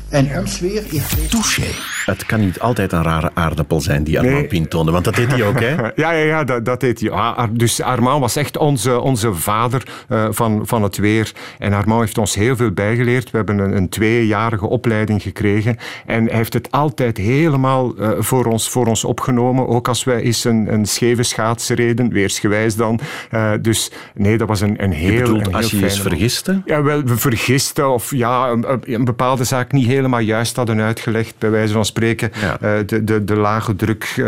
En 0.08 0.38
ons 0.38 0.60
weer... 0.60 0.82
Touché. 1.28 1.66
Het 2.06 2.26
kan 2.26 2.40
niet 2.40 2.60
altijd 2.60 2.92
een 2.92 3.02
rare 3.02 3.30
aardappel 3.34 3.80
zijn 3.80 4.04
die 4.04 4.18
Armand 4.18 4.36
nee. 4.38 4.46
Pien 4.46 4.68
toonde, 4.68 4.92
want 4.92 5.04
dat 5.04 5.14
deed 5.14 5.30
hij 5.30 5.44
ook, 5.44 5.60
hè? 5.60 5.74
ja, 6.02 6.10
ja, 6.12 6.12
ja 6.12 6.44
dat, 6.44 6.64
dat 6.64 6.80
deed 6.80 7.00
hij. 7.00 7.10
Ah, 7.10 7.48
dus 7.50 7.80
Armand 7.80 8.20
was 8.20 8.36
echt 8.36 8.56
onze, 8.56 9.00
onze 9.00 9.34
vader 9.34 9.82
uh, 10.08 10.26
van, 10.30 10.62
van 10.66 10.82
het 10.82 10.96
weer. 10.96 11.32
En 11.58 11.72
Armand 11.72 12.00
heeft 12.00 12.18
ons 12.18 12.34
heel 12.34 12.56
veel 12.56 12.70
bijgeleerd. 12.70 13.30
We 13.30 13.36
hebben 13.36 13.58
een, 13.58 13.76
een 13.76 13.88
tweejarige 13.88 14.66
opleiding 14.66 15.22
gekregen. 15.22 15.76
En 16.06 16.24
hij 16.26 16.36
heeft 16.36 16.52
het 16.52 16.70
altijd 16.70 17.16
helemaal 17.16 18.00
uh, 18.00 18.10
voor, 18.18 18.44
ons, 18.44 18.68
voor 18.68 18.86
ons 18.86 19.04
opgenomen. 19.04 19.68
Ook 19.68 19.88
als 19.88 20.04
wij 20.04 20.20
eens 20.20 20.44
een, 20.44 20.72
een 20.72 20.86
scheve 20.86 21.22
schaats 21.22 21.68
reden, 21.68 22.12
weersgewijs 22.12 22.76
dan. 22.76 23.00
Uh, 23.30 23.52
dus 23.60 23.90
nee, 24.14 24.38
dat 24.38 24.48
was 24.48 24.60
een, 24.60 24.82
een 24.82 24.92
heel... 24.92 25.12
Je 25.12 25.20
bedoelt, 25.20 25.40
een 25.40 25.46
heel 25.46 25.56
als 25.56 25.70
je 25.70 25.82
eens 25.82 26.00
vergiste? 26.00 26.62
Ja, 26.64 26.82
wel, 26.82 27.02
we 27.02 27.16
vergisten 27.16 27.90
of 27.92 28.10
ja, 28.10 28.48
een, 28.48 28.64
een 28.82 29.04
bepaalde 29.04 29.44
zaak 29.44 29.72
niet 29.72 29.86
helemaal 29.86 30.20
juist 30.20 30.56
hadden 30.56 30.80
uitgelegd, 30.80 31.34
bij 31.38 31.50
wijze 31.50 31.72
van 31.72 31.84
spreken, 31.92 32.32
de, 32.86 33.04
de, 33.04 33.24
de 33.24 33.36
lage 33.36 33.76
druk 33.76 34.22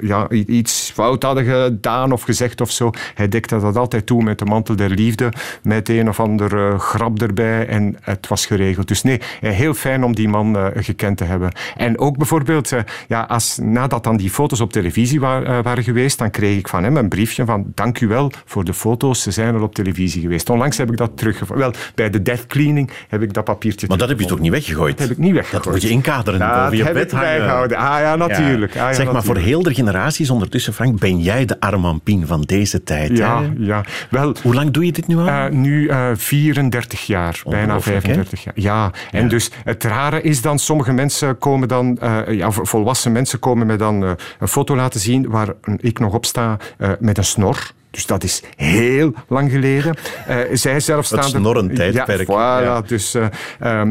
ja, 0.00 0.28
iets 0.30 0.90
fout 0.94 1.22
hadden 1.22 1.44
gedaan 1.44 2.12
of 2.12 2.22
gezegd 2.22 2.60
of 2.60 2.70
zo. 2.70 2.90
Hij 3.14 3.28
dekte 3.28 3.58
dat 3.58 3.76
altijd 3.76 4.06
toe 4.06 4.22
met 4.22 4.38
de 4.38 4.44
mantel 4.44 4.76
der 4.76 4.90
liefde, 4.90 5.32
met 5.62 5.88
een 5.88 6.08
of 6.08 6.20
ander 6.20 6.78
grap 6.80 7.22
erbij 7.22 7.66
en 7.66 7.96
het 8.00 8.28
was 8.28 8.46
geregeld. 8.46 8.88
Dus 8.88 9.02
nee, 9.02 9.20
heel 9.40 9.74
fijn 9.74 10.04
om 10.04 10.14
die 10.14 10.28
man 10.28 10.56
gekend 10.74 11.16
te 11.16 11.24
hebben. 11.24 11.52
En 11.76 11.98
ook 11.98 12.16
bijvoorbeeld, 12.16 12.72
ja, 13.08 13.22
als, 13.22 13.58
nadat 13.62 14.04
dan 14.04 14.16
die 14.16 14.30
foto's 14.30 14.60
op 14.60 14.72
televisie 14.72 15.20
waren 15.20 15.84
geweest, 15.84 16.18
dan 16.18 16.30
kreeg 16.30 16.58
ik 16.58 16.68
van 16.68 16.84
hem 16.84 16.96
een 16.96 17.08
briefje 17.08 17.44
van 17.44 17.72
dank 17.74 18.00
u 18.00 18.06
wel 18.06 18.32
voor 18.44 18.64
de 18.64 18.74
foto's, 18.74 19.22
ze 19.22 19.30
zijn 19.30 19.54
al 19.54 19.62
op 19.62 19.74
televisie 19.74 20.22
geweest. 20.22 20.50
Onlangs 20.50 20.76
heb 20.76 20.90
ik 20.90 20.96
dat 20.96 21.10
teruggevonden. 21.14 21.70
Wel, 21.70 21.80
bij 21.94 22.10
de 22.10 22.22
death 22.22 22.46
cleaning 22.46 22.90
heb 23.08 23.22
ik 23.22 23.32
dat 23.32 23.44
papiertje 23.44 23.86
Maar 23.88 23.98
dat 23.98 24.08
heb 24.08 24.20
je 24.20 24.26
toch 24.26 24.40
niet 24.40 24.50
weggegooid? 24.50 24.98
Dat 24.98 25.08
heb 25.08 25.16
ik 25.16 25.22
niet 25.22 25.32
weggegooid. 25.32 25.64
Dat 25.64 25.72
moet 25.72 25.82
je 25.82 25.88
inkaderen 25.88 26.40
ja, 26.40 26.87
heb 26.94 27.08
bed 27.08 27.12
hangen. 27.12 27.76
Ah 27.76 28.00
ja, 28.00 28.16
natuurlijk. 28.16 28.70
Ah, 28.72 28.76
ja, 28.76 28.92
zeg 28.92 29.12
maar, 29.12 29.22
voor 29.22 29.36
heel 29.36 29.62
de 29.62 29.74
generaties 29.74 30.30
ondertussen, 30.30 30.72
Frank, 30.72 30.98
ben 30.98 31.18
jij 31.18 31.44
de 31.44 31.60
Armampien 31.60 32.26
van 32.26 32.40
deze 32.40 32.82
tijd. 32.82 33.16
Ja, 33.16 33.42
ja. 33.58 33.84
Wel, 34.10 34.34
Hoe 34.42 34.54
lang 34.54 34.70
doe 34.70 34.86
je 34.86 34.92
dit 34.92 35.06
nu 35.06 35.16
al? 35.16 35.26
Uh, 35.26 35.48
nu 35.48 35.82
uh, 35.82 36.10
eh, 36.10 36.16
34 36.16 37.06
jaar, 37.06 37.42
bijna 37.48 37.80
35 37.80 38.44
jaar. 38.44 38.54
Ja, 38.56 38.90
en 39.10 39.28
dus 39.28 39.50
het 39.64 39.84
rare 39.84 40.22
is 40.22 40.42
dan, 40.42 40.58
sommige 40.58 40.92
mensen 40.92 41.38
komen 41.38 41.68
dan, 41.68 41.98
uh, 42.02 42.20
ja, 42.30 42.50
volwassen 42.50 43.12
mensen 43.12 43.38
komen 43.38 43.66
me 43.66 43.76
dan 43.76 44.02
een 44.38 44.48
foto 44.48 44.76
laten 44.76 45.00
zien 45.00 45.28
waar 45.28 45.48
ik 45.76 45.98
nog 45.98 46.14
op 46.14 46.24
sta 46.24 46.56
met 46.98 47.18
een 47.18 47.24
snor. 47.24 47.76
Dus 47.90 48.06
dat 48.06 48.24
is 48.24 48.42
heel 48.56 49.12
lang 49.28 49.50
geleden. 49.50 49.96
Uh, 50.28 50.36
zij 50.52 50.80
zelf 50.80 51.04
staan... 51.04 51.18
Het 51.18 51.28
snorrend 51.28 51.74
tijdperk. 51.74 52.28
Ja, 52.28 52.82
voilà, 52.82 52.86
Dus 52.86 53.14
uh, 53.14 53.82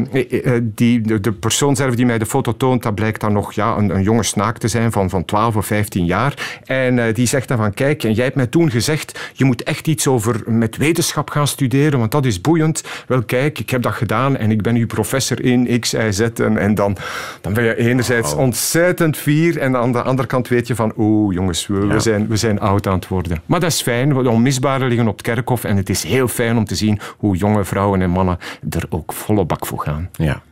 die, 0.62 1.00
de, 1.00 1.20
de, 1.20 1.32
persoon 1.32 1.76
zelf 1.76 1.94
die 1.94 2.06
mij 2.06 2.18
de 2.18 2.26
foto 2.26 2.56
toont, 2.56 2.82
dat 2.82 2.94
blijkt 2.94 3.20
dan 3.20 3.32
nog 3.32 3.52
ja, 3.52 3.76
een, 3.76 3.90
een 3.90 4.02
jonge 4.02 4.22
snaak 4.22 4.58
te 4.58 4.68
zijn 4.68 4.92
van, 4.92 5.10
van 5.10 5.24
12 5.24 5.56
of 5.56 5.66
15 5.66 6.04
jaar. 6.04 6.60
En 6.64 7.12
die 7.12 7.26
zegt 7.26 7.48
dan 7.48 7.56
van, 7.56 7.74
kijk, 7.74 8.04
en 8.04 8.12
jij 8.12 8.24
hebt 8.24 8.36
mij 8.36 8.46
toen 8.46 8.70
gezegd, 8.70 9.30
je 9.32 9.44
moet 9.44 9.62
echt 9.62 9.86
iets 9.86 10.06
over 10.06 10.42
met 10.46 10.76
wetenschap 10.76 11.30
gaan 11.30 11.46
studeren, 11.46 11.98
want 11.98 12.10
dat 12.10 12.24
is 12.24 12.40
boeiend. 12.40 12.84
Wel, 13.06 13.22
kijk, 13.22 13.58
ik 13.58 13.70
heb 13.70 13.82
dat 13.82 13.92
gedaan 13.92 14.36
en 14.36 14.50
ik 14.50 14.62
ben 14.62 14.74
nu 14.74 14.86
professor 14.86 15.44
in 15.44 15.80
X, 15.80 15.94
Y, 15.94 16.10
Z. 16.10 16.20
En, 16.20 16.58
en 16.58 16.74
dan, 16.74 16.96
dan 17.40 17.52
ben 17.52 17.64
je 17.64 17.76
enerzijds 17.76 18.34
ontzettend 18.34 19.16
fier 19.16 19.58
en 19.58 19.76
aan 19.76 19.92
de 19.92 20.02
andere 20.02 20.28
kant 20.28 20.48
weet 20.48 20.66
je 20.66 20.74
van, 20.74 20.92
oeh, 20.96 21.34
jongens, 21.34 21.66
we, 21.66 21.86
we, 21.86 22.00
zijn, 22.00 22.28
we 22.28 22.36
zijn 22.36 22.60
oud 22.60 22.86
aan 22.86 22.94
het 22.94 23.08
worden. 23.08 23.42
Maar 23.46 23.60
dat 23.60 23.70
is 23.70 23.82
fijn. 23.88 24.08
De 24.08 24.30
onmisbare 24.30 24.86
liggen 24.86 25.08
op 25.08 25.16
het 25.16 25.26
kerkhof. 25.26 25.64
En 25.64 25.76
het 25.76 25.88
is 25.88 26.02
heel 26.02 26.28
fijn 26.28 26.56
om 26.56 26.64
te 26.64 26.74
zien 26.74 26.98
hoe 27.16 27.36
jonge 27.36 27.64
vrouwen 27.64 28.02
en 28.02 28.10
mannen 28.10 28.38
er 28.70 28.86
ook 28.88 29.12
volle 29.12 29.44
bak 29.44 29.66
voor 29.66 29.80
gaan. 29.80 30.08
Ja. 30.12 30.42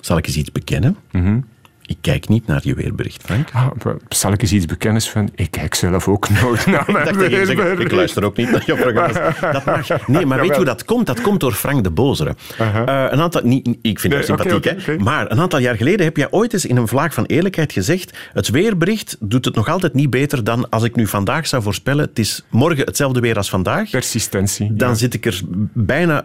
Zal 0.00 0.16
ik 0.16 0.26
eens 0.26 0.36
iets 0.36 0.52
bekennen? 0.52 0.96
Mm 1.10 1.50
ik 1.92 1.98
kijk 2.00 2.28
niet 2.28 2.46
naar 2.46 2.60
je 2.64 2.74
weerbericht, 2.74 3.22
Frank. 3.22 3.48
Ah, 3.52 3.66
zal 4.08 4.32
ik 4.32 4.42
eens 4.42 4.52
iets 4.52 4.66
bekennis 4.66 5.10
van? 5.10 5.30
Ik 5.34 5.50
kijk 5.50 5.74
zelf 5.74 6.08
ook 6.08 6.28
nooit 6.42 6.66
naar 6.66 6.84
mijn 6.92 7.16
weerbericht. 7.16 7.80
Ik 7.80 7.92
luister 7.92 8.24
ook 8.24 8.36
niet 8.36 8.50
naar 8.50 8.62
je 8.66 8.74
programma's. 8.74 9.40
Dat 9.40 9.64
mag. 9.64 10.06
Nee, 10.06 10.26
maar 10.26 10.40
weet 10.40 10.48
je 10.48 10.56
hoe 10.56 10.64
dat 10.64 10.84
komt? 10.84 11.06
Dat 11.06 11.20
komt 11.20 11.40
door 11.40 11.52
Frank 11.52 11.84
de 11.84 11.90
Bozere. 11.90 12.34
Uh 12.60 12.80
een 13.10 13.20
aantal, 13.20 13.40
niet, 13.44 13.76
ik 13.82 14.00
vind 14.00 14.12
hem 14.12 14.22
sympathiek, 14.22 14.64
hè? 14.64 14.98
maar 14.98 15.30
een 15.30 15.40
aantal 15.40 15.58
jaar 15.58 15.76
geleden 15.76 16.04
heb 16.06 16.16
jij 16.16 16.30
ooit 16.30 16.52
eens 16.52 16.66
in 16.66 16.76
een 16.76 16.88
vlaag 16.88 17.14
van 17.14 17.24
eerlijkheid 17.24 17.72
gezegd 17.72 18.18
het 18.32 18.48
weerbericht 18.48 19.16
doet 19.20 19.44
het 19.44 19.54
nog 19.54 19.68
altijd 19.68 19.94
niet 19.94 20.10
beter 20.10 20.44
dan 20.44 20.68
als 20.68 20.82
ik 20.82 20.96
nu 20.96 21.06
vandaag 21.06 21.46
zou 21.46 21.62
voorspellen 21.62 22.04
het 22.04 22.18
is 22.18 22.44
morgen 22.50 22.84
hetzelfde 22.84 23.20
weer 23.20 23.36
als 23.36 23.50
vandaag. 23.50 23.90
Persistentie. 23.90 24.74
Dan 24.74 24.96
zit 24.96 25.14
ik 25.14 25.26
er 25.26 25.40
bijna... 25.72 26.22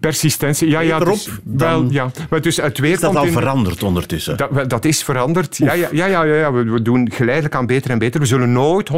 Persistentie, 0.00 0.68
ja, 0.68 0.80
ja. 0.80 0.98
Dus, 0.98 1.28
wel, 1.42 1.86
ja. 1.90 2.10
Maar 2.30 2.40
dus 2.40 2.56
het 2.56 2.78
weer 2.78 2.92
is 2.92 3.00
dat 3.00 3.16
al 3.16 3.26
veranderd 3.26 3.82
ondertussen? 3.82 4.36
Dat, 4.36 4.70
dat 4.70 4.84
is 4.84 5.02
veranderd. 5.08 5.56
Ja, 5.56 5.72
ja, 5.72 5.88
ja, 5.92 6.06
ja, 6.06 6.24
ja, 6.24 6.52
we 6.52 6.82
doen 6.82 7.10
geleidelijk 7.12 7.54
aan 7.54 7.66
beter 7.66 7.90
en 7.90 7.98
beter. 7.98 8.20
We 8.20 8.26
zullen 8.26 8.52
nooit 8.52 8.90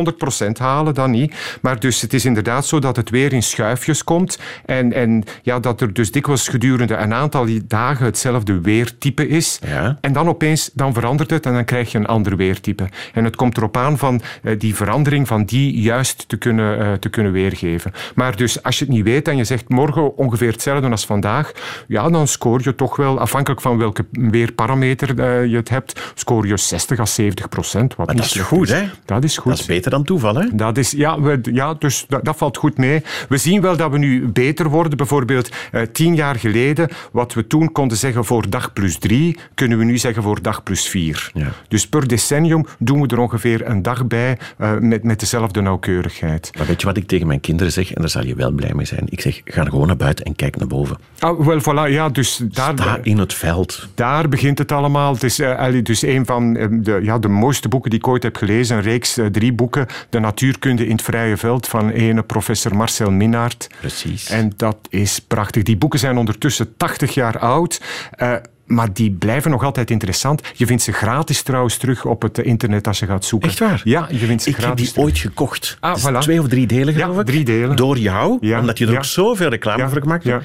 100% 0.45 0.51
halen, 0.59 0.95
dan 0.95 1.11
niet. 1.11 1.59
Maar 1.63 1.81
dus 1.81 2.01
het 2.01 2.15
is 2.15 2.25
inderdaad 2.25 2.67
zo 2.67 2.79
dat 2.79 2.97
het 2.97 3.11
weer 3.11 3.33
in 3.33 3.43
schuifjes 3.43 4.05
komt. 4.05 4.39
En, 4.65 4.93
en 4.93 5.25
ja, 5.43 5.61
dat 5.61 5.81
er 5.81 5.93
dus 5.93 6.13
dikwijls 6.13 6.49
gedurende 6.49 6.97
een 6.97 7.15
aantal 7.15 7.47
dagen 7.67 8.05
hetzelfde 8.05 8.61
weertype 8.61 9.29
is. 9.29 9.59
Ja. 9.67 9.99
En 10.01 10.13
dan 10.13 10.29
opeens 10.29 10.71
dan 10.75 10.93
verandert 10.93 11.31
het 11.31 11.47
en 11.47 11.53
dan 11.53 11.65
krijg 11.65 11.93
je 11.93 11.99
een 11.99 12.07
ander 12.07 12.37
weertype. 12.37 12.89
En 13.13 13.25
het 13.25 13.37
komt 13.37 13.57
erop 13.57 13.77
aan 13.77 13.99
van 13.99 14.21
uh, 14.43 14.59
die 14.59 14.75
verandering 14.75 15.27
van 15.27 15.45
die 15.45 15.81
juist 15.81 16.29
te 16.29 16.37
kunnen, 16.37 16.79
uh, 16.79 16.93
te 16.93 17.09
kunnen 17.09 17.33
weergeven. 17.33 17.93
Maar 18.15 18.37
dus 18.37 18.63
als 18.63 18.79
je 18.79 18.85
het 18.85 18.95
niet 18.95 19.05
weet 19.05 19.29
en 19.29 19.37
je 19.37 19.45
zegt 19.45 19.69
morgen 19.69 20.17
ongeveer 20.17 20.53
hetzelfde 20.53 20.89
als 20.89 21.07
vandaag, 21.07 21.53
ja, 21.87 22.09
dan 22.09 22.29
scoor 22.29 22.61
je 22.63 22.75
toch 22.75 22.97
wel, 22.97 23.19
afhankelijk 23.19 23.61
van 23.61 23.79
welke 23.79 24.05
weerparameter 24.11 25.19
uh, 25.19 25.51
je 25.51 25.57
het 25.57 25.69
hebt, 25.69 25.90
scoor 26.15 26.47
je 26.47 26.57
60 26.57 26.99
à 26.99 27.07
70 27.07 27.49
procent. 27.49 27.97
Wat 27.97 28.07
maar 28.07 28.17
dat 28.17 28.25
is 28.25 28.41
goed, 28.41 28.69
hè? 28.69 28.83
Dat 29.05 29.25
is 29.25 29.37
goed. 29.37 29.51
Dat 29.51 29.61
is 29.61 29.67
beter 29.67 29.91
dan 29.91 30.05
toeval, 30.05 30.35
hè? 30.35 30.47
Dat 30.53 30.79
is, 30.79 30.91
ja, 30.91 31.21
we, 31.21 31.41
ja 31.43 31.75
dus 31.75 32.05
dat, 32.09 32.25
dat, 32.25 32.37
valt 32.37 32.57
goed 32.57 32.77
mee. 32.77 33.03
We 33.29 33.37
zien 33.37 33.61
wel 33.61 33.77
dat 33.77 33.91
we 33.91 33.99
nu 33.99 34.29
beter 34.29 34.69
worden. 34.69 34.97
Bijvoorbeeld 34.97 35.49
eh, 35.73 35.83
tien 35.93 36.15
jaar 36.15 36.37
geleden, 36.37 36.89
wat 37.13 37.35
we 37.35 37.47
toen 37.47 37.73
konden 37.73 37.97
zeggen 37.97 38.25
voor 38.25 38.51
dag 38.51 38.73
plus 38.73 38.99
drie, 38.99 39.39
kunnen 39.55 39.79
we 39.79 39.85
nu 39.85 39.99
zeggen 39.99 40.23
voor 40.23 40.43
dag 40.43 40.63
plus 40.63 40.89
vier. 40.89 41.31
Ja. 41.35 41.49
Dus 41.69 41.89
per 41.89 42.09
decennium 42.09 42.67
doen 42.79 43.01
we 43.01 43.07
er 43.07 43.19
ongeveer 43.19 43.67
een 43.67 43.83
dag 43.83 44.07
bij 44.07 44.39
uh, 44.59 44.73
met, 44.79 45.03
met 45.03 45.21
dezelfde 45.21 45.61
nauwkeurigheid. 45.61 46.51
Maar 46.59 46.67
weet 46.67 46.81
je 46.81 46.87
wat 46.87 46.97
ik 46.97 47.07
tegen 47.07 47.27
mijn 47.27 47.41
kinderen 47.41 47.73
zeg? 47.73 47.93
En 47.93 48.01
daar 48.01 48.11
zal 48.11 48.25
je 48.25 48.35
wel 48.35 48.51
blij 48.51 48.75
mee 48.75 48.87
zijn. 48.87 49.05
Ik 49.09 49.21
zeg, 49.21 49.41
ga 49.45 49.65
gewoon 49.65 49.87
naar 49.87 49.97
buiten 49.97 50.25
en 50.25 50.37
kijk 50.37 50.57
naar 50.57 50.69
boven. 50.69 50.99
Ah, 51.19 51.47
wel, 51.47 51.61
voilà, 51.61 51.93
ja, 51.93 52.09
dus 52.09 52.41
daar... 52.45 52.73
Sta 52.73 52.99
in 53.03 53.19
het 53.19 53.35
veld. 53.35 53.89
Daar 53.95 54.29
begint 54.29 54.59
het 54.59 54.73
allemaal. 54.73 55.13
Het 55.13 55.23
is 55.23 55.39
dus 55.83 56.03
een 56.03 56.27
van 56.27 56.57
eh, 56.57 56.67
de, 56.71 57.01
ja, 57.03 57.19
de 57.19 57.29
mooiste 57.29 57.69
boeken 57.69 57.91
die 57.91 57.99
ik 57.99 58.09
ooit 58.09 58.23
heb 58.23 58.37
gelezen. 58.37 58.77
Een 58.77 58.83
reeks, 58.83 59.17
eh, 59.17 59.27
drie 59.27 59.53
boeken. 59.53 59.87
De 60.11 60.19
natuurkunde 60.19 60.85
in 60.85 60.93
het 60.93 61.03
vrije 61.03 61.37
veld 61.37 61.69
van 61.69 61.91
ene 61.91 62.23
professor 62.23 62.77
Marcel 62.77 63.11
Minnaert. 63.11 63.67
Precies. 63.81 64.31
En 64.31 64.53
dat 64.57 64.77
is 64.89 65.19
prachtig. 65.19 65.63
Die 65.63 65.77
boeken 65.77 65.99
zijn 65.99 66.17
ondertussen 66.17 66.77
80 66.77 67.15
jaar 67.15 67.39
oud. 67.39 67.81
Uh, 68.23 68.35
maar 68.71 68.93
die 68.93 69.11
blijven 69.11 69.51
nog 69.51 69.63
altijd 69.63 69.91
interessant. 69.91 70.43
Je 70.55 70.67
vindt 70.67 70.83
ze 70.83 70.93
gratis 70.93 71.43
trouwens 71.43 71.77
terug 71.77 72.05
op 72.05 72.23
het 72.23 72.39
internet 72.39 72.87
als 72.87 72.99
je 72.99 73.07
gaat 73.07 73.25
zoeken. 73.25 73.49
Echt 73.49 73.59
waar? 73.59 73.81
Ja, 73.85 74.07
je 74.11 74.19
vindt 74.19 74.43
ze 74.43 74.49
ik 74.49 74.57
gratis 74.57 74.87
heb 74.87 74.95
die 74.95 75.05
ooit 75.05 75.19
gekocht. 75.19 75.77
Ah, 75.81 75.99
voilà. 75.99 76.19
Twee 76.19 76.41
of 76.41 76.49
drie 76.49 76.67
delen, 76.67 76.95
geloof 76.95 77.15
ja, 77.15 77.21
ik. 77.21 77.27
drie 77.27 77.45
delen. 77.45 77.77
Door 77.77 77.99
jou, 77.99 78.39
ja. 78.41 78.61
omdat 78.61 78.79
je 78.79 78.85
er 78.85 78.91
ja. 78.93 78.97
ook 78.99 79.05
zoveel 79.05 79.49
reclame 79.49 79.89
voor 79.89 80.01
gemaakt 80.01 80.25
hebt. 80.25 80.45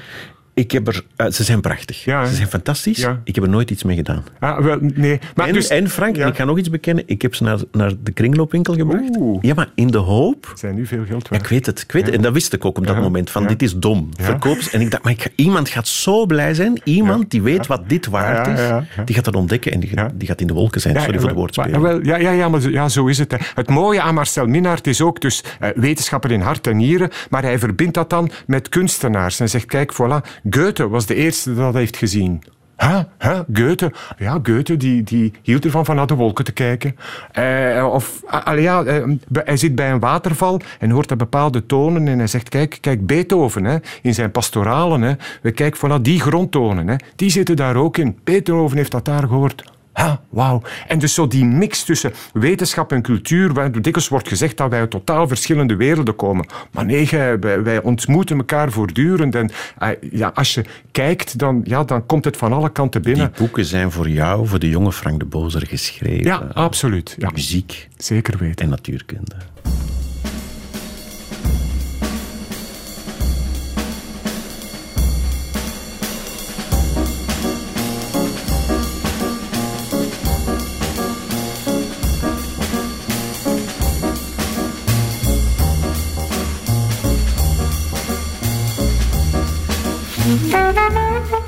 Ik 0.56 0.70
heb 0.70 0.88
er, 0.88 1.02
uh, 1.16 1.26
ze 1.26 1.44
zijn 1.44 1.60
prachtig. 1.60 2.04
Ja, 2.04 2.26
ze 2.26 2.34
zijn 2.34 2.48
fantastisch. 2.48 2.98
Ja. 2.98 3.20
Ik 3.24 3.34
heb 3.34 3.44
er 3.44 3.50
nooit 3.50 3.70
iets 3.70 3.82
mee 3.82 3.96
gedaan. 3.96 4.24
Ah, 4.38 4.58
wel, 4.58 4.78
nee. 4.80 5.18
Maar 5.34 5.46
en, 5.46 5.52
dus, 5.52 5.68
en 5.68 5.90
Frank, 5.90 6.16
ik 6.16 6.36
ga 6.36 6.44
nog 6.44 6.58
iets 6.58 6.70
bekennen. 6.70 7.04
Ik 7.06 7.22
heb 7.22 7.34
ze 7.34 7.42
naar, 7.42 7.58
naar 7.72 7.92
de 8.02 8.10
kringloopwinkel 8.10 8.74
gebracht. 8.74 9.16
Oeh. 9.18 9.42
Ja, 9.42 9.54
maar 9.54 9.68
in 9.74 9.86
de 9.86 9.98
hoop... 9.98 10.52
Zijn 10.54 10.74
nu 10.74 10.86
veel 10.86 11.04
geld 11.04 11.28
waard. 11.28 11.42
ik 11.42 11.48
weet 11.48 11.66
het. 11.66 11.80
Ik 11.80 11.92
weet 11.92 12.06
het. 12.06 12.14
En 12.14 12.22
dat 12.22 12.32
wist 12.32 12.52
ik 12.52 12.64
ook 12.64 12.78
op 12.78 12.86
dat 12.86 12.96
moment. 12.96 13.30
Van, 13.30 13.46
dit 13.46 13.62
is 13.62 13.76
dom. 13.76 14.08
Verkoop. 14.20 14.58
En 14.58 14.80
ik 14.80 14.90
dacht, 14.90 15.02
maar 15.02 15.12
ik 15.12 15.22
ga, 15.22 15.28
iemand 15.34 15.68
gaat 15.68 15.88
zo 15.88 16.26
blij 16.26 16.54
zijn. 16.54 16.80
Iemand 16.84 17.30
die 17.30 17.42
weet 17.42 17.66
wat 17.66 17.88
dit 17.88 18.06
waard 18.06 18.46
is. 18.46 18.60
Die 19.04 19.14
gaat 19.14 19.24
dat 19.24 19.34
ontdekken 19.36 19.72
en 19.72 19.80
die, 19.80 19.90
die 20.14 20.28
gaat 20.28 20.40
in 20.40 20.46
de 20.46 20.54
wolken 20.54 20.80
zijn. 20.80 21.00
Sorry 21.00 21.18
voor 21.18 21.28
de 21.28 21.34
woordspeling. 21.34 21.82
Wel, 21.82 22.04
ja, 22.04 22.16
ja, 22.16 22.30
ja, 22.30 22.48
maar 22.48 22.70
ja, 22.70 22.88
zo 22.88 23.06
is 23.06 23.18
het. 23.18 23.30
Hè. 23.30 23.38
Het 23.54 23.68
mooie 23.68 24.00
aan 24.00 24.14
Marcel 24.14 24.46
Minnaert 24.46 24.86
is 24.86 25.00
ook 25.00 25.20
dus 25.20 25.44
uh, 25.60 25.68
wetenschapper 25.74 26.32
in 26.32 26.40
hart 26.40 26.66
en 26.66 26.76
nieren. 26.76 27.10
Maar 27.30 27.42
hij 27.42 27.58
verbindt 27.58 27.94
dat 27.94 28.10
dan 28.10 28.30
met 28.46 28.68
kunstenaars. 28.68 29.40
En 29.40 29.48
zegt, 29.48 29.66
kijk, 29.66 29.92
voilà, 29.92 30.42
Goethe 30.50 30.88
was 30.88 31.06
de 31.06 31.14
eerste 31.14 31.54
dat 31.54 31.74
heeft 31.74 31.96
gezien. 31.96 32.42
Huh? 32.78 33.00
Huh? 33.18 33.40
Goethe? 33.52 33.92
Ja, 34.18 34.38
Goethe 34.42 34.76
die, 34.76 35.02
die 35.02 35.32
hield 35.42 35.64
ervan 35.64 35.84
van 35.84 35.96
naar 35.96 36.06
de 36.06 36.14
wolken 36.14 36.44
te 36.44 36.52
kijken. 36.52 36.96
Uh, 37.38 37.88
of, 37.92 38.22
uh, 38.48 38.62
ja, 38.62 38.84
uh, 38.84 39.04
hij 39.32 39.56
zit 39.56 39.74
bij 39.74 39.90
een 39.90 40.00
waterval 40.00 40.60
en 40.78 40.90
hoort 40.90 41.08
daar 41.08 41.16
bepaalde 41.16 41.66
tonen 41.66 42.08
en 42.08 42.18
hij 42.18 42.26
zegt, 42.26 42.48
kijk, 42.48 42.78
kijk 42.80 43.06
Beethoven 43.06 43.64
hè, 43.64 43.76
in 44.02 44.14
zijn 44.14 44.30
pastoralen. 44.30 45.02
Hè. 45.02 45.12
We 45.42 45.50
kijken, 45.50 45.78
voilà, 45.78 46.02
die 46.02 46.20
grondtonen, 46.20 46.88
hè, 46.88 46.96
die 47.16 47.30
zitten 47.30 47.56
daar 47.56 47.76
ook 47.76 47.96
in. 47.96 48.18
Beethoven 48.24 48.76
heeft 48.76 48.90
dat 48.90 49.04
daar 49.04 49.22
gehoord. 49.22 49.75
Ha, 49.96 50.20
wauw. 50.28 50.62
En 50.86 50.98
dus 50.98 51.14
zo 51.14 51.26
die 51.26 51.44
mix 51.44 51.84
tussen 51.84 52.12
wetenschap 52.32 52.92
en 52.92 53.02
cultuur, 53.02 53.52
waar 53.52 53.72
dikwijls 53.72 54.08
wordt 54.08 54.28
gezegd 54.28 54.56
dat 54.56 54.70
wij 54.70 54.80
uit 54.80 54.90
totaal 54.90 55.28
verschillende 55.28 55.76
werelden 55.76 56.16
komen. 56.16 56.46
Maar 56.70 56.84
nee, 56.84 57.08
wij, 57.40 57.62
wij 57.62 57.82
ontmoeten 57.82 58.36
elkaar 58.36 58.72
voortdurend. 58.72 59.34
En 59.34 59.50
uh, 59.82 59.88
ja, 60.10 60.30
als 60.34 60.54
je 60.54 60.64
kijkt, 60.90 61.38
dan, 61.38 61.60
ja, 61.64 61.84
dan 61.84 62.06
komt 62.06 62.24
het 62.24 62.36
van 62.36 62.52
alle 62.52 62.70
kanten 62.70 63.02
binnen. 63.02 63.26
Die 63.26 63.38
boeken 63.38 63.64
zijn 63.64 63.90
voor 63.90 64.08
jou, 64.08 64.46
voor 64.46 64.58
de 64.58 64.68
jonge 64.68 64.92
Frank 64.92 65.18
de 65.18 65.26
Bozer 65.26 65.66
geschreven. 65.66 66.24
Ja, 66.24 66.36
absoluut. 66.52 67.14
Ja. 67.18 67.30
Muziek. 67.34 67.88
Zeker 67.96 68.38
weten. 68.38 68.64
En 68.64 68.70
natuurkunde. 68.70 69.34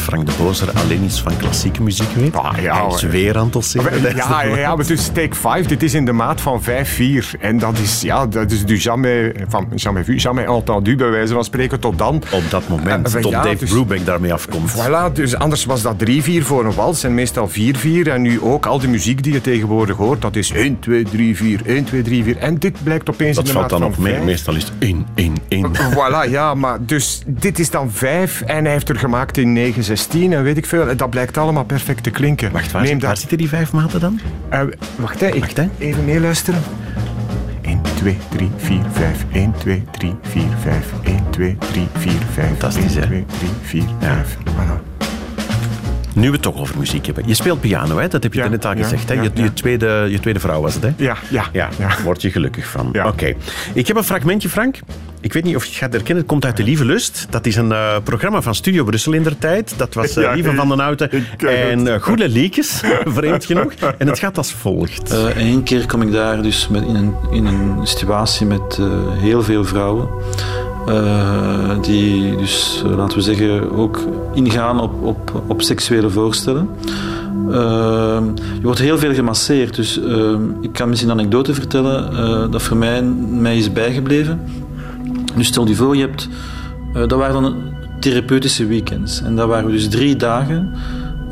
Frank 0.00 0.24
de 0.26 0.39
er 0.58 0.70
alleen 0.74 1.04
iets 1.04 1.20
van 1.20 1.36
klassieke 1.36 1.82
muziek 1.82 2.10
weet. 2.14 2.36
Ah, 2.36 2.52
ja, 2.60 2.86
Hij 2.86 2.94
is 2.94 3.02
weer 3.02 3.38
aan 3.38 3.50
het 3.52 3.64
zingen. 3.64 4.02
Ja, 4.16 4.42
ja, 4.42 4.56
ja, 4.56 4.76
maar 4.76 4.86
dus 4.86 5.06
Take 5.06 5.34
5, 5.34 5.66
dit 5.66 5.82
is 5.82 5.94
in 5.94 6.04
de 6.04 6.12
maat 6.12 6.40
van 6.40 6.62
5-4. 6.62 6.64
En 7.40 7.58
dat 7.58 7.78
is, 7.78 8.00
ja, 8.00 8.26
dat 8.26 8.50
is 8.50 8.64
du 8.64 8.76
jamais, 8.76 9.32
van, 9.48 9.68
jamais 9.74 10.06
vu, 10.06 10.16
jamais 10.16 10.46
entendu, 10.46 10.96
bij 10.96 11.10
wijze 11.10 11.34
van 11.34 11.44
spreken, 11.44 11.80
tot 11.80 11.98
dan. 11.98 12.22
Op 12.30 12.50
dat 12.50 12.68
moment, 12.68 13.14
uh, 13.14 13.20
tot 13.20 13.32
Dave 13.32 13.56
dus, 13.56 13.70
Brubeck 13.70 14.04
daarmee 14.04 14.32
afkomt. 14.32 14.70
Voilà, 14.70 15.12
dus 15.12 15.36
anders 15.36 15.64
was 15.64 15.82
dat 15.82 15.94
3-4 16.04 16.42
voor 16.42 16.64
een 16.64 16.74
wals 16.74 17.04
en 17.04 17.14
meestal 17.14 17.48
4-4. 17.48 17.52
En 18.02 18.22
nu 18.22 18.40
ook 18.40 18.66
al 18.66 18.78
de 18.78 18.88
muziek 18.88 19.22
die 19.22 19.32
je 19.32 19.40
tegenwoordig 19.40 19.96
hoort, 19.96 20.22
dat 20.22 20.36
is 20.36 20.50
1, 20.50 20.78
2, 20.78 21.04
3, 21.04 21.36
4, 21.36 21.60
1, 21.66 21.84
2, 21.84 22.02
3, 22.02 22.24
4. 22.24 22.36
En 22.36 22.58
dit 22.58 22.82
blijkt 22.82 23.10
opeens 23.10 23.36
dat 23.36 23.46
in 23.46 23.52
de 23.52 23.58
maat 23.58 23.70
van 23.70 23.80
Dat 23.80 23.88
valt 23.88 23.98
dan 23.98 24.08
op 24.08 24.14
mee, 24.14 24.24
meestal 24.24 24.54
is 24.54 24.62
het 24.62 24.72
1, 24.78 25.06
1, 25.14 25.34
1. 25.48 25.70
Voilà, 25.76 26.30
ja, 26.30 26.54
maar 26.54 26.78
dus 26.80 27.22
dit 27.26 27.58
is 27.58 27.70
dan 27.70 27.90
5 27.90 28.40
en 28.40 28.64
hij 28.64 28.72
heeft 28.72 28.88
er 28.88 28.98
gemaakt 28.98 29.36
in 29.36 29.52
9, 29.52 29.84
16 29.84 30.32
en 30.40 30.46
weet 30.46 30.56
ik 30.56 30.66
veel. 30.66 30.96
Dat 30.96 31.10
blijkt 31.10 31.38
allemaal 31.38 31.64
perfect 31.64 32.02
te 32.02 32.10
klinken. 32.10 32.52
Wacht, 32.52 32.72
waar, 32.72 32.82
Neem 32.82 33.00
waar 33.00 33.16
zitten 33.16 33.38
die 33.38 33.48
vijf 33.48 33.72
maten 33.72 34.00
dan? 34.00 34.20
Uh, 34.52 34.60
wacht, 34.96 35.20
hè, 35.20 35.26
ik 35.26 35.40
wacht, 35.40 35.56
hè. 35.56 35.68
even 35.78 36.04
meeluisteren. 36.04 36.62
1, 37.62 37.80
2, 37.94 38.16
3, 38.28 38.50
4, 38.56 38.80
5. 38.92 39.24
1, 39.32 39.54
2, 39.58 39.84
3, 39.90 40.14
4, 40.22 40.42
5. 40.60 40.92
1, 41.04 41.30
2, 41.30 41.56
3, 41.72 41.88
4, 41.98 42.12
5. 42.32 42.46
Fantastisch, 42.46 42.96
1, 42.96 43.06
2, 43.06 43.24
3, 43.38 43.50
4, 43.62 43.82
5. 44.00 44.36
Ja. 44.44 44.52
Voilà. 44.52 44.90
Nu 46.14 46.26
we 46.26 46.32
het 46.32 46.42
toch 46.42 46.56
over 46.56 46.78
muziek 46.78 47.06
hebben. 47.06 47.26
Je 47.26 47.34
speelt 47.34 47.60
piano, 47.60 47.98
hè? 47.98 48.08
dat 48.08 48.22
heb 48.22 48.34
je 48.34 48.40
ja, 48.40 48.48
net 48.48 48.64
al 48.64 48.76
gezegd. 48.76 49.08
Hè? 49.08 49.14
Je, 49.14 49.30
je, 49.34 49.52
tweede, 49.52 50.06
je 50.10 50.20
tweede 50.20 50.40
vrouw 50.40 50.60
was 50.60 50.74
het, 50.74 50.82
hè? 50.82 50.92
Ja, 50.96 51.16
ja. 51.28 51.44
ja. 51.52 51.68
Daar 51.78 52.00
word 52.04 52.22
je 52.22 52.30
gelukkig 52.30 52.66
van. 52.66 53.06
Oké. 53.06 53.34
Ik 53.72 53.86
heb 53.86 53.96
een 53.96 54.04
fragmentje, 54.04 54.48
Frank. 54.48 54.78
Ik 55.20 55.32
weet 55.32 55.44
niet 55.44 55.56
of 55.56 55.64
je 55.64 55.70
het 55.70 55.78
gaat 55.78 55.92
herkennen. 55.92 56.22
Het 56.22 56.32
komt 56.32 56.44
uit 56.44 56.56
De 56.56 56.62
Lieve 56.62 56.84
Lust. 56.84 57.26
Dat 57.30 57.46
is 57.46 57.56
een 57.56 57.70
uh, 57.70 57.96
programma 58.04 58.42
van 58.42 58.54
Studio 58.54 58.84
Brussel 58.84 59.12
in 59.12 59.22
der 59.22 59.38
tijd. 59.38 59.74
Dat 59.76 59.94
was 59.94 60.16
uh, 60.16 60.30
Lieve 60.34 60.54
van 60.54 60.68
den 60.68 60.78
Houten 60.78 61.10
en 61.38 61.86
uh, 61.86 61.94
Goede 61.94 62.28
Liekes, 62.28 62.80
vreemd 63.04 63.44
genoeg. 63.44 63.72
En 63.98 64.06
het 64.06 64.18
gaat 64.18 64.36
als 64.36 64.52
volgt. 64.52 65.14
Eén 65.36 65.62
keer 65.62 65.86
kom 65.86 66.02
ik 66.02 66.12
daar 66.12 66.42
dus 66.42 66.68
met 66.68 66.84
in, 66.84 66.94
een, 66.94 67.14
in 67.30 67.46
een 67.46 67.86
situatie 67.86 68.46
met 68.46 68.80
heel 69.20 69.42
veel 69.42 69.64
vrouwen. 69.64 70.08
Uh, 70.88 71.82
die 71.82 72.36
dus, 72.36 72.82
uh, 72.86 72.96
laten 72.96 73.16
we 73.16 73.22
zeggen, 73.22 73.72
ook 73.72 73.98
ingaan 74.34 74.80
op, 74.80 75.02
op, 75.02 75.42
op 75.46 75.62
seksuele 75.62 76.10
voorstellen. 76.10 76.68
Uh, 77.48 77.54
je 78.34 78.62
wordt 78.62 78.78
heel 78.78 78.98
veel 78.98 79.14
gemasseerd, 79.14 79.74
dus 79.76 80.00
ik 80.60 80.72
kan 80.72 80.88
misschien 80.88 81.10
een 81.10 81.18
anekdote 81.18 81.54
vertellen 81.54 82.50
dat 82.50 82.62
voor 82.62 82.76
mij, 82.76 83.02
mij 83.30 83.56
is 83.56 83.72
bijgebleven. 83.72 84.40
Dus 85.40 85.48
stel 85.48 85.68
je 85.68 85.74
voor, 85.74 85.96
je 85.96 86.06
hebt, 86.06 86.28
dat 86.92 87.12
waren 87.12 87.42
dan 87.42 87.74
therapeutische 88.00 88.66
weekends. 88.66 89.22
En 89.22 89.36
dat 89.36 89.48
waren 89.48 89.70
dus 89.70 89.88
drie 89.88 90.16
dagen, 90.16 90.72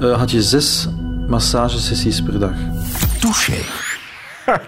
had 0.01 0.31
je 0.31 0.43
zes 0.43 0.89
massagesessies 1.27 2.23
per 2.23 2.39
dag. 2.39 2.55
Touché. 3.21 3.59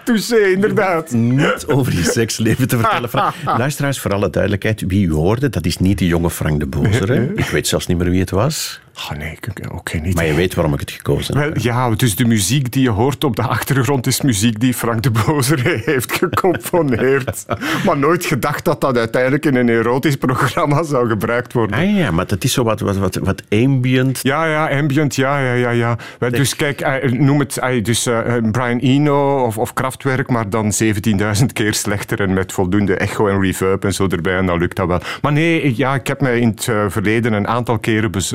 Touché, 0.05 0.36
inderdaad. 0.36 1.11
Niet 1.11 1.66
over 1.66 1.93
je 1.93 2.03
seksleven 2.05 2.68
te 2.68 2.78
vertellen. 2.78 3.32
Luisteraars, 3.59 4.01
voor 4.01 4.12
alle 4.12 4.30
duidelijkheid, 4.30 4.84
wie 4.86 5.07
u 5.07 5.12
hoorde, 5.12 5.49
dat 5.49 5.66
is 5.66 5.78
niet 5.78 5.99
de 5.99 6.07
jonge 6.07 6.30
Frank 6.30 6.61
de 6.61 6.66
Bozer. 6.66 7.38
Ik 7.38 7.47
weet 7.47 7.68
zelfs 7.68 7.86
niet 7.86 7.99
meer 7.99 8.11
wie 8.11 8.20
het 8.20 8.30
was. 8.30 8.80
Oh 9.09 9.19
nee, 9.19 9.39
oké, 9.73 9.99
niet. 9.99 10.15
Maar 10.15 10.27
je 10.27 10.35
weet 10.35 10.55
waarom 10.55 10.75
ik 10.75 10.81
het 10.81 10.91
gekozen 10.91 11.39
heb. 11.39 11.57
Ja, 11.57 11.91
dus 11.91 12.17
de 12.17 12.25
muziek 12.25 12.73
die 12.73 12.83
je 12.83 12.91
hoort 12.91 13.25
op 13.25 13.37
de 13.37 13.43
achtergrond 13.43 14.07
is 14.07 14.21
muziek 14.21 14.61
die 14.61 14.75
Frank 14.75 15.03
de 15.03 15.11
Bozer 15.11 15.63
heeft 15.85 16.13
gecomponeerd. 16.13 17.47
maar 17.85 17.99
nooit 17.99 18.25
gedacht 18.25 18.65
dat 18.65 18.81
dat 18.81 18.99
uiteindelijk 18.99 19.47
in 19.47 19.55
een 19.55 19.69
erotisch 19.69 20.17
programma 20.17 20.83
zou 20.83 21.09
gebruikt 21.09 21.53
worden. 21.53 21.77
Ah 21.77 21.97
ja, 21.97 22.11
maar 22.11 22.27
dat 22.27 22.45
is 22.45 22.53
zo 22.53 22.65
wat, 22.65 22.81
wat, 22.81 22.97
wat, 22.97 23.15
wat 23.15 23.43
ambient. 23.49 24.21
Ja, 24.23 24.45
ja, 24.45 24.79
ambient, 24.79 25.15
ja, 25.15 25.41
ja, 25.41 25.53
ja. 25.53 25.71
ja. 26.19 26.31
Dus 26.31 26.57
kijk, 26.57 26.81
eh, 26.81 27.13
noem 27.13 27.39
het 27.39 27.59
eh, 27.59 27.85
dus, 27.85 28.07
uh, 28.07 28.37
Brian 28.51 28.79
Eno 28.79 29.45
of, 29.45 29.59
of 29.59 29.73
Kraftwerk, 29.73 30.31
maar 30.31 30.51
dan 30.51 30.73
17.000 30.85 31.45
keer 31.53 31.75
slechter 31.75 32.21
en 32.21 32.33
met 32.33 32.53
voldoende 32.53 32.95
echo 32.95 33.29
en 33.29 33.41
reverb 33.41 33.85
en 33.85 33.95
zo 33.95 34.07
erbij 34.07 34.37
en 34.37 34.47
dan 34.47 34.59
lukt 34.59 34.77
dat 34.77 34.87
wel. 34.87 35.01
Maar 35.23 35.33
nee, 35.33 35.77
ja, 35.77 35.95
ik 35.95 36.07
heb 36.07 36.21
mij 36.21 36.39
in 36.39 36.49
het 36.49 36.65
verleden 36.89 37.33
een 37.33 37.49
aantal 37.49 37.79
keren 37.79 38.11
bez, 38.11 38.35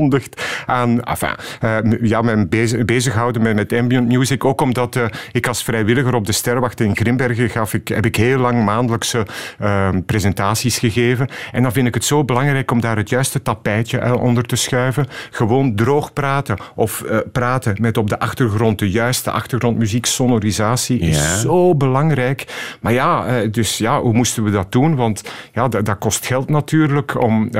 aangekondigd 0.00 0.42
aan... 0.66 1.02
Enfin, 1.02 1.34
uh, 1.64 1.78
ja, 2.02 2.22
mijn 2.22 2.48
bezig, 2.48 2.84
bezighouden 2.84 3.42
met, 3.42 3.54
met 3.54 3.72
ambient 3.72 4.08
music. 4.08 4.44
Ook 4.44 4.60
omdat 4.60 4.96
uh, 4.96 5.04
ik 5.32 5.46
als 5.46 5.62
vrijwilliger 5.62 6.14
op 6.14 6.26
de 6.26 6.32
Sterwacht 6.32 6.80
in 6.80 6.96
Grimbergen 6.96 7.50
gaf 7.50 7.74
ik, 7.74 7.88
heb 7.88 8.06
ik 8.06 8.16
heel 8.16 8.38
lang 8.38 8.64
maandelijkse 8.64 9.26
uh, 9.60 9.88
presentaties 10.06 10.78
gegeven. 10.78 11.28
En 11.52 11.62
dan 11.62 11.72
vind 11.72 11.86
ik 11.86 11.94
het 11.94 12.04
zo 12.04 12.24
belangrijk 12.24 12.70
om 12.70 12.80
daar 12.80 12.96
het 12.96 13.08
juiste 13.08 13.42
tapijtje 13.42 14.18
onder 14.18 14.44
te 14.44 14.56
schuiven. 14.56 15.06
Gewoon 15.30 15.74
droog 15.74 16.12
praten 16.12 16.56
of 16.74 17.04
praten 17.32 17.76
met 17.80 17.96
op 17.96 18.08
de 18.08 18.18
achtergrond 18.18 18.78
de 18.78 18.90
juiste 18.90 19.30
achtergrondmuziek, 19.30 20.06
sonorisatie 20.06 20.98
is 20.98 21.40
zo 21.40 21.74
belangrijk. 21.74 22.46
Maar 22.80 22.92
ja, 22.92 23.42
dus 23.46 23.78
ja, 23.78 24.00
hoe 24.00 24.12
moesten 24.12 24.44
we 24.44 24.50
dat 24.50 24.72
doen? 24.72 24.96
Want 24.96 25.22
ja, 25.52 25.68
dat, 25.68 25.84
dat 25.84 25.98
kost 25.98 26.26
geld 26.26 26.48
natuurlijk 26.48 27.22
om 27.22 27.50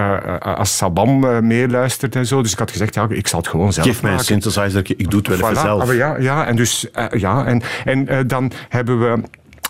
als 0.40 0.76
Sabam 0.76 1.46
meeluistert 1.46 2.16
en 2.16 2.26
zo. 2.30 2.42
Dus 2.42 2.52
ik 2.52 2.58
had 2.58 2.70
gezegd, 2.70 2.94
ja, 2.94 3.06
ik 3.08 3.26
zal 3.26 3.38
het 3.38 3.48
gewoon 3.48 3.72
zelf 3.72 3.86
Geef 3.86 4.02
mij 4.02 4.12
een 4.12 4.18
synthesizer, 4.18 4.82
ik 4.96 5.10
doe 5.10 5.20
het 5.20 5.28
wel 5.28 5.38
voilà, 5.38 5.50
even 5.50 5.62
zelf. 5.62 5.94
Ja, 5.94 6.16
ja, 6.18 6.46
en, 6.46 6.56
dus, 6.56 6.86
ja, 7.10 7.46
en, 7.46 7.62
en 7.84 8.26
dan 8.26 8.52
hebben 8.68 9.00
we 9.00 9.22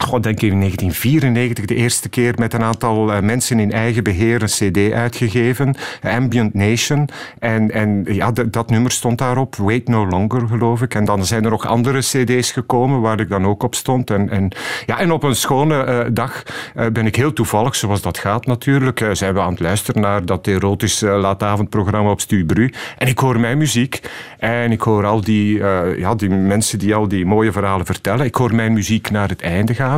God, 0.02 0.22
denk 0.22 0.40
ik 0.40 0.52
in 0.52 0.58
1994 0.58 1.64
de 1.64 1.74
eerste 1.74 2.08
keer 2.08 2.34
met 2.38 2.52
een 2.52 2.62
aantal 2.62 3.12
uh, 3.12 3.20
mensen 3.20 3.58
in 3.58 3.72
eigen 3.72 4.02
beheer 4.02 4.42
een 4.42 4.70
cd 4.70 4.92
uitgegeven, 4.92 5.76
Ambient 6.02 6.54
Nation. 6.54 7.08
En, 7.38 7.70
en 7.70 8.04
ja, 8.08 8.32
dat 8.50 8.70
nummer 8.70 8.90
stond 8.90 9.18
daarop, 9.18 9.56
Wait 9.56 9.88
No 9.88 10.06
Longer 10.06 10.48
geloof 10.48 10.82
ik. 10.82 10.94
En 10.94 11.04
dan 11.04 11.24
zijn 11.24 11.44
er 11.44 11.50
nog 11.50 11.66
andere 11.66 11.98
cd's 11.98 12.52
gekomen 12.52 13.00
waar 13.00 13.20
ik 13.20 13.28
dan 13.28 13.46
ook 13.46 13.62
op 13.62 13.74
stond. 13.74 14.10
En, 14.10 14.30
en, 14.30 14.48
ja, 14.86 14.98
en 14.98 15.12
op 15.12 15.22
een 15.22 15.34
schone 15.34 15.86
uh, 15.86 16.10
dag 16.12 16.42
uh, 16.76 16.86
ben 16.86 17.06
ik 17.06 17.16
heel 17.16 17.32
toevallig, 17.32 17.74
zoals 17.76 18.00
dat 18.00 18.18
gaat 18.18 18.46
natuurlijk, 18.46 19.06
zijn 19.12 19.34
we 19.34 19.40
aan 19.40 19.50
het 19.50 19.60
luisteren 19.60 20.02
naar 20.02 20.24
dat 20.24 20.46
erotisch 20.46 21.00
laatavondprogramma 21.00 22.10
op 22.10 22.20
Stubru. 22.20 22.72
En 22.98 23.06
ik 23.06 23.18
hoor 23.18 23.40
mijn 23.40 23.58
muziek 23.58 24.00
en 24.38 24.72
ik 24.72 24.80
hoor 24.80 25.06
al 25.06 25.20
die, 25.20 25.58
ja, 25.96 26.14
die 26.14 26.28
mensen 26.28 26.78
die 26.78 26.94
al 26.94 27.08
die 27.08 27.26
mooie 27.26 27.52
verhalen 27.52 27.86
vertellen. 27.86 28.26
Ik 28.26 28.34
hoor 28.34 28.54
mijn 28.54 28.72
muziek 28.72 29.10
naar 29.10 29.28
het 29.28 29.40
einde 29.42 29.74
gaan. 29.74 29.89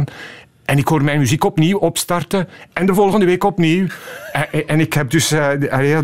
En 0.65 0.79
ik 0.79 0.89
hoor 0.89 1.05
mijn 1.05 1.19
muziek 1.19 1.45
opnieuw 1.45 1.79
opstarten 1.79 2.49
en 2.73 2.87
de 2.87 2.95
volgende 2.95 3.27
week 3.27 3.45
opnieuw. 3.45 3.87
En, 4.67 4.81
ik 4.81 4.93
heb 4.93 5.11
dus, 5.11 5.33
uh, 5.33 5.53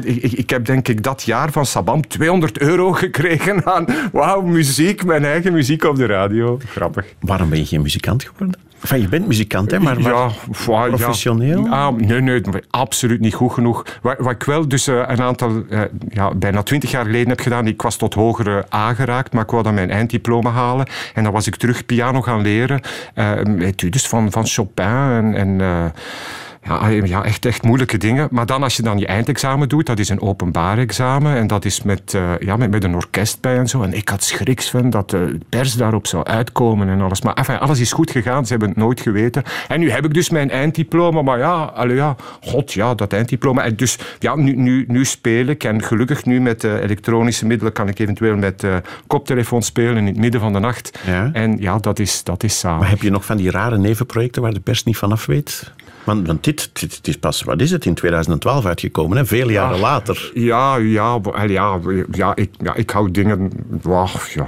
ik, 0.02 0.32
ik, 0.32 0.50
heb 0.50 0.64
denk 0.64 0.88
ik 0.88 1.02
dat 1.02 1.22
jaar 1.22 1.52
van 1.52 1.66
Sabam 1.66 2.08
200 2.08 2.58
euro 2.58 2.92
gekregen 2.92 3.66
aan, 3.66 3.86
wauw, 4.12 4.40
muziek, 4.40 5.04
mijn 5.04 5.24
eigen 5.24 5.52
muziek 5.52 5.84
op 5.84 5.96
de 5.96 6.06
radio. 6.06 6.58
Grappig. 6.66 7.06
Waarom 7.20 7.48
ben 7.48 7.58
je 7.58 7.66
geen 7.66 7.82
muzikant 7.82 8.24
geworden? 8.24 8.67
Enfin, 8.80 9.00
je 9.00 9.08
bent 9.08 9.26
muzikant, 9.26 9.70
hè, 9.70 9.80
maar, 9.80 10.00
ja, 10.00 10.30
professioneel? 10.66 11.64
Ja. 11.64 11.70
Ah, 11.70 11.96
nee, 11.96 12.20
nee, 12.20 12.42
absoluut 12.70 13.20
niet 13.20 13.34
goed 13.34 13.52
genoeg. 13.52 13.84
Wat, 14.02 14.16
wat 14.18 14.32
ik 14.32 14.42
wel 14.42 14.68
dus 14.68 14.88
uh, 14.88 15.02
een 15.06 15.22
aantal, 15.22 15.62
uh, 15.70 15.80
ja, 16.08 16.34
bijna 16.34 16.62
twintig 16.62 16.90
jaar 16.90 17.04
geleden 17.04 17.28
heb 17.28 17.40
gedaan, 17.40 17.66
ik 17.66 17.82
was 17.82 17.96
tot 17.96 18.14
hogere 18.14 18.64
aangeraakt, 18.68 19.32
maar 19.32 19.42
ik 19.42 19.50
wou 19.50 19.62
dan 19.62 19.74
mijn 19.74 19.90
einddiploma 19.90 20.50
halen. 20.50 20.86
En 21.14 21.22
dan 21.22 21.32
was 21.32 21.46
ik 21.46 21.56
terug 21.56 21.86
piano 21.86 22.22
gaan 22.22 22.42
leren, 22.42 22.80
uh, 23.14 23.66
etudes 23.66 24.06
van, 24.06 24.30
van 24.30 24.46
Chopin 24.46 24.84
en... 24.84 25.34
en 25.34 25.92
ja, 26.68 26.88
ja, 26.88 27.24
echt, 27.24 27.44
echt 27.44 27.62
moeilijke 27.62 27.98
dingen. 27.98 28.28
Maar 28.30 28.46
dan 28.46 28.62
als 28.62 28.76
je 28.76 28.82
dan 28.82 28.98
je 28.98 29.06
eindexamen 29.06 29.68
doet, 29.68 29.86
dat 29.86 29.98
is 29.98 30.08
een 30.08 30.20
openbaar 30.20 30.78
examen. 30.78 31.36
En 31.36 31.46
dat 31.46 31.64
is 31.64 31.82
met, 31.82 32.12
uh, 32.16 32.30
ja, 32.38 32.56
met, 32.56 32.70
met 32.70 32.84
een 32.84 32.94
orkest 32.94 33.40
bij 33.40 33.58
en 33.58 33.68
zo. 33.68 33.82
En 33.82 33.92
ik 33.92 34.08
had 34.08 34.24
schriks 34.24 34.70
van 34.70 34.90
dat 34.90 35.10
de 35.10 35.38
pers 35.48 35.74
daarop 35.74 36.06
zou 36.06 36.24
uitkomen 36.24 36.88
en 36.88 37.00
alles. 37.00 37.22
Maar 37.22 37.34
enfin, 37.34 37.58
alles 37.58 37.80
is 37.80 37.92
goed 37.92 38.10
gegaan, 38.10 38.44
ze 38.44 38.50
hebben 38.50 38.68
het 38.68 38.78
nooit 38.78 39.00
geweten. 39.00 39.42
En 39.68 39.80
nu 39.80 39.90
heb 39.90 40.04
ik 40.04 40.14
dus 40.14 40.30
mijn 40.30 40.50
einddiploma. 40.50 41.22
Maar 41.22 41.38
ja, 41.38 41.54
allee, 41.54 41.96
ja 41.96 42.16
god 42.40 42.72
ja, 42.72 42.94
dat 42.94 43.12
einddiploma. 43.12 43.64
En 43.64 43.76
dus 43.76 43.98
ja, 44.18 44.36
nu, 44.36 44.56
nu, 44.56 44.84
nu 44.88 45.04
speel 45.04 45.46
ik. 45.46 45.64
En 45.64 45.82
gelukkig 45.82 46.24
nu 46.24 46.40
met 46.40 46.64
uh, 46.64 46.74
elektronische 46.74 47.46
middelen 47.46 47.72
kan 47.72 47.88
ik 47.88 47.98
eventueel 47.98 48.36
met 48.36 48.62
uh, 48.62 48.76
koptelefoon 49.06 49.62
spelen 49.62 49.96
in 49.96 50.06
het 50.06 50.16
midden 50.16 50.40
van 50.40 50.52
de 50.52 50.58
nacht. 50.58 50.98
Ja. 51.06 51.30
En 51.32 51.56
ja, 51.60 51.78
dat 51.78 51.98
is, 51.98 52.24
dat 52.24 52.42
is 52.42 52.58
samen. 52.58 52.78
Maar 52.78 52.88
heb 52.88 53.02
je 53.02 53.10
nog 53.10 53.24
van 53.24 53.36
die 53.36 53.50
rare 53.50 53.78
nevenprojecten 53.78 54.42
waar 54.42 54.54
de 54.54 54.60
pers 54.60 54.84
niet 54.84 54.96
vanaf 54.96 55.26
weet? 55.26 55.72
Want, 56.08 56.26
want 56.26 56.44
dit, 56.44 56.70
dit, 56.72 57.08
is 57.08 57.16
pas, 57.16 57.42
wat 57.42 57.60
is 57.60 57.70
het, 57.70 57.84
in 57.84 57.94
2012 57.94 58.66
uitgekomen, 58.66 59.16
hè? 59.16 59.26
veel 59.26 59.50
jaren 59.50 59.74
ah, 59.74 59.80
later. 59.80 60.30
Ja, 60.34 60.76
ja, 60.76 61.18
ja, 61.46 61.78
ja, 62.10 62.36
ik, 62.36 62.50
ja, 62.58 62.74
ik 62.74 62.90
hou 62.90 63.10
dingen... 63.10 63.50
Wow, 63.82 64.08
ja, 64.34 64.46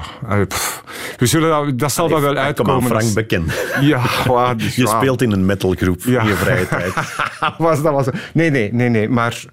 we 1.19 1.27
zullen, 1.27 1.77
dat 1.77 1.93
zal 1.93 2.09
wel 2.21 2.37
uitkomen. 2.37 2.75
Kom 2.75 2.83
aan, 2.83 2.89
Frank 2.89 3.15
Bekken. 3.15 3.45
Ja, 3.81 4.55
dus, 4.55 4.77
Je 4.77 4.87
speelt 4.87 5.23
in 5.23 5.33
een 5.33 5.47
metalgroep 5.47 6.03
ja. 6.03 6.21
in 6.21 6.29
je 6.29 6.35
vrije 6.35 6.69
tijd. 6.69 6.93
was, 7.59 7.83
dat 7.83 7.93
was, 7.93 8.07
nee, 8.33 8.51
nee, 8.51 8.73
nee, 8.73 8.89
nee, 8.89 9.09
maar 9.09 9.45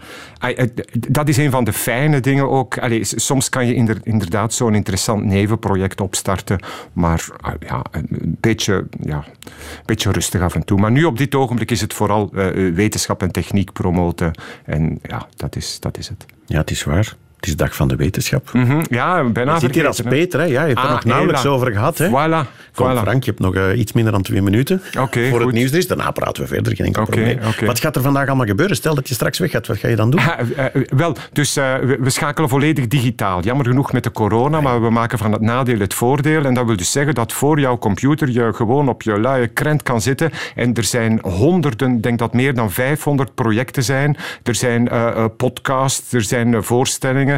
dat 0.92 1.28
is 1.28 1.38
een 1.38 1.52
van 1.52 1.64
de 1.64 1.74
fijne 1.74 2.20
dingen 2.20 2.50
ook. 2.50 2.78
Allee, 2.78 3.04
soms 3.04 3.50
kan 3.50 3.68
je 3.68 3.74
inderdaad 4.04 4.54
zo'n 4.54 4.76
interessant 4.76 5.24
nevenproject 5.24 6.02
opstarten, 6.02 6.60
maar 6.94 7.26
ja, 7.60 7.82
een 7.92 8.38
beetje, 8.40 8.88
ja, 9.02 9.26
een 9.28 9.84
beetje 9.86 10.12
rustig 10.12 10.42
af 10.42 10.56
en 10.56 10.66
toe. 10.66 10.80
Maar 10.80 10.92
nu 10.92 11.04
op 11.04 11.18
dit 11.18 11.36
ogenblik 11.36 11.72
is 11.72 11.82
het 11.82 11.94
vooral 11.98 12.30
uh, 12.34 12.74
wetenschap 12.74 13.22
en 13.22 13.32
techniek 13.32 13.74
promoten. 13.74 14.32
En 14.66 15.00
ja, 15.02 15.28
dat 15.36 15.56
is, 15.56 15.80
dat 15.80 15.98
is 15.98 16.08
het. 16.08 16.26
Ja, 16.46 16.58
het 16.58 16.72
is 16.72 16.84
waar. 16.84 17.16
Dag 17.56 17.76
van 17.76 17.88
de 17.88 17.96
wetenschap. 17.96 18.50
Mm 18.54 18.66
-hmm. 18.66 18.82
Ja, 18.90 19.24
bijna 19.24 19.54
Je 19.54 19.60
zit 19.60 19.76
hier 19.76 19.88
als 19.88 20.02
Peter, 20.02 20.40
hè? 20.40 20.46
Ja, 20.46 20.62
je 20.62 20.68
hebt 20.68 20.80
ah, 20.80 20.86
er 20.86 20.92
nog 20.92 21.06
nauwelijks 21.06 21.46
over 21.46 21.72
gehad. 21.72 21.98
Hè? 21.98 22.08
Voilà. 22.08 22.68
Kom, 22.78 22.92
voilà. 22.92 23.02
Frank, 23.02 23.24
je 23.24 23.30
hebt 23.30 23.42
nog 23.42 23.56
uh, 23.56 23.80
iets 23.80 23.94
minder 23.94 24.14
dan 24.14 24.22
twee 24.22 24.42
minuten 24.42 24.82
okay, 25.00 25.30
voor 25.30 25.38
goed. 25.38 25.48
het 25.48 25.56
nieuws 25.56 25.72
er 25.72 25.78
is. 25.78 25.88
Daarna 25.88 26.12
praten 26.12 26.44
we 26.44 26.50
verder, 26.50 26.76
geen 26.76 26.86
enkel 26.86 27.02
okay, 27.02 27.16
probleem. 27.16 27.48
Okay. 27.48 27.68
Wat 27.68 27.80
gaat 27.80 27.96
er 27.96 28.02
vandaag 28.02 28.28
allemaal 28.28 28.46
gebeuren? 28.46 28.76
Stel 28.76 28.96
dat 28.96 29.08
je 29.08 29.14
straks 29.14 29.40
weg 29.40 29.52
gaat, 29.52 29.68
wat 29.68 29.78
ga 29.78 29.88
je 29.88 29.96
dan 29.96 30.10
doen? 30.10 30.20
Uh, 30.20 30.70
uh, 30.74 30.84
wel, 30.90 31.16
dus 31.32 31.58
uh, 31.58 31.76
we, 31.76 31.98
we, 32.00 32.10
schakelen 32.10 32.50
volledig 32.50 32.88
digitaal. 32.88 33.42
Jammer 33.42 33.66
genoeg 33.66 33.92
met 33.92 34.04
de 34.04 34.12
corona, 34.12 34.62
maar 34.62 34.82
we 34.82 34.90
maken 34.90 35.18
van 35.18 35.32
het 35.32 35.42
nadeel 35.42 35.80
het 35.80 35.94
voordeel. 35.94 36.46
En 36.46 36.54
dat 36.54 36.66
wil 36.66 36.76
dus 36.76 36.92
zeggen 36.92 37.16
dat 37.16 37.34
voor 37.34 37.60
jouw 37.60 37.78
computer 37.78 38.30
je 38.30 38.54
gewoon 38.54 38.90
op 38.90 39.02
je 39.02 39.20
luie 39.20 39.48
krent 39.48 39.84
kan 39.84 40.02
zitten. 40.02 40.32
En 40.56 40.74
er 40.74 40.84
zijn 40.84 41.20
honderden, 41.24 41.96
ik 41.96 42.04
denk 42.04 42.20
dat 42.20 42.34
meer 42.34 42.54
dan 42.54 42.72
500 42.72 43.36
projecten 43.36 43.84
zijn. 43.84 44.18
Er 44.44 44.56
zijn 44.56 44.90
podcasts, 45.38 46.14
er 46.14 46.24
zijn 46.24 46.64
voorstellingen. 46.64 47.37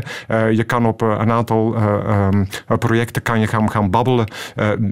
Je 0.52 0.64
kan 0.64 0.86
op 0.86 1.02
een 1.02 1.32
aantal 1.32 1.76
um, 1.78 2.48
projecten 2.80 3.22
kan 3.22 3.40
je 3.40 3.48
gaan, 3.48 3.72
gaan 3.72 3.90
babbelen 3.90 4.28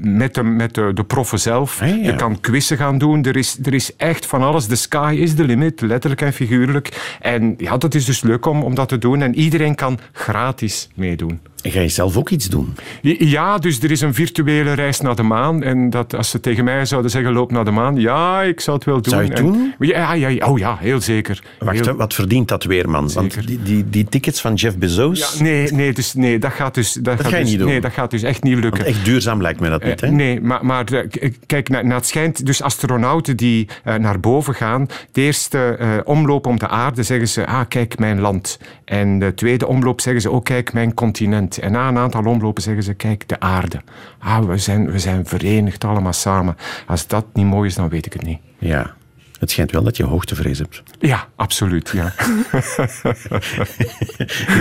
met 0.01 0.33
de, 0.33 0.43
met 0.43 0.73
de, 0.73 0.91
de 0.93 1.03
proffen 1.03 1.39
zelf. 1.39 1.79
Hey, 1.79 1.97
ja. 1.97 2.11
Je 2.11 2.15
kan 2.15 2.39
quizzen 2.39 2.77
gaan 2.77 2.97
doen. 2.97 3.23
Er 3.23 3.35
is, 3.35 3.57
er 3.63 3.73
is 3.73 3.95
echt 3.95 4.25
van 4.25 4.43
alles. 4.43 4.65
The 4.65 4.75
sky 4.75 5.15
is 5.19 5.35
the 5.35 5.43
limit, 5.43 5.81
letterlijk 5.81 6.21
en 6.21 6.33
figuurlijk. 6.33 7.15
En 7.21 7.55
ja, 7.57 7.77
dat 7.77 7.95
is 7.95 8.05
dus 8.05 8.21
leuk 8.21 8.45
om, 8.45 8.63
om 8.63 8.75
dat 8.75 8.89
te 8.89 8.97
doen. 8.97 9.21
En 9.21 9.35
iedereen 9.35 9.75
kan 9.75 9.99
gratis 10.11 10.89
meedoen. 10.95 11.39
En 11.61 11.71
ga 11.71 11.79
je 11.79 11.87
zelf 11.87 12.17
ook 12.17 12.29
iets 12.29 12.49
doen? 12.49 12.75
Ja, 13.01 13.57
dus 13.57 13.81
er 13.81 13.91
is 13.91 14.01
een 14.01 14.13
virtuele 14.13 14.73
reis 14.73 15.01
naar 15.01 15.15
de 15.15 15.23
maan. 15.23 15.63
En 15.63 15.89
dat 15.89 16.15
als 16.15 16.29
ze 16.29 16.39
tegen 16.39 16.63
mij 16.63 16.85
zouden 16.85 17.11
zeggen, 17.11 17.33
loop 17.33 17.51
naar 17.51 17.65
de 17.65 17.71
maan. 17.71 17.95
Ja, 17.95 18.41
ik 18.41 18.59
zou 18.59 18.77
het 18.77 18.85
wel 18.85 19.01
doen. 19.01 19.13
Zou 19.13 19.23
je 19.23 19.29
het 19.29 19.37
doen? 19.37 19.73
ja, 19.79 20.13
ja, 20.13 20.47
oh 20.47 20.57
ja, 20.59 20.77
heel 20.79 21.01
zeker. 21.01 21.43
Wacht, 21.59 21.85
heel... 21.85 21.95
wat 21.95 22.13
verdient 22.13 22.47
dat 22.47 22.63
weer, 22.63 22.89
man? 22.89 23.11
Want 23.13 23.47
die, 23.47 23.63
die, 23.63 23.89
die 23.89 24.03
tickets 24.03 24.41
van 24.41 24.53
Jeff 24.53 24.77
Bezos... 24.77 25.37
Ja, 25.37 25.43
nee, 25.43 25.71
nee, 25.71 25.93
dus, 25.93 26.13
nee, 26.13 26.39
dat 26.39 26.51
gaat 26.51 26.73
dus... 26.73 26.93
Dat, 26.93 27.03
dat 27.03 27.15
gaat 27.15 27.27
ga 27.27 27.37
je 27.37 27.41
dus, 27.41 27.51
niet 27.51 27.59
doen? 27.59 27.69
Nee, 27.69 27.81
dat 27.81 27.91
gaat 27.91 28.11
dus 28.11 28.23
echt 28.23 28.43
niet 28.43 28.57
lukken. 28.57 28.83
Want 28.83 28.95
echt 28.95 29.05
duurzaam 29.05 29.41
lijkt 29.41 29.59
me 29.59 29.69
dat 29.69 29.83
niet, 29.83 30.01
hè? 30.01 30.11
Nee, 30.11 30.41
maar, 30.41 30.65
maar 30.65 30.85
eh, 30.85 31.31
kijk, 31.45 31.69
naar, 31.69 31.85
naar 31.85 31.97
het 31.97 32.07
schijnt... 32.07 32.45
Dus 32.45 32.61
astronauten 32.61 33.37
die 33.37 33.67
uh, 33.85 33.95
naar 33.95 34.19
boven 34.19 34.53
gaan... 34.53 34.87
De 35.11 35.21
eerste 35.21 35.77
uh, 35.81 35.87
omloop 36.03 36.45
om 36.45 36.59
de 36.59 36.67
aarde 36.67 37.03
zeggen 37.03 37.27
ze... 37.27 37.45
Ah, 37.45 37.61
kijk, 37.67 37.99
mijn 37.99 38.19
land. 38.19 38.59
En 38.85 39.19
de 39.19 39.33
tweede 39.33 39.67
omloop 39.67 40.01
zeggen 40.01 40.21
ze... 40.21 40.31
Oh, 40.31 40.43
kijk, 40.43 40.73
mijn 40.73 40.93
continent. 40.93 41.56
En 41.59 41.71
na 41.71 41.87
een 41.87 41.97
aantal 41.97 42.25
omlopen 42.25 42.63
zeggen 42.63 42.83
ze, 42.83 42.93
kijk, 42.93 43.27
de 43.27 43.39
aarde. 43.39 43.81
Ah, 44.19 44.45
we 44.45 44.57
zijn, 44.57 44.91
we 44.91 44.99
zijn 44.99 45.25
verenigd 45.25 45.83
allemaal 45.83 46.13
samen. 46.13 46.57
Als 46.87 47.07
dat 47.07 47.25
niet 47.33 47.45
mooi 47.45 47.67
is, 47.69 47.75
dan 47.75 47.89
weet 47.89 48.05
ik 48.05 48.13
het 48.13 48.23
niet. 48.23 48.39
Ja. 48.57 48.95
Het 49.39 49.51
schijnt 49.51 49.71
wel 49.71 49.83
dat 49.83 49.97
je 49.97 50.03
hoogtevrees 50.03 50.57
hebt. 50.57 50.83
Ja, 50.99 51.27
absoluut. 51.35 51.93
Ja. 51.93 52.13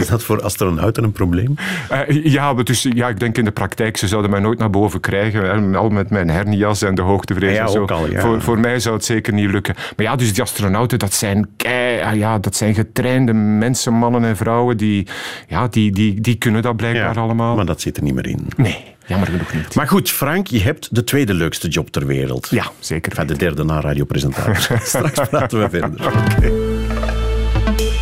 is 0.01 0.07
dat 0.09 0.23
voor 0.23 0.43
astronauten 0.43 1.05
een 1.05 1.13
probleem? 1.13 1.55
Uh, 1.93 2.25
ja, 2.25 2.55
dus, 2.55 2.87
ja, 2.95 3.09
ik 3.09 3.21
denk 3.21 3.39
in 3.39 3.45
de 3.45 3.51
praktijk, 3.51 3.97
ze 3.97 4.09
zouden 4.09 4.31
mij 4.31 4.41
nooit 4.41 4.59
naar 4.59 4.71
boven 4.71 5.01
krijgen. 5.01 5.75
Al 5.75 5.89
met 5.89 6.11
mijn 6.11 6.31
hernias 6.31 6.83
en 6.83 6.95
de 6.95 7.03
hoogtevrees. 7.03 7.57
Ja, 7.57 7.67
zo. 7.67 7.83
Ook 7.83 7.91
al, 7.91 8.11
ja. 8.11 8.21
voor, 8.21 8.43
voor 8.43 8.59
mij 8.59 8.81
zou 8.81 8.95
het 8.95 9.05
zeker 9.05 9.33
niet 9.33 9.51
lukken. 9.51 9.75
Maar 9.97 10.07
ja, 10.07 10.17
dus 10.17 10.33
die 10.33 10.43
astronauten, 10.43 10.99
dat 10.99 11.15
zijn, 11.15 11.49
kei, 11.57 12.03
ah, 12.03 12.17
ja, 12.17 12.39
dat 12.39 12.57
zijn 12.57 12.75
getrainde 12.75 13.33
mensen, 13.33 13.93
mannen 13.93 14.25
en 14.25 14.37
vrouwen. 14.37 14.77
Die, 14.77 15.07
ja, 15.49 15.69
die, 15.69 15.93
die, 15.93 16.21
die 16.21 16.35
kunnen 16.35 16.63
dat 16.63 16.77
blijkbaar 16.77 17.19
allemaal. 17.19 17.57
Maar 17.57 17.67
dat 17.67 17.81
zit 17.81 17.97
er 17.97 18.03
niet 18.03 18.15
meer 18.15 18.27
in. 18.27 18.49
Nee. 18.57 18.96
Jammer 19.07 19.29
genoeg 19.29 19.55
niet. 19.55 19.75
Maar 19.75 19.89
goed, 19.89 20.11
Frank, 20.11 20.47
je 20.47 20.61
hebt 20.61 20.95
de 20.95 21.05
tweede 21.05 21.35
leukste 21.35 21.69
job 21.69 21.91
ter 21.91 22.07
wereld. 22.07 22.49
Ja, 22.51 22.71
zeker. 22.79 23.13
Enfin, 23.13 23.27
de 23.27 23.37
derde 23.37 23.65
na 23.65 23.81
radiopresentator. 23.81 24.57
Straks 24.83 25.29
praten 25.29 25.61
we 25.61 25.69
verder. 25.71 26.07
Okay. 26.07 26.53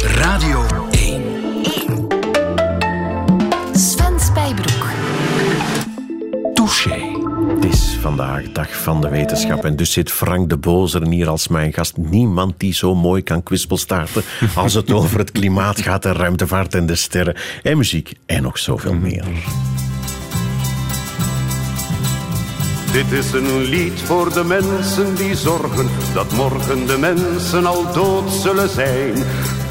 Radio 0.00 0.66
1. 0.90 1.22
1. 1.62 2.08
Sven 3.72 4.20
Spijbroek. 4.20 4.86
Touché. 6.54 7.12
Het 7.54 7.64
is 7.64 7.96
vandaag 8.00 8.14
vandaag, 8.16 8.52
dag 8.52 8.82
van 8.82 9.00
de 9.00 9.08
wetenschap. 9.08 9.64
En 9.64 9.76
dus 9.76 9.92
zit 9.92 10.10
Frank 10.10 10.48
de 10.48 10.56
Bozer 10.56 11.08
hier 11.08 11.28
als 11.28 11.48
mijn 11.48 11.72
gast. 11.72 11.96
Niemand 11.96 12.54
die 12.56 12.74
zo 12.74 12.94
mooi 12.94 13.22
kan 13.22 13.42
kwispelstaarten 13.42 14.22
als 14.54 14.74
het 14.74 14.92
over 14.92 15.18
het 15.18 15.32
klimaat 15.32 15.80
gaat, 15.80 16.02
de 16.02 16.12
ruimtevaart 16.12 16.74
en 16.74 16.86
de 16.86 16.94
sterren 16.94 17.36
en 17.62 17.76
muziek 17.76 18.12
en 18.26 18.42
nog 18.42 18.58
zoveel 18.58 18.94
meer. 18.94 19.24
Dit 22.94 23.12
is 23.12 23.32
een 23.32 23.60
lied 23.60 24.00
voor 24.00 24.32
de 24.32 24.44
mensen 24.44 25.14
die 25.14 25.36
zorgen 25.36 25.88
dat 26.12 26.32
morgen 26.32 26.86
de 26.86 26.98
mensen 26.98 27.66
al 27.66 27.92
dood 27.92 28.32
zullen 28.32 28.68
zijn. 28.68 29.14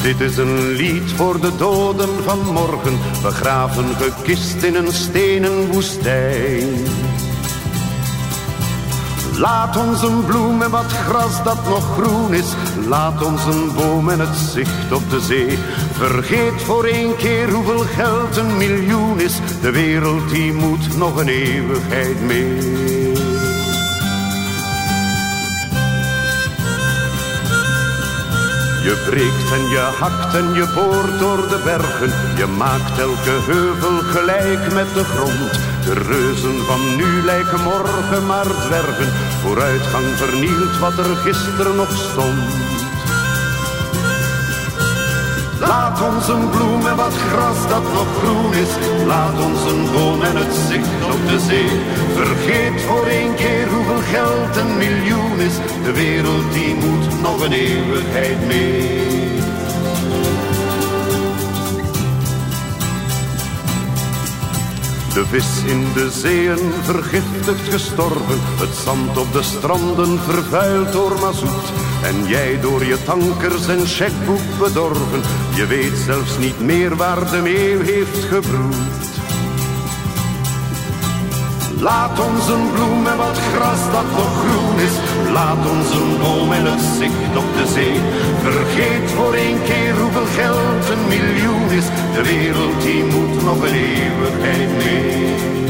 Dit 0.02 0.20
is 0.20 0.38
een 0.38 0.68
lied 0.72 1.12
voor 1.12 1.40
de 1.42 1.56
doden 1.58 2.24
van 2.24 2.40
morgen, 2.54 3.00
begraven 3.22 3.86
gekist 3.96 4.64
in 4.64 4.76
een 4.76 4.92
stenen 4.92 5.72
woestijn. 5.72 6.68
Laat 9.38 9.78
ons 9.78 10.02
een 10.02 10.26
bloem 10.26 10.62
en 10.62 10.72
wat 10.72 10.92
gras 10.92 11.44
dat 11.44 11.70
nog 11.70 11.94
groen 11.98 12.34
is. 12.34 12.54
Laat 12.88 13.26
ons 13.26 13.46
een 13.46 13.74
boom 13.76 14.10
en 14.10 14.20
het 14.20 14.36
zicht 14.36 14.92
op 14.92 15.10
de 15.10 15.22
zee. 15.22 15.58
Vergeet 15.92 16.62
voor 16.62 16.84
één 16.84 17.16
keer 17.16 17.50
hoeveel 17.52 17.86
geld 17.96 18.38
een 18.38 18.58
miljoen 18.58 19.20
is. 19.20 19.40
De 19.62 19.72
wereld 19.72 20.30
die 20.30 20.54
moet 20.54 20.98
nog 20.98 21.20
een 21.20 21.28
eeuwigheid 21.28 22.22
mee. 22.22 22.93
Je 28.84 29.04
breekt 29.10 29.52
en 29.52 29.70
je 29.70 29.86
hakt 30.00 30.36
en 30.36 30.54
je 30.54 30.68
boort 30.76 31.20
door 31.20 31.48
de 31.50 31.62
bergen. 31.64 32.12
Je 32.38 32.46
maakt 32.46 33.00
elke 33.00 33.36
heuvel 33.52 33.98
gelijk 33.98 34.74
met 34.74 34.94
de 34.94 35.04
grond. 35.04 35.52
De 35.86 35.94
reuzen 35.94 36.66
van 36.66 36.96
nu 36.96 37.22
lijken 37.22 37.62
morgen 37.62 38.26
maar 38.26 38.46
dwergen. 38.66 39.12
Vooruitgang 39.42 40.06
vernielt 40.06 40.80
wat 40.80 40.98
er 40.98 41.16
gisteren 41.16 41.76
nog 41.76 41.92
stond. 41.92 42.63
Laat 45.68 46.02
ons 46.02 46.28
een 46.28 46.50
bloem 46.50 46.88
en 46.88 46.96
wat 46.96 47.14
gras 47.14 47.68
dat 47.68 47.84
nog 47.94 48.08
groen 48.22 48.54
is. 48.54 48.74
Laat 49.06 49.38
ons 49.48 49.62
een 49.72 49.86
boom 49.94 50.22
en 50.22 50.36
het 50.36 50.54
zicht 50.70 51.04
op 51.14 51.22
de 51.28 51.40
zee. 51.40 51.72
Vergeet 52.16 52.82
voor 52.82 53.06
één 53.06 53.36
keer 53.36 53.68
hoeveel 53.68 54.04
geld 54.16 54.56
een 54.56 54.78
miljoen 54.78 55.40
is. 55.40 55.56
De 55.84 55.94
wereld 55.94 56.54
die 56.54 56.76
moet 56.76 57.22
nog 57.22 57.46
een 57.46 57.52
eeuwigheid 57.52 58.48
mee. 58.48 59.33
De 65.14 65.26
vis 65.26 65.64
in 65.66 65.94
de 65.94 66.12
zeeën 66.12 66.74
vergiftigd 66.82 67.74
gestorven, 67.74 68.40
het 68.40 68.76
zand 68.76 69.18
op 69.18 69.34
de 69.34 69.44
stranden 69.44 70.20
vervuild 70.20 70.92
door 70.92 71.20
mazoet. 71.20 71.72
En 72.04 72.28
jij 72.28 72.60
door 72.60 72.86
je 72.86 73.04
tankers 73.04 73.68
en 73.68 73.86
checkboek 73.86 74.60
bedorven, 74.60 75.22
je 75.56 75.66
weet 75.68 75.98
zelfs 75.98 76.38
niet 76.38 76.60
meer 76.60 76.96
waar 76.96 77.32
de 77.32 77.42
meeuw 77.42 77.82
heeft 77.82 78.24
gebroed. 78.24 79.13
Laat 81.84 82.20
ons 82.20 82.48
een 82.48 83.04
wat 83.18 83.40
gras 83.54 83.84
dat 83.92 84.10
nog 84.12 84.34
groen 84.44 84.80
is. 84.80 84.96
Laat 85.32 85.64
ons 85.72 85.90
een 85.92 86.18
boom 86.22 86.52
en 86.52 86.66
het 86.66 86.82
zicht 87.00 87.38
op 87.38 87.50
de 87.58 87.68
zee. 87.74 88.00
Vergeet 88.42 89.12
voor 89.12 89.34
één 89.34 89.64
keer 89.64 89.94
hoeveel 90.00 90.26
geld 90.26 90.90
een 90.90 91.08
miljoen 91.08 91.70
is. 91.70 91.86
De 92.16 92.24
wereld 92.24 92.82
die 92.82 93.04
moet 93.04 93.44
nog 93.44 93.60
een 93.68 93.74
eeuwigheid 93.74 94.70
mee. 94.84 95.63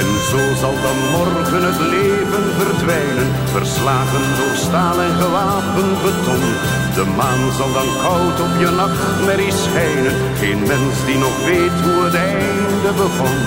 En 0.00 0.08
zo 0.30 0.54
zal 0.62 0.74
dan 0.86 0.98
morgen 1.10 1.62
het 1.68 1.80
leven 1.80 2.44
verdwijnen, 2.58 3.28
verslagen 3.44 4.26
door 4.38 4.56
staal 4.66 5.00
en 5.00 5.14
gewapend 5.22 6.02
beton. 6.02 6.44
De 6.94 7.04
maan 7.16 7.52
zal 7.58 7.72
dan 7.72 7.90
koud 8.02 8.40
op 8.46 8.54
je 8.62 8.70
nachtmerrie 8.70 9.52
schijnen, 9.52 10.14
geen 10.40 10.58
mens 10.58 11.04
die 11.06 11.18
nog 11.18 11.36
weet 11.44 11.76
hoe 11.84 12.04
het 12.04 12.14
einde 12.14 12.92
begon. 13.02 13.38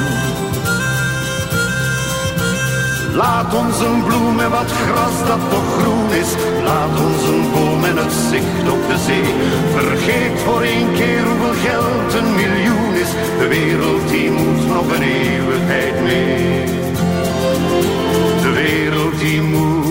Laat 3.18 3.54
ons 3.54 3.80
een 3.80 4.04
bloem 4.04 4.40
en 4.40 4.50
wat 4.50 4.72
gras 4.72 5.18
dat 5.28 5.44
nog 5.52 5.68
groen 5.78 6.12
is. 6.22 6.32
Laat 6.64 7.00
ons 7.06 7.24
een 7.32 7.52
boom 7.54 7.84
en 7.84 7.98
het 7.98 8.14
zicht 8.30 8.66
op 8.76 8.82
de 8.90 8.98
zee. 9.08 9.34
Vergeet 9.76 10.40
voor 10.46 10.62
één 10.62 10.94
keer 10.94 11.24
hoeveel 11.26 11.58
geld 11.70 12.14
een 12.14 12.36
miljoen 12.36 12.94
is. 12.94 13.12
De 13.40 13.48
wereld 13.48 14.10
die 14.10 14.32
moet 14.32 14.68
nog 14.68 14.88
een 14.96 15.02
eeuwigheid 15.02 16.02
mee. 16.04 16.66
De 18.42 18.52
wereld 18.54 19.20
die 19.20 19.42
moet 19.42 19.86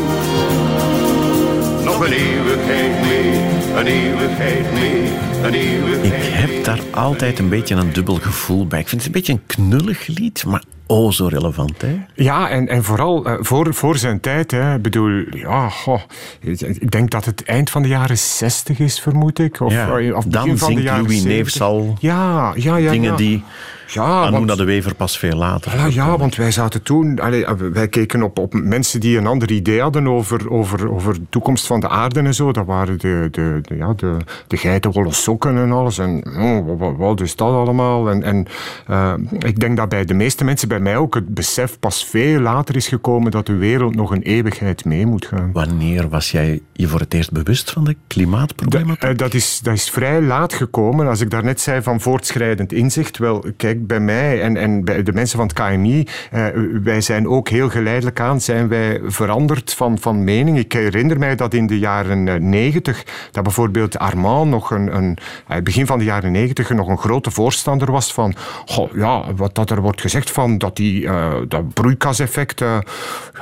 nog 1.84 2.00
een 2.06 2.12
eeuwigheid 2.12 3.00
mee. 3.06 3.32
Een 3.76 3.86
eeuwigheid 3.86 4.72
mee. 4.72 5.12
Een 5.42 5.54
eeuwigheid 5.54 6.32
heb 6.40 6.55
daar 6.66 6.80
altijd 6.90 7.38
een 7.38 7.48
beetje 7.48 7.74
een 7.74 7.92
dubbel 7.92 8.14
gevoel 8.14 8.66
bij. 8.66 8.80
Ik 8.80 8.88
vind 8.88 9.04
het 9.04 9.14
een 9.14 9.20
beetje 9.20 9.32
een 9.32 9.46
knullig 9.46 10.06
lied, 10.06 10.44
maar 10.44 10.62
oh 10.86 11.12
zo 11.12 11.26
relevant. 11.26 11.82
Hè? 11.82 11.98
Ja, 12.14 12.48
en, 12.48 12.68
en 12.68 12.84
vooral 12.84 13.28
uh, 13.28 13.34
voor, 13.40 13.74
voor 13.74 13.96
zijn 13.96 14.20
tijd. 14.20 14.50
Hè. 14.50 14.74
Ik 14.74 14.82
bedoel, 14.82 15.24
ja, 15.30 15.68
goh, 15.68 16.00
ik 16.40 16.90
denk 16.90 17.10
dat 17.10 17.24
het 17.24 17.44
eind 17.44 17.70
van 17.70 17.82
de 17.82 17.88
jaren 17.88 18.18
zestig 18.18 18.78
is, 18.78 19.00
vermoed 19.00 19.38
ik. 19.38 19.60
Of, 19.60 19.72
ja, 19.72 20.12
of 20.12 20.26
begin 20.26 20.30
dan 20.30 20.58
van 20.58 20.68
de 20.68 20.74
zingt 20.74 20.82
jaren 20.82 21.02
Louis 21.02 21.20
70. 21.22 21.36
Neefs 21.36 21.60
al 21.60 21.96
ja, 22.00 22.52
ja, 22.56 22.76
ja, 22.76 22.90
dingen 22.90 23.10
ja. 23.10 23.16
die 23.16 23.44
ja, 23.86 24.02
Anouna 24.02 24.46
want- 24.46 24.58
de 24.58 24.64
Wever 24.64 24.94
pas 24.94 25.18
veel 25.18 25.36
later. 25.36 25.76
Ja, 25.76 25.86
ja, 25.86 26.18
want 26.18 26.34
wij 26.34 26.50
zaten 26.50 26.82
toen, 26.82 27.20
allee, 27.20 27.46
wij 27.72 27.88
keken 27.88 28.22
op, 28.22 28.38
op 28.38 28.54
mensen 28.54 29.00
die 29.00 29.18
een 29.18 29.26
ander 29.26 29.50
idee 29.50 29.80
hadden 29.80 30.08
over, 30.08 30.50
over, 30.50 30.90
over 30.90 31.14
de 31.14 31.26
toekomst 31.30 31.66
van 31.66 31.80
de 31.80 31.88
aarde 31.88 32.20
en 32.20 32.34
zo. 32.34 32.52
Dat 32.52 32.66
waren 32.66 32.98
de, 32.98 33.28
de, 33.30 33.58
de, 33.62 33.76
ja, 33.76 33.92
de, 33.96 34.16
de 34.46 34.56
geitenwolle 34.56 35.12
sokken 35.12 35.56
en 35.56 35.72
alles. 35.72 35.98
En 35.98 36.22
oh, 36.58 36.98
wat, 36.98 37.20
is 37.20 37.36
dat 37.36 37.52
allemaal? 37.52 38.10
En, 38.10 38.22
en 38.22 38.46
eh, 38.86 39.14
ik 39.38 39.60
denk 39.60 39.76
dat 39.76 39.88
bij 39.88 40.04
de 40.04 40.14
meeste 40.14 40.44
mensen, 40.44 40.68
bij 40.68 40.80
mij 40.80 40.96
ook, 40.96 41.14
het 41.14 41.34
besef 41.34 41.78
pas 41.78 42.04
veel 42.04 42.40
later 42.40 42.76
is 42.76 42.88
gekomen 42.88 43.30
dat 43.30 43.46
de 43.46 43.56
wereld 43.56 43.94
nog 43.94 44.10
een 44.10 44.22
eeuwigheid 44.22 44.84
mee 44.84 45.06
moet 45.06 45.26
gaan. 45.26 45.50
Wanneer 45.52 46.08
was 46.08 46.30
jij 46.30 46.60
je 46.72 46.88
voor 46.88 47.00
het 47.00 47.14
eerst 47.14 47.32
bewust 47.32 47.70
van 47.70 47.84
de 47.84 47.96
klimaatproblemen? 48.06 48.96
Eh, 48.98 49.16
dat, 49.16 49.34
is, 49.34 49.60
dat 49.62 49.74
is 49.74 49.90
vrij 49.90 50.22
laat 50.22 50.52
gekomen. 50.52 51.08
Als 51.08 51.20
ik 51.20 51.30
daarnet 51.30 51.60
zei 51.60 51.82
van 51.82 52.00
voortschrijdend 52.00 52.72
inzicht. 52.72 53.18
Wel, 53.18 53.44
kijk, 53.56 53.86
bij 53.86 54.00
mij 54.00 54.42
en, 54.42 54.56
en 54.56 54.84
bij 54.84 55.02
de 55.02 55.12
mensen 55.12 55.38
van 55.38 55.46
het 55.46 55.56
KMI, 55.56 56.06
eh, 56.30 56.46
wij 56.82 57.00
zijn 57.00 57.28
ook 57.28 57.48
heel 57.48 57.68
geleidelijk 57.68 58.20
aan, 58.20 58.40
zijn 58.40 58.68
wij 58.68 59.00
veranderd 59.04 59.74
van, 59.74 59.98
van 59.98 60.24
mening. 60.24 60.58
Ik 60.58 60.72
herinner 60.72 61.18
mij 61.18 61.36
dat 61.36 61.54
in 61.54 61.66
de 61.66 61.78
jaren 61.78 62.48
negentig, 62.48 63.04
dat 63.30 63.42
bijvoorbeeld 63.42 63.98
Armand 63.98 64.50
nog 64.50 64.70
een, 64.70 64.96
een 64.96 65.18
begin 65.62 65.86
van 65.86 65.98
de 65.98 66.04
jaren 66.04 66.32
negentig 66.32 66.45
nog 66.68 66.88
een 66.88 66.98
grote 66.98 67.30
voorstander 67.30 67.92
was 67.92 68.12
van, 68.12 68.34
goh, 68.66 68.94
ja, 68.94 69.34
wat 69.36 69.54
dat 69.54 69.70
er 69.70 69.80
wordt 69.80 70.00
gezegd 70.00 70.30
van 70.30 70.58
dat, 70.58 70.76
die, 70.76 71.06
eh, 71.06 71.34
dat 71.48 71.74
broeikaseffect, 71.74 72.60
eh, 72.60 72.78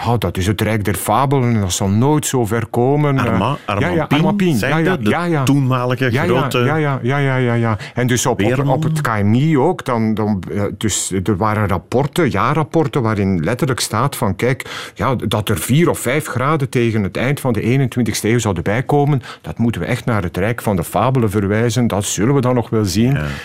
ja, 0.05 0.17
dat 0.17 0.37
is 0.37 0.47
het 0.47 0.61
rijk 0.61 0.85
der 0.85 0.95
fabelen, 0.95 1.61
dat 1.61 1.73
zal 1.73 1.89
nooit 1.89 2.27
zo 2.27 2.47
ver 2.47 2.67
komen. 2.67 3.19
Eh, 3.19 3.25
Armand 3.25 3.59
ja, 3.79 3.89
ja, 3.89 4.33
Pien, 4.33 4.59
ja? 4.59 4.97
De 4.97 5.09
ja, 5.09 5.25
ja. 5.25 5.43
toenmalige 5.43 6.11
grote... 6.11 6.59
Ja, 6.59 6.77
ja, 6.77 6.99
ja, 7.03 7.19
ja, 7.19 7.37
ja, 7.37 7.55
ja. 7.55 7.79
En 7.95 8.07
dus 8.07 8.27
op, 8.27 8.43
op, 8.67 8.83
het 8.83 9.01
KMI 9.01 9.59
ook, 9.59 9.85
dan, 9.85 10.15
dan, 10.15 10.43
dus 10.79 11.13
er 11.23 11.37
waren 11.37 11.69
rapporten, 11.69 12.31
jaarrapporten, 12.31 13.03
waarin 13.03 13.45
letterlijk 13.45 13.81
staat 13.81 14.17
van, 14.17 14.37
kijk, 14.37 14.91
ja, 14.95 15.15
dat 15.15 15.49
er 15.49 15.59
vier 15.59 15.91
of 15.91 15.99
vijf 15.99 16.27
graden 16.27 16.69
tegen 16.69 17.03
het 17.03 17.17
eind 17.17 17.41
van 17.41 17.53
de 17.53 17.89
21ste 17.89 18.21
eeuw 18.23 18.39
zouden 18.39 18.63
bijkomen, 18.63 19.23
dat 19.41 19.59
moeten 19.59 19.81
we 19.81 19.87
echt 19.87 20.05
naar 20.05 20.23
het 20.23 20.37
rijk 20.37 20.63
van 20.63 20.77
de 20.77 20.85
fabelen 20.85 21.31
verwijzen, 21.31 21.87
dat 21.87 22.05
zullen 22.05 22.35
we 22.35 22.41
dan 22.41 22.55
nog 22.55 22.71
wel 22.71 22.85
zien. 22.85 22.94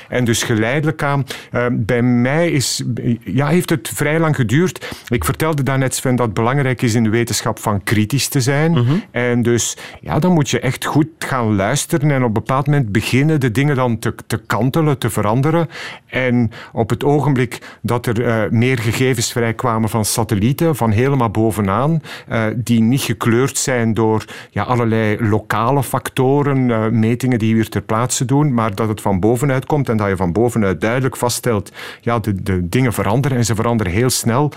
En 0.09 0.23
dus 0.23 0.43
geleidelijk 0.43 1.03
aan, 1.03 1.25
eh, 1.51 1.65
bij 1.71 2.01
mij 2.01 2.51
is, 2.51 2.83
ja, 3.23 3.47
heeft 3.47 3.69
het 3.69 3.89
vrij 3.93 4.19
lang 4.19 4.35
geduurd. 4.35 4.95
Ik 5.07 5.25
vertelde 5.25 5.63
daarnet, 5.63 5.95
Sven, 5.95 6.15
dat 6.15 6.25
het 6.25 6.35
belangrijk 6.35 6.81
is 6.81 6.93
in 6.93 7.03
de 7.03 7.09
wetenschap 7.09 7.59
van 7.59 7.83
kritisch 7.83 8.27
te 8.27 8.41
zijn. 8.41 8.77
En 9.11 9.41
dus, 9.41 9.77
ja, 10.01 10.19
dan 10.19 10.33
moet 10.33 10.49
je 10.49 10.59
echt 10.59 10.85
goed 10.85 11.07
gaan 11.19 11.55
luisteren 11.55 12.11
en 12.11 12.21
op 12.21 12.27
een 12.27 12.33
bepaald 12.33 12.65
moment 12.65 12.91
beginnen 12.91 13.39
de 13.39 13.51
dingen 13.51 13.75
dan 13.75 13.99
te, 13.99 14.15
te 14.27 14.37
kantelen, 14.37 14.97
te 14.97 15.09
veranderen. 15.09 15.67
En 16.05 16.51
op 16.71 16.89
het 16.89 17.03
ogenblik 17.03 17.77
dat 17.81 18.05
er 18.05 18.25
eh, 18.25 18.49
meer 18.49 18.77
gegevens 18.79 19.31
vrijkwamen 19.31 19.89
van 19.89 20.05
satellieten, 20.05 20.75
van 20.75 20.91
helemaal 20.91 21.29
bovenaan, 21.29 22.01
eh, 22.27 22.45
die 22.55 22.81
niet 22.81 23.01
gekleurd 23.01 23.57
zijn 23.57 23.93
door 23.93 24.25
ja, 24.49 24.63
allerlei 24.63 25.17
lokale 25.19 25.83
factoren, 25.83 26.99
metingen 26.99 27.39
die 27.39 27.49
we 27.49 27.55
hier 27.55 27.69
ter 27.69 27.81
plaatse 27.81 28.25
doen, 28.25 28.53
maar 28.53 28.75
dat 28.75 28.87
het 28.87 29.01
van 29.01 29.19
komt 29.65 29.89
en 29.89 29.97
dat 29.97 30.07
je 30.07 30.15
van 30.15 30.31
bovenuit 30.31 30.81
duidelijk 30.81 31.17
vaststelt, 31.17 31.71
ja, 32.01 32.19
de, 32.19 32.43
de 32.43 32.69
dingen 32.69 32.93
veranderen 32.93 33.37
en 33.37 33.45
ze 33.45 33.55
veranderen 33.55 33.93
heel 33.93 34.09
snel. 34.09 34.51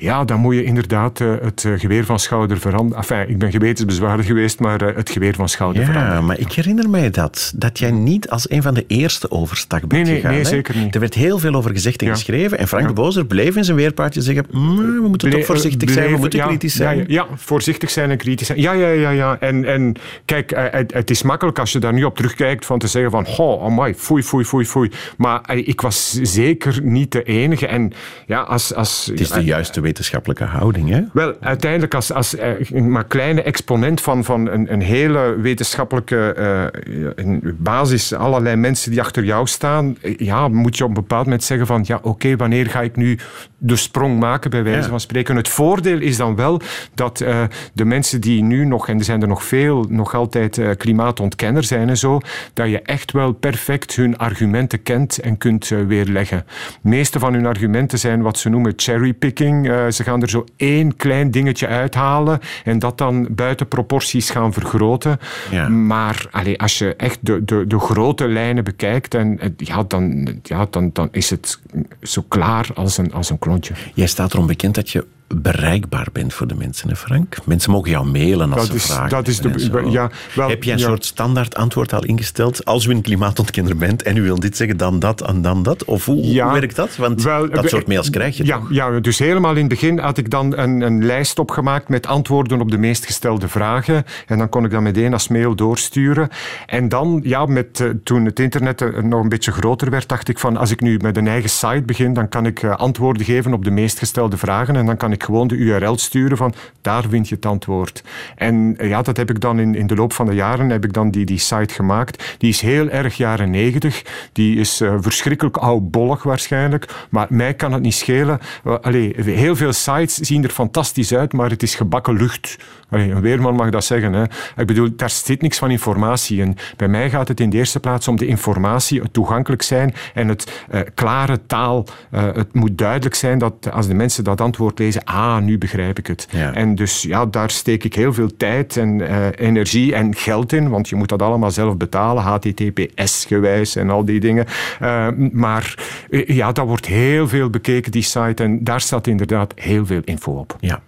Ja, 0.00 0.24
dan 0.24 0.40
moet 0.40 0.54
je 0.54 0.64
inderdaad 0.64 1.20
uh, 1.20 1.34
het 1.42 1.64
uh, 1.64 1.78
geweer 1.78 2.04
van 2.04 2.18
schouder 2.18 2.58
veranderen. 2.58 2.96
Enfin, 2.96 3.28
ik 3.28 3.38
ben 3.38 3.50
gewetensbezwaarder 3.50 4.24
geweest, 4.24 4.60
maar 4.60 4.82
uh, 4.82 4.96
het 4.96 5.10
geweer 5.10 5.34
van 5.34 5.48
schouder 5.48 5.80
ja, 5.82 5.86
veranderen. 5.86 6.18
Ja, 6.18 6.24
maar 6.26 6.38
ik 6.38 6.52
herinner 6.52 6.90
mij 6.90 7.10
dat. 7.10 7.52
Dat 7.56 7.78
jij 7.78 7.90
niet 7.90 8.30
als 8.30 8.50
een 8.50 8.62
van 8.62 8.74
de 8.74 8.84
eerste 8.86 9.30
overstak 9.30 9.80
bent 9.80 9.92
nee, 9.92 10.02
nee, 10.04 10.14
gegaan. 10.14 10.30
Nee, 10.34 10.44
zeker 10.44 10.76
niet. 10.76 10.94
Er 10.94 11.00
werd 11.00 11.14
heel 11.14 11.38
veel 11.38 11.54
over 11.54 11.70
gezegd 11.70 12.00
en 12.00 12.06
Ja. 12.06 12.12
geschreven. 12.12 12.58
En 12.58 12.68
Frank 12.68 12.82
Ja. 12.82 12.88
de 12.88 12.94
Bozer 12.94 13.26
bleef 13.26 13.56
in 13.56 13.64
zijn 13.64 13.76
weerpaardje 13.76 14.20
zeggen 14.20 14.46
"Mm, 14.50 14.76
we 14.76 15.08
moeten 15.08 15.28
Ble- 15.28 15.38
toch 15.38 15.46
voorzichtig 15.46 15.88
eh, 15.88 15.94
zijn, 15.94 16.12
we 16.12 16.16
moeten 16.18 16.40
kritisch 16.46 16.74
zijn. 16.74 17.04
Ja, 17.06 17.26
voorzichtig 17.34 17.90
zijn 17.90 18.10
en 18.10 18.16
kritisch 18.16 18.46
zijn. 18.46 18.60
Ja, 18.60 18.72
ja, 18.72 18.88
ja. 18.88 19.10
ja. 19.10 19.36
En, 19.40 19.64
en 19.64 19.94
kijk, 20.24 20.52
eh, 20.52 20.64
het, 20.70 20.92
het 20.92 21.10
is 21.10 21.22
makkelijk 21.22 21.58
als 21.58 21.72
je 21.72 21.78
daar 21.78 21.92
nu 21.92 22.04
op 22.04 22.16
terugkijkt 22.16 22.66
van 22.66 22.78
te 22.78 22.86
zeggen 22.86 23.10
van, 23.10 23.26
oh, 23.38 23.64
amai, 23.64 23.94
foei, 23.94 24.22
foei, 24.22 24.44
foei, 24.44 24.64
foei. 24.66 24.90
Maar 25.16 25.40
eh, 25.40 25.68
ik 25.68 25.80
was 25.80 26.12
zeker 26.22 26.80
niet 26.82 27.12
de 27.12 27.22
enige. 27.22 27.66
En 27.66 27.92
ja, 28.26 28.40
als... 28.40 28.74
als 28.74 29.06
Het 29.10 29.20
is 29.20 29.28
de 29.30 29.44
juiste 29.44 29.80
wetenschappelijke 29.90 30.44
houding, 30.44 30.88
hè? 30.88 31.02
Wel, 31.12 31.34
uiteindelijk 31.40 31.94
als, 31.94 32.12
als 32.12 32.36
eh, 32.36 32.80
maar 32.82 33.04
kleine 33.04 33.42
exponent 33.42 34.00
van, 34.00 34.24
van 34.24 34.48
een, 34.48 34.72
een 34.72 34.80
hele 34.80 35.36
wetenschappelijke 35.40 36.32
eh, 36.32 37.26
basis, 37.54 38.14
allerlei 38.14 38.56
mensen 38.56 38.90
die 38.90 39.00
achter 39.00 39.24
jou 39.24 39.46
staan, 39.46 39.96
eh, 40.02 40.14
ja, 40.18 40.48
moet 40.48 40.76
je 40.76 40.82
op 40.82 40.88
een 40.88 40.94
bepaald 40.94 41.24
moment 41.24 41.44
zeggen 41.44 41.66
van, 41.66 41.84
ja, 41.86 41.98
oké, 42.02 42.36
wanneer 42.36 42.66
ga 42.66 42.80
ik 42.80 42.96
nu 42.96 43.18
de 43.58 43.76
sprong 43.76 44.18
maken, 44.18 44.50
bij 44.50 44.62
wijze 44.62 44.80
Ja. 44.80 44.88
van 44.88 45.00
spreken. 45.00 45.36
Het 45.36 45.48
voordeel 45.48 46.00
is 46.00 46.16
dan 46.16 46.36
wel 46.36 46.60
dat 46.94 47.24
de 47.72 47.84
mensen 47.84 48.20
die 48.20 48.42
nu 48.42 48.64
nog, 48.64 48.88
en 48.88 48.98
er 48.98 49.04
zijn 49.04 49.22
er 49.22 49.28
nog 49.28 49.44
veel, 49.44 49.86
nog 49.88 50.14
altijd 50.14 50.60
klimaatontkenner 50.76 51.64
zijn 51.64 51.88
en 51.88 51.96
zo, 51.96 52.20
dat 52.52 52.68
je 52.68 52.82
echt 52.82 53.12
wel 53.12 53.32
perfect 53.32 53.96
hun 53.96 54.18
argumenten 54.18 54.82
kent 54.82 55.18
en 55.18 55.38
kunt 55.38 55.68
weerleggen. 55.68 56.44
De 56.82 56.88
meeste 56.88 57.18
van 57.18 57.32
hun 57.32 57.46
argumenten 57.46 57.98
zijn 57.98 58.22
wat 58.22 58.38
ze 58.38 58.48
noemen 58.48 58.72
cherrypicking. 58.76 59.70
Eh, 59.86 59.92
ze 59.92 60.02
gaan 60.02 60.22
er 60.22 60.28
zo 60.28 60.44
één 60.56 60.96
klein 60.96 61.30
dingetje 61.30 61.66
uithalen 61.66 62.40
en 62.64 62.78
dat 62.78 62.98
dan 62.98 63.26
buiten 63.30 63.68
proporties 63.68 64.30
gaan 64.30 64.52
vergroten. 64.52 65.18
Ja. 65.50 65.68
Maar 65.68 66.28
als 66.56 66.78
je 66.78 66.94
echt 66.96 67.18
de, 67.20 67.44
de, 67.44 67.66
de 67.66 67.78
grote 67.78 68.28
lijnen 68.28 68.64
bekijkt, 68.64 69.14
en, 69.14 69.38
eh, 69.40 69.48
ja, 69.56 69.82
dan, 69.82 70.34
ja, 70.42 70.66
dan, 70.70 70.90
dan 70.92 71.08
is 71.10 71.30
het 71.30 71.60
zo 72.02 72.24
klaar 72.28 72.68
als 72.74 72.98
een, 72.98 73.12
als 73.12 73.30
een 73.30 73.38
klontje. 73.38 73.74
Jij 73.94 74.06
staat 74.06 74.32
erom 74.32 74.46
bekend 74.46 74.74
dat 74.74 74.90
je 74.90 75.06
bereikbaar 75.36 76.06
bent 76.12 76.34
voor 76.34 76.46
de 76.46 76.54
mensen, 76.54 76.88
hè 76.88 76.96
Frank? 76.96 77.36
Mensen 77.44 77.70
mogen 77.70 77.90
jou 77.90 78.06
mailen 78.06 78.52
als 78.52 78.60
Dat 78.60 78.66
ze 78.70 78.74
is- 78.74 78.84
vragen 78.84 79.08
dat 79.10 79.28
is 79.28 79.40
de- 79.40 79.82
ja, 79.90 80.10
wel, 80.34 80.48
Heb 80.48 80.62
jij 80.64 80.72
een 80.74 80.78
ja. 80.80 80.86
soort 80.86 81.04
standaard 81.04 81.54
antwoord 81.56 81.92
al 81.92 82.04
ingesteld? 82.04 82.64
Als 82.64 82.84
u 82.86 82.90
een 82.90 83.00
klimaatontkenner 83.02 83.76
bent 83.76 84.02
en 84.02 84.16
u 84.16 84.22
wil 84.22 84.40
dit 84.40 84.56
zeggen, 84.56 84.76
dan 84.76 84.98
dat 84.98 85.20
en 85.26 85.42
dan 85.42 85.62
dat? 85.62 85.84
Of 85.84 86.04
hoe, 86.04 86.24
Ja, 86.32 86.44
hoe 86.44 86.52
werkt 86.60 86.76
dat? 86.76 86.96
Want 86.96 87.22
wel, 87.22 87.50
dat 87.50 87.68
soort 87.68 87.86
mails 87.86 88.10
krijg 88.10 88.36
je 88.36 88.44
ja, 88.44 88.58
toch? 88.58 88.66
Ja, 88.72 89.00
dus 89.00 89.18
helemaal 89.18 89.52
in 89.52 89.58
het 89.58 89.68
begin 89.68 89.98
had 89.98 90.18
ik 90.18 90.30
dan 90.30 90.58
een, 90.58 90.80
een 90.80 91.04
lijst 91.04 91.38
opgemaakt 91.38 91.88
met 91.88 92.06
antwoorden 92.06 92.60
op 92.60 92.70
de 92.70 92.78
meest 92.78 93.06
gestelde 93.06 93.48
vragen. 93.48 94.04
En 94.26 94.38
dan 94.38 94.48
kon 94.48 94.64
ik 94.64 94.70
dat 94.70 94.80
meteen 94.80 95.12
als 95.12 95.28
mail 95.28 95.54
doorsturen. 95.54 96.28
En 96.66 96.88
dan, 96.88 97.20
ja, 97.24 97.46
met, 97.46 97.80
eh, 97.80 97.88
toen 98.04 98.24
het 98.24 98.38
internet 98.40 98.80
eh, 98.82 99.02
nog 99.02 99.22
een 99.22 99.28
beetje 99.28 99.52
groter 99.52 99.90
werd, 99.90 100.08
dacht 100.08 100.28
ik 100.28 100.38
van 100.38 100.56
als 100.56 100.70
ik 100.70 100.80
nu 100.80 100.98
met 101.02 101.16
een 101.16 101.26
eigen 101.28 101.50
site 101.50 101.82
begin, 101.86 102.12
dan 102.12 102.28
kan 102.28 102.46
ik 102.46 102.62
eh, 102.62 102.76
antwoorden 102.76 103.24
geven 103.24 103.52
op 103.52 103.64
de 103.64 103.70
meest 103.70 103.98
gestelde 103.98 104.36
vragen. 104.36 104.76
En 104.76 104.86
dan 104.86 104.96
kan 104.96 105.12
ik 105.12 105.19
gewoon 105.22 105.48
de 105.48 105.54
URL 105.54 105.98
sturen 105.98 106.36
van 106.36 106.54
daar 106.80 107.04
vind 107.08 107.28
je 107.28 107.34
het 107.34 107.46
antwoord. 107.46 108.04
En 108.36 108.74
eh, 108.78 108.88
ja, 108.88 109.02
dat 109.02 109.16
heb 109.16 109.30
ik 109.30 109.40
dan 109.40 109.58
in, 109.58 109.74
in 109.74 109.86
de 109.86 109.94
loop 109.94 110.12
van 110.12 110.26
de 110.26 110.34
jaren 110.34 110.70
heb 110.70 110.84
ik 110.84 110.92
dan 110.92 111.10
die, 111.10 111.24
die 111.24 111.38
site 111.38 111.74
gemaakt. 111.74 112.36
Die 112.38 112.48
is 112.48 112.60
heel 112.60 112.88
erg 112.88 113.16
jaren 113.16 113.50
negentig. 113.50 114.02
Die 114.32 114.56
is 114.56 114.80
eh, 114.80 114.94
verschrikkelijk 115.00 115.56
oudbollig 115.56 116.22
waarschijnlijk. 116.22 117.06
Maar 117.10 117.26
mij 117.28 117.54
kan 117.54 117.72
het 117.72 117.82
niet 117.82 117.94
schelen. 117.94 118.38
Allee, 118.80 119.14
heel 119.16 119.56
veel 119.56 119.72
sites 119.72 120.14
zien 120.14 120.44
er 120.44 120.50
fantastisch 120.50 121.14
uit, 121.14 121.32
maar 121.32 121.50
het 121.50 121.62
is 121.62 121.74
gebakken 121.74 122.16
lucht. 122.16 122.58
Allee, 122.90 123.10
een 123.10 123.20
weerman 123.20 123.54
mag 123.54 123.70
dat 123.70 123.84
zeggen. 123.84 124.12
Hè. 124.12 124.22
Ik 124.56 124.66
bedoel, 124.66 124.88
daar 124.96 125.10
zit 125.10 125.42
niks 125.42 125.58
van 125.58 125.70
informatie 125.70 126.40
in. 126.40 126.56
Bij 126.76 126.88
mij 126.88 127.10
gaat 127.10 127.28
het 127.28 127.40
in 127.40 127.50
de 127.50 127.56
eerste 127.56 127.80
plaats 127.80 128.08
om 128.08 128.16
de 128.16 128.26
informatie, 128.26 129.00
het 129.00 129.12
toegankelijk 129.12 129.62
zijn 129.62 129.94
en 130.14 130.28
het 130.28 130.64
eh, 130.70 130.80
klare 130.94 131.46
taal. 131.46 131.86
Het 132.10 132.54
moet 132.54 132.78
duidelijk 132.78 133.14
zijn 133.14 133.38
dat 133.38 133.70
als 133.72 133.86
de 133.86 133.94
mensen 133.94 134.24
dat 134.24 134.40
antwoord 134.40 134.78
lezen, 134.78 135.04
ah, 135.10 135.42
nu 135.42 135.58
begrijp 135.58 135.98
ik 135.98 136.06
het. 136.06 136.28
Ja. 136.30 136.54
En 136.54 136.74
dus 136.74 137.02
ja, 137.02 137.26
daar 137.26 137.50
steek 137.50 137.84
ik 137.84 137.94
heel 137.94 138.12
veel 138.12 138.36
tijd 138.36 138.76
en 138.76 139.08
eh, 139.08 139.26
energie 139.46 139.94
en 139.94 140.14
geld 140.14 140.52
in, 140.52 140.68
want 140.68 140.88
je 140.88 140.96
moet 140.96 141.08
dat 141.08 141.22
allemaal 141.22 141.50
zelf 141.50 141.76
betalen, 141.76 142.22
HTTPS-gewijs 142.22 143.76
en 143.76 143.90
al 143.90 144.04
die 144.04 144.20
dingen. 144.20 144.46
Eh, 144.80 145.08
maar 145.32 145.74
eh, 146.10 146.28
ja, 146.28 146.52
dat 146.52 146.66
wordt 146.66 146.86
heel 146.86 147.28
veel 147.28 147.50
bekeken, 147.50 147.92
die 147.92 148.02
site, 148.02 148.42
en 148.42 148.64
daar 148.64 148.80
staat 148.80 149.06
inderdaad 149.06 149.52
heel 149.56 149.86
veel 149.86 150.02
info 150.04 150.32
op. 150.32 150.56
Ja. 150.60 150.82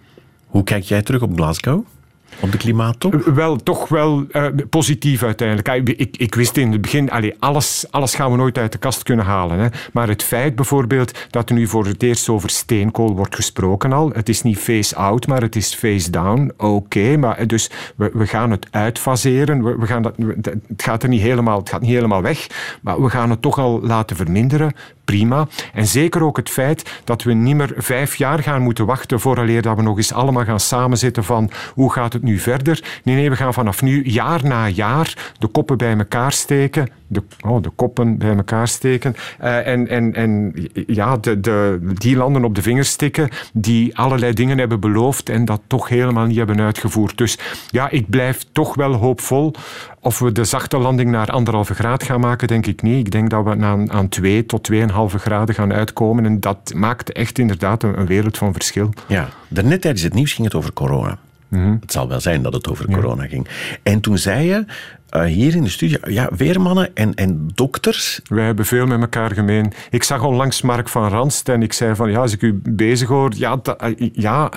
Hoe 0.45 0.63
kijk 0.63 0.83
jij 0.83 1.01
terug 1.01 1.21
op 1.21 1.35
Glasgow? 1.35 1.85
Op 2.39 2.51
de 2.51 2.57
klimaattop? 2.57 3.13
Wel, 3.13 3.55
toch 3.55 3.87
wel 3.87 4.25
eh, 4.31 4.45
positief 4.69 5.23
uiteindelijk. 5.23 5.89
Ik, 5.89 6.17
ik, 6.17 6.35
wist 6.35 6.57
in 6.57 6.71
het 6.71 6.81
begin, 6.81 7.11
allee, 7.11 7.35
alles, 7.39 7.85
alles 7.89 8.15
gaan 8.15 8.31
we 8.31 8.37
nooit 8.37 8.57
uit 8.57 8.71
de 8.71 8.77
kast 8.77 9.03
kunnen 9.03 9.25
halen. 9.25 9.59
Hè. 9.59 9.67
Maar 9.93 10.07
het 10.07 10.23
feit 10.23 10.55
bijvoorbeeld 10.55 11.11
dat 11.29 11.49
er 11.49 11.55
nu 11.55 11.67
voor 11.67 11.85
het 11.85 12.03
eerst 12.03 12.29
over 12.29 12.49
steenkool 12.49 13.15
wordt 13.15 13.35
gesproken 13.35 13.93
al. 13.93 14.09
Het 14.13 14.29
is 14.29 14.41
niet 14.41 14.57
face-out, 14.57 15.27
maar 15.27 15.41
het 15.41 15.55
is 15.55 15.75
face-down. 15.75 16.51
Oké, 16.57 17.17
maar 17.17 17.37
eh, 17.37 17.47
dus 17.47 17.69
we, 17.95 18.09
we 18.13 18.27
gaan 18.27 18.51
het 18.51 18.67
uitfaseren. 18.71 19.63
We, 19.63 19.75
we 19.77 19.85
gaan 19.85 20.01
dat, 20.01 20.15
het, 20.41 20.83
gaat 20.83 21.03
er 21.03 21.09
niet 21.09 21.21
helemaal, 21.21 21.59
het 21.59 21.69
gaat 21.69 21.81
niet 21.81 21.91
helemaal 21.91 22.21
weg, 22.21 22.47
maar 22.81 23.01
we 23.01 23.09
gaan 23.09 23.29
het 23.29 23.41
toch 23.41 23.57
al 23.57 23.81
laten 23.81 24.15
verminderen. 24.15 24.73
Prima. 25.05 25.47
En 25.73 25.87
zeker 25.87 26.23
ook 26.23 26.37
het 26.37 26.49
feit 26.49 27.01
dat 27.03 27.23
we 27.23 27.33
niet 27.33 27.55
meer 27.55 27.73
vijf 27.77 28.15
jaar 28.15 28.39
gaan 28.39 28.61
moeten 28.61 28.85
wachten 28.85 29.19
vooraleer 29.19 29.61
dat 29.61 29.75
we 29.75 29.81
nog 29.81 29.97
eens 29.97 30.13
allemaal 30.13 30.43
gaan 30.43 30.59
samenzitten 30.59 31.23
van 31.23 31.51
hoe 31.73 31.91
gaat 31.91 32.13
het 32.13 32.23
nu 32.23 32.39
verder. 32.39 32.83
Nee, 33.03 33.15
nee, 33.15 33.29
we 33.29 33.35
gaan 33.35 33.53
vanaf 33.53 33.81
nu 33.81 34.03
jaar 34.03 34.45
na 34.45 34.67
jaar 34.67 35.33
de 35.39 35.47
koppen 35.47 35.77
bij 35.77 35.97
elkaar 35.97 36.31
steken. 36.31 36.89
De, 37.13 37.23
oh, 37.41 37.61
de 37.61 37.69
koppen 37.69 38.17
bij 38.17 38.35
elkaar 38.35 38.67
steken. 38.67 39.15
Eh, 39.39 39.67
en 39.67 39.87
en, 39.87 40.13
en 40.13 40.53
ja, 40.87 41.17
de, 41.17 41.39
de, 41.39 41.79
die 41.93 42.15
landen 42.15 42.43
op 42.43 42.55
de 42.55 42.61
vingers 42.61 42.89
stikken 42.89 43.29
die 43.53 43.97
allerlei 43.97 44.33
dingen 44.33 44.57
hebben 44.57 44.79
beloofd 44.79 45.29
en 45.29 45.45
dat 45.45 45.61
toch 45.67 45.89
helemaal 45.89 46.25
niet 46.25 46.37
hebben 46.37 46.59
uitgevoerd. 46.59 47.17
Dus 47.17 47.37
ja, 47.69 47.89
ik 47.89 48.09
blijf 48.09 48.45
toch 48.51 48.75
wel 48.75 48.93
hoopvol. 48.93 49.53
Of 49.99 50.19
we 50.19 50.31
de 50.31 50.43
zachte 50.43 50.77
landing 50.77 51.11
naar 51.11 51.31
anderhalve 51.31 51.73
graad 51.73 52.03
gaan 52.03 52.19
maken, 52.19 52.47
denk 52.47 52.65
ik 52.65 52.81
niet. 52.81 53.05
Ik 53.05 53.11
denk 53.11 53.29
dat 53.29 53.43
we 53.43 53.49
aan, 53.49 53.91
aan 53.91 54.09
twee 54.09 54.45
tot 54.45 54.69
2,5 54.71 54.79
graden 55.15 55.55
gaan 55.55 55.73
uitkomen. 55.73 56.25
En 56.25 56.39
dat 56.39 56.73
maakt 56.75 57.11
echt 57.11 57.39
inderdaad 57.39 57.83
een, 57.83 57.99
een 57.99 58.05
wereld 58.05 58.37
van 58.37 58.53
verschil. 58.53 58.89
Ja. 59.07 59.29
Daarnet 59.47 59.81
tijdens 59.81 60.03
het 60.03 60.13
nieuws 60.13 60.33
ging 60.33 60.47
het 60.47 60.55
over 60.55 60.73
corona. 60.73 61.17
Mhm. 61.47 61.75
Het 61.79 61.91
zal 61.91 62.07
wel 62.07 62.21
zijn 62.21 62.41
dat 62.41 62.53
het 62.53 62.69
over 62.69 62.91
corona 62.91 63.27
ging. 63.27 63.47
En 63.83 63.99
toen 63.99 64.17
zei 64.17 64.47
je 64.47 64.65
eh, 65.13 65.23
hier 65.23 65.55
in 65.55 65.63
de 65.63 65.69
studio, 65.69 65.97
ja, 66.07 66.29
weermannen 66.37 66.95
en, 66.95 67.13
en 67.13 67.47
dokters. 67.53 68.21
Wij 68.27 68.45
hebben 68.45 68.65
veel 68.65 68.85
met 68.85 69.01
elkaar 69.01 69.31
gemeen. 69.31 69.73
Ik 69.89 70.03
zag 70.03 70.23
onlangs 70.23 70.61
Mark 70.61 70.89
van 70.89 71.09
Ranst 71.09 71.49
en 71.49 71.61
ik 71.61 71.73
zei 71.73 71.95
van 71.95 72.11
ja, 72.11 72.19
als 72.19 72.33
ik 72.33 72.41
u 72.41 72.59
bezig 72.63 73.07
hoor, 73.07 73.31
ja, 73.35 73.59
eh, 73.77 74.09
ja 74.13 74.51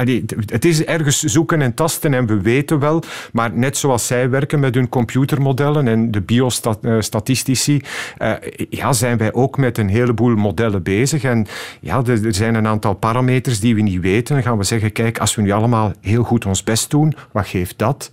het 0.46 0.64
is 0.64 0.84
ergens 0.84 1.22
zoeken 1.22 1.62
en 1.62 1.74
tasten 1.74 2.14
en 2.14 2.26
we 2.26 2.40
weten 2.40 2.78
wel, 2.78 3.02
maar 3.32 3.52
net 3.52 3.76
zoals 3.76 4.07
zij 4.07 4.30
werken 4.30 4.61
met 4.61 4.74
hun 4.74 4.88
computermodellen 4.88 5.88
en 5.88 6.11
de 6.11 6.20
biostatistici, 6.20 7.80
eh, 8.16 8.32
ja, 8.70 8.92
zijn 8.92 9.18
wij 9.18 9.32
ook 9.32 9.57
met 9.57 9.78
een 9.78 9.88
heleboel 9.88 10.34
modellen 10.34 10.82
bezig. 10.82 11.22
En 11.22 11.46
ja, 11.80 12.02
er 12.04 12.34
zijn 12.34 12.54
een 12.54 12.66
aantal 12.66 12.94
parameters 12.94 13.61
die 13.61 13.74
we 13.74 13.80
niet 13.80 14.00
weten. 14.00 14.34
Dan 14.34 14.44
gaan 14.44 14.59
we 14.59 14.64
zeggen, 14.64 14.92
kijk, 14.92 15.18
als 15.18 15.34
we 15.34 15.42
nu 15.42 15.50
allemaal 15.50 15.92
heel 16.00 16.22
goed 16.22 16.46
ons 16.46 16.62
best 16.62 16.90
doen, 16.90 17.14
wat 17.32 17.46
geeft 17.46 17.78
dat? 17.78 18.11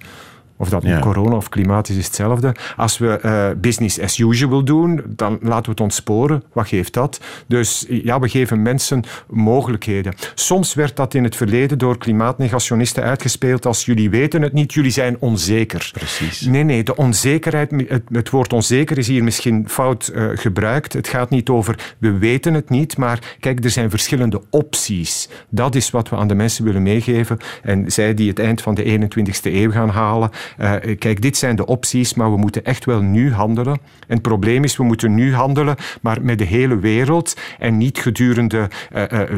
Of 0.63 0.69
dat 0.69 0.83
nu 0.83 0.89
Ja. 0.89 0.99
corona 0.99 1.35
of 1.35 1.49
klimaat 1.49 1.89
is, 1.89 1.95
is 1.95 2.05
hetzelfde. 2.05 2.55
Als 2.75 2.97
we 2.97 3.07
eh, 3.19 3.49
business 3.57 3.99
as 3.99 4.17
usual 4.17 4.63
doen, 4.63 5.01
dan 5.07 5.37
laten 5.41 5.63
we 5.65 5.71
het 5.71 5.79
ontsporen. 5.79 6.43
Wat 6.53 6.67
geeft 6.67 6.93
dat? 6.93 7.19
Dus 7.47 7.85
ja, 7.89 8.19
we 8.19 8.29
geven 8.29 8.61
mensen 8.61 9.03
mogelijkheden. 9.27 10.13
Soms 10.35 10.73
werd 10.73 10.95
dat 10.95 11.13
in 11.13 11.23
het 11.23 11.35
verleden 11.35 11.77
door 11.77 11.97
klimaatnegationisten 11.97 13.03
uitgespeeld 13.03 13.65
als 13.65 13.85
jullie 13.85 14.09
weten 14.09 14.41
het 14.41 14.53
niet, 14.53 14.73
jullie 14.73 14.91
zijn 14.91 15.15
onzeker. 15.19 15.89
Precies. 15.93 16.41
Nee, 16.41 16.63
nee, 16.63 16.83
de 16.83 16.95
onzekerheid, 16.95 17.71
het, 17.87 18.03
het 18.11 18.29
woord 18.29 18.53
onzeker 18.53 18.97
is 18.97 19.07
hier 19.07 19.23
misschien 19.23 19.69
fout 19.69 20.07
eh, 20.07 20.25
gebruikt. 20.33 20.93
Het 20.93 21.07
gaat 21.07 21.29
niet 21.29 21.49
over 21.49 21.95
we 21.97 22.17
weten 22.17 22.53
het 22.53 22.69
niet, 22.69 22.97
maar 22.97 23.35
kijk, 23.39 23.63
er 23.63 23.69
zijn 23.69 23.89
verschillende 23.89 24.41
opties. 24.49 25.29
Dat 25.49 25.75
is 25.75 25.89
wat 25.89 26.09
we 26.09 26.15
aan 26.15 26.27
de 26.27 26.35
mensen 26.35 26.65
willen 26.65 26.83
meegeven. 26.83 27.37
En 27.63 27.91
zij 27.91 28.13
die 28.13 28.29
het 28.29 28.39
eind 28.39 28.61
van 28.61 28.75
de 28.75 28.83
21ste 28.83 29.51
eeuw 29.53 29.71
gaan 29.71 29.89
halen, 29.89 30.29
kijk, 30.99 31.21
dit 31.21 31.37
zijn 31.37 31.55
de 31.55 31.65
opties, 31.65 32.13
maar 32.13 32.31
we 32.31 32.37
moeten 32.37 32.63
echt 32.63 32.85
wel 32.85 33.01
nu 33.01 33.31
handelen. 33.31 33.73
En 34.07 34.13
het 34.13 34.21
probleem 34.21 34.63
is, 34.63 34.77
we 34.77 34.83
moeten 34.83 35.13
nu 35.13 35.33
handelen, 35.33 35.75
maar 36.01 36.17
met 36.21 36.37
de 36.37 36.43
hele 36.43 36.79
wereld 36.79 37.37
en 37.59 37.77
niet 37.77 37.97
gedurende 37.97 38.69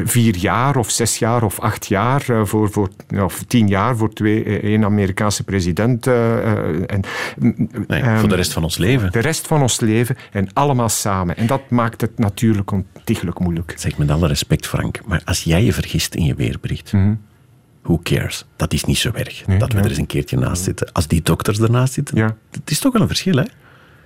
vier 0.04 0.36
jaar 0.36 0.76
of 0.76 0.90
zes 0.90 1.18
jaar 1.18 1.42
of 1.42 1.60
acht 1.60 1.86
jaar 1.86 2.22
voor, 2.46 2.70
voor, 2.70 2.88
of 3.22 3.42
tien 3.42 3.68
jaar 3.68 3.96
voor 3.96 4.12
twee, 4.12 4.60
één 4.60 4.84
Amerikaanse 4.84 5.44
president. 5.44 6.06
en, 6.06 7.00
nee, 7.38 7.64
voor 7.86 7.88
de 7.88 8.04
ehm, 8.04 8.34
rest 8.34 8.52
van 8.52 8.62
ons 8.62 8.76
leven. 8.76 9.12
De 9.12 9.20
rest 9.20 9.46
van 9.46 9.62
ons 9.62 9.80
leven 9.80 10.16
en 10.32 10.48
allemaal 10.52 10.88
samen. 10.88 11.36
En 11.36 11.46
dat 11.46 11.70
maakt 11.70 12.00
het 12.00 12.18
natuurlijk 12.18 12.70
ontiegelijk 12.70 13.38
moeilijk. 13.38 13.74
Zeg 13.76 13.98
met 13.98 14.10
alle 14.10 14.26
respect, 14.26 14.66
Frank, 14.66 15.00
maar 15.06 15.22
als 15.24 15.44
jij 15.44 15.64
je 15.64 15.72
vergist 15.72 16.14
in 16.14 16.24
je 16.24 16.34
weerbericht, 16.34 16.92
mm 16.92 17.25
who 17.86 18.00
cares? 18.02 18.44
Dat 18.56 18.72
is 18.72 18.84
niet 18.84 18.98
zo 18.98 19.10
erg 19.14 19.44
dat 19.58 19.72
we 19.72 19.78
er 19.78 19.88
eens 19.88 19.98
een 19.98 20.06
keertje 20.06 20.38
naast 20.38 20.62
zitten. 20.62 20.92
Als 20.92 21.06
die 21.06 21.22
dokters 21.22 21.60
ernaast 21.60 21.92
zitten, 21.92 22.16
ja. 22.16 22.36
het 22.50 22.70
is 22.70 22.78
toch 22.78 22.92
wel 22.92 23.02
een 23.02 23.08
verschil, 23.08 23.36
hè? 23.36 23.44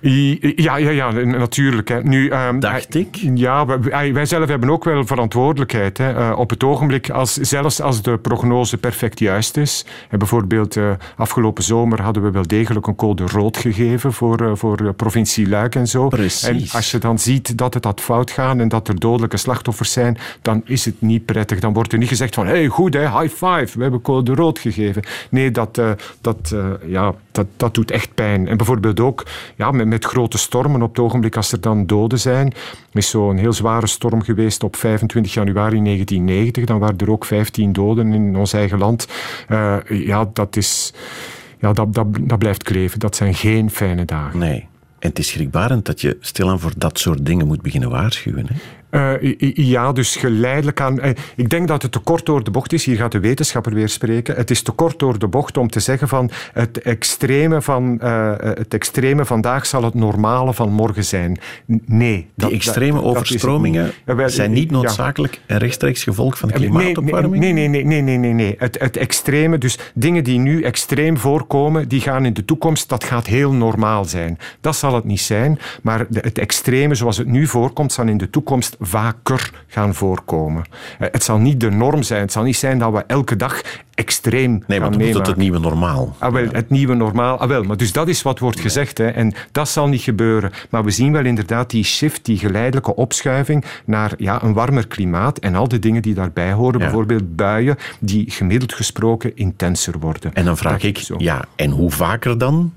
Ja, 0.01 0.75
ja, 0.75 0.89
ja 0.89 1.11
natuurlijk. 1.11 1.87
Hè. 1.87 2.03
Nu, 2.03 2.31
um, 2.33 2.59
Dacht 2.59 2.95
ik. 2.95 3.15
Ja, 3.35 3.79
wij, 3.79 4.13
wij, 4.13 4.25
zelf 4.25 4.47
hebben 4.47 4.69
ook 4.69 4.83
wel 4.83 5.05
verantwoordelijkheid. 5.05 5.97
Hè. 5.97 6.17
Uh, 6.17 6.37
op 6.39 6.49
het 6.49 6.63
ogenblik, 6.63 7.09
als, 7.09 7.33
zelfs 7.33 7.81
als 7.81 8.01
de 8.01 8.17
prognose 8.17 8.77
perfect 8.77 9.19
juist 9.19 9.57
is. 9.57 9.85
En 10.09 10.19
bijvoorbeeld 10.19 10.75
uh, 10.75 10.91
afgelopen 11.15 11.63
zomer 11.63 12.01
hadden 12.01 12.23
we 12.23 12.31
wel 12.31 12.47
degelijk 12.47 12.87
een 12.87 12.95
code 12.95 13.25
rood 13.25 13.57
gegeven 13.57 14.13
voor, 14.13 14.41
uh, 14.41 14.51
voor 14.55 14.93
provincie 14.93 15.49
Luik 15.49 15.75
en 15.75 15.87
zo. 15.87 16.07
Precies. 16.07 16.43
En 16.43 16.77
als 16.77 16.91
je 16.91 16.97
dan 16.97 17.19
ziet 17.19 17.57
dat 17.57 17.73
het 17.73 17.83
had 17.83 18.01
fout 18.01 18.31
gaat 18.31 18.57
en 18.57 18.67
dat 18.67 18.87
er 18.87 18.99
dodelijke 18.99 19.37
slachtoffers 19.37 19.91
zijn, 19.91 20.17
dan 20.41 20.61
is 20.65 20.85
het 20.85 21.01
niet 21.01 21.25
prettig. 21.25 21.59
Dan 21.59 21.73
wordt 21.73 21.91
er 21.91 21.97
niet 21.97 22.07
gezegd 22.07 22.35
van, 22.35 22.47
hey, 22.47 22.67
goed, 22.67 22.93
hè, 22.93 23.19
high 23.19 23.33
five, 23.33 23.77
we 23.77 23.81
hebben 23.81 24.01
code 24.01 24.33
rood 24.33 24.59
gegeven. 24.59 25.03
Nee, 25.29 25.51
dat, 25.51 25.81
dat, 26.21 26.55
ja, 26.85 27.13
dat, 27.31 27.47
dat 27.57 27.73
doet 27.73 27.91
echt 27.91 28.13
pijn. 28.13 28.47
En 28.47 28.57
bijvoorbeeld 28.57 28.99
ook 28.99 29.25
ja, 29.55 29.71
met 29.71 29.87
met 29.87 30.05
grote 30.05 30.37
stormen. 30.37 30.81
Op 30.81 30.89
het 30.89 30.99
ogenblik 30.99 31.35
als 31.35 31.51
er 31.51 31.61
dan 31.61 31.85
doden 31.85 32.19
zijn, 32.19 32.53
is 32.93 33.09
zo'n 33.09 33.37
heel 33.37 33.53
zware 33.53 33.87
storm 33.87 34.21
geweest 34.21 34.63
op 34.63 34.75
25 34.75 35.33
januari 35.33 35.81
1990. 35.81 36.65
Dan 36.65 36.79
waren 36.79 36.97
er 36.97 37.11
ook 37.11 37.25
15 37.25 37.73
doden 37.73 38.13
in 38.13 38.35
ons 38.35 38.53
eigen 38.53 38.77
land. 38.77 39.07
Uh, 39.49 39.77
ja, 39.87 40.29
dat 40.33 40.55
is... 40.55 40.93
Ja, 41.59 41.73
dat, 41.73 41.93
dat, 41.93 42.07
dat 42.21 42.39
blijft 42.39 42.63
kleven. 42.63 42.99
Dat 42.99 43.15
zijn 43.15 43.33
geen 43.33 43.69
fijne 43.69 44.05
dagen. 44.05 44.39
Nee. 44.39 44.67
En 44.99 45.09
het 45.09 45.19
is 45.19 45.27
schrikbarend 45.27 45.85
dat 45.85 46.01
je 46.01 46.17
stilaan 46.19 46.59
voor 46.59 46.73
dat 46.77 46.99
soort 46.99 47.25
dingen 47.25 47.47
moet 47.47 47.61
beginnen 47.61 47.89
waarschuwen. 47.89 48.47
Hè? 48.47 48.55
Uh, 48.91 49.37
ja, 49.53 49.91
dus 49.91 50.15
geleidelijk 50.15 50.81
aan. 50.81 50.97
Uh, 50.99 51.09
ik 51.35 51.49
denk 51.49 51.67
dat 51.67 51.81
het 51.81 51.91
te 51.91 51.99
kort 51.99 52.25
door 52.25 52.43
de 52.43 52.51
bocht 52.51 52.73
is. 52.73 52.85
Hier 52.85 52.95
gaat 52.95 53.11
de 53.11 53.19
wetenschapper 53.19 53.73
weer 53.73 53.89
spreken. 53.89 54.35
Het 54.35 54.51
is 54.51 54.61
te 54.61 54.71
kort 54.71 54.99
door 54.99 55.19
de 55.19 55.27
bocht 55.27 55.57
om 55.57 55.69
te 55.69 55.79
zeggen 55.79 56.07
van 56.07 56.29
het 56.53 56.81
extreme 56.81 57.61
van 57.61 57.99
uh, 58.03 58.33
het 58.37 58.73
extreme 58.73 59.25
vandaag 59.25 59.65
zal 59.65 59.83
het 59.83 59.93
normale 59.93 60.53
van 60.53 60.71
morgen 60.71 61.05
zijn. 61.05 61.39
Nee. 61.85 62.27
Die 62.35 62.51
extreme 62.51 62.93
dat, 62.93 63.03
overstromingen 63.03 63.91
niet. 64.05 64.31
zijn 64.31 64.51
niet 64.51 64.71
noodzakelijk 64.71 65.33
ja. 65.33 65.41
een 65.47 65.57
rechtstreeks 65.57 66.03
gevolg 66.03 66.37
van 66.37 66.49
de 66.49 66.53
klimaatopwarming? 66.53 67.43
Nee, 67.43 67.53
nee, 67.53 67.67
nee, 67.67 67.83
nee, 67.83 68.01
nee, 68.01 68.17
nee. 68.17 68.33
nee. 68.33 68.55
Het, 68.57 68.79
het 68.79 68.97
extreme, 68.97 69.57
dus 69.57 69.77
dingen 69.93 70.23
die 70.23 70.39
nu 70.39 70.61
extreem 70.63 71.17
voorkomen, 71.17 71.87
die 71.87 72.01
gaan 72.01 72.25
in 72.25 72.33
de 72.33 72.45
toekomst, 72.45 72.89
dat 72.89 73.03
gaat 73.03 73.27
heel 73.27 73.53
normaal 73.53 74.05
zijn. 74.05 74.37
Dat 74.61 74.75
zal 74.75 74.95
het 74.95 75.03
niet 75.03 75.21
zijn, 75.21 75.59
maar 75.81 76.05
de, 76.09 76.19
het 76.19 76.37
extreme 76.37 76.95
zoals 76.95 77.17
het 77.17 77.27
nu 77.27 77.47
voorkomt, 77.47 77.91
zal 77.91 78.07
in 78.07 78.17
de 78.17 78.29
toekomst 78.29 78.75
vaker 78.81 79.51
gaan 79.67 79.95
voorkomen. 79.95 80.63
Eh, 80.99 81.07
het 81.11 81.23
zal 81.23 81.37
niet 81.37 81.59
de 81.59 81.71
norm 81.71 82.03
zijn. 82.03 82.21
Het 82.21 82.31
zal 82.31 82.43
niet 82.43 82.55
zijn 82.55 82.79
dat 82.79 82.91
we 82.91 83.03
elke 83.07 83.35
dag 83.35 83.61
extreem 83.93 84.63
Nee, 84.67 84.79
maar 84.79 84.91
dan 84.91 85.01
het 85.01 85.27
het 85.27 85.35
nieuwe 85.35 85.59
normaal. 85.59 86.15
Ah, 86.19 86.33
wel, 86.33 86.47
het 86.51 86.69
nieuwe 86.69 86.93
normaal. 86.93 87.37
Ah, 87.37 87.47
wel, 87.47 87.63
maar 87.63 87.77
dus 87.77 87.91
dat 87.91 88.07
is 88.07 88.21
wat 88.21 88.39
wordt 88.39 88.59
gezegd. 88.59 88.97
Hè. 88.97 89.07
En 89.07 89.33
dat 89.51 89.69
zal 89.69 89.87
niet 89.87 90.01
gebeuren. 90.01 90.51
Maar 90.69 90.83
we 90.83 90.91
zien 90.91 91.11
wel 91.11 91.25
inderdaad 91.25 91.69
die 91.69 91.83
shift, 91.83 92.25
die 92.25 92.37
geleidelijke 92.37 92.95
opschuiving 92.95 93.65
naar 93.85 94.13
ja, 94.17 94.43
een 94.43 94.53
warmer 94.53 94.87
klimaat 94.87 95.37
en 95.37 95.55
al 95.55 95.67
de 95.67 95.79
dingen 95.79 96.01
die 96.01 96.13
daarbij 96.13 96.51
horen. 96.51 96.79
Bijvoorbeeld 96.79 97.35
buien 97.35 97.77
die 97.99 98.31
gemiddeld 98.31 98.73
gesproken 98.73 99.35
intenser 99.35 99.99
worden. 99.99 100.33
En 100.33 100.45
dan 100.45 100.57
vraag 100.57 100.83
ik, 100.83 100.97
ja, 101.17 101.45
en 101.55 101.69
hoe 101.69 101.91
vaker 101.91 102.37
dan? 102.37 102.73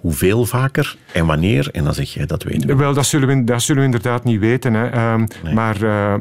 Hoeveel 0.00 0.44
vaker 0.44 0.96
en 1.12 1.26
wanneer? 1.26 1.68
En 1.72 1.84
dan 1.84 1.94
zeg 1.94 2.12
je, 2.12 2.26
dat 2.26 2.42
weten 2.42 2.68
we. 2.68 2.74
Wel, 2.74 2.94
dat 2.94 3.06
zullen 3.06 3.28
we, 3.28 3.44
dat 3.44 3.62
zullen 3.62 3.80
we 3.80 3.86
inderdaad 3.86 4.24
niet 4.24 4.40
weten. 4.40 4.74
Hè. 4.74 4.86
Ehm, 4.86 5.26
maar 5.54 5.82
uh, 5.82 6.14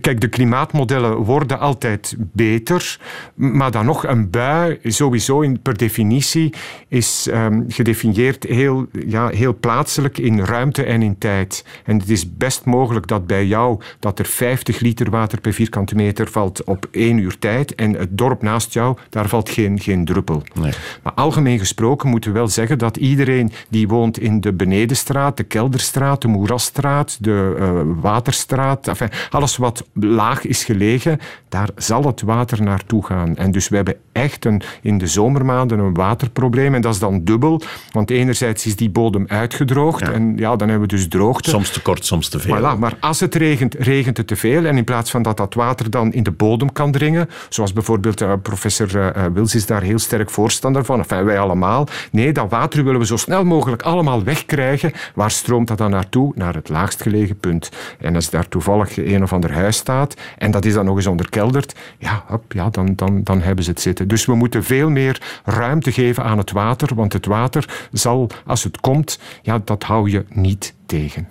kijk, 0.00 0.20
de 0.20 0.28
klimaatmodellen 0.28 1.16
worden 1.16 1.58
altijd 1.58 2.16
beter. 2.18 2.98
Maar 3.34 3.70
dan 3.70 3.84
nog, 3.84 4.06
een 4.06 4.30
bui, 4.30 4.78
sowieso 4.82 5.40
in, 5.40 5.60
per 5.60 5.76
definitie, 5.76 6.54
is 6.88 7.28
um, 7.30 7.64
gedefinieerd 7.68 8.44
heel, 8.44 8.86
ja, 9.06 9.28
heel 9.28 9.56
plaatselijk 9.60 10.18
in 10.18 10.40
ruimte 10.40 10.84
en 10.84 11.02
in 11.02 11.18
tijd. 11.18 11.64
En 11.84 11.98
het 11.98 12.10
is 12.10 12.36
best 12.36 12.64
mogelijk 12.64 13.06
dat 13.06 13.26
bij 13.26 13.46
jou 13.46 13.80
dat 13.98 14.18
er 14.18 14.26
50 14.26 14.80
liter 14.80 15.10
water 15.10 15.40
per 15.40 15.52
vierkante 15.52 15.94
meter 15.94 16.30
valt 16.30 16.64
op 16.64 16.88
één 16.90 17.18
uur 17.18 17.38
tijd. 17.38 17.74
En 17.74 17.94
het 17.94 18.18
dorp 18.18 18.42
naast 18.42 18.72
jou, 18.72 18.96
daar 19.10 19.28
valt 19.28 19.48
geen, 19.48 19.80
geen 19.80 20.04
druppel. 20.04 20.42
Nee. 20.54 20.72
Maar 21.02 21.12
algemeen 21.12 21.58
gesproken 21.58 22.08
moeten 22.08 22.32
we 22.32 22.38
wel 22.38 22.48
zeggen 22.48 22.61
dat 22.70 22.96
iedereen 22.96 23.52
die 23.68 23.88
woont 23.88 24.18
in 24.18 24.40
de 24.40 24.52
Benedenstraat, 24.52 25.36
de 25.36 25.42
Kelderstraat, 25.42 26.22
de 26.22 26.28
Moerasstraat, 26.28 27.16
de 27.20 27.56
uh, 27.58 27.80
Waterstraat, 28.00 28.88
enfin, 28.88 29.08
alles 29.30 29.56
wat 29.56 29.84
laag 29.92 30.46
is 30.46 30.64
gelegen, 30.64 31.20
daar 31.48 31.68
zal 31.76 32.04
het 32.04 32.22
water 32.22 32.62
naartoe 32.62 33.04
gaan. 33.04 33.36
En 33.36 33.50
dus 33.50 33.68
we 33.68 33.76
hebben 33.76 33.96
echt 34.12 34.44
een, 34.44 34.62
in 34.82 34.98
de 34.98 35.06
zomermaanden 35.06 35.78
een 35.78 35.94
waterprobleem. 35.94 36.74
En 36.74 36.80
dat 36.80 36.94
is 36.94 37.00
dan 37.00 37.24
dubbel, 37.24 37.60
want 37.92 38.10
enerzijds 38.10 38.66
is 38.66 38.76
die 38.76 38.90
bodem 38.90 39.24
uitgedroogd 39.28 40.08
en 40.08 40.36
ja, 40.36 40.56
dan 40.56 40.68
hebben 40.68 40.88
we 40.88 40.94
dus 40.94 41.08
droogte. 41.08 41.50
Soms 41.50 41.70
te 41.70 41.82
kort, 41.82 42.04
soms 42.04 42.28
te 42.28 42.38
veel. 42.38 42.58
Voilà, 42.58 42.78
maar 42.78 42.96
als 43.00 43.20
het 43.20 43.34
regent, 43.34 43.74
regent 43.74 44.16
het 44.16 44.26
te 44.26 44.36
veel. 44.36 44.64
En 44.64 44.76
in 44.76 44.84
plaats 44.84 45.10
van 45.10 45.22
dat 45.22 45.36
dat 45.36 45.54
water 45.54 45.90
dan 45.90 46.12
in 46.12 46.22
de 46.22 46.30
bodem 46.30 46.72
kan 46.72 46.90
dringen, 46.92 47.28
zoals 47.48 47.72
bijvoorbeeld 47.72 48.20
uh, 48.20 48.32
professor 48.42 48.96
uh, 48.96 49.24
Wils 49.32 49.54
is 49.54 49.66
daar 49.66 49.82
heel 49.82 49.98
sterk 49.98 50.30
voorstander 50.30 50.84
van, 50.84 50.98
enfin 50.98 51.24
wij 51.24 51.38
allemaal. 51.38 51.86
Nee, 52.10 52.32
dat 52.32 52.50
water 52.52 52.84
willen 52.84 53.00
we 53.00 53.06
zo 53.06 53.16
snel 53.16 53.44
mogelijk 53.44 53.82
allemaal 53.82 54.24
wegkrijgen. 54.24 54.92
Waar 55.14 55.30
stroomt 55.30 55.68
dat 55.68 55.78
dan 55.78 55.90
naartoe? 55.90 56.32
Naar 56.34 56.54
het 56.54 56.68
laagst 56.68 57.02
gelegen 57.02 57.36
punt. 57.36 57.70
En 57.98 58.14
als 58.14 58.30
daar 58.30 58.48
toevallig 58.48 58.96
een 58.96 59.22
of 59.22 59.32
ander 59.32 59.52
huis 59.52 59.76
staat 59.76 60.16
en 60.38 60.50
dat 60.50 60.64
is 60.64 60.74
dan 60.74 60.84
nog 60.84 60.96
eens 60.96 61.06
onderkelderd, 61.06 61.74
ja, 61.98 62.24
ja 62.48 62.70
dan, 62.70 62.92
dan, 62.96 63.22
dan 63.22 63.40
hebben 63.40 63.64
ze 63.64 63.70
het 63.70 63.80
zitten. 63.80 64.08
Dus 64.08 64.26
we 64.26 64.34
moeten 64.34 64.64
veel 64.64 64.90
meer 64.90 65.40
ruimte 65.44 65.92
geven 65.92 66.24
aan 66.24 66.38
het 66.38 66.50
water, 66.50 66.94
want 66.94 67.12
het 67.12 67.26
water 67.26 67.88
zal, 67.92 68.30
als 68.46 68.64
het 68.64 68.80
komt, 68.80 69.18
ja, 69.42 69.60
dat 69.64 69.82
hou 69.82 70.10
je 70.10 70.24
niet 70.28 70.74
tegen. 70.86 71.28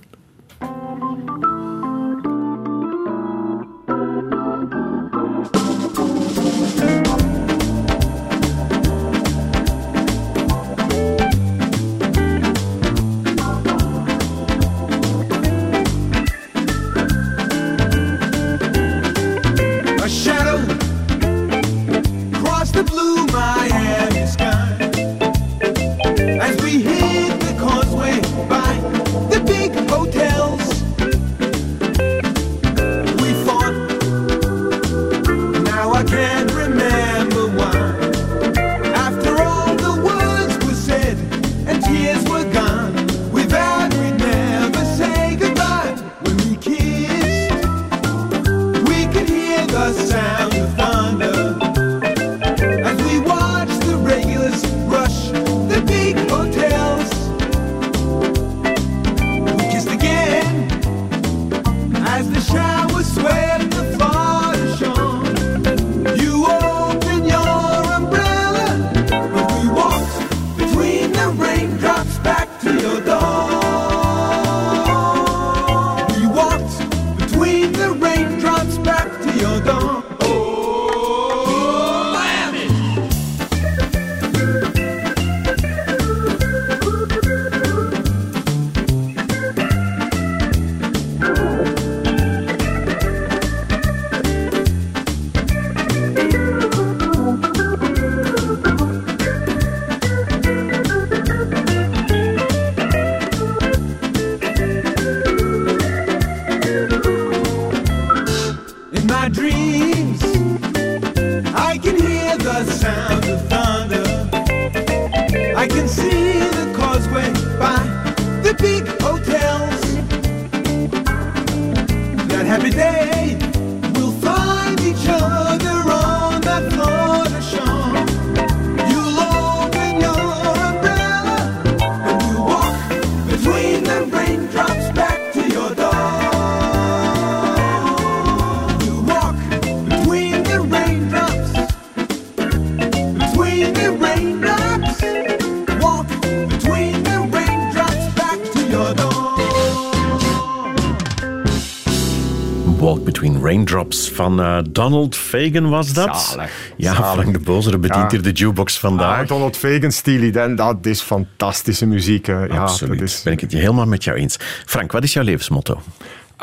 Van 153.90 154.40
uh, 154.40 154.58
Donald 154.70 155.16
Fagan 155.16 155.70
was 155.70 155.94
dat. 155.94 156.22
Zalig. 156.22 156.52
Ja, 156.78 156.94
Frank 156.94 157.34
de 157.34 157.40
Bozere 157.40 157.78
bedient 157.78 158.12
hier 158.12 158.22
de 158.22 158.32
jukebox 158.32 158.80
vandaag. 158.80 159.22
Ah, 159.22 159.28
Donald 159.28 159.58
Fagan, 159.58 159.92
Steely 159.92 160.32
Dan, 160.32 160.56
dat 160.56 160.86
is 160.86 161.02
fantastische 161.02 161.86
muziek. 161.86 162.28
Ja, 162.28 162.46
Absoluut. 162.46 163.00
Dat 163.00 163.08
is... 163.08 163.22
Ben 163.24 163.34
ik 163.34 163.40
het 163.40 163.52
helemaal 163.52 163.86
met 163.86 164.04
jou 164.04 164.18
eens. 164.18 164.38
Frank, 164.66 164.92
wat 164.92 165.04
is 165.04 165.14
jouw 165.14 165.24
levensmotto? 165.24 165.82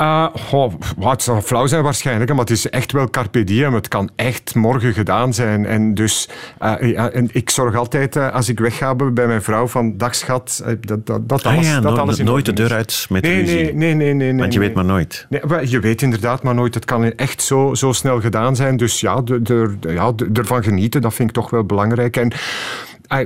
Uh, 0.01 0.27
oh, 0.51 0.73
het 0.99 1.23
zal 1.23 1.41
flauw 1.41 1.67
zijn 1.67 1.83
waarschijnlijk, 1.83 2.29
maar 2.29 2.39
het 2.39 2.49
is 2.49 2.69
echt 2.69 2.91
wel 2.91 3.09
carpe 3.09 3.43
diem. 3.43 3.73
Het 3.73 3.87
kan 3.87 4.09
echt 4.15 4.55
morgen 4.55 4.93
gedaan 4.93 5.33
zijn. 5.33 5.65
En 5.65 5.93
dus 5.93 6.29
uh, 6.61 6.91
ja, 6.91 7.09
en 7.09 7.29
ik 7.31 7.49
zorg 7.49 7.75
altijd, 7.75 8.15
uh, 8.15 8.33
als 8.33 8.49
ik 8.49 8.59
wegga 8.59 8.95
bij 8.95 9.27
mijn 9.27 9.41
vrouw, 9.41 9.67
van 9.67 9.97
dag 9.97 10.15
schat, 10.15 10.63
dat, 10.79 11.05
dat, 11.05 11.29
dat 11.29 11.43
ah, 11.43 11.53
alles, 11.53 11.67
ja, 11.67 11.79
dat 11.79 11.95
no, 11.95 12.01
alles 12.01 12.19
in 12.19 12.25
Nooit 12.25 12.45
de 12.45 12.53
deur 12.53 12.73
uit 12.73 13.05
met 13.09 13.21
nee, 13.21 13.39
ruzie. 13.39 13.57
Nee, 13.57 13.73
nee, 13.73 13.93
nee. 13.95 14.13
nee, 14.13 14.35
Want 14.35 14.53
je 14.53 14.59
nee. 14.59 14.67
weet 14.67 14.77
maar 14.77 14.85
nooit. 14.85 15.25
Nee, 15.29 15.69
je 15.69 15.79
weet 15.79 16.01
inderdaad 16.01 16.43
maar 16.43 16.55
nooit. 16.55 16.73
Het 16.73 16.85
kan 16.85 17.03
echt 17.03 17.41
zo, 17.41 17.73
zo 17.73 17.91
snel 17.91 18.21
gedaan 18.21 18.55
zijn. 18.55 18.77
Dus 18.77 18.99
ja, 18.99 19.21
de, 19.21 19.41
de, 19.41 19.77
ja, 19.87 20.11
de, 20.11 20.29
ervan 20.33 20.63
genieten, 20.63 21.01
dat 21.01 21.13
vind 21.13 21.29
ik 21.29 21.35
toch 21.35 21.49
wel 21.49 21.63
belangrijk. 21.63 22.17
En 22.17 22.31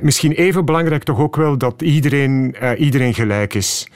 misschien 0.02 0.32
even 0.32 0.66
belangrijk 0.66 1.04
toch 1.04 1.20
ook 1.20 1.36
wel 1.36 1.58
dat 1.58 1.82
iedereen, 1.82 2.56
iedereen 2.78 3.14
gelijk 3.14 3.54
is. 3.54 3.88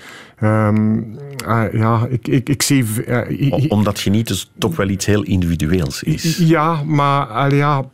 Um, 0.44 1.18
uh, 1.48 1.64
ja, 1.72 2.08
ik, 2.10 2.28
ik, 2.28 2.50
ik 2.50 2.62
zie... 2.62 2.86
Uh, 3.08 3.54
Omdat 3.68 4.00
genieten 4.00 4.36
dus 4.36 4.52
toch 4.58 4.76
wel 4.76 4.90
iets 4.90 5.06
heel 5.06 5.24
individueels 5.24 6.04
is. 6.04 6.38
Ja, 6.38 6.84
maar 6.84 7.52
uh, 7.52 7.58
ja, 7.58 7.86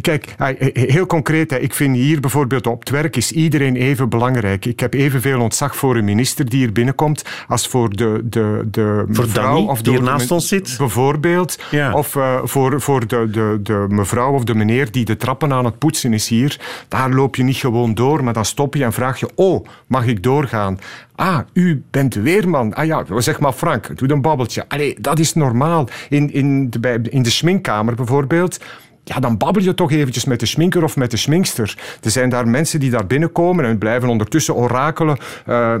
kijk, 0.00 0.34
heel 0.72 1.06
concreet. 1.06 1.52
Ik 1.52 1.74
vind 1.74 1.96
hier 1.96 2.20
bijvoorbeeld 2.20 2.66
op 2.66 2.80
het 2.80 2.90
werk 2.90 3.16
is 3.16 3.32
iedereen 3.32 3.76
even 3.76 4.08
belangrijk. 4.08 4.66
Ik 4.66 4.80
heb 4.80 4.94
evenveel 4.94 5.40
ontzag 5.40 5.76
voor 5.76 5.96
een 5.96 6.04
minister 6.04 6.48
die 6.48 6.58
hier 6.58 6.72
binnenkomt 6.72 7.24
als 7.48 7.66
voor 7.66 7.96
de, 7.96 8.20
de, 8.24 8.68
de 8.70 9.04
voor 9.08 9.24
mevrouw 9.24 9.52
Danny, 9.54 9.68
of 9.68 9.82
die 9.82 9.92
de, 9.92 9.98
hier 9.98 10.08
naast 10.08 10.30
ons 10.30 10.48
zit. 10.48 10.74
Bijvoorbeeld. 10.78 11.58
Ja. 11.70 11.92
Of 11.92 12.16
voor, 12.42 12.80
voor 12.80 13.06
de, 13.06 13.28
de, 13.30 13.58
de 13.62 13.86
mevrouw 13.88 14.32
of 14.32 14.44
de 14.44 14.54
meneer 14.54 14.90
die 14.90 15.04
de 15.04 15.16
trappen 15.16 15.52
aan 15.52 15.64
het 15.64 15.78
poetsen 15.78 16.12
is 16.12 16.28
hier. 16.28 16.60
Daar 16.88 17.10
loop 17.10 17.36
je 17.36 17.42
niet 17.42 17.56
gewoon 17.56 17.94
door, 17.94 18.24
maar 18.24 18.32
dan 18.32 18.44
stop 18.44 18.74
je 18.74 18.84
en 18.84 18.92
vraag 18.92 19.20
je, 19.20 19.28
oh, 19.34 19.66
mag 19.86 20.06
ik 20.06 20.22
doorgaan? 20.22 20.78
Ah, 21.20 21.40
u 21.52 21.82
bent 21.90 22.12
de 22.12 22.20
weerman. 22.20 22.74
Ah 22.74 22.86
ja, 22.86 23.04
zeg 23.16 23.40
maar 23.40 23.52
Frank, 23.52 23.98
doe 23.98 24.12
een 24.12 24.22
babbeltje. 24.22 24.64
Allee, 24.68 24.96
dat 25.00 25.18
is 25.18 25.34
normaal. 25.34 25.88
In, 26.08 26.32
in, 26.32 26.70
de, 26.70 27.00
in 27.02 27.22
de 27.22 27.30
schminkkamer 27.30 27.94
bijvoorbeeld 27.94 28.58
ja, 29.04 29.20
dan 29.20 29.36
babbel 29.36 29.62
je 29.62 29.74
toch 29.74 29.92
eventjes 29.92 30.24
met 30.24 30.40
de 30.40 30.46
schminker 30.46 30.84
of 30.84 30.96
met 30.96 31.10
de 31.10 31.16
schminkster. 31.16 31.78
Er 32.02 32.10
zijn 32.10 32.30
daar 32.30 32.48
mensen 32.48 32.80
die 32.80 32.90
daar 32.90 33.06
binnenkomen 33.06 33.64
en 33.64 33.78
blijven 33.78 34.08
ondertussen 34.08 34.54
orakelen 34.54 35.18
uh, 35.48 35.74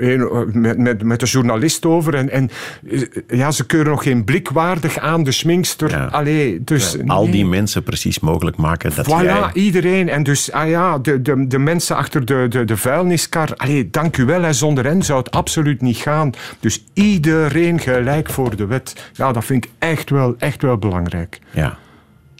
uh, 0.00 0.28
met, 0.52 0.78
met, 0.78 1.02
met 1.02 1.20
de 1.20 1.26
journalist 1.26 1.86
over. 1.86 2.14
En, 2.14 2.30
en 2.30 2.50
uh, 2.82 3.02
ja, 3.28 3.50
ze 3.50 3.66
keuren 3.66 3.90
nog 3.90 4.02
geen 4.02 4.24
blik 4.24 4.48
waardig 4.48 4.98
aan 4.98 5.22
de 5.22 5.32
schminkster. 5.32 5.90
Ja. 5.90 6.04
Allee, 6.04 6.64
dus, 6.64 6.96
ja, 7.04 7.04
al 7.06 7.30
die 7.30 7.46
mensen 7.46 7.82
precies 7.82 8.20
mogelijk 8.20 8.56
maken 8.56 8.94
dat 8.94 9.06
voilà, 9.06 9.24
jij... 9.24 9.50
iedereen. 9.52 10.08
En 10.08 10.22
dus, 10.22 10.52
ah 10.52 10.68
ja, 10.68 10.98
de, 10.98 11.22
de, 11.22 11.46
de 11.46 11.58
mensen 11.58 11.96
achter 11.96 12.24
de, 12.24 12.46
de, 12.48 12.64
de 12.64 12.76
vuilniskar. 12.76 13.54
Allee, 13.56 13.90
dank 13.90 14.16
u 14.16 14.24
wel. 14.24 14.42
Hè. 14.42 14.52
Zonder 14.52 14.84
hen 14.84 15.02
zou 15.02 15.18
het 15.18 15.30
absoluut 15.30 15.80
niet 15.80 15.96
gaan. 15.96 16.32
Dus 16.60 16.84
iedereen 16.92 17.80
gelijk 17.80 18.30
voor 18.30 18.56
de 18.56 18.66
wet. 18.66 19.10
Ja, 19.12 19.32
dat 19.32 19.44
vind 19.44 19.64
ik 19.64 19.70
echt 19.78 20.10
wel, 20.10 20.34
echt 20.38 20.62
wel 20.62 20.76
belangrijk. 20.76 21.38
Ja. 21.50 21.78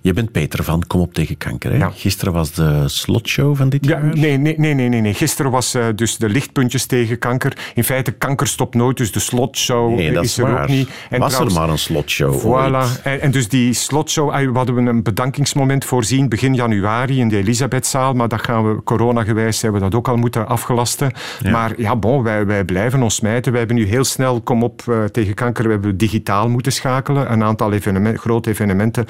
Je 0.03 0.13
bent 0.13 0.33
Peter 0.33 0.65
van 0.65 0.85
Kom 0.87 1.01
op 1.01 1.15
tegen 1.15 1.37
kanker. 1.37 1.71
Hè? 1.71 1.77
Ja. 1.77 1.91
Gisteren 1.95 2.33
was 2.33 2.53
de 2.53 2.89
slotshow 2.89 3.57
van 3.57 3.69
dit 3.69 3.85
ja, 3.85 3.91
jaar. 3.91 4.17
Nee, 4.17 4.37
nee, 4.39 4.59
nee, 4.59 4.89
nee, 4.89 5.01
nee. 5.01 5.15
Gisteren 5.15 5.51
was 5.51 5.75
uh, 5.75 5.87
dus 5.95 6.17
de 6.17 6.29
lichtpuntjes 6.29 6.87
tegen 6.87 7.19
kanker. 7.19 7.57
In 7.75 7.85
feite, 7.85 8.11
kanker 8.11 8.47
stopt 8.47 8.75
nooit, 8.75 8.97
dus 8.97 9.13
de 9.13 9.21
slotshow 9.21 9.95
nee, 9.95 10.13
dat 10.13 10.25
is, 10.25 10.39
er 10.39 10.51
waar. 10.51 10.63
ook 10.63 10.69
niet. 10.69 10.89
En 11.11 11.19
was 11.19 11.29
trouwens, 11.29 11.57
er 11.57 11.63
maar 11.63 11.71
een 11.71 11.79
slotshow 11.79 12.41
Voilà. 12.41 13.03
En, 13.03 13.21
en, 13.21 13.31
dus 13.31 13.49
die 13.49 13.73
slotshow, 13.73 14.31
we 14.31 14.51
hadden 14.53 14.75
we 14.75 14.81
een 14.81 15.03
bedankingsmoment 15.03 15.85
voorzien 15.85 16.29
begin 16.29 16.55
januari 16.55 17.19
in 17.19 17.29
de 17.29 17.37
Elisabethzaal, 17.37 18.13
maar 18.13 18.29
dat 18.29 18.43
gaan 18.43 18.69
we 18.69 18.83
coronagewijs 18.83 19.63
hebben 19.63 19.81
we 19.81 19.89
dat 19.89 19.99
ook 19.99 20.09
al 20.09 20.17
moeten 20.17 20.49
afgelasten. 20.49 21.13
Ja. 21.43 21.51
Maar 21.51 21.73
ja, 21.77 21.97
bon, 21.97 22.23
wij, 22.23 22.47
wij 22.47 22.65
blijven 22.65 23.03
ons 23.03 23.15
smijten. 23.15 23.51
Wij 23.51 23.61
hebben 23.61 23.79
nu 23.79 23.87
heel 23.87 24.05
snel 24.05 24.41
Kom 24.41 24.63
op 24.63 24.83
uh, 24.89 25.05
tegen 25.05 25.35
kanker, 25.35 25.65
we 25.65 25.71
hebben 25.71 25.97
digitaal 25.97 26.49
moeten 26.49 26.73
schakelen. 26.73 27.33
Een 27.33 27.43
aantal 27.43 27.73
grote 28.15 28.51
evenementen, 28.51 29.07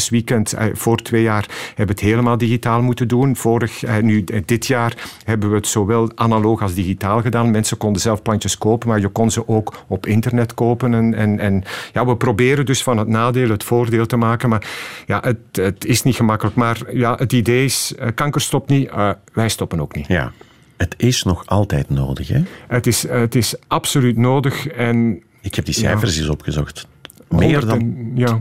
uh, 0.00 0.18
plantjesweekend, 0.20 0.78
voor 0.78 0.96
twee 0.96 1.22
jaar 1.22 1.46
hebben 1.66 1.86
we 1.86 1.92
het 1.92 2.10
helemaal 2.10 2.38
digitaal 2.38 2.82
moeten 2.82 3.08
doen. 3.08 3.36
Vorig, 3.36 4.00
nu, 4.02 4.24
dit 4.44 4.66
jaar 4.66 4.94
hebben 5.24 5.50
we 5.50 5.56
het 5.56 5.66
zowel 5.66 6.10
analoog 6.14 6.62
als 6.62 6.74
digitaal 6.74 7.20
gedaan. 7.20 7.50
Mensen 7.50 7.76
konden 7.76 8.02
zelf 8.02 8.22
plantjes 8.22 8.58
kopen, 8.58 8.88
maar 8.88 9.00
je 9.00 9.08
kon 9.08 9.30
ze 9.30 9.48
ook 9.48 9.84
op 9.86 10.06
internet 10.06 10.54
kopen. 10.54 10.94
En, 10.94 11.14
en, 11.14 11.38
en 11.38 11.64
ja, 11.92 12.06
we 12.06 12.16
proberen 12.16 12.66
dus 12.66 12.82
van 12.82 12.98
het 12.98 13.08
nadeel 13.08 13.48
het 13.48 13.64
voordeel 13.64 14.06
te 14.06 14.16
maken. 14.16 14.48
Maar 14.48 14.68
ja, 15.06 15.20
het, 15.24 15.38
het 15.52 15.84
is 15.84 16.02
niet 16.02 16.16
gemakkelijk. 16.16 16.56
Maar 16.56 16.78
ja, 16.92 17.14
het 17.14 17.32
idee 17.32 17.64
is, 17.64 17.94
kanker 18.14 18.40
stopt 18.40 18.68
niet, 18.68 18.88
uh, 18.88 19.10
wij 19.32 19.48
stoppen 19.48 19.80
ook 19.80 19.94
niet. 19.94 20.06
Ja, 20.06 20.32
het 20.76 20.94
is 20.96 21.22
nog 21.22 21.46
altijd 21.46 21.90
nodig, 21.90 22.28
hè? 22.28 22.42
Het 22.68 22.86
is, 22.86 23.08
het 23.08 23.34
is 23.34 23.54
absoluut 23.66 24.16
nodig. 24.16 24.66
En, 24.66 25.22
Ik 25.40 25.54
heb 25.54 25.64
die 25.64 25.74
cijfers 25.74 26.14
ja. 26.14 26.20
eens 26.20 26.30
opgezocht. 26.30 26.88
Meer 27.38 27.66
dan 27.66 27.96
ja. 28.14 28.38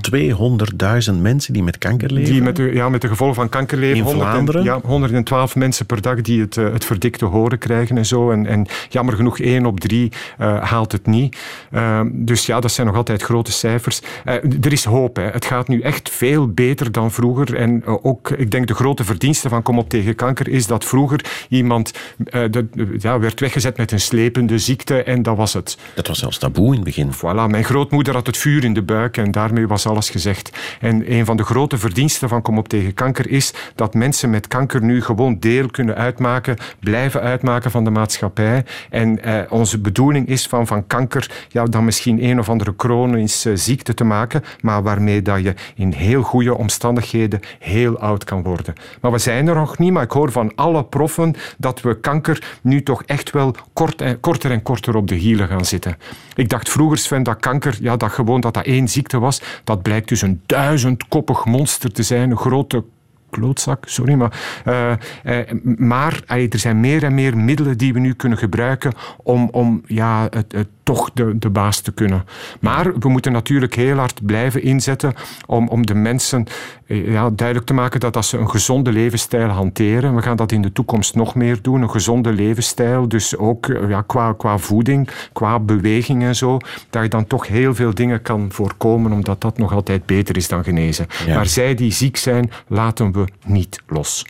200.000 1.12 1.22
mensen 1.22 1.54
die 1.54 1.64
met 1.64 1.78
kanker 1.78 2.12
leven. 2.12 2.32
Die 2.34 2.42
met 2.42 2.56
de, 2.56 2.74
ja, 2.74 2.90
met 2.90 3.02
de 3.02 3.08
gevolgen 3.08 3.36
van 3.36 3.50
kanker 3.50 3.78
leven. 3.78 3.98
In 3.98 4.04
100 4.04 4.30
Vlaanderen? 4.30 4.64
Ja, 4.64 4.80
112 4.84 5.56
mensen 5.56 5.86
per 5.86 6.02
dag 6.02 6.22
die 6.22 6.42
het, 6.42 6.56
uh, 6.56 6.74
het 6.74 6.86
verdikte 6.86 7.26
horen 7.26 7.58
krijgen 7.58 7.98
en 7.98 8.06
zo. 8.06 8.32
En, 8.32 8.46
en 8.46 8.66
jammer 8.90 9.16
genoeg, 9.16 9.40
één 9.40 9.66
op 9.66 9.80
drie 9.80 10.12
uh, 10.40 10.64
haalt 10.64 10.92
het 10.92 11.06
niet. 11.06 11.38
Uh, 11.72 12.02
dus 12.12 12.46
ja, 12.46 12.60
dat 12.60 12.72
zijn 12.72 12.88
nog 12.88 12.96
altijd 12.96 13.22
grote 13.22 13.52
cijfers. 13.52 14.02
Eh, 14.26 14.34
er 14.62 14.72
is 14.72 14.84
hoop. 14.84 15.16
Hè. 15.16 15.24
Het 15.24 15.46
gaat 15.46 15.68
nu 15.68 15.82
echt 15.82 16.10
veel 16.10 16.48
beter 16.48 16.92
dan 16.92 17.12
vroeger. 17.12 17.56
En 17.56 17.82
eh, 17.86 18.06
ook, 18.06 18.30
ik 18.30 18.52
denk, 18.52 18.68
de 18.68 18.74
grote 18.74 19.04
verdienste 19.04 19.50
van 19.50 19.62
Kom 19.62 19.78
op 19.80 19.90
tegen 19.90 20.16
kanker 20.16 20.48
is 20.48 20.68
dat 20.68 20.86
vroeger 20.86 21.46
iemand 21.50 21.92
eh, 22.26 22.42
de, 22.52 22.68
ja, 23.00 23.20
werd 23.20 23.40
weggezet 23.40 23.78
met 23.78 23.92
een 23.92 24.00
slepende 24.00 24.60
ziekte 24.60 25.04
en 25.04 25.24
dat 25.24 25.38
was 25.38 25.54
het. 25.54 25.78
Dat 25.96 26.08
was 26.08 26.20
zelfs 26.20 26.38
taboe 26.38 26.68
in 26.68 26.74
het 26.74 26.84
begin. 26.84 27.12
Voilà, 27.14 27.50
mijn 27.50 27.64
grootmoeder 27.64 28.14
had 28.14 28.26
het 28.26 28.38
vuur 28.38 28.64
in 28.64 28.74
de 28.74 28.79
buik 28.84 29.18
en 29.18 29.32
daarmee 29.32 29.68
was 29.68 29.88
alles 29.88 30.10
gezegd. 30.10 30.58
En 30.80 31.14
een 31.14 31.26
van 31.26 31.38
de 31.38 31.44
grote 31.44 31.78
verdiensten 31.78 32.30
van 32.30 32.42
Kom 32.42 32.58
op 32.58 32.68
tegen 32.68 32.94
kanker 32.94 33.30
is 33.30 33.54
dat 33.76 33.94
mensen 33.94 34.30
met 34.30 34.48
kanker 34.48 34.84
nu 34.84 35.02
gewoon 35.02 35.40
deel 35.40 35.68
kunnen 35.70 35.96
uitmaken, 35.96 36.58
blijven 36.80 37.22
uitmaken 37.22 37.72
van 37.72 37.84
de 37.84 37.90
maatschappij. 37.90 38.66
En 38.90 39.24
eh, 39.24 39.52
onze 39.52 39.80
bedoeling 39.80 40.28
is 40.28 40.48
van, 40.48 40.68
van 40.68 40.88
kanker 40.88 41.46
ja, 41.50 41.66
dan 41.66 41.86
misschien 41.86 42.24
een 42.24 42.40
of 42.40 42.50
andere 42.50 42.74
chronische 42.78 43.58
ziekte 43.58 43.94
te 43.94 44.04
maken, 44.04 44.44
maar 44.62 44.84
waarmee 44.84 45.22
dat 45.22 45.44
je 45.44 45.54
in 45.76 45.92
heel 45.92 46.22
goede 46.22 46.58
omstandigheden 46.58 47.40
heel 47.60 48.00
oud 48.00 48.24
kan 48.24 48.44
worden. 48.44 48.74
Maar 49.02 49.12
we 49.12 49.18
zijn 49.18 49.48
er 49.48 49.56
nog 49.56 49.78
niet, 49.78 49.92
maar 49.92 50.04
ik 50.04 50.12
hoor 50.12 50.32
van 50.32 50.52
alle 50.56 50.84
proffen 50.84 51.36
dat 51.58 51.82
we 51.82 52.00
kanker 52.00 52.58
nu 52.62 52.84
toch 52.84 53.04
echt 53.04 53.32
wel 53.32 53.56
kort 53.74 54.00
korter 54.20 54.52
en 54.52 54.62
korter 54.62 54.96
op 54.96 55.08
de 55.08 55.16
hielen 55.16 55.48
gaan 55.48 55.66
zitten. 55.66 55.98
Ik 56.40 56.50
dacht 56.50 56.70
vroeger, 56.70 56.98
Sven, 56.98 57.24
dat 57.24 57.40
kanker, 57.40 57.78
ja, 57.82 57.98
dat 57.98 58.12
gewoon 58.12 58.42
dat 58.42 58.54
dat 58.54 58.66
één 58.66 58.88
ziekte 58.88 59.20
was. 59.20 59.42
Dat 59.64 59.82
blijkt 59.82 60.08
dus 60.10 60.22
een 60.22 60.42
duizendkoppig 60.46 61.46
monster 61.46 61.92
te 61.92 62.04
zijn, 62.04 62.32
een 62.32 62.38
grote 62.38 62.84
klootzak, 63.30 63.88
sorry, 63.88 64.14
maar... 64.14 64.62
Uh, 64.66 64.92
uh, 65.24 65.52
maar 65.78 66.22
er 66.26 66.60
zijn 66.60 66.80
meer 66.80 67.04
en 67.04 67.14
meer 67.14 67.38
middelen 67.38 67.78
die 67.78 67.94
we 67.94 68.00
nu 68.00 68.14
kunnen 68.14 68.38
gebruiken 68.38 68.94
om, 69.24 69.50
om 69.52 69.82
ja, 69.86 70.28
het, 70.30 70.52
het 70.52 70.68
toch 70.90 71.10
de, 71.14 71.38
de 71.38 71.50
baas 71.50 71.80
te 71.80 71.92
kunnen. 71.92 72.26
Maar 72.60 73.00
we 73.00 73.10
moeten 73.10 73.32
natuurlijk 73.32 73.76
heel 73.76 73.98
hard 73.98 74.26
blijven 74.26 74.64
inzetten 74.64 75.14
om, 75.46 75.68
om 75.68 75.86
de 75.86 75.94
mensen 75.94 76.46
ja, 76.86 77.30
duidelijk 77.30 77.68
te 77.68 77.74
maken 77.74 78.00
dat 78.00 78.16
als 78.16 78.30
ze 78.30 78.38
een 78.38 78.50
gezonde 78.50 78.92
levensstijl 78.92 79.50
hanteren, 79.50 80.16
we 80.16 80.22
gaan 80.22 80.36
dat 80.36 80.52
in 80.52 80.62
de 80.62 80.72
toekomst 80.72 81.16
nog 81.16 81.36
meer 81.36 81.62
doen, 81.62 81.82
een 81.82 81.90
gezonde 81.90 82.34
levensstijl, 82.34 83.08
dus 83.08 83.38
ook 83.38 83.66
ja, 83.66 84.02
qua, 84.02 84.34
qua 84.34 84.58
voeding, 84.58 85.10
qua 85.34 85.60
beweging 85.60 86.24
en 86.24 86.36
zo, 86.36 86.58
dat 86.90 87.04
je 87.04 87.10
dan 87.10 87.28
toch 87.28 87.48
heel 87.48 87.76
veel 87.76 87.94
dingen 87.94 88.22
kan 88.22 88.52
voorkomen, 88.52 89.12
omdat 89.12 89.42
dat 89.42 89.58
nog 89.58 89.74
altijd 89.74 90.06
beter 90.06 90.38
is 90.38 90.48
dan 90.48 90.64
genezen. 90.64 91.08
Ja. 91.26 91.36
Maar 91.36 91.46
zij 91.46 91.76
die 91.76 91.92
ziek 91.92 92.18
zijn, 92.18 92.52
laten 92.68 93.12
we 93.12 93.26
niet 93.46 93.82
los. 93.88 94.26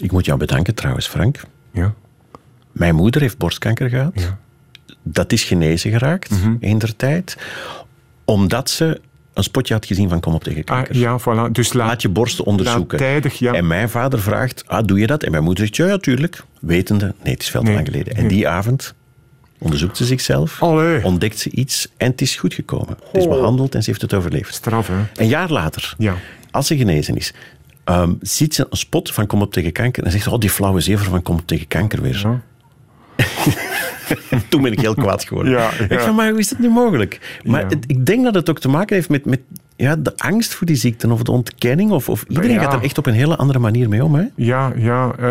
Ik 0.00 0.12
moet 0.12 0.24
jou 0.24 0.38
bedanken 0.38 0.74
trouwens, 0.74 1.08
Frank. 1.08 1.40
Ja. 1.70 1.94
Mijn 2.72 2.94
moeder 2.94 3.20
heeft 3.20 3.38
borstkanker 3.38 3.88
gehad. 3.88 4.12
Ja. 4.14 4.38
Dat 5.02 5.32
is 5.32 5.44
genezen 5.44 5.90
geraakt, 5.90 6.30
Mhm. 6.30 6.54
in 6.60 6.78
der 6.78 6.96
tijd. 6.96 7.36
Omdat 8.24 8.70
ze 8.70 9.00
een 9.34 9.42
spotje 9.42 9.74
had 9.74 9.86
gezien 9.86 10.08
van 10.08 10.20
Kom 10.20 10.34
op 10.34 10.44
tegen 10.44 10.64
kanker. 10.64 10.94
Ah, 10.94 11.00
ja, 11.00 11.18
voilà. 11.20 11.50
Dus 11.52 11.72
laat, 11.72 11.86
Laat 11.88 12.02
je 12.02 12.08
borsten 12.08 12.44
onderzoeken. 12.44 12.98
tijdig, 12.98 13.38
ja. 13.38 13.52
En 13.52 13.66
mijn 13.66 13.88
vader 13.88 14.20
vraagt, 14.20 14.62
ah, 14.66 14.84
doe 14.86 14.98
je 14.98 15.06
dat? 15.06 15.22
En 15.22 15.30
mijn 15.30 15.42
moeder 15.44 15.64
zegt, 15.64 15.76
ja, 15.76 15.86
ja, 15.86 15.96
tuurlijk. 15.98 16.42
Wetende, 16.60 17.14
nee, 17.22 17.32
het 17.32 17.42
is 17.42 17.50
veel 17.50 17.60
te 17.60 17.66
Nee. 17.66 17.74
lang 17.74 17.86
geleden. 17.86 18.14
En 18.14 18.20
Nee. 18.20 18.28
die 18.32 18.48
avond 18.48 18.94
onderzoekt 19.58 19.96
ze 19.96 20.04
zichzelf, 20.04 20.62
Allee. 20.62 21.04
ontdekt 21.04 21.38
ze 21.38 21.50
iets 21.50 21.88
en 21.96 22.10
het 22.10 22.20
is 22.20 22.36
goed 22.36 22.54
gekomen. 22.54 22.96
Het 23.12 23.20
is 23.22 23.28
behandeld 23.28 23.74
en 23.74 23.82
ze 23.82 23.90
heeft 23.90 24.02
het 24.02 24.14
overleefd. 24.14 24.54
Straf, 24.54 24.86
hè? 24.86 24.94
Een 25.14 25.28
jaar 25.28 25.50
later, 25.50 25.94
Ja. 25.98 26.14
als 26.50 26.66
ze 26.66 26.76
genezen 26.76 27.16
is, 27.16 27.32
ehm, 27.84 28.12
ziet 28.20 28.54
ze 28.54 28.66
een 28.70 28.76
spot 28.76 29.10
van 29.12 29.26
Kom 29.26 29.42
op 29.42 29.52
tegen 29.52 29.72
kanker 29.72 30.04
en 30.04 30.10
zegt 30.10 30.24
ze, 30.24 30.30
oh, 30.30 30.38
die 30.38 30.50
flauwe 30.50 30.80
zever 30.80 31.04
van 31.06 31.22
Kom 31.22 31.34
op 31.38 31.46
tegen 31.46 31.66
kanker 31.68 32.02
weer. 32.02 32.20
Ja. 32.22 32.40
Toen 34.48 34.62
ben 34.62 34.72
ik 34.72 34.80
heel 34.80 34.94
kwaad 34.94 35.24
geworden. 35.24 35.52
Ja, 35.52 35.70
ja. 35.78 35.84
Ik 35.88 36.00
van, 36.00 36.14
maar 36.14 36.30
hoe 36.30 36.38
is 36.38 36.48
dat 36.48 36.58
nu 36.58 36.68
mogelijk? 36.68 37.38
Maar 37.44 37.62
het- 37.62 37.84
ik 37.86 38.06
denk 38.06 38.24
dat 38.24 38.34
het 38.34 38.50
ook 38.50 38.58
te 38.58 38.68
maken 38.68 38.96
heeft 38.96 39.08
met, 39.08 39.24
met 39.24 39.40
ja, 39.80 39.96
de 39.96 40.12
angst 40.16 40.54
voor 40.54 40.66
die 40.66 40.76
ziekte 40.76 41.10
of 41.12 41.22
de 41.22 41.30
ontkenning. 41.30 41.90
Of, 41.90 42.08
of 42.08 42.24
iedereen 42.28 42.50
Ja. 42.50 42.62
gaat 42.62 42.72
er 42.72 42.82
echt 42.82 42.98
op 42.98 43.06
een 43.06 43.14
hele 43.14 43.36
andere 43.36 43.58
manier 43.58 43.88
mee 43.88 44.04
om. 44.04 44.14
Hè? 44.14 44.24
Ja, 44.34 44.72
ja 44.76 45.12
eh, 45.18 45.30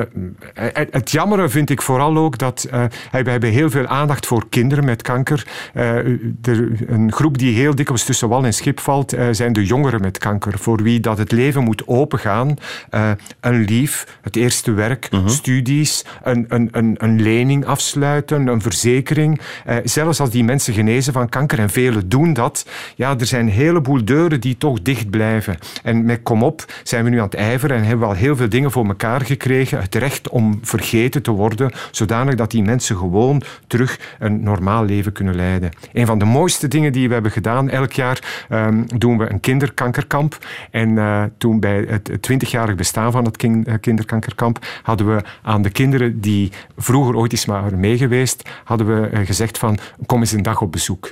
het, 0.53 0.87
het 0.91 1.11
jammere 1.11 1.49
vind 1.49 1.69
ik 1.69 1.81
vooral 1.81 2.17
ook 2.17 2.37
dat 2.37 2.67
eh, 2.71 2.83
we 3.11 3.29
hebben 3.29 3.49
heel 3.49 3.69
veel 3.69 3.85
aandacht 3.87 4.25
voor 4.25 4.49
kinderen 4.49 4.85
met 4.85 5.01
kanker. 5.01 5.47
Eh, 5.73 5.95
er, 5.97 6.69
een 6.87 7.11
groep 7.11 7.37
die 7.37 7.55
heel 7.55 7.75
dikwijls 7.75 8.03
tussen 8.03 8.29
wal 8.29 8.45
en 8.45 8.53
schip 8.53 8.79
valt, 8.79 9.13
eh, 9.13 9.27
zijn 9.31 9.53
de 9.53 9.65
jongeren 9.65 10.01
met 10.01 10.17
kanker. 10.17 10.59
Voor 10.59 10.83
wie 10.83 10.99
dat 10.99 11.17
het 11.17 11.31
leven 11.31 11.63
moet 11.63 11.87
opengaan. 11.87 12.55
Eh, 12.89 13.11
een 13.39 13.59
lief, 13.65 14.17
het 14.21 14.35
eerste 14.35 14.71
werk, 14.71 15.09
studies, 15.25 16.05
een, 16.23 16.45
een, 16.47 16.67
een, 16.71 16.95
een 16.97 17.21
lening 17.21 17.65
afsluiten, 17.65 18.47
een 18.47 18.61
verzekering. 18.61 19.39
Eh, 19.65 19.75
zelfs 19.83 20.19
als 20.19 20.29
die 20.29 20.43
mensen 20.43 20.73
genezen 20.73 21.13
van 21.13 21.29
kanker, 21.29 21.59
en 21.59 21.69
velen 21.69 22.09
doen 22.09 22.33
dat, 22.33 22.65
ja, 22.95 23.15
er 23.19 23.25
zijn 23.25 23.45
een 23.45 23.51
heleboel 23.53 24.05
deuren 24.05 24.38
die 24.39 24.57
toch 24.57 24.81
dicht 24.81 25.09
blijven. 25.09 25.57
En 25.83 26.05
met 26.05 26.19
Kom 26.23 26.43
op 26.43 26.65
zijn 26.83 27.03
we 27.03 27.09
nu 27.09 27.17
aan 27.17 27.23
het 27.23 27.33
ijveren 27.33 27.77
en 27.77 27.83
hebben 27.83 28.07
we 28.07 28.13
al 28.13 28.19
heel 28.19 28.35
veel 28.35 28.49
dingen 28.49 28.71
voor 28.71 28.85
elkaar 28.85 29.21
gekregen. 29.21 29.81
Het 29.81 29.95
recht 29.95 30.29
om 30.29 30.59
vergeten 30.61 31.21
te 31.21 31.31
worden, 31.31 31.71
zodanig 31.91 32.35
dat 32.35 32.51
die 32.51 32.63
mensen 32.63 32.97
gewoon 32.97 33.41
terug 33.67 33.99
een 34.19 34.43
normaal 34.43 34.85
leven 34.85 35.11
kunnen 35.11 35.35
leiden. 35.35 35.71
Een 35.93 36.05
van 36.05 36.19
de 36.19 36.25
mooiste 36.25 36.67
dingen 36.67 36.91
die 36.91 37.07
we 37.07 37.13
hebben 37.13 37.31
gedaan, 37.31 37.69
elk 37.69 37.91
jaar 37.91 38.45
ehm, 38.49 38.83
doen 38.85 39.17
we 39.17 39.31
een 39.31 39.39
kinderkankerkamp. 39.39 40.37
En 40.71 40.97
eh, 40.97 41.23
toen 41.37 41.59
bij 41.59 41.85
het 41.87 42.31
20-jarig 42.31 42.75
bestaan 42.75 43.11
van 43.11 43.25
het 43.25 43.43
eh, 43.43 43.73
kinderkankerkamp 43.81 44.65
hadden 44.83 45.15
we 45.15 45.23
aan 45.41 45.61
de 45.61 45.69
kinderen 45.69 46.21
die 46.21 46.51
vroeger 46.77 47.15
ooit 47.15 47.31
eens 47.31 47.45
waren 47.45 47.79
meegeweest, 47.79 48.49
hadden 48.63 49.01
we 49.01 49.07
eh, 49.07 49.25
gezegd 49.25 49.57
van 49.57 49.77
kom 50.05 50.19
eens 50.19 50.31
een 50.31 50.43
dag 50.43 50.61
op 50.61 50.71
bezoek. 50.71 51.11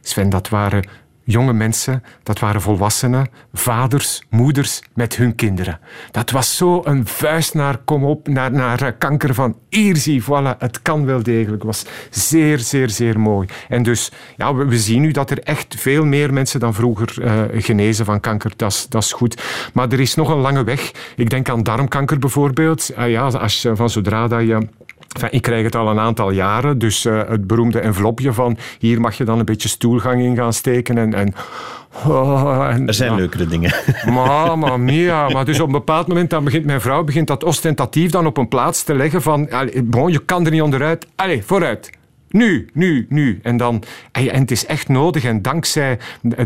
Sven, 0.00 0.30
dat 0.30 0.48
waren 0.48 0.84
jonge 1.30 1.52
mensen, 1.52 2.02
dat 2.22 2.38
waren 2.38 2.60
volwassenen, 2.60 3.28
vaders, 3.52 4.22
moeders 4.30 4.82
met 4.94 5.16
hun 5.16 5.34
kinderen. 5.34 5.80
Dat 6.10 6.30
was 6.30 6.56
zo 6.56 6.80
een 6.84 7.06
vuist 7.06 7.54
naar, 7.54 7.78
kom 7.84 8.04
op, 8.04 8.28
naar, 8.28 8.52
naar 8.52 8.92
kanker 8.92 9.34
van 9.34 9.56
hier 9.68 9.96
zie, 9.96 10.22
voilà, 10.22 10.58
het 10.58 10.82
kan 10.82 11.04
wel 11.04 11.22
degelijk. 11.22 11.62
Was 11.62 11.84
zeer, 12.10 12.58
zeer, 12.58 12.90
zeer 12.90 13.20
mooi. 13.20 13.48
En 13.68 13.82
dus, 13.82 14.12
ja, 14.36 14.54
we, 14.54 14.78
zien 14.78 15.00
nu 15.02 15.10
dat 15.10 15.30
er 15.30 15.42
echt 15.42 15.74
veel 15.78 16.04
meer 16.04 16.32
mensen 16.32 16.60
dan 16.60 16.74
vroeger 16.74 17.22
eh, 17.22 17.62
genezen 17.62 18.04
van 18.04 18.20
kanker. 18.20 18.52
Dat 18.56 18.88
is- 18.90 19.12
goed. 19.12 19.42
Maar 19.72 19.92
er 19.92 20.00
is 20.00 20.14
nog 20.14 20.28
een 20.28 20.38
lange 20.40 20.64
weg. 20.64 20.92
Ik 21.16 21.30
denk 21.30 21.48
aan 21.48 21.62
darmkanker 21.62 22.18
bijvoorbeeld. 22.18 22.90
Ah 22.96 23.10
ja, 23.10 23.26
als 23.26 23.66
van 23.74 23.90
zodra 23.90 24.28
dat 24.28 24.40
je 24.40 24.68
Enfin, 25.14 25.28
ik 25.32 25.42
krijg 25.42 25.64
het 25.64 25.74
al 25.76 25.88
een 25.88 25.98
aantal 25.98 26.30
jaren, 26.30 26.78
dus 26.78 27.04
eh, 27.04 27.20
het 27.28 27.46
beroemde 27.46 27.80
envelopje 27.80 28.32
van 28.32 28.56
hier 28.78 29.00
mag 29.00 29.16
je 29.16 29.24
dan 29.24 29.38
een 29.38 29.44
beetje 29.44 29.68
stoelgang 29.68 30.22
in 30.22 30.36
gaan 30.36 30.52
steken. 30.52 30.98
En, 30.98 31.14
en, 31.14 31.34
oh, 32.06 32.68
en- 32.70 32.86
Er 32.86 32.94
zijn 32.94 33.14
leukere 33.14 33.46
dingen. 33.46 33.74
Mamma 34.12 34.76
mia. 34.76 35.28
Maar 35.28 35.44
dus 35.44 35.60
op 35.60 35.66
een 35.66 35.72
bepaald 35.72 36.06
moment 36.06 36.30
dan 36.30 36.44
begint 36.44 36.64
mijn 36.64 36.80
vrouw 36.80 37.04
begint 37.04 37.26
dat 37.26 37.44
ostentatief 37.44 38.10
dan 38.10 38.26
op 38.26 38.36
een 38.36 38.48
plaats 38.48 38.82
te 38.82 38.94
leggen 38.94 39.22
van 39.22 39.50
allee, 39.50 39.82
bon, 39.82 40.12
je 40.12 40.18
kan 40.24 40.44
er 40.44 40.50
niet 40.50 40.62
onderuit. 40.62 41.06
Allee, 41.16 41.42
vooruit. 41.44 41.90
Nu, 42.28 42.68
nu, 42.72 43.06
nu. 43.08 43.40
En, 43.42 43.56
dan, 43.56 43.82
en 44.12 44.40
het 44.40 44.50
is 44.50 44.66
echt 44.66 44.88
nodig. 44.88 45.24
En 45.24 45.42
dankzij, 45.42 45.98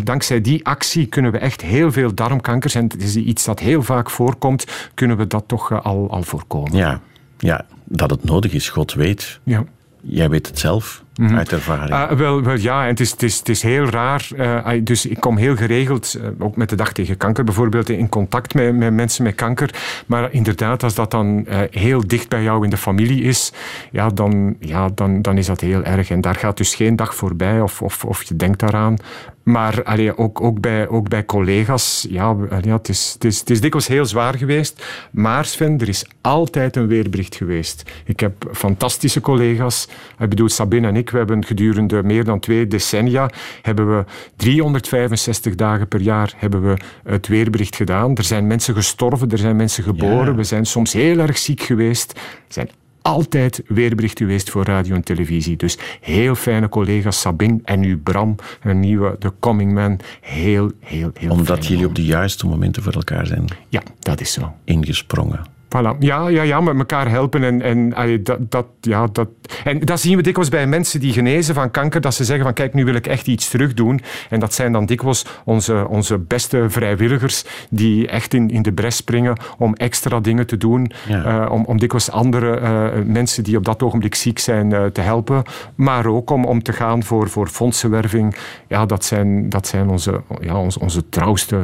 dankzij 0.05 0.41
die 0.41 0.67
actie 0.67 1.07
kunnen 1.07 1.33
we 1.33 1.39
echt 1.39 1.61
heel 1.61 1.93
veel 1.93 2.15
darmkankers, 2.15 2.75
en 2.75 2.83
het 2.83 3.03
is 3.03 3.17
iets 3.17 3.45
dat 3.45 3.59
heel 3.61 3.83
vaak 3.83 4.11
voorkomt, 4.11 4.67
kunnen 4.95 5.17
we 5.17 5.27
dat 5.27 5.45
toch 5.47 5.71
eh, 5.71 5.81
al, 5.85 6.07
al 6.11 6.23
voorkomen. 6.23 6.77
Ja, 6.77 7.01
ja, 7.43 7.65
dat 7.85 8.11
het 8.11 8.25
nodig 8.25 8.53
is, 8.53 8.69
God 8.69 8.95
weet. 8.95 9.41
Ja. 9.43 9.65
Jij 10.05 10.29
weet 10.29 10.47
het 10.47 10.59
zelf, 10.59 11.03
Mhm. 11.17 11.35
uit 11.37 11.53
ervaring. 11.53 11.91
Ah, 11.91 12.11
wel, 12.11 12.43
wel, 12.43 12.57
ja, 12.57 12.83
en 12.83 12.89
het 12.89 13.01
is, 13.01 13.11
het 13.11 13.23
is, 13.23 13.39
het 13.39 13.49
is 13.49 13.63
heel 13.63 13.85
raar. 13.85 14.29
eh, 14.37 14.81
dus 14.83 15.07
ik 15.07 15.21
kom 15.21 15.37
heel 15.37 15.57
geregeld, 15.57 16.15
eh, 16.15 16.29
ook 16.39 16.57
met 16.57 16.69
de 16.69 16.77
Dag 16.77 16.93
tegen 16.93 17.17
Kanker 17.17 17.45
bijvoorbeeld, 17.45 17.89
in 17.89 18.09
contact 18.09 18.55
met, 18.55 18.75
met 18.77 18.93
mensen 18.93 19.25
met 19.25 19.35
kanker. 19.35 19.71
Maar 20.07 20.33
inderdaad, 20.33 20.83
als 20.83 20.95
dat 20.95 21.11
dan 21.11 21.47
eh, 21.47 21.59
heel 21.71 22.07
dicht 22.07 22.29
bij 22.29 22.43
jou 22.43 22.65
in 22.65 22.71
de 22.71 22.77
familie 22.77 23.23
is, 23.23 23.53
ja, 23.91 24.09
dan, 24.09 24.57
ja, 24.61 24.89
dan, 24.95 25.23
dan 25.23 25.39
is 25.39 25.47
dat 25.47 25.61
heel 25.61 25.85
erg. 25.85 26.11
En 26.11 26.21
daar 26.21 26.35
gaat 26.35 26.57
dus 26.57 26.75
geen 26.75 26.97
dag 26.97 27.15
voorbij 27.15 27.61
of, 27.61 27.83
of, 27.83 28.05
of 28.05 28.23
je 28.23 28.37
denkt 28.37 28.59
daaraan. 28.59 28.97
Maar 29.43 29.83
allee, 29.83 30.19
ook, 30.19 30.41
ook, 30.41 30.61
bij, 30.61 30.89
ook 30.89 31.09
bij 31.09 31.25
collega's, 31.25 32.07
ja, 32.09 32.37
allee, 32.51 32.73
het, 32.73 32.89
is, 32.89 33.11
het, 33.13 33.25
is, 33.25 33.41
het 33.41 33.51
is 33.51 33.61
dikwijls 33.61 33.89
heel 33.89 34.05
zwaar 34.05 34.39
geweest. 34.39 34.85
Maar 35.11 35.45
Sven, 35.45 35.81
er 35.81 35.89
is 35.89 36.07
altijd 36.21 36.77
een 36.77 36.87
weerbericht 36.87 37.35
geweest. 37.35 37.83
Ik 38.05 38.21
heb 38.21 38.51
fantastische 38.53 39.21
collega's. 39.21 39.89
Ik 40.19 40.29
bedoel, 40.29 40.49
Sabine 40.49 40.87
en 40.87 40.97
ik, 40.97 41.11
we 41.11 41.19
hebben 41.19 41.45
gedurende 41.45 42.03
meer 42.03 42.25
dan 42.25 42.41
twee 42.41 42.67
decennia, 42.67 43.31
hebben 43.63 43.97
we 43.97 44.05
365 44.37 45.55
dagen 45.55 45.89
per 45.89 46.01
jaar 46.01 46.33
hebben 46.37 46.63
we 46.63 46.77
het 47.05 47.27
weerbericht 47.27 47.77
gedaan. 47.77 48.15
Er 48.15 48.25
zijn 48.25 48.47
mensen 48.47 48.75
gestorven, 48.75 49.31
er 49.31 49.39
zijn 49.39 49.57
mensen 49.57 49.85
geboren. 49.85 50.27
Ja. 50.27 50.35
We 50.35 50.45
zijn 50.45 50.67
soms 50.67 50.93
heel 50.93 51.19
erg 51.19 51.39
ziek 51.39 51.61
geweest. 51.61 52.13
Er 52.13 52.19
zijn 52.49 52.71
altijd 53.03 53.63
weerbericht 53.67 54.19
geweest 54.19 54.51
voor 54.51 54.65
radio 54.65 54.95
en 54.95 55.03
televisie. 55.03 55.57
Dus 55.57 55.79
heel 56.01 56.35
fijne 56.35 56.69
collega's, 56.69 57.21
Sabine 57.21 57.61
en 57.65 57.81
nu 57.81 57.99
Bram, 57.99 58.35
een 58.63 58.81
nieuwe, 58.81 59.17
de 59.19 59.33
Coming 59.41 59.73
Man. 59.73 59.99
Heel, 60.21 60.71
heel, 60.81 61.11
heel 61.15 61.31
Omdat 61.31 61.67
jullie 61.67 61.87
op 61.87 61.95
de 61.95 62.05
juiste 62.05 62.47
momenten 62.47 62.83
voor 62.83 62.93
elkaar 62.93 63.27
zijn 63.27 63.45
Ja, 63.69 63.83
dat 63.99 64.21
is 64.21 64.33
zo. 64.33 64.55
ingesprongen. 64.65 65.41
Voilà. 65.77 65.99
Ja, 65.99 66.29
ja, 66.29 66.43
ja, 66.43 66.61
met 66.61 66.79
elkaar 66.79 67.09
helpen. 67.09 67.45
En, 67.45 67.63
en, 67.63 67.95
allee, 67.95 68.23
dat, 68.23 68.51
dat, 68.51 68.67
ja, 68.81 69.07
dat, 69.13 69.29
en 69.65 69.81
dat 69.81 70.01
zien 70.01 70.17
we 70.17 70.23
dikwijls 70.23 70.51
bij 70.51 70.67
mensen 70.67 71.01
die 71.01 71.13
genezen 71.13 71.55
van 71.55 71.71
kanker, 71.71 72.01
dat 72.01 72.15
ze 72.15 72.25
zeggen 72.25 72.45
van 72.45 72.55
kijk, 72.55 72.75
nu 72.75 72.85
wil 72.85 72.95
ik 72.95 73.07
echt 73.07 73.27
iets 73.27 73.49
terug 73.49 73.75
doen. 73.75 74.01
En 74.31 74.41
dat 74.41 74.55
zijn 74.55 74.73
dan 74.73 74.87
dikwijls 74.87 75.27
onze, 75.45 75.87
onze 75.89 76.19
beste 76.19 76.65
vrijwilligers 76.69 77.45
die 77.71 78.09
echt 78.09 78.35
in, 78.35 78.51
in 78.51 78.63
de 78.63 78.73
bres 78.73 78.97
springen 78.97 79.37
om 79.59 79.75
extra 79.75 80.21
dingen 80.21 80.47
te 80.47 80.57
doen. 80.57 80.93
Ja. 81.09 81.45
eh, 81.45 81.53
om, 81.53 81.65
om 81.65 81.79
dikwijls 81.79 82.11
andere 82.11 82.57
eh, 82.57 83.03
mensen 83.05 83.45
die 83.45 83.57
op 83.57 83.65
dat 83.65 83.83
ogenblik 83.83 84.15
ziek 84.15 84.39
zijn 84.39 84.73
eh, 84.73 84.85
te 84.85 85.01
helpen. 85.01 85.43
Maar 85.75 86.07
ook 86.07 86.31
om, 86.31 86.45
om 86.45 86.63
te 86.63 86.73
gaan 86.73 87.03
voor, 87.03 87.29
voor 87.29 87.49
fondsenwerving. 87.49 88.37
Ja, 88.69 88.87
dat 88.87 89.05
zijn, 89.05 89.49
dat 89.49 89.67
zijn 89.67 89.89
onze, 89.89 90.23
ja, 90.41 90.57
onze, 90.57 90.81
onze 90.81 91.09
trouwste 91.09 91.61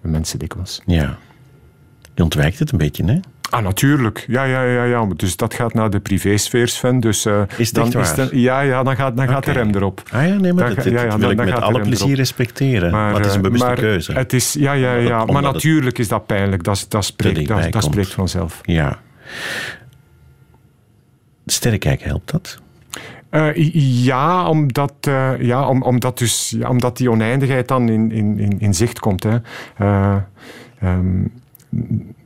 mensen 0.00 0.38
dikwijls. 0.38 0.82
Ja. 0.86 1.18
Je 2.14 2.22
ontwijkt 2.22 2.58
het 2.58 2.72
een 2.72 2.78
beetje, 2.78 3.04
hè? 3.04 3.18
Ah, 3.56 3.62
natuurlijk. 3.62 4.24
Ja, 4.28 4.44
ja, 4.44 4.62
ja, 4.62 4.84
ja. 4.84 5.06
Dus 5.16 5.36
dat 5.36 5.54
gaat 5.54 5.74
naar 5.74 5.90
de 5.90 6.00
privésfeer, 6.00 6.68
Sven. 6.68 7.00
Dus, 7.00 7.24
eh, 7.24 7.42
Is 7.56 7.70
dan 7.72 7.90
waar? 7.90 8.14
de- 8.14 8.40
ja, 8.40 8.60
ja, 8.60 8.82
dan 8.82 8.96
gaat, 8.96 9.16
dan 9.16 9.28
gaat 9.28 9.44
de 9.44 9.52
rem 9.52 9.74
erop. 9.74 10.02
Ah 10.12 10.26
ja, 10.26 10.34
nee, 10.34 10.52
maar 10.52 10.66
Dan 10.66 10.74
dat, 10.74 10.84
ja, 10.84 10.90
ja, 10.90 11.08
wil 11.08 11.18
dan- 11.18 11.30
ik 11.30 11.36
dan 11.36 11.46
met 11.46 11.60
alle 11.60 11.80
plezier 11.80 12.06
erop. 12.06 12.18
respecteren. 12.18 12.90
Maar, 12.90 13.14
het 13.14 13.26
is 13.26 13.30
een 13.30 13.36
eh, 13.36 13.42
bewuste 13.42 13.66
maar 13.66 13.76
keuze. 13.76 14.12
Het 14.12 14.32
is, 14.32 14.52
ja, 14.52 14.72
ja, 14.72 14.92
ja. 14.94 15.24
Maar 15.24 15.42
natuurlijk 15.42 15.98
is 15.98 16.08
dat 16.08 16.26
pijnlijk. 16.26 16.62
Dat, 16.64 16.86
dat, 16.88 17.04
spreekt, 17.04 17.48
dat, 17.48 17.72
dat 17.72 17.84
spreekt 17.84 18.12
vanzelf. 18.12 18.60
Ja. 18.62 18.98
Sterrenkijken, 21.46 22.06
helpt 22.08 22.30
dat? 22.30 22.60
Eh, 23.30 23.48
ja, 24.04 24.48
omdat, 24.48 24.92
eh, 25.00 25.30
ja, 25.40 25.68
om, 25.68 25.82
omdat, 25.82 26.18
dus, 26.18 26.54
ja, 26.58 26.68
omdat 26.68 26.96
die 26.96 27.10
oneindigheid 27.10 27.68
dan 27.68 27.88
in, 27.88 28.12
in, 28.12 28.38
in, 28.38 28.60
in 28.60 28.74
zicht 28.74 28.98
komt. 28.98 29.22
Hè. 29.22 29.36
Ehm, 30.80 31.24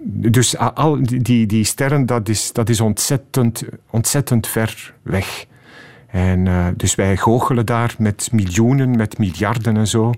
dus 0.02 0.56
al 0.56 1.02
die- 1.02 1.22
die, 1.22 1.46
die 1.46 1.64
sterren, 1.64 2.06
dat 2.06 2.28
is, 2.28 2.52
dat 2.52 2.68
is 2.68 2.80
ontzettend, 2.80 3.62
ontzettend 3.90 4.46
ver 4.46 4.94
weg. 5.02 5.46
En, 6.06 6.46
eh, 6.46 6.66
dus 6.76 6.94
wij 6.94 7.16
goochelen 7.16 7.66
daar 7.66 7.94
met 7.98 8.28
miljoenen, 8.32 8.96
met 8.96 9.18
miljarden 9.18 9.76
en 9.76 9.86
zo. 9.88 10.12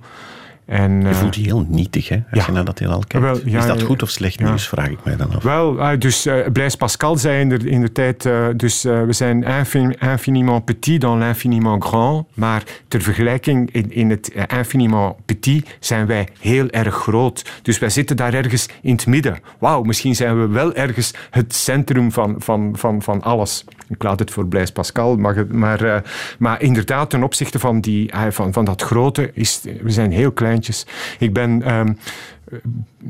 En, 0.65 1.01
Je 1.01 1.09
eh, 1.09 1.15
voelt 1.15 1.35
je 1.35 1.43
heel 1.43 1.67
nietig, 1.69 2.09
hè? 2.09 2.15
Als 2.31 2.41
ja. 2.41 2.47
je 2.47 2.53
naar 2.53 2.65
dat 2.65 2.79
heelal 2.79 3.03
kijkt. 3.07 3.27
Wel, 3.27 3.41
ja, 3.45 3.59
is 3.59 3.67
dat 3.67 3.83
goed 3.83 4.03
of 4.03 4.11
slecht 4.11 4.39
ja. 4.39 4.47
nieuws, 4.47 4.69
vraag 4.69 4.89
ik 4.89 5.05
mij 5.05 5.17
dan 5.17 5.35
af. 5.35 5.43
Wel, 5.43 5.81
ah, 5.81 6.01
dus 6.01 6.27
eh, 6.27 6.51
Blaise 6.53 6.77
Pascal 6.77 7.17
zei 7.17 7.41
in 7.41 7.49
de, 7.49 7.57
in 7.57 7.81
de 7.81 7.93
tijd, 7.93 8.27
eh, 8.27 8.47
dus 8.57 8.83
we 8.83 9.07
zijn 9.13 9.43
infin- 9.43 9.99
infiniment 9.99 10.65
petit 10.65 11.01
dans 11.01 11.19
l'infiniment 11.19 11.85
grand, 11.85 12.27
maar 12.35 12.63
ter 12.89 13.03
vergelijking 13.03 13.71
in, 13.73 13.93
in 13.93 14.11
het 14.11 14.33
infiniment 14.57 15.15
petit 15.27 15.77
zijn 15.81 16.07
wij 16.07 16.29
heel 16.41 16.71
erg 16.71 16.95
groot. 16.95 17.51
Dus 17.63 17.79
wij 17.79 17.91
zitten 17.91 18.17
daar 18.17 18.35
ergens 18.35 18.69
in 18.83 18.93
het 18.93 19.07
midden. 19.07 19.39
Wauw, 19.59 19.83
misschien 19.83 20.15
zijn 20.15 20.41
we 20.41 20.47
wel 20.47 20.75
ergens 20.75 21.15
het 21.31 21.55
centrum 21.55 22.13
van, 22.13 22.35
van, 22.39 22.73
van, 22.77 23.03
van 23.03 23.23
alles. 23.23 23.65
Ik 23.89 24.03
laat 24.03 24.19
het 24.19 24.31
voor 24.31 24.47
Blaise 24.47 24.73
Pascal, 24.73 25.17
maar, 25.17 25.47
maar, 25.51 26.03
maar 26.39 26.63
inderdaad, 26.63 27.11
ten 27.11 27.23
opzichte 27.23 27.59
van, 27.59 27.81
die, 27.81 28.11
van, 28.31 28.53
van 28.53 28.65
dat 28.65 28.83
grote, 28.83 29.31
is, 29.35 29.61
we 29.83 29.91
zijn 29.91 30.13
heel 30.13 30.33
kleintjes. 30.53 30.87
Ik 31.19 31.33
ben... 31.33 31.63
ehm, 31.63 31.93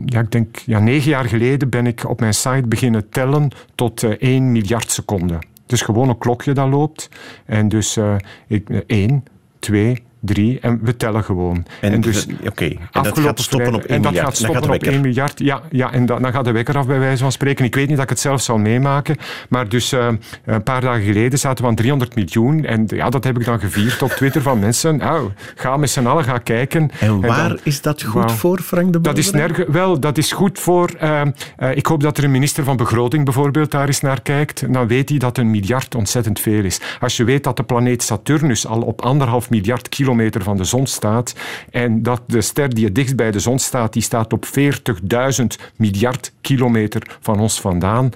ja, 0.06 0.20
ik 0.20 0.30
denk, 0.30 0.56
ja, 0.56 0.78
negen 0.78 1.10
jaar 1.10 1.24
geleden 1.24 1.68
ben 1.68 1.86
ik 1.86 2.08
op 2.08 2.20
mijn 2.20 2.34
site 2.34 2.66
beginnen 2.68 3.08
tellen 3.08 3.50
tot 3.74 4.02
eh 4.02 4.10
1 4.18 4.52
miljard 4.52 4.90
seconden. 4.90 5.36
Het 5.62 5.72
is 5.72 5.82
gewoon 5.82 6.08
een 6.08 6.18
klokje 6.18 6.52
dat 6.52 6.68
loopt. 6.68 7.08
En 7.46 7.68
dus 7.68 7.96
eh 7.96 8.16
ik, 8.46 8.68
1, 8.86 9.24
2, 9.58 10.02
drie 10.24 10.60
en 10.60 10.78
we 10.82 10.96
tellen 10.96 11.24
gewoon. 11.24 11.64
En, 11.80 12.00
dus, 12.00 12.26
oké, 12.46 12.64
en 12.64 13.02
dat 13.02 13.18
gaat 13.18 13.40
stoppen 13.40 13.74
op 13.74 13.82
1 13.82 13.96
en 13.96 14.02
dat 14.02 14.12
miljard. 14.12 14.28
Gaat 14.28 14.36
stoppen 14.36 14.74
op 14.74 14.82
1 14.82 15.00
miljard, 15.00 15.38
ja. 15.38 15.62
ja 15.70 15.92
en 15.92 16.06
dan 16.06 16.32
gaat 16.32 16.44
de 16.44 16.52
wekker 16.52 16.76
af 16.76 16.86
bij 16.86 16.98
wijze 16.98 17.22
van 17.22 17.32
spreken. 17.32 17.64
Ik 17.64 17.74
weet 17.74 17.86
niet 17.86 17.96
dat 17.96 18.04
ik 18.04 18.10
het 18.10 18.20
zelf 18.20 18.40
zal 18.40 18.58
meemaken, 18.58 19.16
maar 19.48 19.68
dus 19.68 19.92
uh, 19.92 20.08
een 20.44 20.62
paar 20.62 20.80
dagen 20.80 21.02
geleden 21.02 21.38
zaten 21.38 21.64
we 21.64 21.70
aan 21.70 21.76
300 21.76 22.14
miljoen 22.14 22.64
en 22.64 22.84
ja, 22.86 23.08
dat 23.08 23.24
heb 23.24 23.38
ik 23.38 23.44
dan 23.44 23.60
gevierd 23.60 24.02
op 24.02 24.10
Twitter 24.10 24.42
van 24.42 24.58
mensen, 24.58 24.96
nou, 25.06 25.30
ga 25.54 25.76
met 25.76 25.90
z'n 25.90 26.06
allen 26.06 26.24
gaan 26.24 26.42
kijken. 26.42 26.90
En 27.00 27.20
waar 27.20 27.50
en 27.50 27.58
is 27.62 27.80
dat 27.80 28.02
goed 28.02 28.32
voor, 28.32 28.58
Frank 28.58 28.92
de 28.92 28.98
Boer? 28.98 29.14
Dat 29.14 29.18
is 29.18 29.30
nergens, 29.30 29.68
wel, 29.68 30.00
dat 30.00 30.18
is 30.18 30.32
goed 30.32 30.58
voor, 30.58 30.90
uh, 31.02 31.20
uh, 31.58 31.76
ik 31.76 31.86
hoop 31.86 32.02
dat 32.02 32.18
er 32.18 32.24
een 32.24 32.30
minister 32.30 32.64
van 32.64 32.76
Begroting 32.76 33.24
bijvoorbeeld 33.24 33.70
daar 33.70 33.86
eens 33.86 34.00
naar 34.00 34.22
kijkt, 34.22 34.72
dan 34.72 34.86
weet 34.86 35.08
hij 35.08 35.18
dat 35.18 35.38
een 35.38 35.50
miljard 35.50 35.94
ontzettend 35.94 36.40
veel 36.40 36.64
is. 36.64 36.80
Als 37.00 37.16
je 37.16 37.24
weet 37.24 37.44
dat 37.44 37.56
de 37.56 37.62
planeet 37.62 38.02
Saturnus 38.02 38.66
al 38.66 38.80
op 38.80 39.02
anderhalf 39.02 39.50
miljard 39.50 39.88
kilometer 40.12 40.42
van 40.42 40.56
de 40.56 40.64
zon 40.64 40.86
staat 40.86 41.34
en 41.70 42.02
dat 42.02 42.22
de 42.26 42.40
ster 42.40 42.74
die 42.74 42.84
het 42.84 42.94
dichtst 42.94 43.16
bij 43.16 43.30
de 43.30 43.40
zon 43.40 43.58
staat, 43.58 43.92
die 43.92 44.02
staat 44.02 44.32
op 44.32 44.46
40.000 44.46 45.44
miljard 45.76 46.32
kilometer 46.40 47.18
van 47.20 47.40
ons 47.40 47.60
vandaan. 47.60 48.10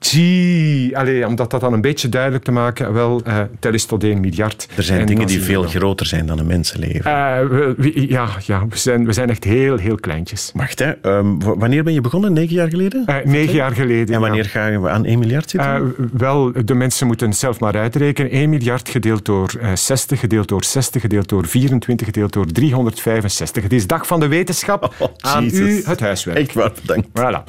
Gee, 0.00 0.98
Allee, 0.98 1.26
om 1.26 1.34
dat 1.36 1.50
dan 1.50 1.72
een 1.72 1.80
beetje 1.80 2.08
duidelijk 2.08 2.44
te 2.44 2.50
maken, 2.50 2.92
wel, 2.92 3.22
uh, 3.26 3.40
tel 3.58 3.72
is 3.72 3.84
tot 3.84 4.04
1 4.04 4.20
miljard. 4.20 4.68
Er 4.76 4.82
zijn 4.82 5.06
dingen 5.06 5.26
die 5.26 5.42
veel 5.42 5.62
groter 5.62 6.06
zijn 6.06 6.26
dan 6.26 6.38
een 6.38 6.46
mensenleven. 6.46 7.10
Uh, 7.10 7.48
we, 7.76 8.08
ja, 8.08 8.28
ja 8.46 8.66
we, 8.68 8.76
zijn, 8.76 9.06
we 9.06 9.12
zijn 9.12 9.30
echt 9.30 9.44
heel, 9.44 9.76
heel 9.76 9.94
kleintjes. 9.94 10.50
Wacht, 10.54 10.78
hè. 10.78 10.92
Um, 11.02 11.38
wanneer 11.38 11.84
ben 11.84 11.92
je 11.92 12.00
begonnen? 12.00 12.32
Negen 12.32 12.54
jaar 12.54 12.68
geleden? 12.68 13.04
Uh, 13.06 13.16
negen 13.24 13.54
jaar 13.54 13.72
geleden, 13.72 14.14
En 14.14 14.20
wanneer 14.20 14.44
ja. 14.44 14.48
gaan 14.48 14.82
we 14.82 14.88
aan 14.88 15.04
1 15.04 15.18
miljard 15.18 15.50
zitten? 15.50 15.94
wel, 16.12 16.52
de 16.64 16.74
mensen 16.74 17.06
moeten 17.06 17.32
zelf 17.32 17.60
maar 17.60 17.76
uitrekenen. 17.76 18.30
1 18.30 18.50
miljard 18.50 18.88
gedeeld 18.88 19.24
door 19.24 19.50
60, 19.74 20.20
gedeeld 20.20 20.48
door 20.48 20.64
60, 20.64 21.00
gedeeld 21.00 21.28
door 21.28 21.46
24, 21.46 22.06
gedeeld 22.06 22.32
door 22.32 22.46
365. 22.46 23.62
Het 23.62 23.72
is 23.72 23.86
dag 23.86 24.06
van 24.06 24.20
de 24.20 24.28
wetenschap. 24.28 24.94
Oh, 24.98 25.08
aan 25.16 25.48
u 25.52 25.82
het 25.84 26.00
huiswerk. 26.00 26.38
Echt 26.38 26.54
waar, 26.54 26.72
bedankt. 26.82 27.08
Voilà. 27.08 27.42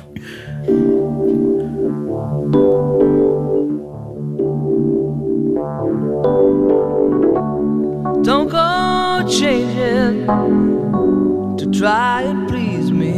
Don't 8.24 8.50
go 8.50 9.24
changing 9.30 10.26
to 11.58 11.72
try 11.72 12.24
and 12.24 12.48
please 12.50 12.92
me. 12.92 13.14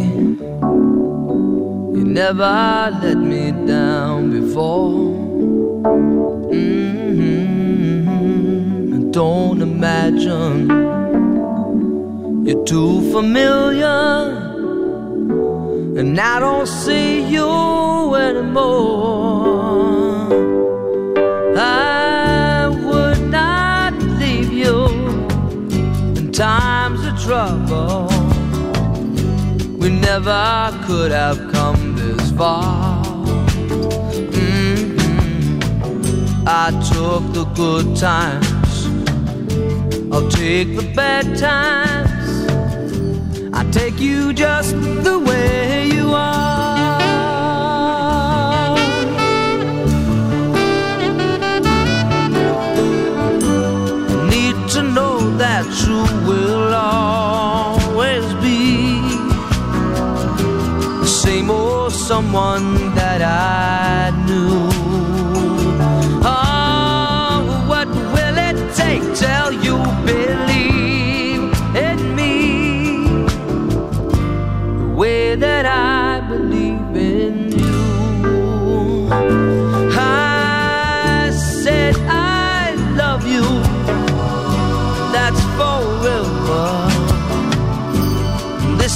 You 1.97 2.03
never 2.03 2.89
let 3.01 3.17
me 3.17 3.51
down 3.65 4.31
before. 4.31 4.91
Mm-hmm. 6.51 7.51
Don't 9.11 9.61
imagine 9.61 10.67
you're 12.45 12.65
too 12.65 13.01
familiar, 13.13 14.50
and 16.01 16.19
I 16.19 16.39
don't 16.39 16.67
see 16.67 17.21
you 17.21 18.15
anymore. 18.15 19.53
I 21.55 22.67
would 22.85 23.29
not 23.29 23.93
leave 24.19 24.51
you 24.51 24.87
in 26.17 26.31
times 26.31 27.05
of 27.05 27.15
trouble. 27.21 28.09
We 29.77 29.89
never 29.91 30.71
could 30.87 31.11
have 31.11 31.37
come 31.51 31.95
this 31.95 32.31
far. 32.31 33.03
Mm-hmm. 34.73 35.67
I 36.47 36.71
took 36.91 37.23
the 37.37 37.45
good 37.53 37.95
times, 37.95 38.87
I'll 40.11 40.27
take 40.31 40.75
the 40.75 40.91
bad 40.95 41.37
times. 41.37 42.10
Take 43.72 44.02
you 44.02 44.34
just 44.34 44.76
the 44.76 45.18
way 45.18 45.88
you 45.88 46.11
are. 46.14 46.31
Need 54.30 54.57
to 54.72 54.84
know 54.84 55.38
that 55.38 55.65
you 55.85 56.02
will 56.27 56.73
always 56.73 58.26
be 58.43 58.99
the 60.99 61.07
same 61.07 61.49
old 61.49 61.93
someone 61.93 62.93
that 62.95 63.22
I 63.22 64.20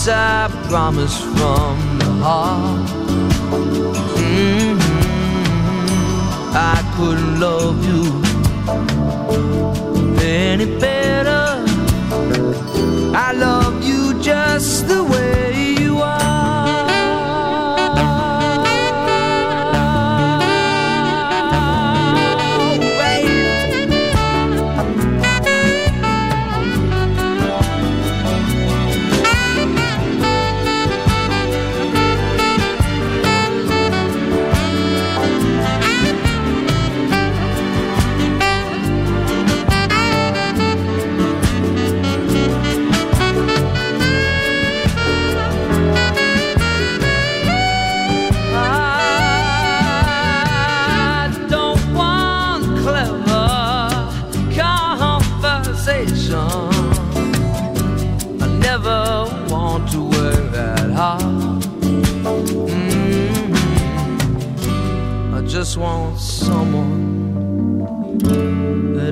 I 0.07 0.49
promise 0.67 1.19
from 1.19 1.97
the 1.99 2.11
heart. 2.23 2.89
Mm-hmm. 4.19 5.05
I 6.53 6.77
couldn't 6.95 7.39
love 7.39 7.83
you 7.89 8.03
any 10.21 10.65
better. 10.79 11.63
I 13.15 13.31
love 13.33 13.83
you 13.83 14.13
just 14.21 14.87
the 14.87 15.03
way 15.03 15.24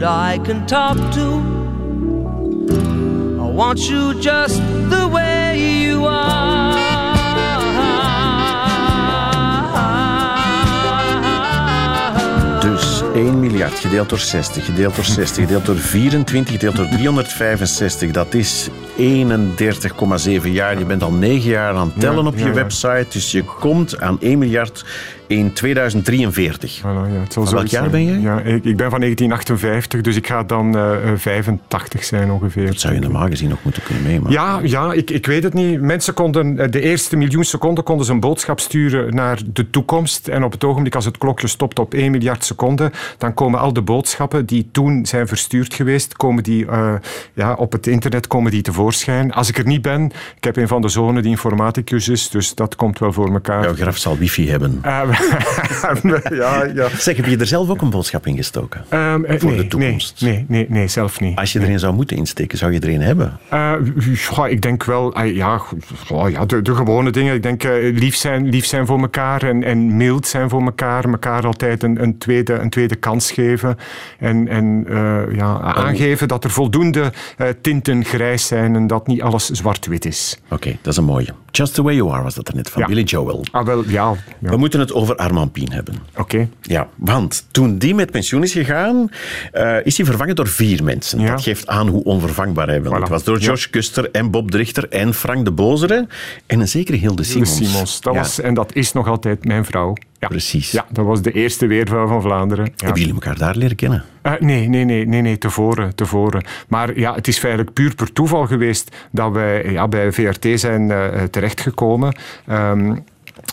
that 0.03 0.11
I 0.11 0.37
can 0.39 0.65
talk 0.65 0.97
to. 1.17 1.27
I 3.41 3.49
want 3.59 3.79
you 3.89 4.13
just 4.19 4.61
the 4.89 5.07
way 5.07 5.57
you 5.85 6.07
are. 6.07 6.73
Dus 12.59 13.01
1 13.13 13.39
miljard 13.39 13.73
gedeeld 13.73 14.09
door 14.09 14.19
60, 14.19 14.65
gedeeld 14.65 14.95
door 14.95 15.05
60, 15.05 15.43
gedeeld 15.43 15.65
door 15.65 15.77
24, 15.77 16.53
gedeeld 16.53 16.75
door 16.75 16.87
365. 16.87 18.11
Dat 18.11 18.33
is 18.33 18.69
31,7 18.97 20.51
jaar. 20.51 20.79
Je 20.79 20.85
bent 20.85 21.03
al 21.03 21.11
9 21.11 21.49
jaar 21.49 21.73
aan 21.73 21.87
het 21.87 21.99
tellen 21.99 22.23
Ja, 22.23 22.29
op 22.29 22.33
je 22.33 22.39
ja, 22.39 22.47
ja. 22.47 22.53
website. 22.53 23.05
Dus 23.09 23.31
je 23.31 23.43
komt 23.43 23.99
aan 23.99 24.17
1 24.19 24.37
miljard 24.37 24.85
in 25.27 25.53
2043. 25.53 26.79
Voilà, 26.79 26.83
ja, 26.83 27.19
het 27.23 27.33
zal 27.33 27.49
welk 27.49 27.67
jaar 27.67 27.89
zijn. 27.89 27.91
ben 27.91 28.05
jij? 28.05 28.19
Ja, 28.19 28.39
ik, 28.39 28.65
ik 28.65 28.77
ben 28.77 28.89
van 28.89 28.99
1958, 28.99 30.01
dus 30.01 30.15
ik 30.15 30.27
ga 30.27 30.43
dan 30.43 30.75
eh, 30.77 31.11
eh, 31.11 31.17
85 31.17 32.03
zijn 32.03 32.31
ongeveer. 32.31 32.65
Dat 32.65 32.79
zou 32.79 32.93
je 32.93 32.99
normaal 32.99 33.27
gezien 33.27 33.49
nog 33.49 33.63
moeten 33.63 33.83
kunnen 33.83 34.03
meemaken. 34.03 34.31
Ja, 34.31 34.59
ja 34.63 34.93
ik, 34.93 35.09
ik 35.09 35.25
weet 35.25 35.43
het 35.43 35.53
niet. 35.53 35.81
Mensen 35.81 36.13
konden 36.13 36.59
eh, 36.59 36.71
de 36.71 36.81
eerste 36.81 37.15
miljoen 37.15 37.43
seconden 37.43 37.83
konden 37.83 38.05
ze 38.05 38.11
een 38.11 38.19
boodschap 38.19 38.59
sturen 38.59 39.15
naar 39.15 39.39
de 39.45 39.69
toekomst. 39.69 40.27
En 40.27 40.43
op 40.43 40.51
het 40.51 40.63
ogenblik 40.63 40.95
als 40.95 41.05
het 41.05 41.17
klokje 41.17 41.47
stopt 41.47 41.79
op 41.79 41.93
1 41.93 42.11
miljard 42.11 42.45
seconden, 42.45 42.91
dan 43.17 43.33
komen 43.33 43.59
al 43.59 43.73
de 43.73 43.81
boodschappen 43.81 44.45
die 44.45 44.69
toen 44.71 45.05
zijn 45.05 45.27
verstuurd 45.27 45.73
geweest, 45.73 46.17
komen 46.17 46.43
die, 46.43 46.65
eh, 46.65 46.93
ja, 47.33 47.53
op 47.53 47.71
het 47.71 47.87
internet 47.87 48.27
komen 48.27 48.51
die 48.51 48.61
tevoorschijn. 48.61 49.33
Als 49.33 49.49
ik 49.49 49.57
er 49.57 49.65
niet 49.65 49.81
ben, 49.81 50.11
ik 50.35 50.43
heb 50.43 50.55
een 50.55 50.67
van 50.67 50.81
de 50.81 50.87
zonen 50.87 51.21
die 51.21 51.31
informaticus 51.31 52.07
is, 52.07 52.29
dus 52.29 52.55
dat 52.55 52.75
komt 52.75 52.99
wel 52.99 53.13
voor 53.13 53.33
elkaar. 53.33 53.63
Jouw 53.63 53.75
graf 53.75 53.97
zal 53.97 54.17
wifi 54.17 54.49
hebben. 54.49 54.79
Eh, 54.81 55.12
ja, 56.29 56.63
ja. 56.63 56.89
Zeg, 56.97 57.15
heb 57.15 57.25
je 57.25 57.37
er 57.37 57.47
zelf 57.47 57.69
ook 57.69 57.81
een 57.81 57.89
boodschap 57.89 58.27
in 58.27 58.35
gestoken? 58.35 58.85
Um, 58.93 59.25
voor 59.39 59.49
nee, 59.49 59.57
de 59.57 59.67
toekomst? 59.67 60.21
Nee, 60.21 60.45
nee, 60.47 60.65
nee, 60.69 60.87
zelf 60.87 61.19
niet. 61.19 61.37
Als 61.37 61.53
je 61.53 61.59
er 61.59 61.69
een 61.69 61.79
zou 61.79 61.93
moeten 61.93 62.17
insteken, 62.17 62.57
zou 62.57 62.71
je 62.73 62.79
er 62.79 62.89
een 62.89 63.01
hebben? 63.01 63.37
Uh, 63.53 64.49
ik 64.49 64.61
denk 64.61 64.83
wel, 64.83 65.23
uh, 65.23 65.35
ja, 65.35 65.61
ja 66.29 66.45
de, 66.45 66.61
de, 66.61 66.75
gewone 66.75 67.11
dingen. 67.11 67.33
Ik 67.33 67.43
denk 67.43 67.63
lief, 67.93 68.15
zijn, 68.15 68.49
lief 68.49 68.65
zijn 68.65 68.85
voor 68.85 68.99
elkaar 68.99 69.43
en, 69.43 69.63
en 69.63 69.97
mild 69.97 70.27
zijn 70.27 70.49
voor 70.49 70.61
elkaar. 70.61 71.03
Elkaar 71.03 71.45
altijd 71.45 71.83
een, 71.83 72.03
een, 72.03 72.17
tweede, 72.17 72.53
een 72.53 72.69
tweede 72.69 72.95
kans 72.95 73.31
geven. 73.31 73.77
En, 74.19 74.47
en 74.47 74.85
ja, 75.35 75.59
aangeven 75.59 76.27
dat 76.27 76.43
er 76.43 76.49
voldoende 76.49 77.11
tinten 77.61 78.05
grijs 78.05 78.47
zijn 78.47 78.75
en 78.75 78.87
dat 78.87 79.07
niet 79.07 79.21
alles 79.21 79.49
zwart-wit 79.49 80.05
is. 80.05 80.39
Oké, 80.49 80.77
dat 80.81 80.91
is 80.91 80.97
een 80.97 81.05
mooie. 81.05 81.42
Just 81.55 81.73
the 81.73 81.83
way 81.83 81.95
you 81.95 82.11
are 82.11 82.23
was 82.23 82.33
dat 82.33 82.47
er 82.47 82.55
net 82.55 82.69
van 82.69 82.83
Billy 82.85 83.01
Joel. 83.01 83.45
Ah, 83.51 83.65
wel, 83.65 83.83
ja, 83.87 84.15
We 84.39 84.57
moeten 84.57 84.79
het 84.79 84.93
over 84.93 85.15
Armand 85.15 85.51
Pien 85.51 85.71
hebben. 85.71 85.95
Oké. 86.17 86.49
Ja, 86.61 86.87
want 86.95 87.45
toen 87.51 87.77
die 87.77 87.95
met 87.95 88.11
pensioen 88.11 88.43
is 88.43 88.51
gegaan, 88.51 89.09
uh, 89.53 89.85
is 89.85 89.97
hij 89.97 90.05
vervangen 90.05 90.35
door 90.35 90.47
vier 90.47 90.83
mensen. 90.83 91.25
Dat 91.25 91.41
geeft 91.41 91.67
aan 91.67 91.87
hoe 91.87 92.03
onvervangbaar 92.03 92.67
hij 92.67 92.83
was. 92.83 92.99
Het 92.99 93.09
was 93.09 93.23
door 93.23 93.41
George 93.41 93.69
Kuster 93.69 94.11
en 94.11 94.31
Bob 94.31 94.51
Drichter 94.51 94.89
en 94.89 95.13
Frank 95.13 95.45
de 95.45 95.51
Bozere 95.51 96.07
en 96.45 96.59
een 96.59 96.67
zekere 96.67 96.97
Hilde 96.97 97.23
Simons. 97.23 97.49
Hilde 97.57 97.65
Simons. 97.71 98.01
Dat 98.01 98.15
was, 98.15 98.39
en 98.39 98.53
dat 98.53 98.75
is 98.75 98.93
nog 98.93 99.07
altijd 99.07 99.45
mijn 99.45 99.65
vrouw. 99.65 99.93
Ja. 100.23 100.29
Precies. 100.29 100.71
Ja, 100.71 100.85
dat 100.89 101.05
was 101.05 101.21
de 101.21 101.31
eerste 101.31 101.67
weervrouw 101.67 102.07
van 102.07 102.21
Vlaanderen. 102.21 102.65
Ja. 102.65 102.71
Hebben 102.77 102.99
jullie 102.99 103.13
elkaar 103.13 103.37
daar 103.37 103.55
leren 103.55 103.75
kennen? 103.75 104.03
Uh, 104.23 104.33
nee, 104.39 104.67
nee, 104.67 104.85
nee, 104.85 105.07
nee, 105.07 105.21
nee, 105.21 105.37
tevoren, 105.37 105.95
tevoren. 105.95 106.43
Maar 106.67 106.99
ja, 106.99 107.15
het 107.15 107.27
is 107.27 107.37
feitelijk 107.37 107.73
puur 107.73 107.95
per 107.95 108.13
toeval 108.13 108.47
geweest 108.47 108.95
dat 109.11 109.31
wij 109.31 109.71
ja, 109.71 109.87
bij 109.87 110.11
VRT 110.11 110.59
zijn 110.59 110.89
uh, 110.89 111.23
terechtgekomen. 111.23 112.15
Um, 112.49 113.03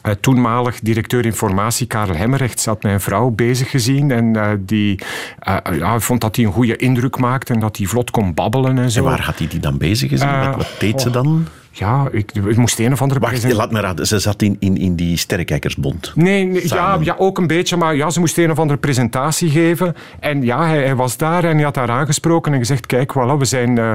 uh, 0.06 0.12
toenmalig 0.20 0.80
directeur 0.80 1.24
informatie 1.24 1.86
Karel 1.86 2.14
Hemmerrecht 2.14 2.64
had 2.64 2.82
mijn 2.82 3.00
vrouw 3.00 3.30
bezig 3.30 3.70
gezien 3.70 4.10
en 4.10 4.36
uh, 4.36 4.50
die 4.58 4.98
uh, 5.48 5.78
ja, 5.78 6.00
vond 6.00 6.20
dat 6.20 6.36
hij 6.36 6.44
een 6.44 6.52
goede 6.52 6.76
indruk 6.76 7.18
maakte 7.18 7.52
en 7.52 7.60
dat 7.60 7.76
hij 7.76 7.86
vlot 7.86 8.10
kon 8.10 8.34
babbelen 8.34 8.78
en 8.78 8.90
zo. 8.90 8.98
En 8.98 9.04
waar 9.04 9.22
had 9.22 9.38
hij 9.38 9.48
die 9.48 9.60
dan 9.60 9.78
bezig 9.78 10.08
gezien? 10.08 10.40
wat, 10.40 10.56
wat 10.56 10.74
deed 10.78 11.00
ze 11.00 11.10
dan? 11.10 11.46
Ja, 11.72 12.08
ik, 12.12 12.32
ik, 12.32 12.56
moest 12.56 12.78
een 12.78 12.92
of 12.92 13.02
andere... 13.02 13.20
Wacht, 13.20 13.52
laat 13.52 13.70
me 13.70 13.80
raden. 13.80 14.06
Ze 14.06 14.18
zat 14.18 14.42
in, 14.42 14.56
in, 14.58 14.76
in 14.76 14.94
die 14.94 15.16
Sterrenkijkersbond. 15.16 16.12
Nee, 16.14 16.68
ja, 16.68 16.98
ja, 17.00 17.14
ook 17.18 17.38
een 17.38 17.46
beetje. 17.46 17.76
Maar 17.76 17.96
ja, 17.96 18.10
ze 18.10 18.20
moest 18.20 18.38
een 18.38 18.50
of 18.50 18.58
andere 18.58 18.78
presentatie 18.78 19.50
geven. 19.50 19.94
En 20.20 20.42
ja, 20.42 20.66
hij, 20.66 20.82
hij 20.82 20.96
was 20.96 21.16
daar 21.16 21.44
en 21.44 21.54
hij 21.54 21.64
had 21.64 21.76
haar 21.76 21.90
aangesproken 21.90 22.52
en 22.52 22.58
gezegd... 22.58 22.86
Kijk, 22.86 23.12
voilà, 23.12 23.38
we 23.38 23.44
zijn 23.44 23.76
uh, 23.76 23.94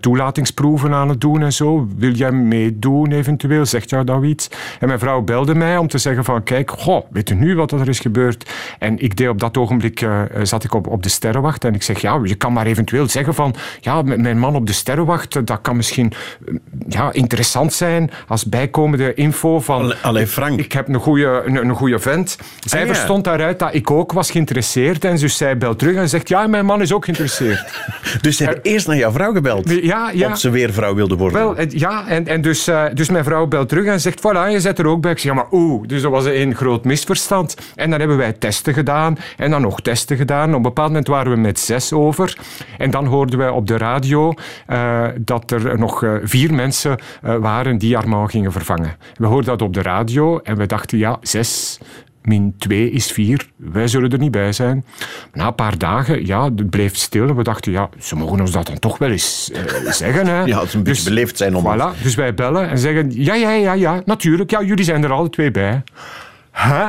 toelatingsproeven 0.00 0.94
aan 0.94 1.08
het 1.08 1.20
doen 1.20 1.42
en 1.42 1.52
zo. 1.52 1.88
Wil 1.96 2.12
jij 2.12 2.32
meedoen 2.32 3.12
eventueel? 3.12 3.66
Zegt 3.66 3.90
jou 3.90 4.04
dat 4.04 4.24
iets? 4.24 4.48
En 4.80 4.86
mijn 4.86 4.98
vrouw 4.98 5.20
belde 5.20 5.54
mij 5.54 5.76
om 5.76 5.88
te 5.88 5.98
zeggen 5.98 6.24
van... 6.24 6.42
Kijk, 6.42 6.70
goh, 6.70 7.06
weet 7.10 7.28
je 7.28 7.34
nu 7.34 7.56
wat 7.56 7.72
er 7.72 7.88
is 7.88 8.00
gebeurd? 8.00 8.50
En 8.78 8.98
ik 8.98 9.16
deed 9.16 9.28
op 9.28 9.40
dat 9.40 9.56
ogenblik... 9.56 10.00
Uh, 10.00 10.22
zat 10.42 10.64
ik 10.64 10.74
op, 10.74 10.86
op 10.86 11.02
de 11.02 11.08
sterrenwacht 11.08 11.64
en 11.64 11.74
ik 11.74 11.82
zeg... 11.82 12.00
Ja, 12.00 12.20
je 12.24 12.34
kan 12.34 12.52
maar 12.52 12.66
eventueel 12.66 13.08
zeggen 13.08 13.34
van... 13.34 13.54
Ja, 13.80 14.02
mijn 14.02 14.38
man 14.38 14.54
op 14.54 14.66
de 14.66 14.72
sterrenwacht, 14.72 15.46
dat 15.46 15.60
kan 15.60 15.76
misschien... 15.76 16.12
Ja, 16.88 17.11
interessant 17.12 17.72
zijn 17.72 18.10
als 18.28 18.44
bijkomende 18.44 19.14
info 19.14 19.60
van... 19.60 19.94
Allee, 20.02 20.26
Frank. 20.26 20.58
Ik 20.58 20.72
heb 20.72 20.88
een 20.88 20.94
goede, 20.94 21.42
een, 21.46 21.56
een 21.56 21.74
goede 21.74 21.98
vent. 21.98 22.38
Zij 22.60 22.80
ah, 22.80 22.86
verstond 22.86 23.24
daaruit 23.24 23.58
dat 23.58 23.74
ik 23.74 23.90
ook 23.90 24.12
was 24.12 24.30
geïnteresseerd. 24.30 25.04
En 25.04 25.16
dus 25.16 25.36
zij 25.36 25.58
belt 25.58 25.78
terug 25.78 25.96
en 25.96 26.08
zegt, 26.08 26.28
ja, 26.28 26.46
mijn 26.46 26.66
man 26.66 26.80
is 26.80 26.92
ook 26.92 27.04
geïnteresseerd. 27.04 27.64
dus 28.20 28.36
ze 28.36 28.44
hebben 28.44 28.62
eerst 28.62 28.86
naar 28.86 28.96
jouw 28.96 29.12
vrouw 29.12 29.32
gebeld? 29.32 29.70
Ja, 29.70 30.10
ja. 30.14 30.30
Of 30.30 30.38
ze 30.38 30.50
weer 30.50 30.72
vrouw 30.72 30.94
wilde 30.94 31.16
worden? 31.16 31.38
Wel, 31.38 31.66
ja, 31.68 32.08
en, 32.08 32.26
en 32.26 32.40
dus, 32.40 32.68
uh, 32.68 32.84
dus 32.94 33.10
mijn 33.10 33.24
vrouw 33.24 33.46
belt 33.46 33.68
terug 33.68 33.86
en 33.86 34.00
zegt, 34.00 34.18
voilà, 34.18 34.50
je 34.50 34.60
zet 34.60 34.78
er 34.78 34.86
ook 34.86 35.00
bij. 35.00 35.10
Ik 35.10 35.18
zeg, 35.18 35.30
ja, 35.30 35.36
maar 35.36 35.46
oeh. 35.50 35.86
Dus 35.86 36.02
dat 36.02 36.10
was 36.10 36.24
een 36.24 36.54
groot 36.54 36.84
misverstand. 36.84 37.56
En 37.74 37.90
dan 37.90 37.98
hebben 37.98 38.16
wij 38.16 38.32
testen 38.32 38.74
gedaan 38.74 39.18
en 39.36 39.50
dan 39.50 39.62
nog 39.62 39.80
testen 39.80 40.16
gedaan. 40.16 40.48
Op 40.48 40.54
een 40.54 40.62
bepaald 40.62 40.88
moment 40.88 41.06
waren 41.06 41.32
we 41.32 41.38
met 41.38 41.58
zes 41.58 41.92
over. 41.92 42.36
En 42.78 42.90
dan 42.90 43.06
hoorden 43.06 43.38
wij 43.38 43.48
op 43.48 43.66
de 43.66 43.76
radio 43.76 44.34
uh, 44.70 45.04
dat 45.18 45.50
er 45.50 45.78
nog 45.78 46.02
uh, 46.02 46.12
vier 46.22 46.54
mensen 46.54 46.98
waren 47.20 47.78
die 47.78 47.96
Armand 47.96 48.30
gingen 48.30 48.52
vervangen. 48.52 48.96
We 49.16 49.26
hoorden 49.26 49.50
dat 49.50 49.62
op 49.62 49.74
de 49.74 49.82
radio 49.82 50.38
en 50.38 50.56
we 50.56 50.66
dachten, 50.66 50.98
ja, 50.98 51.18
zes 51.20 51.78
min 52.22 52.54
2 52.58 52.90
is 52.90 53.12
4. 53.12 53.48
Wij 53.56 53.88
zullen 53.88 54.10
er 54.10 54.18
niet 54.18 54.30
bij 54.30 54.52
zijn. 54.52 54.84
Na 55.32 55.46
een 55.46 55.54
paar 55.54 55.78
dagen, 55.78 56.26
ja, 56.26 56.44
het 56.44 56.70
bleef 56.70 56.96
stil. 56.96 57.28
En 57.28 57.36
we 57.36 57.42
dachten, 57.42 57.72
ja, 57.72 57.88
ze 57.98 58.16
mogen 58.16 58.40
ons 58.40 58.50
dat 58.50 58.66
dan 58.66 58.78
toch 58.78 58.98
wel 58.98 59.10
eens 59.10 59.50
uh, 59.52 59.90
zeggen. 60.02 60.26
Hè. 60.26 60.42
Ja, 60.42 60.58
het 60.58 60.68
is 60.68 60.74
een 60.74 60.82
beetje 60.82 61.02
dus, 61.02 61.12
beleefd 61.12 61.36
zijn 61.36 61.56
om... 61.56 61.64
Voilà, 61.64 62.02
dus 62.02 62.14
wij 62.14 62.34
bellen 62.34 62.68
en 62.68 62.78
zeggen, 62.78 63.10
ja, 63.14 63.34
ja, 63.34 63.50
ja, 63.50 63.72
ja, 63.72 64.02
natuurlijk. 64.04 64.50
Ja, 64.50 64.62
jullie 64.62 64.84
zijn 64.84 65.04
er 65.04 65.12
alle 65.12 65.30
twee 65.30 65.50
bij. 65.50 65.82
Huh? 66.52 66.88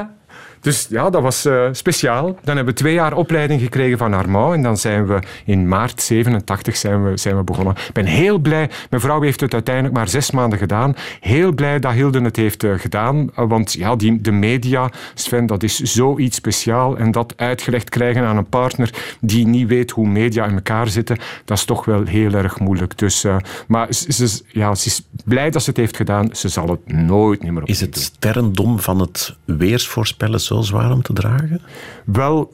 Dus 0.64 0.88
ja, 0.90 1.10
dat 1.10 1.22
was 1.22 1.46
uh, 1.46 1.68
speciaal. 1.72 2.26
Dan 2.26 2.56
hebben 2.56 2.74
we 2.74 2.80
twee 2.80 2.94
jaar 2.94 3.14
opleiding 3.14 3.62
gekregen 3.62 3.98
van 3.98 4.14
Armand. 4.14 4.54
En 4.54 4.62
dan 4.62 4.78
zijn 4.78 5.08
we 5.08 5.20
in 5.46 5.68
maart 5.68 6.02
87 6.02 6.78
zijn 6.78 7.04
we, 7.04 7.18
zijn 7.18 7.38
we 7.38 7.44
begonnen. 7.44 7.76
Ik 7.88 7.94
ben 7.94 8.06
heel 8.06 8.38
blij. 8.38 8.70
Mijn 8.90 9.02
vrouw 9.02 9.22
heeft 9.22 9.40
het 9.40 9.54
uiteindelijk 9.54 9.96
maar 9.96 10.08
zes 10.08 10.32
maanden 10.32 10.60
gedaan. 10.60 10.96
Heel 11.20 11.52
blij 11.52 11.80
dat 11.80 11.94
Hilde 11.94 12.22
het 12.22 12.36
heeft 12.36 12.64
uh, 12.64 12.80
gedaan. 12.80 13.18
Uh, 13.18 13.48
want 13.48 13.74
ja, 13.74 13.96
die, 13.96 14.22
de 14.22 14.32
media, 14.32 14.92
Sven, 15.14 15.46
dat 15.46 15.64
is 15.64 15.80
zoiets 15.80 16.36
speciaal. 16.36 16.98
En 16.98 17.12
dat 17.12 17.34
uitgelegd 17.36 17.90
krijgen 17.90 18.24
aan 18.26 18.38
een 18.38 18.50
partner 18.50 19.16
die 19.22 19.48
niet 19.48 19.68
weet 19.68 19.92
hoe 19.92 20.08
media 20.08 20.46
in 20.46 20.54
elkaar 20.54 20.88
zitten, 20.88 21.18
dat 21.46 21.58
is 21.58 21.66
toch 21.66 21.86
wel 21.86 22.06
heel 22.06 22.34
erg 22.34 22.60
moeilijk. 22.60 22.98
Dus, 22.98 23.26
maar 23.68 23.94
ze, 23.94 24.42
ja, 24.48 24.76
ze 24.76 24.88
is 24.88 25.08
blij 25.26 25.50
dat 25.50 25.64
ze 25.64 25.70
het 25.70 25.78
heeft 25.80 25.96
gedaan. 25.96 26.30
Ze 26.36 26.50
zal 26.50 26.68
het 26.68 26.94
nooit 26.94 27.44
meer 27.44 27.62
op 27.62 27.68
Is 27.68 27.82
het 27.82 27.98
sterrendom 27.98 28.80
van 28.80 29.00
het 29.00 29.36
weersvoorspellen 29.46 30.40
zo 30.40 30.53
zwaar 30.62 30.92
om 30.92 31.02
te 31.02 31.14
dragen? 31.14 31.62
Wel, 32.06 32.54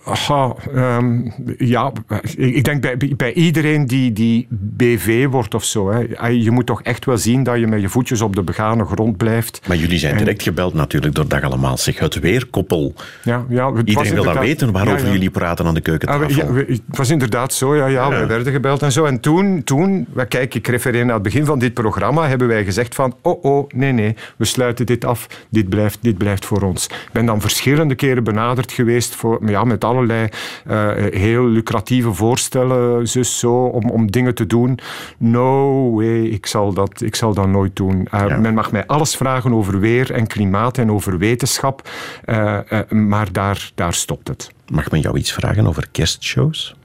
um, 0.75 1.33
ja, 1.57 1.91
ik 2.37 2.63
denk 2.63 2.81
bij, 2.81 3.13
bij 3.17 3.33
iedereen 3.33 3.87
die, 3.87 4.13
die 4.13 4.47
BV 4.49 5.27
wordt 5.27 5.53
of 5.53 5.63
zo. 5.63 5.91
Hè, 5.91 6.27
je 6.27 6.51
moet 6.51 6.65
toch 6.65 6.81
echt 6.81 7.05
wel 7.05 7.17
zien 7.17 7.43
dat 7.43 7.59
je 7.59 7.67
met 7.67 7.81
je 7.81 7.89
voetjes 7.89 8.21
op 8.21 8.35
de 8.35 8.43
begane 8.43 8.85
grond 8.85 9.17
blijft. 9.17 9.61
Maar 9.67 9.77
jullie 9.77 9.97
zijn 9.97 10.17
direct 10.17 10.43
gebeld 10.43 10.73
natuurlijk 10.73 11.15
door 11.15 11.27
Dag 11.27 11.41
Allemaal. 11.41 11.77
Zeg, 11.77 11.99
het 11.99 12.19
weerkoppel. 12.19 12.93
Ja, 13.23 13.45
ja, 13.49 13.73
het 13.73 13.89
iedereen 13.89 14.13
wil 14.13 14.23
dat 14.23 14.39
weten 14.39 14.71
waarover 14.71 15.11
jullie 15.11 15.29
praten 15.29 15.65
aan 15.65 15.73
de 15.73 15.81
keukentafel. 15.81 16.25
Ah, 16.25 16.35
ja, 16.35 16.53
het 16.53 16.81
was 16.87 17.09
inderdaad 17.09 17.53
zo, 17.53 17.75
ja, 17.75 17.85
ja, 17.85 18.09
wij 18.09 18.27
werden 18.27 18.53
gebeld 18.53 18.81
en 18.81 18.91
zo. 18.91 19.05
En 19.05 19.19
toen, 19.19 19.63
toen 19.63 20.07
kijk, 20.27 20.55
ik 20.55 20.67
refereer 20.67 21.05
naar 21.05 21.13
het 21.13 21.23
begin 21.23 21.45
van 21.45 21.59
dit 21.59 21.73
programma, 21.73 22.27
hebben 22.27 22.47
wij 22.47 22.63
gezegd 22.63 22.95
van, 22.95 23.15
oh, 23.21 23.43
oh, 23.43 23.69
nee, 23.73 23.91
nee, 23.91 24.15
we 24.37 24.45
sluiten 24.45 24.85
dit 24.85 25.05
af. 25.05 25.27
Dit 25.49 25.69
blijft, 25.69 25.97
dit 26.01 26.17
blijft 26.17 26.45
voor 26.45 26.61
ons. 26.61 26.85
Ik 26.85 27.09
ben 27.11 27.25
dan 27.25 27.41
verschillende 27.89 28.23
keren 28.23 28.23
benaderd 28.23 28.71
geweest 28.71 29.15
voor, 29.15 29.49
ja, 29.49 29.63
met 29.63 29.83
allerlei 29.83 30.29
uh, 30.67 30.91
heel 31.11 31.45
lucratieve 31.45 32.13
voorstellen, 32.13 33.07
zus, 33.07 33.39
zo, 33.39 33.65
om, 33.65 33.89
om 33.89 34.11
dingen 34.11 34.35
te 34.35 34.47
doen. 34.47 34.79
No 35.17 35.91
way, 35.91 36.23
ik 36.23 36.45
zal 36.45 36.73
dat, 36.73 37.01
ik 37.01 37.15
zal 37.15 37.33
dat 37.33 37.47
nooit 37.47 37.75
doen. 37.75 38.07
Uh, 38.13 38.37
Men 38.37 38.53
mag 38.53 38.71
mij 38.71 38.85
alles 38.85 39.15
vragen 39.15 39.53
over 39.53 39.79
weer 39.79 40.11
en 40.11 40.27
klimaat 40.27 40.77
en 40.77 40.91
over 40.91 41.17
wetenschap, 41.17 41.89
uh, 42.25 42.59
maar 42.89 43.31
daar, 43.31 43.71
daar 43.75 43.93
stopt 43.93 44.27
het. 44.27 44.51
Mag 44.71 44.91
men 44.91 44.99
jou 44.99 45.17
iets 45.17 45.31
vragen 45.31 45.67
over 45.67 45.87
kerstshows? 45.91 46.75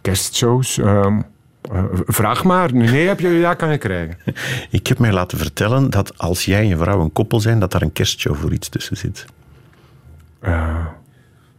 Kerstshows? 0.00 0.78
Uh, 0.78 1.18
vraag 2.06 2.44
maar. 2.44 2.74
Nee, 2.74 3.06
heb 3.06 3.20
je, 3.20 3.28
ja, 3.28 3.54
kan 3.54 3.70
je 3.70 3.78
krijgen. 3.78 4.16
Ik 4.78 4.86
heb 4.86 4.98
mij 4.98 5.12
laten 5.12 5.38
vertellen 5.38 5.90
dat 5.90 6.18
als 6.18 6.44
jij 6.44 6.60
en 6.60 6.68
je 6.68 6.76
vrouw 6.76 7.00
een 7.00 7.12
koppel 7.12 7.40
zijn, 7.40 7.58
dat 7.58 7.72
daar 7.72 7.82
een 7.82 7.92
kerstshow 7.92 8.36
voor 8.36 8.52
iets 8.52 8.68
tussen 8.68 8.96
zit. 8.96 9.26
Uh, 10.42 10.86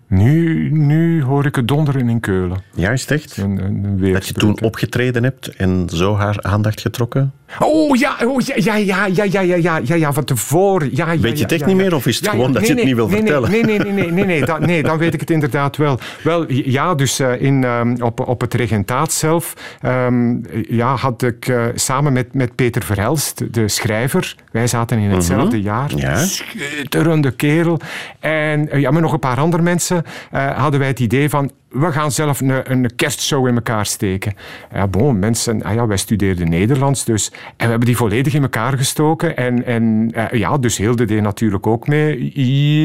nu, 0.07 0.69
nu 0.71 1.23
hoor 1.23 1.45
ik 1.45 1.55
het 1.55 1.67
donderen 1.67 2.09
in 2.09 2.19
Keulen. 2.19 2.63
Juist 2.75 3.11
echt? 3.11 3.37
Een, 3.37 3.63
een 3.63 4.13
dat 4.13 4.27
je 4.27 4.33
toen 4.33 4.61
opgetreden 4.61 5.23
hebt 5.23 5.55
en 5.55 5.89
zo 5.89 6.15
haar 6.15 6.41
aandacht 6.41 6.81
getrokken? 6.81 7.33
Oh 7.59 7.97
ja, 7.97 8.17
oh, 8.25 8.41
ja, 8.41 8.75
ja, 8.75 9.05
ja, 9.05 9.05
ja, 9.05 9.23
ja, 9.23 9.55
ja, 9.55 9.79
ja, 9.83 9.95
ja, 9.95 10.13
van 10.13 10.23
tevoren. 10.23 10.89
Ja, 10.95 11.11
ja, 11.11 11.19
weet 11.19 11.37
je 11.37 11.43
het 11.43 11.51
echt 11.51 11.65
niet 11.65 11.75
meer 11.75 11.95
of 11.95 12.05
is 12.05 12.17
het 12.17 12.27
gewoon 12.27 12.51
dat 12.53 12.67
je 12.67 12.73
het 12.73 12.83
niet 12.83 12.95
wil 12.95 13.09
vertellen? 13.09 13.51
Nee, 13.51 13.63
nee, 13.63 13.79
nee, 13.79 13.91
nee, 13.91 14.11
nee, 14.11 14.25
nee, 14.25 14.45
dan, 14.45 14.65
nee, 14.65 14.83
dan 14.83 14.97
weet 14.97 15.13
ik 15.13 15.19
het 15.19 15.29
inderdaad 15.29 15.77
wel. 15.77 15.99
Wel, 16.23 16.51
ja, 16.51 16.95
dus 16.95 17.19
uh, 17.19 17.41
in, 17.41 17.63
um, 17.63 18.01
op, 18.01 18.27
op 18.27 18.41
het 18.41 18.53
regentaat 18.53 19.11
zelf 19.11 19.53
um, 19.85 20.41
ja, 20.69 20.95
had 20.95 21.21
ik 21.21 21.47
uh, 21.47 21.65
samen 21.75 22.13
met, 22.13 22.33
met 22.33 22.55
Peter 22.55 22.83
Verhelst, 22.83 23.53
de 23.53 23.67
schrijver, 23.67 24.35
wij 24.51 24.67
zaten 24.67 24.97
in 24.97 25.09
hetzelfde 25.09 25.57
mm 25.57 25.63
-hmm. 25.63 25.71
jaar, 25.71 25.91
ja. 25.95 26.15
schitterende 26.15 27.31
kerel, 27.31 27.79
en 28.19 28.69
uh, 28.75 28.81
ja, 28.81 28.91
met 28.91 29.01
nog 29.01 29.13
een 29.13 29.19
paar 29.19 29.37
andere 29.37 29.63
mensen 29.63 30.03
hadden 30.31 30.79
wij 30.79 30.89
het 30.89 30.99
idee 30.99 31.29
van 31.29 31.51
we 31.71 31.91
gaan 31.91 32.11
zelf 32.11 32.41
een, 32.41 32.71
een 32.71 32.95
kerstshow 32.95 33.47
in 33.47 33.55
elkaar 33.55 33.85
steken. 33.85 34.33
Ja, 34.73 34.87
bon, 34.87 35.19
mensen, 35.19 35.63
ah 35.63 35.73
ja, 35.73 35.87
wij 35.87 35.97
studeerden 35.97 36.49
Nederlands 36.49 37.05
dus. 37.05 37.31
En 37.31 37.37
we 37.57 37.65
hebben 37.65 37.85
die 37.85 37.97
volledig 37.97 38.33
in 38.33 38.41
elkaar 38.41 38.77
gestoken. 38.77 39.37
En, 39.37 39.65
en 39.65 40.11
uh, 40.15 40.39
ja, 40.39 40.57
dus 40.57 40.77
Hilde 40.77 41.05
deed 41.05 41.21
natuurlijk 41.21 41.67
ook 41.67 41.87
mee. 41.87 42.31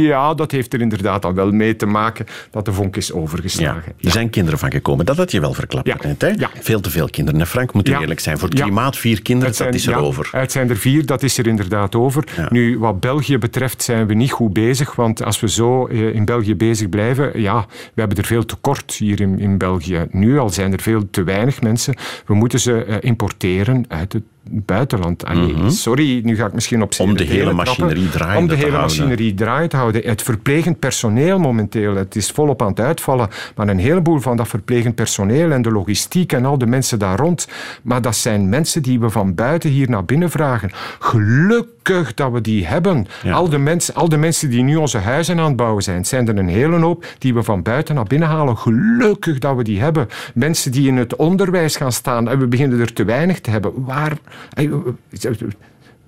Ja, 0.03 0.35
dat 0.35 0.51
heeft 0.51 0.73
er 0.73 0.81
inderdaad 0.81 1.25
al 1.25 1.35
wel 1.35 1.51
mee 1.51 1.77
te 1.77 1.87
maken 1.87 2.27
dat 2.51 2.65
de 2.65 2.73
vonk 2.73 2.97
is 2.97 3.13
overgeslagen. 3.13 3.93
er 4.01 4.11
zijn 4.11 4.31
kinderen 4.31 4.59
van 4.59 4.71
gekomen. 4.71 5.07
Dat 5.07 5.17
had 5.17 5.31
je 5.31 5.41
wel 5.41 5.53
verklapt 5.53 5.87
ja. 5.87 5.97
net, 6.03 6.21
hè? 6.21 6.33
Veel 6.61 6.81
te 6.81 6.91
veel 6.91 7.09
kinderen. 7.11 7.41
En 7.41 7.47
Frank, 7.47 7.73
moet 7.73 7.89
eerlijk 7.89 8.21
zijn. 8.21 8.39
Voor 8.39 8.49
het 8.49 8.61
klimaat 8.61 8.97
vier 8.97 9.23
kinderen, 9.23 9.55
zijn, 9.55 9.71
dat 9.71 9.81
is 9.81 9.87
er 9.87 9.97
over. 9.97 10.29
Het 10.33 10.53
zijn 10.53 10.71
er 10.71 10.77
vier, 10.77 11.07
dat 11.07 11.23
is 11.23 11.39
er 11.39 11.47
inderdaad 11.47 11.95
over. 11.95 12.25
Nu, 12.49 12.79
wat 12.79 13.01
België 13.01 13.39
betreft 13.39 13.83
zijn 13.83 14.07
we 14.07 14.15
niet 14.15 14.33
goed 14.33 14.53
bezig. 14.53 14.95
Want 14.95 15.25
als 15.25 15.41
we 15.41 15.49
zo 15.49 15.87
eh, 15.87 16.15
in 16.15 16.25
België 16.25 16.57
bezig 16.57 16.89
blijven, 16.89 17.41
ja, 17.41 17.67
we 17.95 18.01
hebben 18.01 18.19
er 18.19 18.25
veel 18.25 18.45
tekort 18.45 18.76
hier 18.87 19.21
in, 19.21 19.39
in 19.39 19.59
België. 19.59 20.07
Nu 20.11 20.39
al 20.39 20.51
zijn 20.51 20.73
er 20.73 20.81
veel 20.81 21.11
te 21.11 21.23
weinig 21.23 21.63
mensen. 21.63 21.95
We 22.27 22.35
moeten 22.35 22.61
ze 22.61 22.85
eh, 22.85 22.97
importeren 23.01 23.85
uit 23.89 24.13
het 24.13 24.23
buitenland. 24.51 25.25
Mhm. 25.29 25.69
Sorry, 25.69 26.21
nu 26.25 26.37
ga 26.37 26.47
ik 26.47 26.53
misschien 26.53 26.83
op 26.83 26.95
Om 26.99 27.17
de 27.17 27.25
hele 27.25 27.53
machinerie 27.53 28.09
draaien 28.09 28.39
Om 28.39 28.47
de 28.49 28.55
hele 28.55 28.79
machinerie 28.79 29.35
draaien 29.35 29.69
te 29.69 29.77
houden. 29.77 30.03
Het 30.05 30.23
verplegend 30.23 30.79
personeel 30.79 31.39
momenteel, 31.39 31.95
het 31.95 32.17
is 32.17 32.31
volop 32.31 32.63
aan 32.63 32.69
het 32.69 32.81
uitvallen. 32.81 33.29
Maar 33.55 33.69
een 33.69 33.79
heleboel 33.79 34.19
van 34.19 34.37
dat 34.37 34.49
verplegend 34.49 34.95
personeel 34.95 35.51
en 35.51 35.63
de 35.63 35.71
logistiek 35.71 36.33
en 36.33 36.45
al 36.45 36.59
de 36.59 36.67
mensen 36.67 36.99
daar 36.99 37.19
rond. 37.19 37.49
Maar 37.83 38.03
dat 38.03 38.17
zijn 38.17 38.49
mensen 38.49 38.83
die 38.83 39.01
we 39.01 39.11
van 39.11 39.35
buiten 39.35 39.71
hier 39.71 39.91
naar 39.91 40.05
binnen 40.05 40.31
vragen. 40.31 40.71
Gelukkig 40.99 42.15
dat 42.15 42.33
we 42.33 42.41
die 42.41 42.67
hebben. 42.67 43.07
Al, 43.33 43.49
de 43.49 43.59
mensen, 43.59 43.95
al 43.95 44.09
de 44.09 44.17
mensen 44.17 44.51
die 44.51 44.63
nu 44.63 44.77
onze 44.77 44.99
huizen 44.99 45.39
aan 45.39 45.47
het 45.47 45.57
bouwen 45.57 45.83
zijn, 45.83 45.97
het 45.97 46.07
zijn 46.07 46.29
er 46.29 46.39
een 46.39 46.49
hele 46.49 46.79
hoop 46.79 47.07
die 47.19 47.35
we 47.35 47.43
van 47.43 47.63
buiten 47.63 47.95
naar 47.95 48.05
binnen 48.05 48.29
halen. 48.29 48.57
Gelukkig 48.57 49.39
dat 49.39 49.57
we 49.57 49.63
die 49.63 49.81
hebben. 49.81 50.09
Mensen 50.35 50.73
die 50.73 50.89
in 50.89 50.97
het 50.97 51.17
onderwijs 51.17 51.77
gaan 51.77 51.93
staan 51.93 52.29
en 52.29 52.39
we 52.39 52.47
beginnen 52.47 52.81
er 52.81 52.93
te 52.93 53.05
weinig 53.05 53.41
te 53.41 53.51
hebben. 53.51 53.73
Waar 53.85 54.19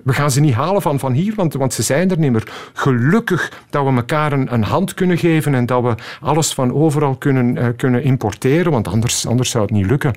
we 0.08 0.12
gaan 0.12 0.30
ze 0.30 0.40
niet 0.40 0.54
halen 0.54 0.82
van, 0.82 0.98
van 0.98 1.12
hier, 1.12 1.34
want, 1.34 1.54
want 1.54 1.74
ze 1.74 1.82
zijn 1.82 2.10
er 2.10 2.18
niet 2.18 2.32
meer. 2.32 2.48
Gelukkig 2.72 3.52
dat 3.70 3.84
we 3.84 3.92
elkaar 3.92 4.32
een, 4.32 4.54
een 4.54 4.62
hand 4.62 4.94
kunnen 4.94 5.18
geven 5.18 5.54
en 5.54 5.66
dat 5.66 5.82
we 5.82 5.94
alles 6.20 6.52
van 6.52 6.72
overal 6.72 7.16
kunnen, 7.16 7.56
uh, 7.56 7.66
kunnen 7.76 8.02
importeren, 8.02 8.72
want 8.72 8.88
anders, 8.88 9.26
anders 9.26 9.50
zou 9.50 9.64
het 9.64 9.72
niet 9.72 9.86
lukken. 9.86 10.14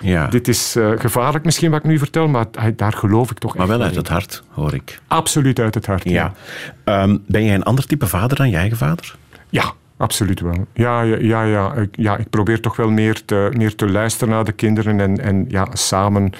Ja. 0.00 0.26
Dit 0.26 0.48
is 0.48 0.76
uh, 0.76 0.90
gevaarlijk 0.96 1.44
misschien 1.44 1.70
wat 1.70 1.80
ik 1.80 1.86
nu 1.86 1.98
vertel, 1.98 2.28
maar 2.28 2.46
daar 2.76 2.92
geloof 2.92 3.30
ik 3.30 3.38
toch 3.38 3.56
maar 3.56 3.66
wel 3.66 3.82
uit 3.82 3.94
het 3.94 4.08
hart, 4.08 4.42
hoor 4.48 4.74
ik. 4.74 5.00
Absoluut 5.06 5.58
uit 5.58 5.74
het 5.74 5.86
hart, 5.86 6.04
ja. 6.04 6.32
ja. 6.84 7.02
Um, 7.02 7.22
ben 7.26 7.44
jij 7.44 7.54
een 7.54 7.62
ander 7.62 7.86
type 7.86 8.06
vader 8.06 8.36
dan 8.36 8.50
je 8.50 8.56
eigen 8.56 8.76
vader? 8.76 9.16
Ja, 9.48 9.72
Absoluut 9.96 10.40
wel. 10.40 10.66
Ja, 10.72 11.02
ja, 11.02 11.16
ja, 11.20 11.42
ja. 11.42 11.74
Ik, 11.74 11.88
ja, 11.96 12.16
ik 12.16 12.30
probeer 12.30 12.60
toch 12.60 12.76
wel 12.76 12.90
meer 12.90 13.24
te, 13.24 13.48
meer 13.56 13.74
te 13.74 13.90
luisteren 13.90 14.34
naar 14.34 14.44
de 14.44 14.52
kinderen 14.52 15.00
en, 15.00 15.20
en 15.20 15.44
ja, 15.48 15.66
samen... 15.72 16.32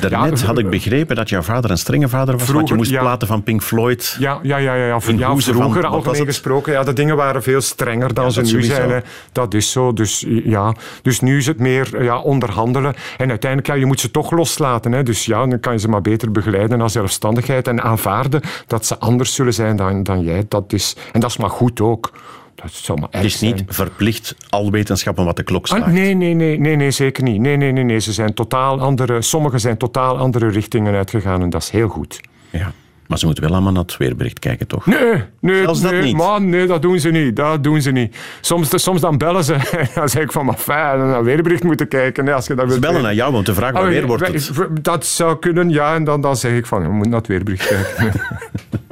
Daarnet 0.00 0.40
ja, 0.40 0.46
had 0.46 0.58
ik 0.58 0.70
begrepen 0.70 1.16
dat 1.16 1.28
jouw 1.28 1.42
vader 1.42 1.70
een 1.70 1.78
strenge 1.78 2.08
vader 2.08 2.36
was, 2.36 2.42
vroeger, 2.42 2.54
want 2.54 2.68
je 2.68 2.74
moest 2.74 2.90
ja, 2.90 3.00
platen 3.00 3.28
van 3.28 3.42
Pink 3.42 3.62
Floyd... 3.62 4.16
Ja, 4.18 4.38
ja, 4.42 4.56
ja, 4.56 4.74
ja, 4.74 4.86
ja, 4.86 5.00
vroeger 5.00 5.82
van, 5.82 5.90
algemeen 5.90 6.24
gesproken. 6.24 6.72
Ja, 6.72 6.82
de 6.82 6.92
dingen 6.92 7.16
waren 7.16 7.42
veel 7.42 7.60
strenger 7.60 8.14
dan 8.14 8.32
ze 8.32 8.42
nu 8.42 8.62
zijn. 8.62 9.04
Dat 9.32 9.54
is 9.54 9.72
zo. 9.72 9.92
Dus, 9.92 10.24
ja, 10.28 10.74
dus 11.02 11.20
nu 11.20 11.36
is 11.36 11.46
het 11.46 11.58
meer 11.58 12.02
ja, 12.02 12.18
onderhandelen. 12.18 12.94
En 13.16 13.28
uiteindelijk, 13.28 13.70
ja, 13.70 13.74
je 13.74 13.86
moet 13.86 14.00
ze 14.00 14.10
toch 14.10 14.30
loslaten. 14.30 14.92
Hè. 14.92 15.02
Dus 15.02 15.24
ja, 15.24 15.46
dan 15.46 15.60
kan 15.60 15.72
je 15.72 15.78
ze 15.78 15.88
maar 15.88 16.02
beter 16.02 16.32
begeleiden 16.32 16.78
naar 16.78 16.90
zelfstandigheid 16.90 17.68
en 17.68 17.82
aanvaarden 17.82 18.40
dat 18.66 18.86
ze 18.86 18.98
anders 18.98 19.34
zullen 19.34 19.54
zijn 19.54 19.76
dan, 19.76 20.02
dan 20.02 20.22
jij. 20.22 20.44
Dat 20.48 20.72
is, 20.72 20.96
en 21.12 21.20
dat 21.20 21.30
is 21.30 21.36
maar 21.36 21.50
goed 21.50 21.80
ook. 21.80 22.12
Dat 22.56 23.08
het 23.10 23.24
is 23.24 23.40
niet 23.40 23.62
verplicht 23.66 24.34
al 24.48 24.70
wetenschappen 24.70 25.24
wat 25.24 25.36
de 25.36 25.42
klok 25.42 25.66
slaat. 25.66 25.82
Ah, 25.82 25.88
nee, 25.88 26.14
nee, 26.14 26.34
nee, 26.34 26.58
nee, 26.58 26.76
nee, 26.76 26.90
zeker 26.90 27.22
niet. 27.22 27.40
Nee, 27.40 27.56
nee, 27.56 27.72
nee, 27.72 27.84
nee. 27.84 27.98
Ze 27.98 28.12
zijn 28.12 28.34
totaal 28.34 28.80
andere, 28.80 29.22
sommige 29.22 29.58
zijn 29.58 29.76
totaal 29.76 30.18
andere 30.18 30.48
richtingen 30.48 30.94
uitgegaan 30.94 31.42
en 31.42 31.50
dat 31.50 31.62
is 31.62 31.70
heel 31.70 31.88
goed. 31.88 32.20
Ja. 32.50 32.72
Maar 33.06 33.18
ze 33.18 33.24
moeten 33.24 33.44
wel 33.44 33.52
allemaal 33.52 33.72
naar 33.72 33.82
het 33.82 33.96
weerbericht 33.96 34.38
kijken, 34.38 34.66
toch? 34.66 34.86
Nee, 34.86 35.22
nee, 35.40 35.62
Zelfs 35.62 35.80
nee, 35.80 35.92
dat 35.92 36.02
niet. 36.02 36.16
Man, 36.16 36.48
nee, 36.48 36.66
dat 36.66 36.82
doen 36.82 37.00
ze 37.00 37.10
niet. 37.10 37.36
Dat 37.36 37.64
doen 37.64 37.82
ze 37.82 37.90
niet. 37.90 38.16
Soms, 38.40 38.82
soms 38.82 39.00
dan 39.00 39.18
bellen 39.18 39.44
ze 39.44 39.54
en 39.78 39.88
dan 39.94 40.08
zeg 40.08 40.22
ik 40.22 40.32
van, 40.32 40.44
maar 40.44 40.56
fijn, 40.56 40.98
naar 40.98 41.16
het 41.16 41.24
weerbericht 41.24 41.62
moeten 41.62 41.88
kijken. 41.88 42.24
Nee, 42.24 42.34
als 42.34 42.46
je 42.46 42.54
dat 42.54 42.72
ze 42.72 42.78
bellen 42.78 43.02
naar 43.02 43.14
jou 43.14 43.34
om 43.34 43.44
te 43.44 43.54
vragen, 43.54 43.80
wanneer 43.80 44.02
oh, 44.02 44.08
wordt 44.08 44.26
het? 44.26 44.50
Dat 44.82 45.06
zou 45.06 45.38
kunnen, 45.38 45.70
ja. 45.70 45.94
En 45.94 46.04
dan, 46.04 46.20
dan 46.20 46.36
zeg 46.36 46.52
ik 46.52 46.66
van, 46.66 46.82
je 46.82 46.88
moet 46.88 47.08
naar 47.08 47.18
het 47.18 47.26
weerbericht 47.26 47.68
kijken. 47.68 48.20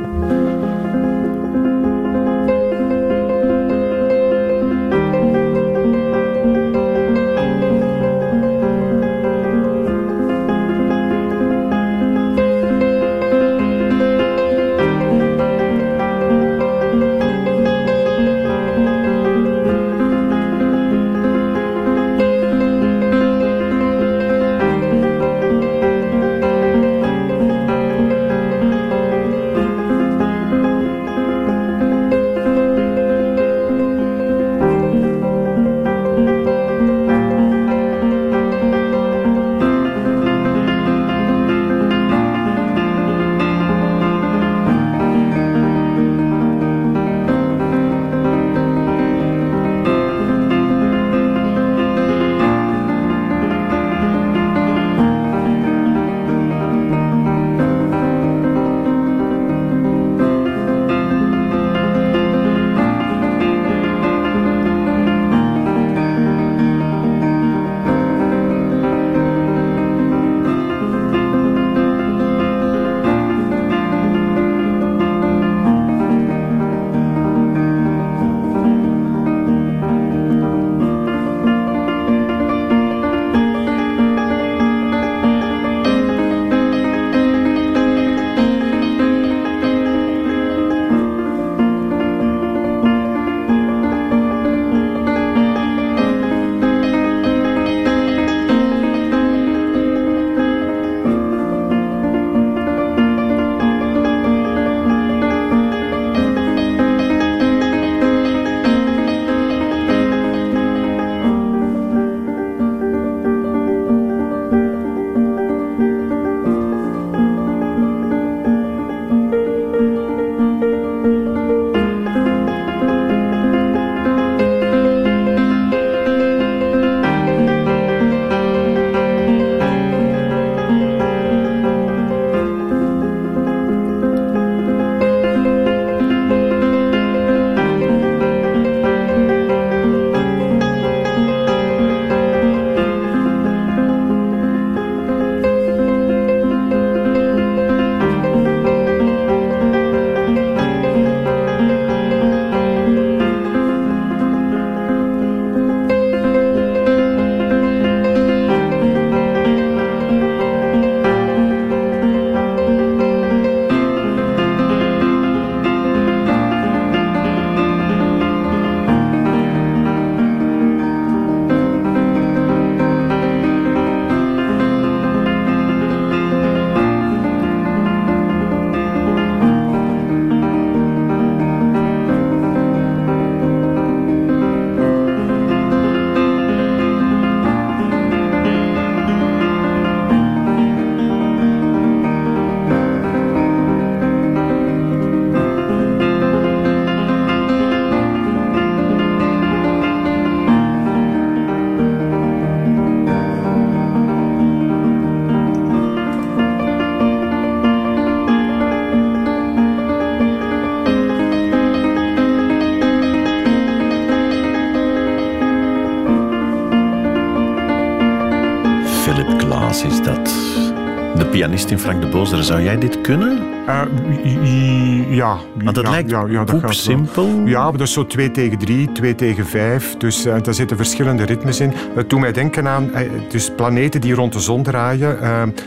Frank 221.85 222.01
de 222.01 222.09
Bozer. 222.09 222.45
Zou 222.45 222.63
jij 222.63 222.79
dit 222.79 223.01
kunnen? 223.01 223.54
Uh, 223.69 225.15
ja. 225.15 225.39
Want 225.63 225.77
het 225.77 225.87
ja, 225.87 225.91
lijkt 225.91 226.11
ja, 226.11 226.25
ja, 226.29 226.45
dat 226.45 226.75
simpel. 226.75 227.29
Ja, 227.45 227.71
dat 227.71 227.81
is 227.81 227.93
zo 227.93 228.07
2 228.07 228.31
tegen 228.31 228.59
3, 228.59 228.93
2 228.93 229.15
tegen 229.15 229.47
5. 229.47 229.97
Dus 229.97 230.27
uh, 230.27 230.35
daar 230.43 230.55
zitten 230.55 230.77
verschillende 230.77 231.25
ritmes 231.25 231.61
in. 231.61 231.73
Het 231.95 232.11
doet 232.11 232.21
mij 232.21 232.33
denken 232.33 232.69
aan 232.69 232.91
dus 233.29 233.51
planeten 233.57 234.01
die 234.01 234.15
rond 234.15 234.33
de 234.33 234.41
zon 234.41 234.63
draaien. 234.63 235.19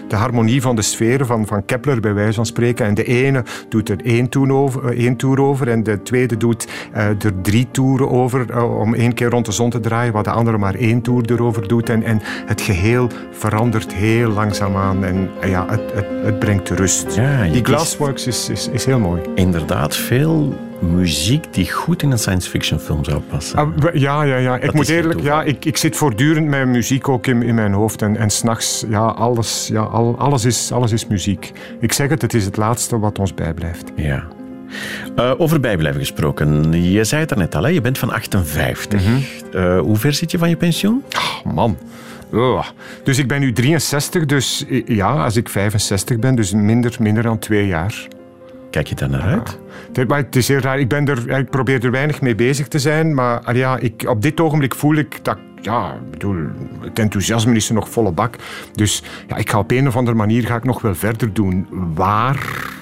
De 0.07 0.15
harmonie 0.15 0.61
van 0.61 0.76
de 0.76 0.82
sferen 0.82 1.26
van, 1.26 1.48
van 1.48 1.65
Kepler, 1.65 1.99
bij 1.99 2.14
wijze 2.14 2.34
van 2.34 2.45
spreken. 2.45 2.86
En 2.86 2.94
de 2.94 3.03
ene 3.03 3.44
doet 3.69 3.90
er 3.90 4.06
één 4.06 4.30
toer 4.30 4.53
over, 4.53 4.98
één 4.98 5.15
toer 5.15 5.41
over 5.41 5.69
en 5.69 5.84
de 5.84 6.02
tweede 6.02 6.38
doet 6.38 6.68
er 6.94 7.41
drie 7.41 7.68
toeren 7.72 8.10
over 8.10 8.64
om 8.64 8.94
één 8.94 9.14
keer 9.14 9.30
rond 9.30 9.45
de 9.45 9.52
zon 9.52 9.69
te 9.69 9.80
draaien, 9.80 10.14
wat 10.14 10.24
de 10.24 10.32
andere 10.32 10.57
maar 10.57 10.76
één 10.76 11.02
toer 11.02 11.32
erover 11.32 11.68
doet. 11.68 11.90
En, 11.90 12.03
en 12.03 12.19
het 12.45 12.61
geheel 12.61 13.10
verandert 13.32 13.94
heel 13.94 14.30
langzaamaan 14.30 15.03
en 15.03 15.30
ja, 15.45 15.65
het, 15.69 15.94
het, 15.94 16.06
het 16.24 16.40
brengt 16.40 16.69
rust. 16.69 17.15
Ja, 17.15 17.44
die 17.44 17.61
Glassworks 17.88 18.27
is, 18.27 18.49
is, 18.49 18.68
is 18.68 18.85
heel 18.85 18.99
mooi. 18.99 19.22
Inderdaad, 19.35 19.95
veel 19.95 20.59
muziek 20.80 21.53
die 21.53 21.72
goed 21.72 22.03
in 22.03 22.11
een 22.11 22.19
science 22.19 22.49
fiction 22.49 22.80
film 22.80 23.03
zou 23.03 23.19
passen. 23.19 23.57
Ah, 23.59 23.93
ja, 23.93 24.23
ja, 24.23 24.35
ja. 24.35 24.57
Ik 24.57 24.73
moet 24.73 24.89
eerlijk, 24.89 25.22
ja, 25.22 25.43
ik, 25.43 25.65
ik 25.65 25.77
zit 25.77 25.95
voortdurend 25.95 26.47
met 26.47 26.68
muziek 26.68 27.09
ook 27.09 27.27
in, 27.27 27.41
in 27.41 27.55
mijn 27.55 27.73
hoofd. 27.73 28.01
En, 28.01 28.18
en 28.18 28.30
s'nachts, 28.30 28.85
ja, 28.89 29.05
alles, 29.05 29.68
ja 29.72 29.81
al, 29.81 30.18
alles, 30.18 30.45
is, 30.45 30.72
alles 30.72 30.91
is 30.91 31.07
muziek. 31.07 31.51
Ik 31.80 31.93
zeg 31.93 32.09
het, 32.09 32.22
het 32.22 32.34
is 32.34 32.45
het 32.45 32.57
laatste 32.57 32.99
wat 32.99 33.19
ons 33.19 33.34
bijblijft. 33.34 33.91
Ja. 33.95 34.27
Uh, 35.19 35.34
over 35.38 35.59
bijblijven 35.59 35.99
gesproken. 35.99 36.81
Je 36.91 37.03
zei 37.03 37.22
het 37.22 37.31
er 37.31 37.38
net 37.38 37.55
al, 37.55 37.64
hè? 37.64 37.69
je 37.69 37.81
bent 37.81 37.97
van 37.97 38.11
58. 38.11 39.05
Mm 39.05 39.23
uh, 39.55 39.80
hoe 39.80 39.97
ver 39.97 40.14
zit 40.14 40.31
je 40.31 40.38
van 40.38 40.49
je 40.49 40.55
pensioen? 40.55 41.03
Oh, 41.15 41.53
man. 41.53 41.77
Oh. 42.32 42.66
Dus 43.04 43.18
ik 43.18 43.28
ben 43.28 43.40
nu 43.40 43.54
63, 43.54 44.26
dus 44.26 44.66
ja, 44.86 45.24
als 45.24 45.36
ik 45.36 45.49
65 45.49 46.20
ben, 46.20 46.36
dus 46.36 46.54
minder, 46.54 46.95
minder 46.99 47.24
dan 47.24 47.40
twee 47.40 47.68
jaar. 47.68 48.08
Kijk 48.70 48.88
je 48.88 48.95
daar 48.95 49.10
naar 49.10 49.22
uit? 49.22 49.60
Ja. 49.94 50.16
Het 50.16 50.36
is 50.36 50.48
heel 50.48 50.60
raar. 50.60 50.80
Ik, 50.80 50.88
ben 50.88 51.08
er, 51.08 51.38
ik 51.38 51.49
probeer 51.49 51.86
er 51.86 51.91
weinig 51.91 52.22
mee 52.22 52.36
bezig 52.36 52.68
te 52.68 52.80
zijn, 52.80 53.14
maar 53.14 53.56
ja, 53.56 53.78
ik, 53.78 54.04
op 54.08 54.22
dit 54.22 54.40
ogenblik 54.40 54.76
voel 54.76 54.95
ik 54.95 55.20
dat 55.22 55.38
ja, 55.62 55.99
bedoel, 56.12 56.36
het 56.80 56.99
enthousiasme 56.99 57.56
is 57.56 57.70
er 57.70 57.76
nog 57.76 57.90
volle 57.90 58.12
bak. 58.12 58.36
Dus 58.74 59.04
ja, 59.28 59.36
ik 59.36 59.49
ga 59.49 59.60
op 59.60 59.72
een 59.72 59.88
of 59.88 59.95
andere 59.95 60.18
manier 60.18 60.45
ga 60.45 60.56
ik 60.56 60.64
nog 60.64 60.82
wel 60.82 60.95
verder 60.95 61.34
doen. 61.34 61.68
Waar? 61.94 62.76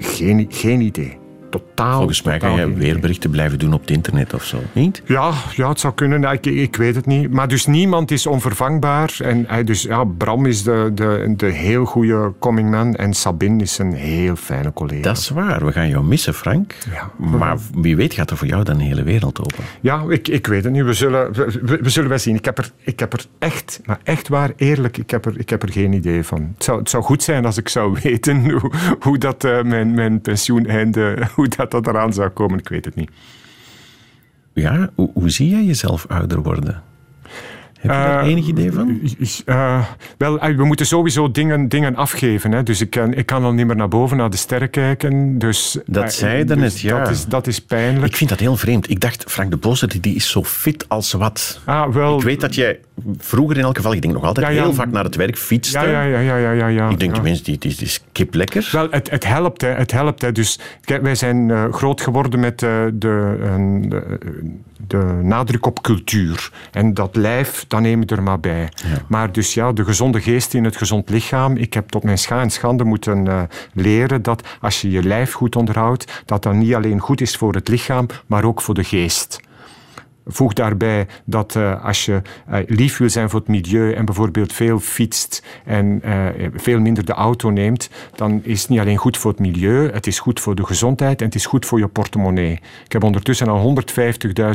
Geen, 0.00 0.46
geen 0.48 0.80
idee 0.80 1.19
totaal... 1.50 1.96
Volgens 1.96 2.22
mij 2.22 2.40
ga 2.40 2.48
je 2.48 2.74
weerberichten 2.74 3.30
blijven 3.30 3.58
doen 3.58 3.72
op 3.72 3.80
het 3.80 3.90
internet 3.90 4.34
of 4.34 4.44
zo, 4.44 4.58
niet? 4.72 5.02
Ja, 5.06 5.32
ja 5.54 5.68
het 5.68 5.80
zou 5.80 5.94
kunnen. 5.94 6.22
Ik, 6.22 6.46
ik 6.46 6.76
weet 6.76 6.94
het 6.94 7.06
niet. 7.06 7.30
Maar 7.30 7.48
dus 7.48 7.66
niemand 7.66 8.10
is 8.10 8.26
onvervangbaar. 8.26 9.16
En 9.22 9.44
hij 9.48 9.64
dus, 9.64 9.82
ja, 9.82 10.04
Bram 10.04 10.46
is 10.46 10.62
de, 10.62 10.90
de, 10.94 11.34
de 11.36 11.46
heel 11.46 11.84
goede 11.84 12.32
coming 12.38 12.70
man 12.70 12.94
en 12.94 13.14
Sabine 13.14 13.62
is 13.62 13.78
een 13.78 13.92
heel 13.92 14.36
fijne 14.36 14.72
collega. 14.72 15.02
Dat 15.02 15.16
is 15.16 15.28
waar. 15.28 15.64
We 15.64 15.72
gaan 15.72 15.88
jou 15.88 16.04
missen, 16.04 16.34
Frank. 16.34 16.74
Ja. 16.92 17.10
Maar 17.16 17.58
wie 17.74 17.96
weet 17.96 18.14
gaat 18.14 18.30
er 18.30 18.36
voor 18.36 18.46
jou 18.46 18.64
dan 18.64 18.74
een 18.74 18.86
hele 18.86 19.02
wereld 19.02 19.40
open. 19.40 19.64
Ja, 19.80 20.04
ik, 20.08 20.28
ik 20.28 20.46
weet 20.46 20.64
het 20.64 20.72
niet. 20.72 20.84
We 20.84 20.92
zullen, 20.92 21.32
we, 21.32 21.78
we 21.82 21.90
zullen 21.90 22.08
wel 22.08 22.18
zien. 22.18 22.34
Ik 22.34 22.44
heb, 22.44 22.58
er, 22.58 22.70
ik 22.78 22.98
heb 22.98 23.12
er 23.12 23.24
echt, 23.38 23.80
maar 23.84 23.98
echt 24.02 24.28
waar, 24.28 24.52
eerlijk, 24.56 24.98
ik 24.98 25.10
heb 25.10 25.26
er, 25.26 25.38
ik 25.38 25.50
heb 25.50 25.62
er 25.62 25.72
geen 25.72 25.92
idee 25.92 26.24
van. 26.24 26.50
Het 26.54 26.64
zou, 26.64 26.78
het 26.78 26.90
zou 26.90 27.02
goed 27.02 27.22
zijn 27.22 27.44
als 27.44 27.56
ik 27.56 27.68
zou 27.68 27.96
weten 28.02 28.50
hoe, 28.50 28.72
hoe 29.00 29.18
dat 29.18 29.44
uh, 29.44 29.62
mijn, 29.62 29.94
mijn 29.94 30.20
pensioeneinde 30.20 31.18
hoe 31.40 31.48
dat, 31.48 31.70
dat 31.70 31.86
eraan 31.86 32.12
zou 32.12 32.28
komen, 32.28 32.58
ik 32.58 32.68
weet 32.68 32.84
het 32.84 32.94
niet. 32.94 33.10
Ja, 34.52 34.90
hoe, 34.94 35.10
hoe 35.14 35.30
zie 35.30 35.48
jij 35.48 35.64
jezelf 35.64 36.06
ouder 36.06 36.42
worden? 36.42 36.82
Heb 37.80 37.90
je 37.90 37.96
daar 37.96 38.24
uh, 38.24 38.30
enig 38.30 38.46
idee 38.46 38.72
van? 38.72 39.00
Uh, 39.46 39.84
wel, 40.16 40.40
eh, 40.40 40.56
we 40.56 40.64
moeten 40.64 40.86
sowieso 40.86 41.30
dingen, 41.30 41.68
dingen 41.68 41.96
afgeven. 41.96 42.52
Hè. 42.52 42.62
Dus 42.62 42.80
ik, 42.80 42.96
ik 42.96 43.26
kan 43.26 43.44
al 43.44 43.52
niet 43.52 43.66
meer 43.66 43.76
naar 43.76 43.88
boven 43.88 44.16
naar 44.16 44.30
de 44.30 44.36
sterren 44.36 44.70
kijken. 44.70 45.38
Dus, 45.38 45.78
dat 45.86 46.12
zei 46.12 46.38
je 46.38 46.44
dus 46.44 46.80
ja. 46.80 46.98
Dat 46.98 47.10
is, 47.10 47.24
dat 47.24 47.46
is 47.46 47.60
pijnlijk. 47.60 48.06
Ik 48.06 48.16
vind 48.16 48.30
dat 48.30 48.40
heel 48.40 48.56
vreemd. 48.56 48.90
Ik 48.90 49.00
dacht, 49.00 49.24
Frank 49.26 49.50
de 49.50 49.56
Boser 49.56 50.00
die 50.00 50.14
is 50.14 50.30
zo 50.30 50.44
fit 50.44 50.88
als 50.88 51.12
wat. 51.12 51.60
Ah, 51.64 51.92
wel, 51.92 52.16
ik 52.16 52.24
weet 52.24 52.40
dat 52.40 52.54
jij 52.54 52.78
vroeger 53.18 53.56
in 53.56 53.62
elk 53.62 53.76
geval, 53.76 53.92
ik 53.92 54.02
denk 54.02 54.14
nog 54.14 54.24
altijd, 54.24 54.46
heel 54.46 54.74
vaak 54.74 54.90
naar 54.90 55.04
het 55.04 55.16
werk 55.16 55.38
fietste. 55.38 55.78
Ja, 55.78 55.84
ja, 55.84 56.02
ja. 56.02 56.36
ja, 56.36 56.52
ja, 56.52 56.66
ja 56.66 56.88
ik 56.88 56.98
denk, 56.98 57.22
mensen, 57.22 57.44
die, 57.44 57.58
die, 57.58 57.74
die 57.76 57.86
is 57.86 58.02
kip 58.12 58.34
lekker. 58.34 58.68
Wel, 58.72 58.90
het, 58.90 59.10
het 59.10 59.26
helpt. 59.26 59.60
Hè, 59.60 59.68
het 59.68 59.92
helpt 59.92 60.22
hè. 60.22 60.32
Dus 60.32 60.58
kijk, 60.84 61.02
wij 61.02 61.14
zijn 61.14 61.48
uh, 61.48 61.64
groot 61.72 62.00
geworden 62.00 62.40
met 62.40 62.62
uh, 62.62 62.84
de, 62.92 63.36
de 63.88 64.18
de 64.90 65.20
nadruk 65.22 65.66
op 65.66 65.82
cultuur. 65.82 66.50
En 66.70 66.94
dat 66.94 67.16
lijf, 67.16 67.64
dat 67.70 67.80
nemen 67.80 68.08
we 68.08 68.14
er 68.14 68.22
maar 68.22 68.40
bij. 68.40 68.68
Maar 69.08 69.32
dus 69.32 69.54
ja, 69.54 69.72
de 69.72 69.84
gezonde 69.84 70.20
geest 70.20 70.54
in 70.54 70.64
het 70.64 70.76
gezond 70.76 71.10
lichaam. 71.10 71.56
Ik 71.56 71.74
heb 71.74 71.88
tot 71.88 72.02
mijn 72.02 72.18
scha 72.18 72.40
en 72.40 72.50
schande 72.50 72.84
moeten 72.84 73.26
uh, 73.26 73.42
leren 73.72 74.22
dat 74.22 74.48
als 74.60 74.80
je 74.80 74.90
je 74.90 75.02
lijf 75.02 75.32
goed 75.32 75.56
onderhoudt, 75.56 76.22
dat 76.24 76.42
dat 76.42 76.54
niet 76.54 76.74
alleen 76.74 77.00
goed 77.00 77.20
is 77.20 77.36
voor 77.36 77.54
het 77.54 77.68
lichaam, 77.68 78.06
maar 78.26 78.44
ook 78.44 78.60
voor 78.60 78.74
de 78.74 78.84
geest. 78.84 79.40
Voeg 80.26 80.52
daarbij 80.52 81.06
dat 81.24 81.54
uh, 81.54 81.84
als 81.84 82.04
je 82.04 82.22
uh, 82.50 82.58
lief 82.66 82.96
wil 82.96 83.10
zijn 83.10 83.30
voor 83.30 83.38
het 83.38 83.48
milieu 83.48 83.92
en 83.92 84.04
bijvoorbeeld 84.04 84.52
veel 84.52 84.78
fietst 84.78 85.46
en 85.64 86.02
uh, 86.04 86.26
veel 86.54 86.80
minder 86.80 87.04
de 87.04 87.12
auto 87.12 87.50
neemt, 87.50 87.90
dan 88.14 88.40
is 88.44 88.60
het 88.60 88.70
niet 88.70 88.80
alleen 88.80 88.96
goed 88.96 89.16
voor 89.16 89.30
het 89.30 89.40
milieu, 89.40 89.90
het 89.92 90.06
is 90.06 90.18
goed 90.18 90.40
voor 90.40 90.54
de 90.54 90.66
gezondheid 90.66 91.20
en 91.20 91.26
het 91.26 91.34
is 91.34 91.46
goed 91.46 91.66
voor 91.66 91.78
je 91.78 91.88
portemonnee. 91.88 92.60
Ik 92.84 92.92
heb 92.92 93.04
ondertussen 93.04 93.48
al 93.48 93.76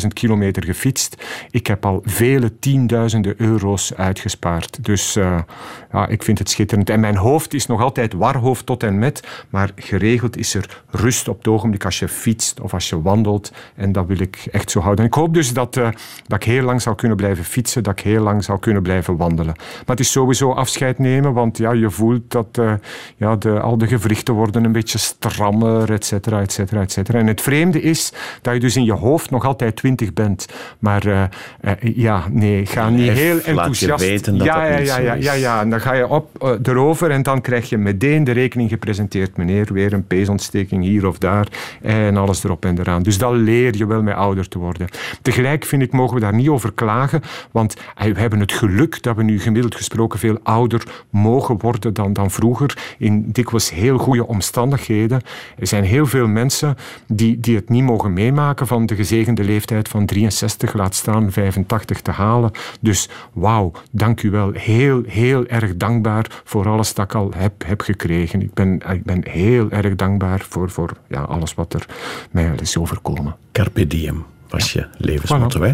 150.000 0.01 0.07
kilometer 0.13 0.63
gefietst. 0.63 1.23
Ik 1.49 1.67
heb 1.67 1.85
al 1.85 2.01
vele 2.03 2.59
tienduizenden 2.59 3.33
euro's 3.37 3.93
uitgespaard. 3.93 4.83
Dus 4.83 5.17
ja, 5.95 6.07
ik 6.07 6.23
vind 6.23 6.39
het 6.39 6.49
schitterend. 6.49 6.89
En 6.89 6.99
mijn 6.99 7.17
hoofd 7.17 7.53
is 7.53 7.65
nog 7.65 7.81
altijd 7.81 8.13
warhoofd 8.13 8.65
tot 8.65 8.83
en 8.83 8.99
met, 8.99 9.23
maar 9.49 9.71
geregeld 9.75 10.37
is 10.37 10.53
er 10.53 10.83
rust 10.89 11.27
op 11.27 11.37
het 11.37 11.47
ogenblik 11.47 11.85
als 11.85 11.99
je 11.99 12.07
fietst 12.07 12.59
of 12.59 12.73
als 12.73 12.89
je 12.89 13.01
wandelt. 13.01 13.51
En 13.75 13.91
dat 13.91 14.05
wil 14.05 14.19
ik 14.19 14.47
echt 14.51 14.71
zo 14.71 14.79
houden. 14.79 15.03
En 15.03 15.09
ik 15.09 15.17
hoop 15.17 15.33
dus 15.33 15.53
dat, 15.53 15.75
uh, 15.75 15.89
dat 16.27 16.43
ik 16.43 16.43
heel 16.43 16.63
lang 16.63 16.81
zou 16.81 16.95
kunnen 16.95 17.17
blijven 17.17 17.43
fietsen, 17.43 17.83
dat 17.83 17.99
ik 17.99 18.05
heel 18.05 18.21
lang 18.23 18.43
zou 18.43 18.59
kunnen 18.59 18.81
blijven 18.81 19.17
wandelen. 19.17 19.53
Maar 19.55 19.95
het 19.95 19.99
is 19.99 20.11
sowieso 20.11 20.51
afscheid 20.51 20.99
nemen, 20.99 21.33
want 21.33 21.57
ja, 21.57 21.71
je 21.71 21.89
voelt 21.89 22.31
dat 22.31 22.57
uh, 22.59 22.73
ja, 23.17 23.35
de, 23.35 23.59
al 23.59 23.77
de 23.77 23.87
gewrichten 23.87 24.33
worden 24.33 24.63
een 24.63 24.71
beetje 24.71 24.97
strammer, 24.97 25.91
et 25.91 26.05
cetera, 26.05 26.41
et 26.41 26.51
cetera, 26.51 26.81
et 26.81 26.91
cetera. 26.91 27.19
En 27.19 27.27
het 27.27 27.41
vreemde 27.41 27.81
is 27.81 28.13
dat 28.41 28.53
je 28.53 28.59
dus 28.59 28.75
in 28.75 28.83
je 28.83 28.93
hoofd 28.93 29.29
nog 29.29 29.45
altijd 29.45 29.75
twintig 29.75 30.13
bent. 30.13 30.45
Maar 30.79 31.05
uh, 31.05 31.23
ja, 31.79 32.23
nee, 32.31 32.65
ga 32.65 32.89
niet 32.89 33.11
heel 33.11 33.39
enthousiast... 33.39 34.03
Weten 34.05 34.37
dat 34.37 34.47
ja, 34.47 34.69
dat 34.69 34.87
ja, 34.87 34.99
ja, 34.99 35.13
ja, 35.13 35.33
ja, 35.33 35.65
dan 35.65 35.81
ga 35.85 35.93
je 35.93 36.07
op, 36.07 36.57
erover 36.63 37.11
en 37.11 37.23
dan 37.23 37.41
krijg 37.41 37.69
je 37.69 37.77
meteen 37.77 38.23
de 38.23 38.31
rekening 38.31 38.69
gepresenteerd. 38.69 39.37
Meneer, 39.37 39.73
weer 39.73 39.93
een 39.93 40.07
peesontsteking 40.07 40.83
hier 40.83 41.07
of 41.07 41.17
daar 41.17 41.47
en 41.81 42.17
alles 42.17 42.43
erop 42.43 42.65
en 42.65 42.79
eraan. 42.79 43.03
Dus 43.03 43.17
dat 43.17 43.33
leer 43.33 43.77
je 43.77 43.85
wel 43.85 44.01
met 44.01 44.15
ouder 44.15 44.47
te 44.47 44.59
worden. 44.59 44.87
Tegelijk 45.21 45.65
vind 45.65 45.81
ik, 45.81 45.91
mogen 45.91 46.15
we 46.15 46.21
daar 46.21 46.33
niet 46.33 46.47
over 46.47 46.73
klagen, 46.73 47.21
want 47.51 47.73
we 47.97 48.19
hebben 48.19 48.39
het 48.39 48.51
geluk 48.51 49.03
dat 49.03 49.15
we 49.15 49.23
nu 49.23 49.39
gemiddeld 49.39 49.75
gesproken 49.75 50.19
veel 50.19 50.39
ouder 50.43 50.83
mogen 51.09 51.57
worden 51.57 51.93
dan, 51.93 52.13
dan 52.13 52.31
vroeger, 52.31 52.95
in 52.97 53.31
dikwijls 53.31 53.69
heel 53.69 53.97
goede 53.97 54.27
omstandigheden. 54.27 55.21
Er 55.57 55.67
zijn 55.67 55.83
heel 55.83 56.05
veel 56.05 56.27
mensen 56.27 56.75
die, 57.07 57.39
die 57.39 57.55
het 57.55 57.69
niet 57.69 57.83
mogen 57.83 58.13
meemaken 58.13 58.67
van 58.67 58.85
de 58.85 58.95
gezegende 58.95 59.43
leeftijd 59.43 59.87
van 59.87 60.05
63, 60.05 60.73
laat 60.73 60.95
staan 60.95 61.31
85 61.31 62.01
te 62.01 62.11
halen. 62.11 62.51
Dus 62.81 63.09
wauw, 63.33 63.71
dank 63.91 64.23
u 64.23 64.29
wel. 64.29 64.51
Heel, 64.53 65.03
heel 65.07 65.45
erg 65.45 65.74
dankbaar 65.77 66.41
voor 66.43 66.67
alles 66.67 66.93
dat 66.93 67.05
ik 67.05 67.15
al 67.15 67.31
heb, 67.35 67.53
heb 67.65 67.81
gekregen. 67.81 68.41
Ik 68.41 68.53
ben, 68.53 68.81
ik 68.91 69.03
ben 69.03 69.29
heel 69.29 69.71
erg 69.71 69.95
dankbaar 69.95 70.45
voor, 70.49 70.69
voor 70.69 70.91
ja, 71.07 71.21
alles 71.21 71.53
wat 71.53 71.73
er 71.73 71.85
mij 72.31 72.51
is 72.61 72.77
overkomen. 72.77 73.35
Carpe 73.51 73.87
diem 73.87 74.25
was 74.49 74.73
je 74.73 74.87
levensmotto. 74.97 75.61
Hè? 75.61 75.73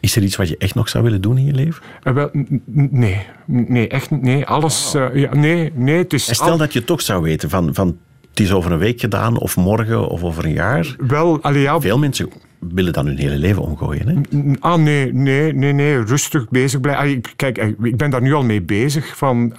Is 0.00 0.16
er 0.16 0.22
iets 0.22 0.36
wat 0.36 0.48
je 0.48 0.56
echt 0.56 0.74
nog 0.74 0.88
zou 0.88 1.04
willen 1.04 1.20
doen 1.20 1.38
in 1.38 1.44
je 1.44 1.52
leven? 1.52 1.82
Uh, 2.04 2.14
wel, 2.14 2.30
nee. 2.64 3.26
Nee, 3.44 3.88
echt 3.88 4.10
nee. 4.10 4.46
Alles... 4.46 4.94
Uh, 4.94 5.14
ja, 5.14 5.34
nee, 5.34 5.72
nee, 5.74 5.96
het 5.96 6.12
is... 6.12 6.28
En 6.28 6.34
stel 6.34 6.56
dat 6.56 6.72
je 6.72 6.84
toch 6.84 7.00
zou 7.00 7.22
weten 7.22 7.50
van, 7.50 7.74
van 7.74 7.98
het 8.30 8.40
is 8.40 8.52
over 8.52 8.72
een 8.72 8.78
week 8.78 9.00
gedaan, 9.00 9.38
of 9.38 9.56
morgen, 9.56 10.08
of 10.08 10.22
over 10.22 10.44
een 10.44 10.52
jaar. 10.52 10.96
Wel, 10.98 11.42
allee, 11.42 11.62
ja. 11.62 11.80
Veel 11.80 11.98
mensen 11.98 12.30
willen 12.70 12.92
dan 12.92 13.06
hun 13.06 13.16
hele 13.16 13.38
leven 13.38 13.62
omgooien. 13.62 14.08
Hè? 14.08 14.40
Ah, 14.58 14.80
nee, 14.82 15.12
nee, 15.14 15.54
nee, 15.54 15.72
nee. 15.72 16.04
Rustig 16.04 16.48
bezig 16.48 16.80
blijven. 16.80 17.20
Kijk, 17.36 17.58
ik 17.82 17.96
ben 17.96 18.10
daar 18.10 18.22
nu 18.22 18.32
al 18.32 18.44
mee 18.44 18.62
bezig. 18.62 19.16
Van, 19.16 19.52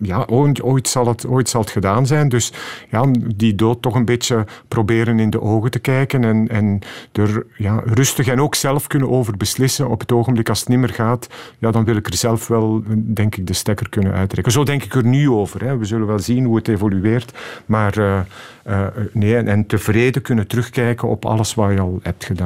ja, 0.00 0.26
ooit, 0.62 0.88
zal 0.88 1.06
het, 1.06 1.26
ooit 1.26 1.48
zal 1.48 1.60
het 1.60 1.70
gedaan 1.70 2.06
zijn. 2.06 2.28
Dus 2.28 2.52
ja, 2.90 3.04
die 3.36 3.54
dood 3.54 3.82
toch 3.82 3.94
een 3.94 4.04
beetje 4.04 4.44
proberen 4.68 5.18
in 5.18 5.30
de 5.30 5.40
ogen 5.40 5.70
te 5.70 5.78
kijken. 5.78 6.24
En, 6.24 6.48
en 6.48 6.78
er 7.12 7.46
ja, 7.56 7.82
rustig 7.84 8.26
en 8.26 8.40
ook 8.40 8.54
zelf 8.54 8.86
kunnen 8.86 9.10
over 9.10 9.36
beslissen. 9.36 9.88
Op 9.88 10.00
het 10.00 10.12
ogenblik 10.12 10.48
als 10.48 10.60
het 10.60 10.68
niet 10.68 10.78
meer 10.78 10.94
gaat, 10.94 11.28
ja, 11.58 11.70
dan 11.70 11.84
wil 11.84 11.96
ik 11.96 12.06
er 12.06 12.16
zelf 12.16 12.48
wel, 12.48 12.82
denk 12.96 13.36
ik, 13.36 13.46
de 13.46 13.52
stekker 13.52 13.88
kunnen 13.88 14.12
uittrekken. 14.12 14.52
Zo 14.52 14.64
denk 14.64 14.82
ik 14.82 14.94
er 14.94 15.04
nu 15.04 15.30
over. 15.30 15.64
Hè. 15.64 15.78
We 15.78 15.84
zullen 15.84 16.06
wel 16.06 16.18
zien 16.18 16.44
hoe 16.44 16.56
het 16.56 16.68
evolueert. 16.68 17.32
Maar 17.66 17.98
uh, 17.98 18.18
uh, 18.66 18.86
nee, 19.12 19.36
en 19.36 19.66
tevreden 19.66 20.22
kunnen 20.22 20.46
terugkijken 20.46 21.08
op 21.08 21.24
alles 21.24 21.54
wat 21.54 21.72
je 21.72 21.80
al 21.80 22.00
hebt 22.02 22.24
gedaan. 22.24 22.45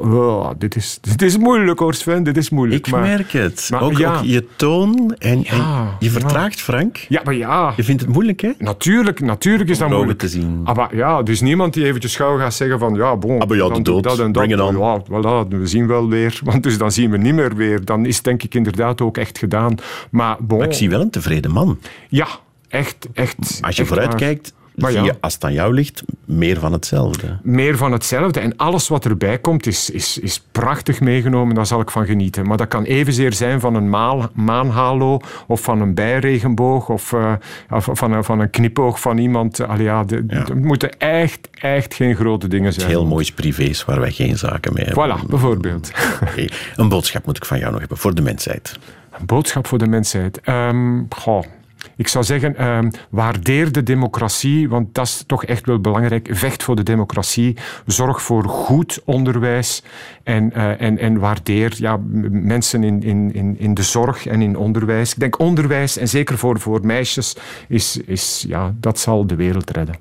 Maar 0.00 0.58
dit, 0.58 0.76
is, 0.76 0.98
dit 1.10 1.22
is 1.22 1.38
moeilijk 1.38 1.78
hoor 1.78 1.94
Sven, 1.94 2.22
dit 2.22 2.36
is 2.36 2.50
moeilijk. 2.50 2.86
Ik 2.86 2.92
maar, 2.92 3.02
merk 3.02 3.32
het. 3.32 3.68
maar 3.70 3.82
ook, 3.82 3.98
ja. 3.98 4.16
ook 4.16 4.24
je 4.24 4.46
toon 4.56 5.14
en, 5.18 5.44
je 5.98 6.10
vertraagt, 6.10 6.60
Frank. 6.60 6.96
Ja, 7.08 7.20
maar 7.24 7.34
ja. 7.34 7.72
Je 7.76 7.84
vindt 7.84 8.00
het 8.00 8.10
moeilijk, 8.10 8.40
hè? 8.40 8.50
Natuurlijk, 8.58 9.20
natuurlijk 9.20 9.70
is 9.70 9.78
dat 9.78 9.88
Om 9.88 9.94
moeilijk. 9.94 10.18
te 10.18 10.28
zien. 10.28 10.60
Ah, 10.64 10.76
maar 10.76 10.96
ja, 10.96 11.18
er 11.18 11.28
is 11.28 11.40
niemand 11.40 11.74
die 11.74 11.84
eventjes 11.84 12.16
gauw 12.16 12.38
gaat 12.38 12.54
zeggen 12.54 12.78
van 12.78 12.94
ja, 12.94 13.16
bon, 13.16 13.40
Ah, 13.40 13.56
ja, 13.56 13.68
dan 13.68 13.82
dood. 13.82 14.02
dat 14.02 14.18
en 14.18 14.32
dat. 14.32 14.46
Bring 14.46 14.60
it 14.60 14.66
on. 14.68 14.78
Ja, 14.78 15.02
voilà, 15.02 15.48
we 15.48 15.66
zien 15.66 15.86
wel 15.86 16.08
weer. 16.08 16.40
Want 16.44 16.62
dus 16.62 16.78
dan 16.78 16.92
zien 16.92 17.10
we 17.10 17.16
niet 17.18 17.34
meer 17.34 17.56
weer. 17.56 17.84
Dan 17.84 18.06
is 18.06 18.14
het 18.14 18.24
denk 18.24 18.42
ik 18.42 18.54
inderdaad 18.54 19.00
ook 19.00 19.16
echt 19.16 19.38
gedaan. 19.38 19.74
Maar 20.10 20.36
bon, 20.40 20.58
Maar 20.58 20.66
ik 20.66 20.74
zie 20.74 20.90
wel 20.90 21.00
een 21.00 21.10
tevreden 21.10 21.50
man. 21.50 21.78
ja, 22.08 22.26
echt, 22.68 23.08
echt. 23.12 23.58
Als 23.60 23.76
je 23.76 24.00
echt 24.16 24.52
Maar 24.74 24.90
zie 24.90 25.00
ja. 25.00 25.06
je, 25.06 25.14
als 25.20 25.34
het 25.34 25.44
aan 25.44 25.52
jou 25.52 25.74
ligt, 25.74 26.02
meer 26.24 26.58
van 26.58 26.72
hetzelfde. 26.72 27.38
Meer 27.42 27.76
van 27.76 27.92
hetzelfde. 27.92 28.40
En 28.40 28.56
alles 28.56 28.88
wat 28.88 29.04
erbij 29.04 29.38
komt 29.38 29.66
is, 29.66 29.90
is, 29.90 30.18
is 30.18 30.42
prachtig 30.52 31.00
meegenomen. 31.00 31.54
Daar 31.54 31.66
zal 31.66 31.80
ik 31.80 31.90
van 31.90 32.06
genieten. 32.06 32.46
Maar 32.46 32.56
dat 32.56 32.68
kan 32.68 32.84
evenzeer 32.84 33.32
zijn 33.32 33.60
van 33.60 33.74
een 33.74 33.88
maal, 33.90 34.30
maanhalo 34.34 35.20
of 35.46 35.60
van 35.60 35.80
een 35.80 35.94
bijregenboog 35.94 36.88
of, 36.88 37.12
eh, 37.12 37.32
of 37.70 37.88
van, 37.92 38.12
een, 38.12 38.24
van 38.24 38.40
een 38.40 38.50
knipoog 38.50 39.00
van 39.00 39.18
iemand. 39.18 39.60
Allee, 39.60 39.84
ja, 39.84 40.04
de- 40.04 40.24
Ja. 40.28 40.38
Het 40.38 40.54
moeten 40.54 40.98
echt, 40.98 41.48
echt 41.50 41.94
geen 41.94 42.14
grote 42.16 42.48
dingen 42.48 42.72
zijn. 42.72 42.88
Heel 42.88 43.06
moois 43.06 43.32
privés 43.32 43.84
waar 43.84 44.00
wij 44.00 44.10
geen 44.12 44.38
zaken 44.38 44.72
mee 44.74 44.84
hebben. 44.84 45.18
Voilà, 45.24 45.26
bijvoorbeeld. 45.28 45.90
Een 46.76 46.88
boodschap 46.88 47.26
moet 47.26 47.36
ik 47.36 47.44
van 47.44 47.58
jou 47.58 47.70
nog 47.70 47.80
hebben 47.80 47.98
voor 47.98 48.14
de 48.14 48.22
mensheid. 48.22 48.78
Een 49.18 49.26
boodschap 49.26 49.66
voor 49.66 49.78
de 49.78 49.86
mensheid. 49.86 50.40
Ehm, 50.40 51.00
goh, 51.08 51.42
ik 51.96 52.08
zou 52.08 52.24
zeggen, 52.24 52.56
ehm, 52.56 52.90
waardeer 53.10 53.72
de 53.72 53.82
democratie, 53.82 54.68
want 54.68 54.94
dat 54.94 55.06
is 55.06 55.24
toch 55.26 55.44
echt 55.44 55.66
wel 55.66 55.80
belangrijk. 55.80 56.28
Vecht 56.30 56.62
voor 56.62 56.76
de 56.76 56.82
democratie. 56.82 57.56
Zorg 57.86 58.22
voor 58.22 58.44
goed 58.44 59.00
onderwijs. 59.04 59.82
En, 60.22 60.52
eh, 60.52 60.80
en, 60.80 60.98
en 60.98 61.18
waardeer 61.18 61.74
ja, 61.76 61.98
mensen 62.30 62.84
in, 62.84 63.02
in, 63.02 63.32
in, 63.34 63.58
in 63.58 63.74
de 63.74 63.82
zorg 63.82 64.26
en 64.26 64.42
in 64.42 64.56
onderwijs. 64.56 65.12
Ik 65.12 65.20
denk 65.20 65.38
onderwijs, 65.38 65.96
en 65.96 66.08
zeker 66.08 66.38
voor, 66.38 66.60
voor 66.60 66.80
meisjes, 66.82 67.36
is, 67.68 67.96
is, 67.96 68.44
ja, 68.48 68.74
dat 68.80 68.98
zal 68.98 69.26
de 69.26 69.34
wereld 69.34 69.70
redden. 69.70 69.96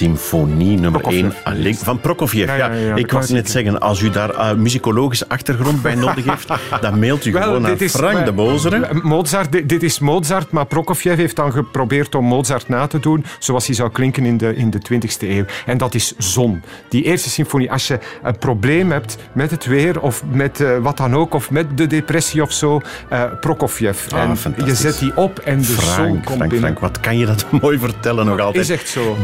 Symfonie 0.00 0.78
nummer 0.78 1.00
Prokofjev. 1.00 1.22
1 1.22 1.34
alleen 1.44 1.74
van 1.74 2.00
Prokofjev. 2.00 2.56
Ja, 2.56 2.70
ik 2.94 3.10
wou 3.10 3.32
net 3.32 3.50
zeggen, 3.50 3.80
als 3.80 4.00
u 4.00 4.10
daar 4.10 4.30
eh, 4.30 4.54
muzikologische 4.54 5.28
achtergrond 5.28 5.82
bij 5.82 5.94
nodig 5.94 6.24
heeft, 6.24 6.48
dan 6.80 6.98
mailt 6.98 7.24
u 7.24 7.32
gewoon 7.32 7.62
naar 7.62 7.76
Frank 7.76 8.12
maar- 8.12 8.24
de 8.24 8.32
Bozere. 8.32 8.88
Mozart, 9.02 9.52
dit, 9.52 9.68
dit 9.68 9.82
is 9.82 9.98
Mozart, 9.98 10.50
maar 10.50 10.66
Prokofjev 10.66 11.16
heeft 11.16 11.36
dan 11.36 11.52
geprobeerd 11.52 12.14
om 12.14 12.24
Mozart 12.24 12.68
na 12.68 12.86
te 12.86 13.00
doen 13.00 13.24
zoals 13.38 13.66
hij 13.66 13.74
zou 13.74 13.90
klinken 13.90 14.24
in 14.24 14.36
de, 14.36 14.56
in 14.56 14.70
de 14.70 14.78
20e 14.92 15.28
eeuw. 15.28 15.44
En 15.66 15.78
dat 15.78 15.94
is 15.94 16.14
zon. 16.18 16.62
Die 16.88 17.02
eerste 17.02 17.30
symfonie, 17.30 17.72
als 17.72 17.86
je 17.86 17.98
een 18.22 18.38
probleem 18.38 18.90
hebt 18.90 19.16
met 19.32 19.50
het 19.50 19.66
weer 19.66 20.00
of 20.00 20.22
met 20.30 20.60
eh, 20.60 20.76
wat 20.78 20.96
dan 20.96 21.14
ook, 21.16 21.34
of 21.34 21.50
met 21.50 21.78
de 21.78 21.86
depressie 21.86 22.42
of 22.42 22.52
zo, 22.52 22.80
eh 23.08 23.22
Prokofjev. 23.40 24.12
Ah, 24.12 24.20
en 24.20 24.54
je 24.64 24.74
zet 24.74 24.98
die 24.98 25.16
op 25.16 25.38
en 25.38 25.58
de 25.58 25.64
zon 25.64 25.76
komt 25.76 26.24
Frank, 26.24 26.38
binnen. 26.38 26.58
Frank, 26.58 26.78
wat 26.78 27.00
kan 27.00 27.18
je 27.18 27.26
dat 27.26 27.44
mooi 27.62 27.78
vertellen 27.78 28.26
nog 28.26 28.40
altijd. 28.40 28.64
Is 28.64 28.70
echt 28.70 28.88
zo. 28.88 29.16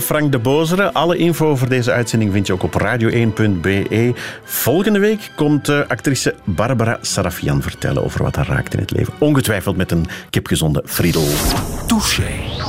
Frank 0.00 0.32
de 0.32 0.38
Bozere. 0.38 0.92
Alle 0.92 1.16
info 1.16 1.48
over 1.48 1.68
deze 1.68 1.92
uitzending 1.92 2.32
vind 2.32 2.46
je 2.46 2.52
ook 2.52 2.62
op 2.62 2.82
radio1.be. 2.82 4.12
Volgende 4.44 4.98
week 4.98 5.30
komt 5.36 5.68
eh, 5.68 5.80
actrice 5.88 6.34
Barbara 6.44 6.98
Sarafian 7.00 7.62
vertellen 7.62 8.04
over 8.04 8.22
wat 8.22 8.36
haar 8.36 8.46
raakt 8.46 8.74
in 8.74 8.80
het 8.80 8.90
leven. 8.90 9.12
Ongetwijfeld 9.18 9.76
met 9.76 9.90
een 9.90 10.06
kipgezonde 10.30 10.82
Friedel. 10.86 11.26
Touché. 11.86 12.59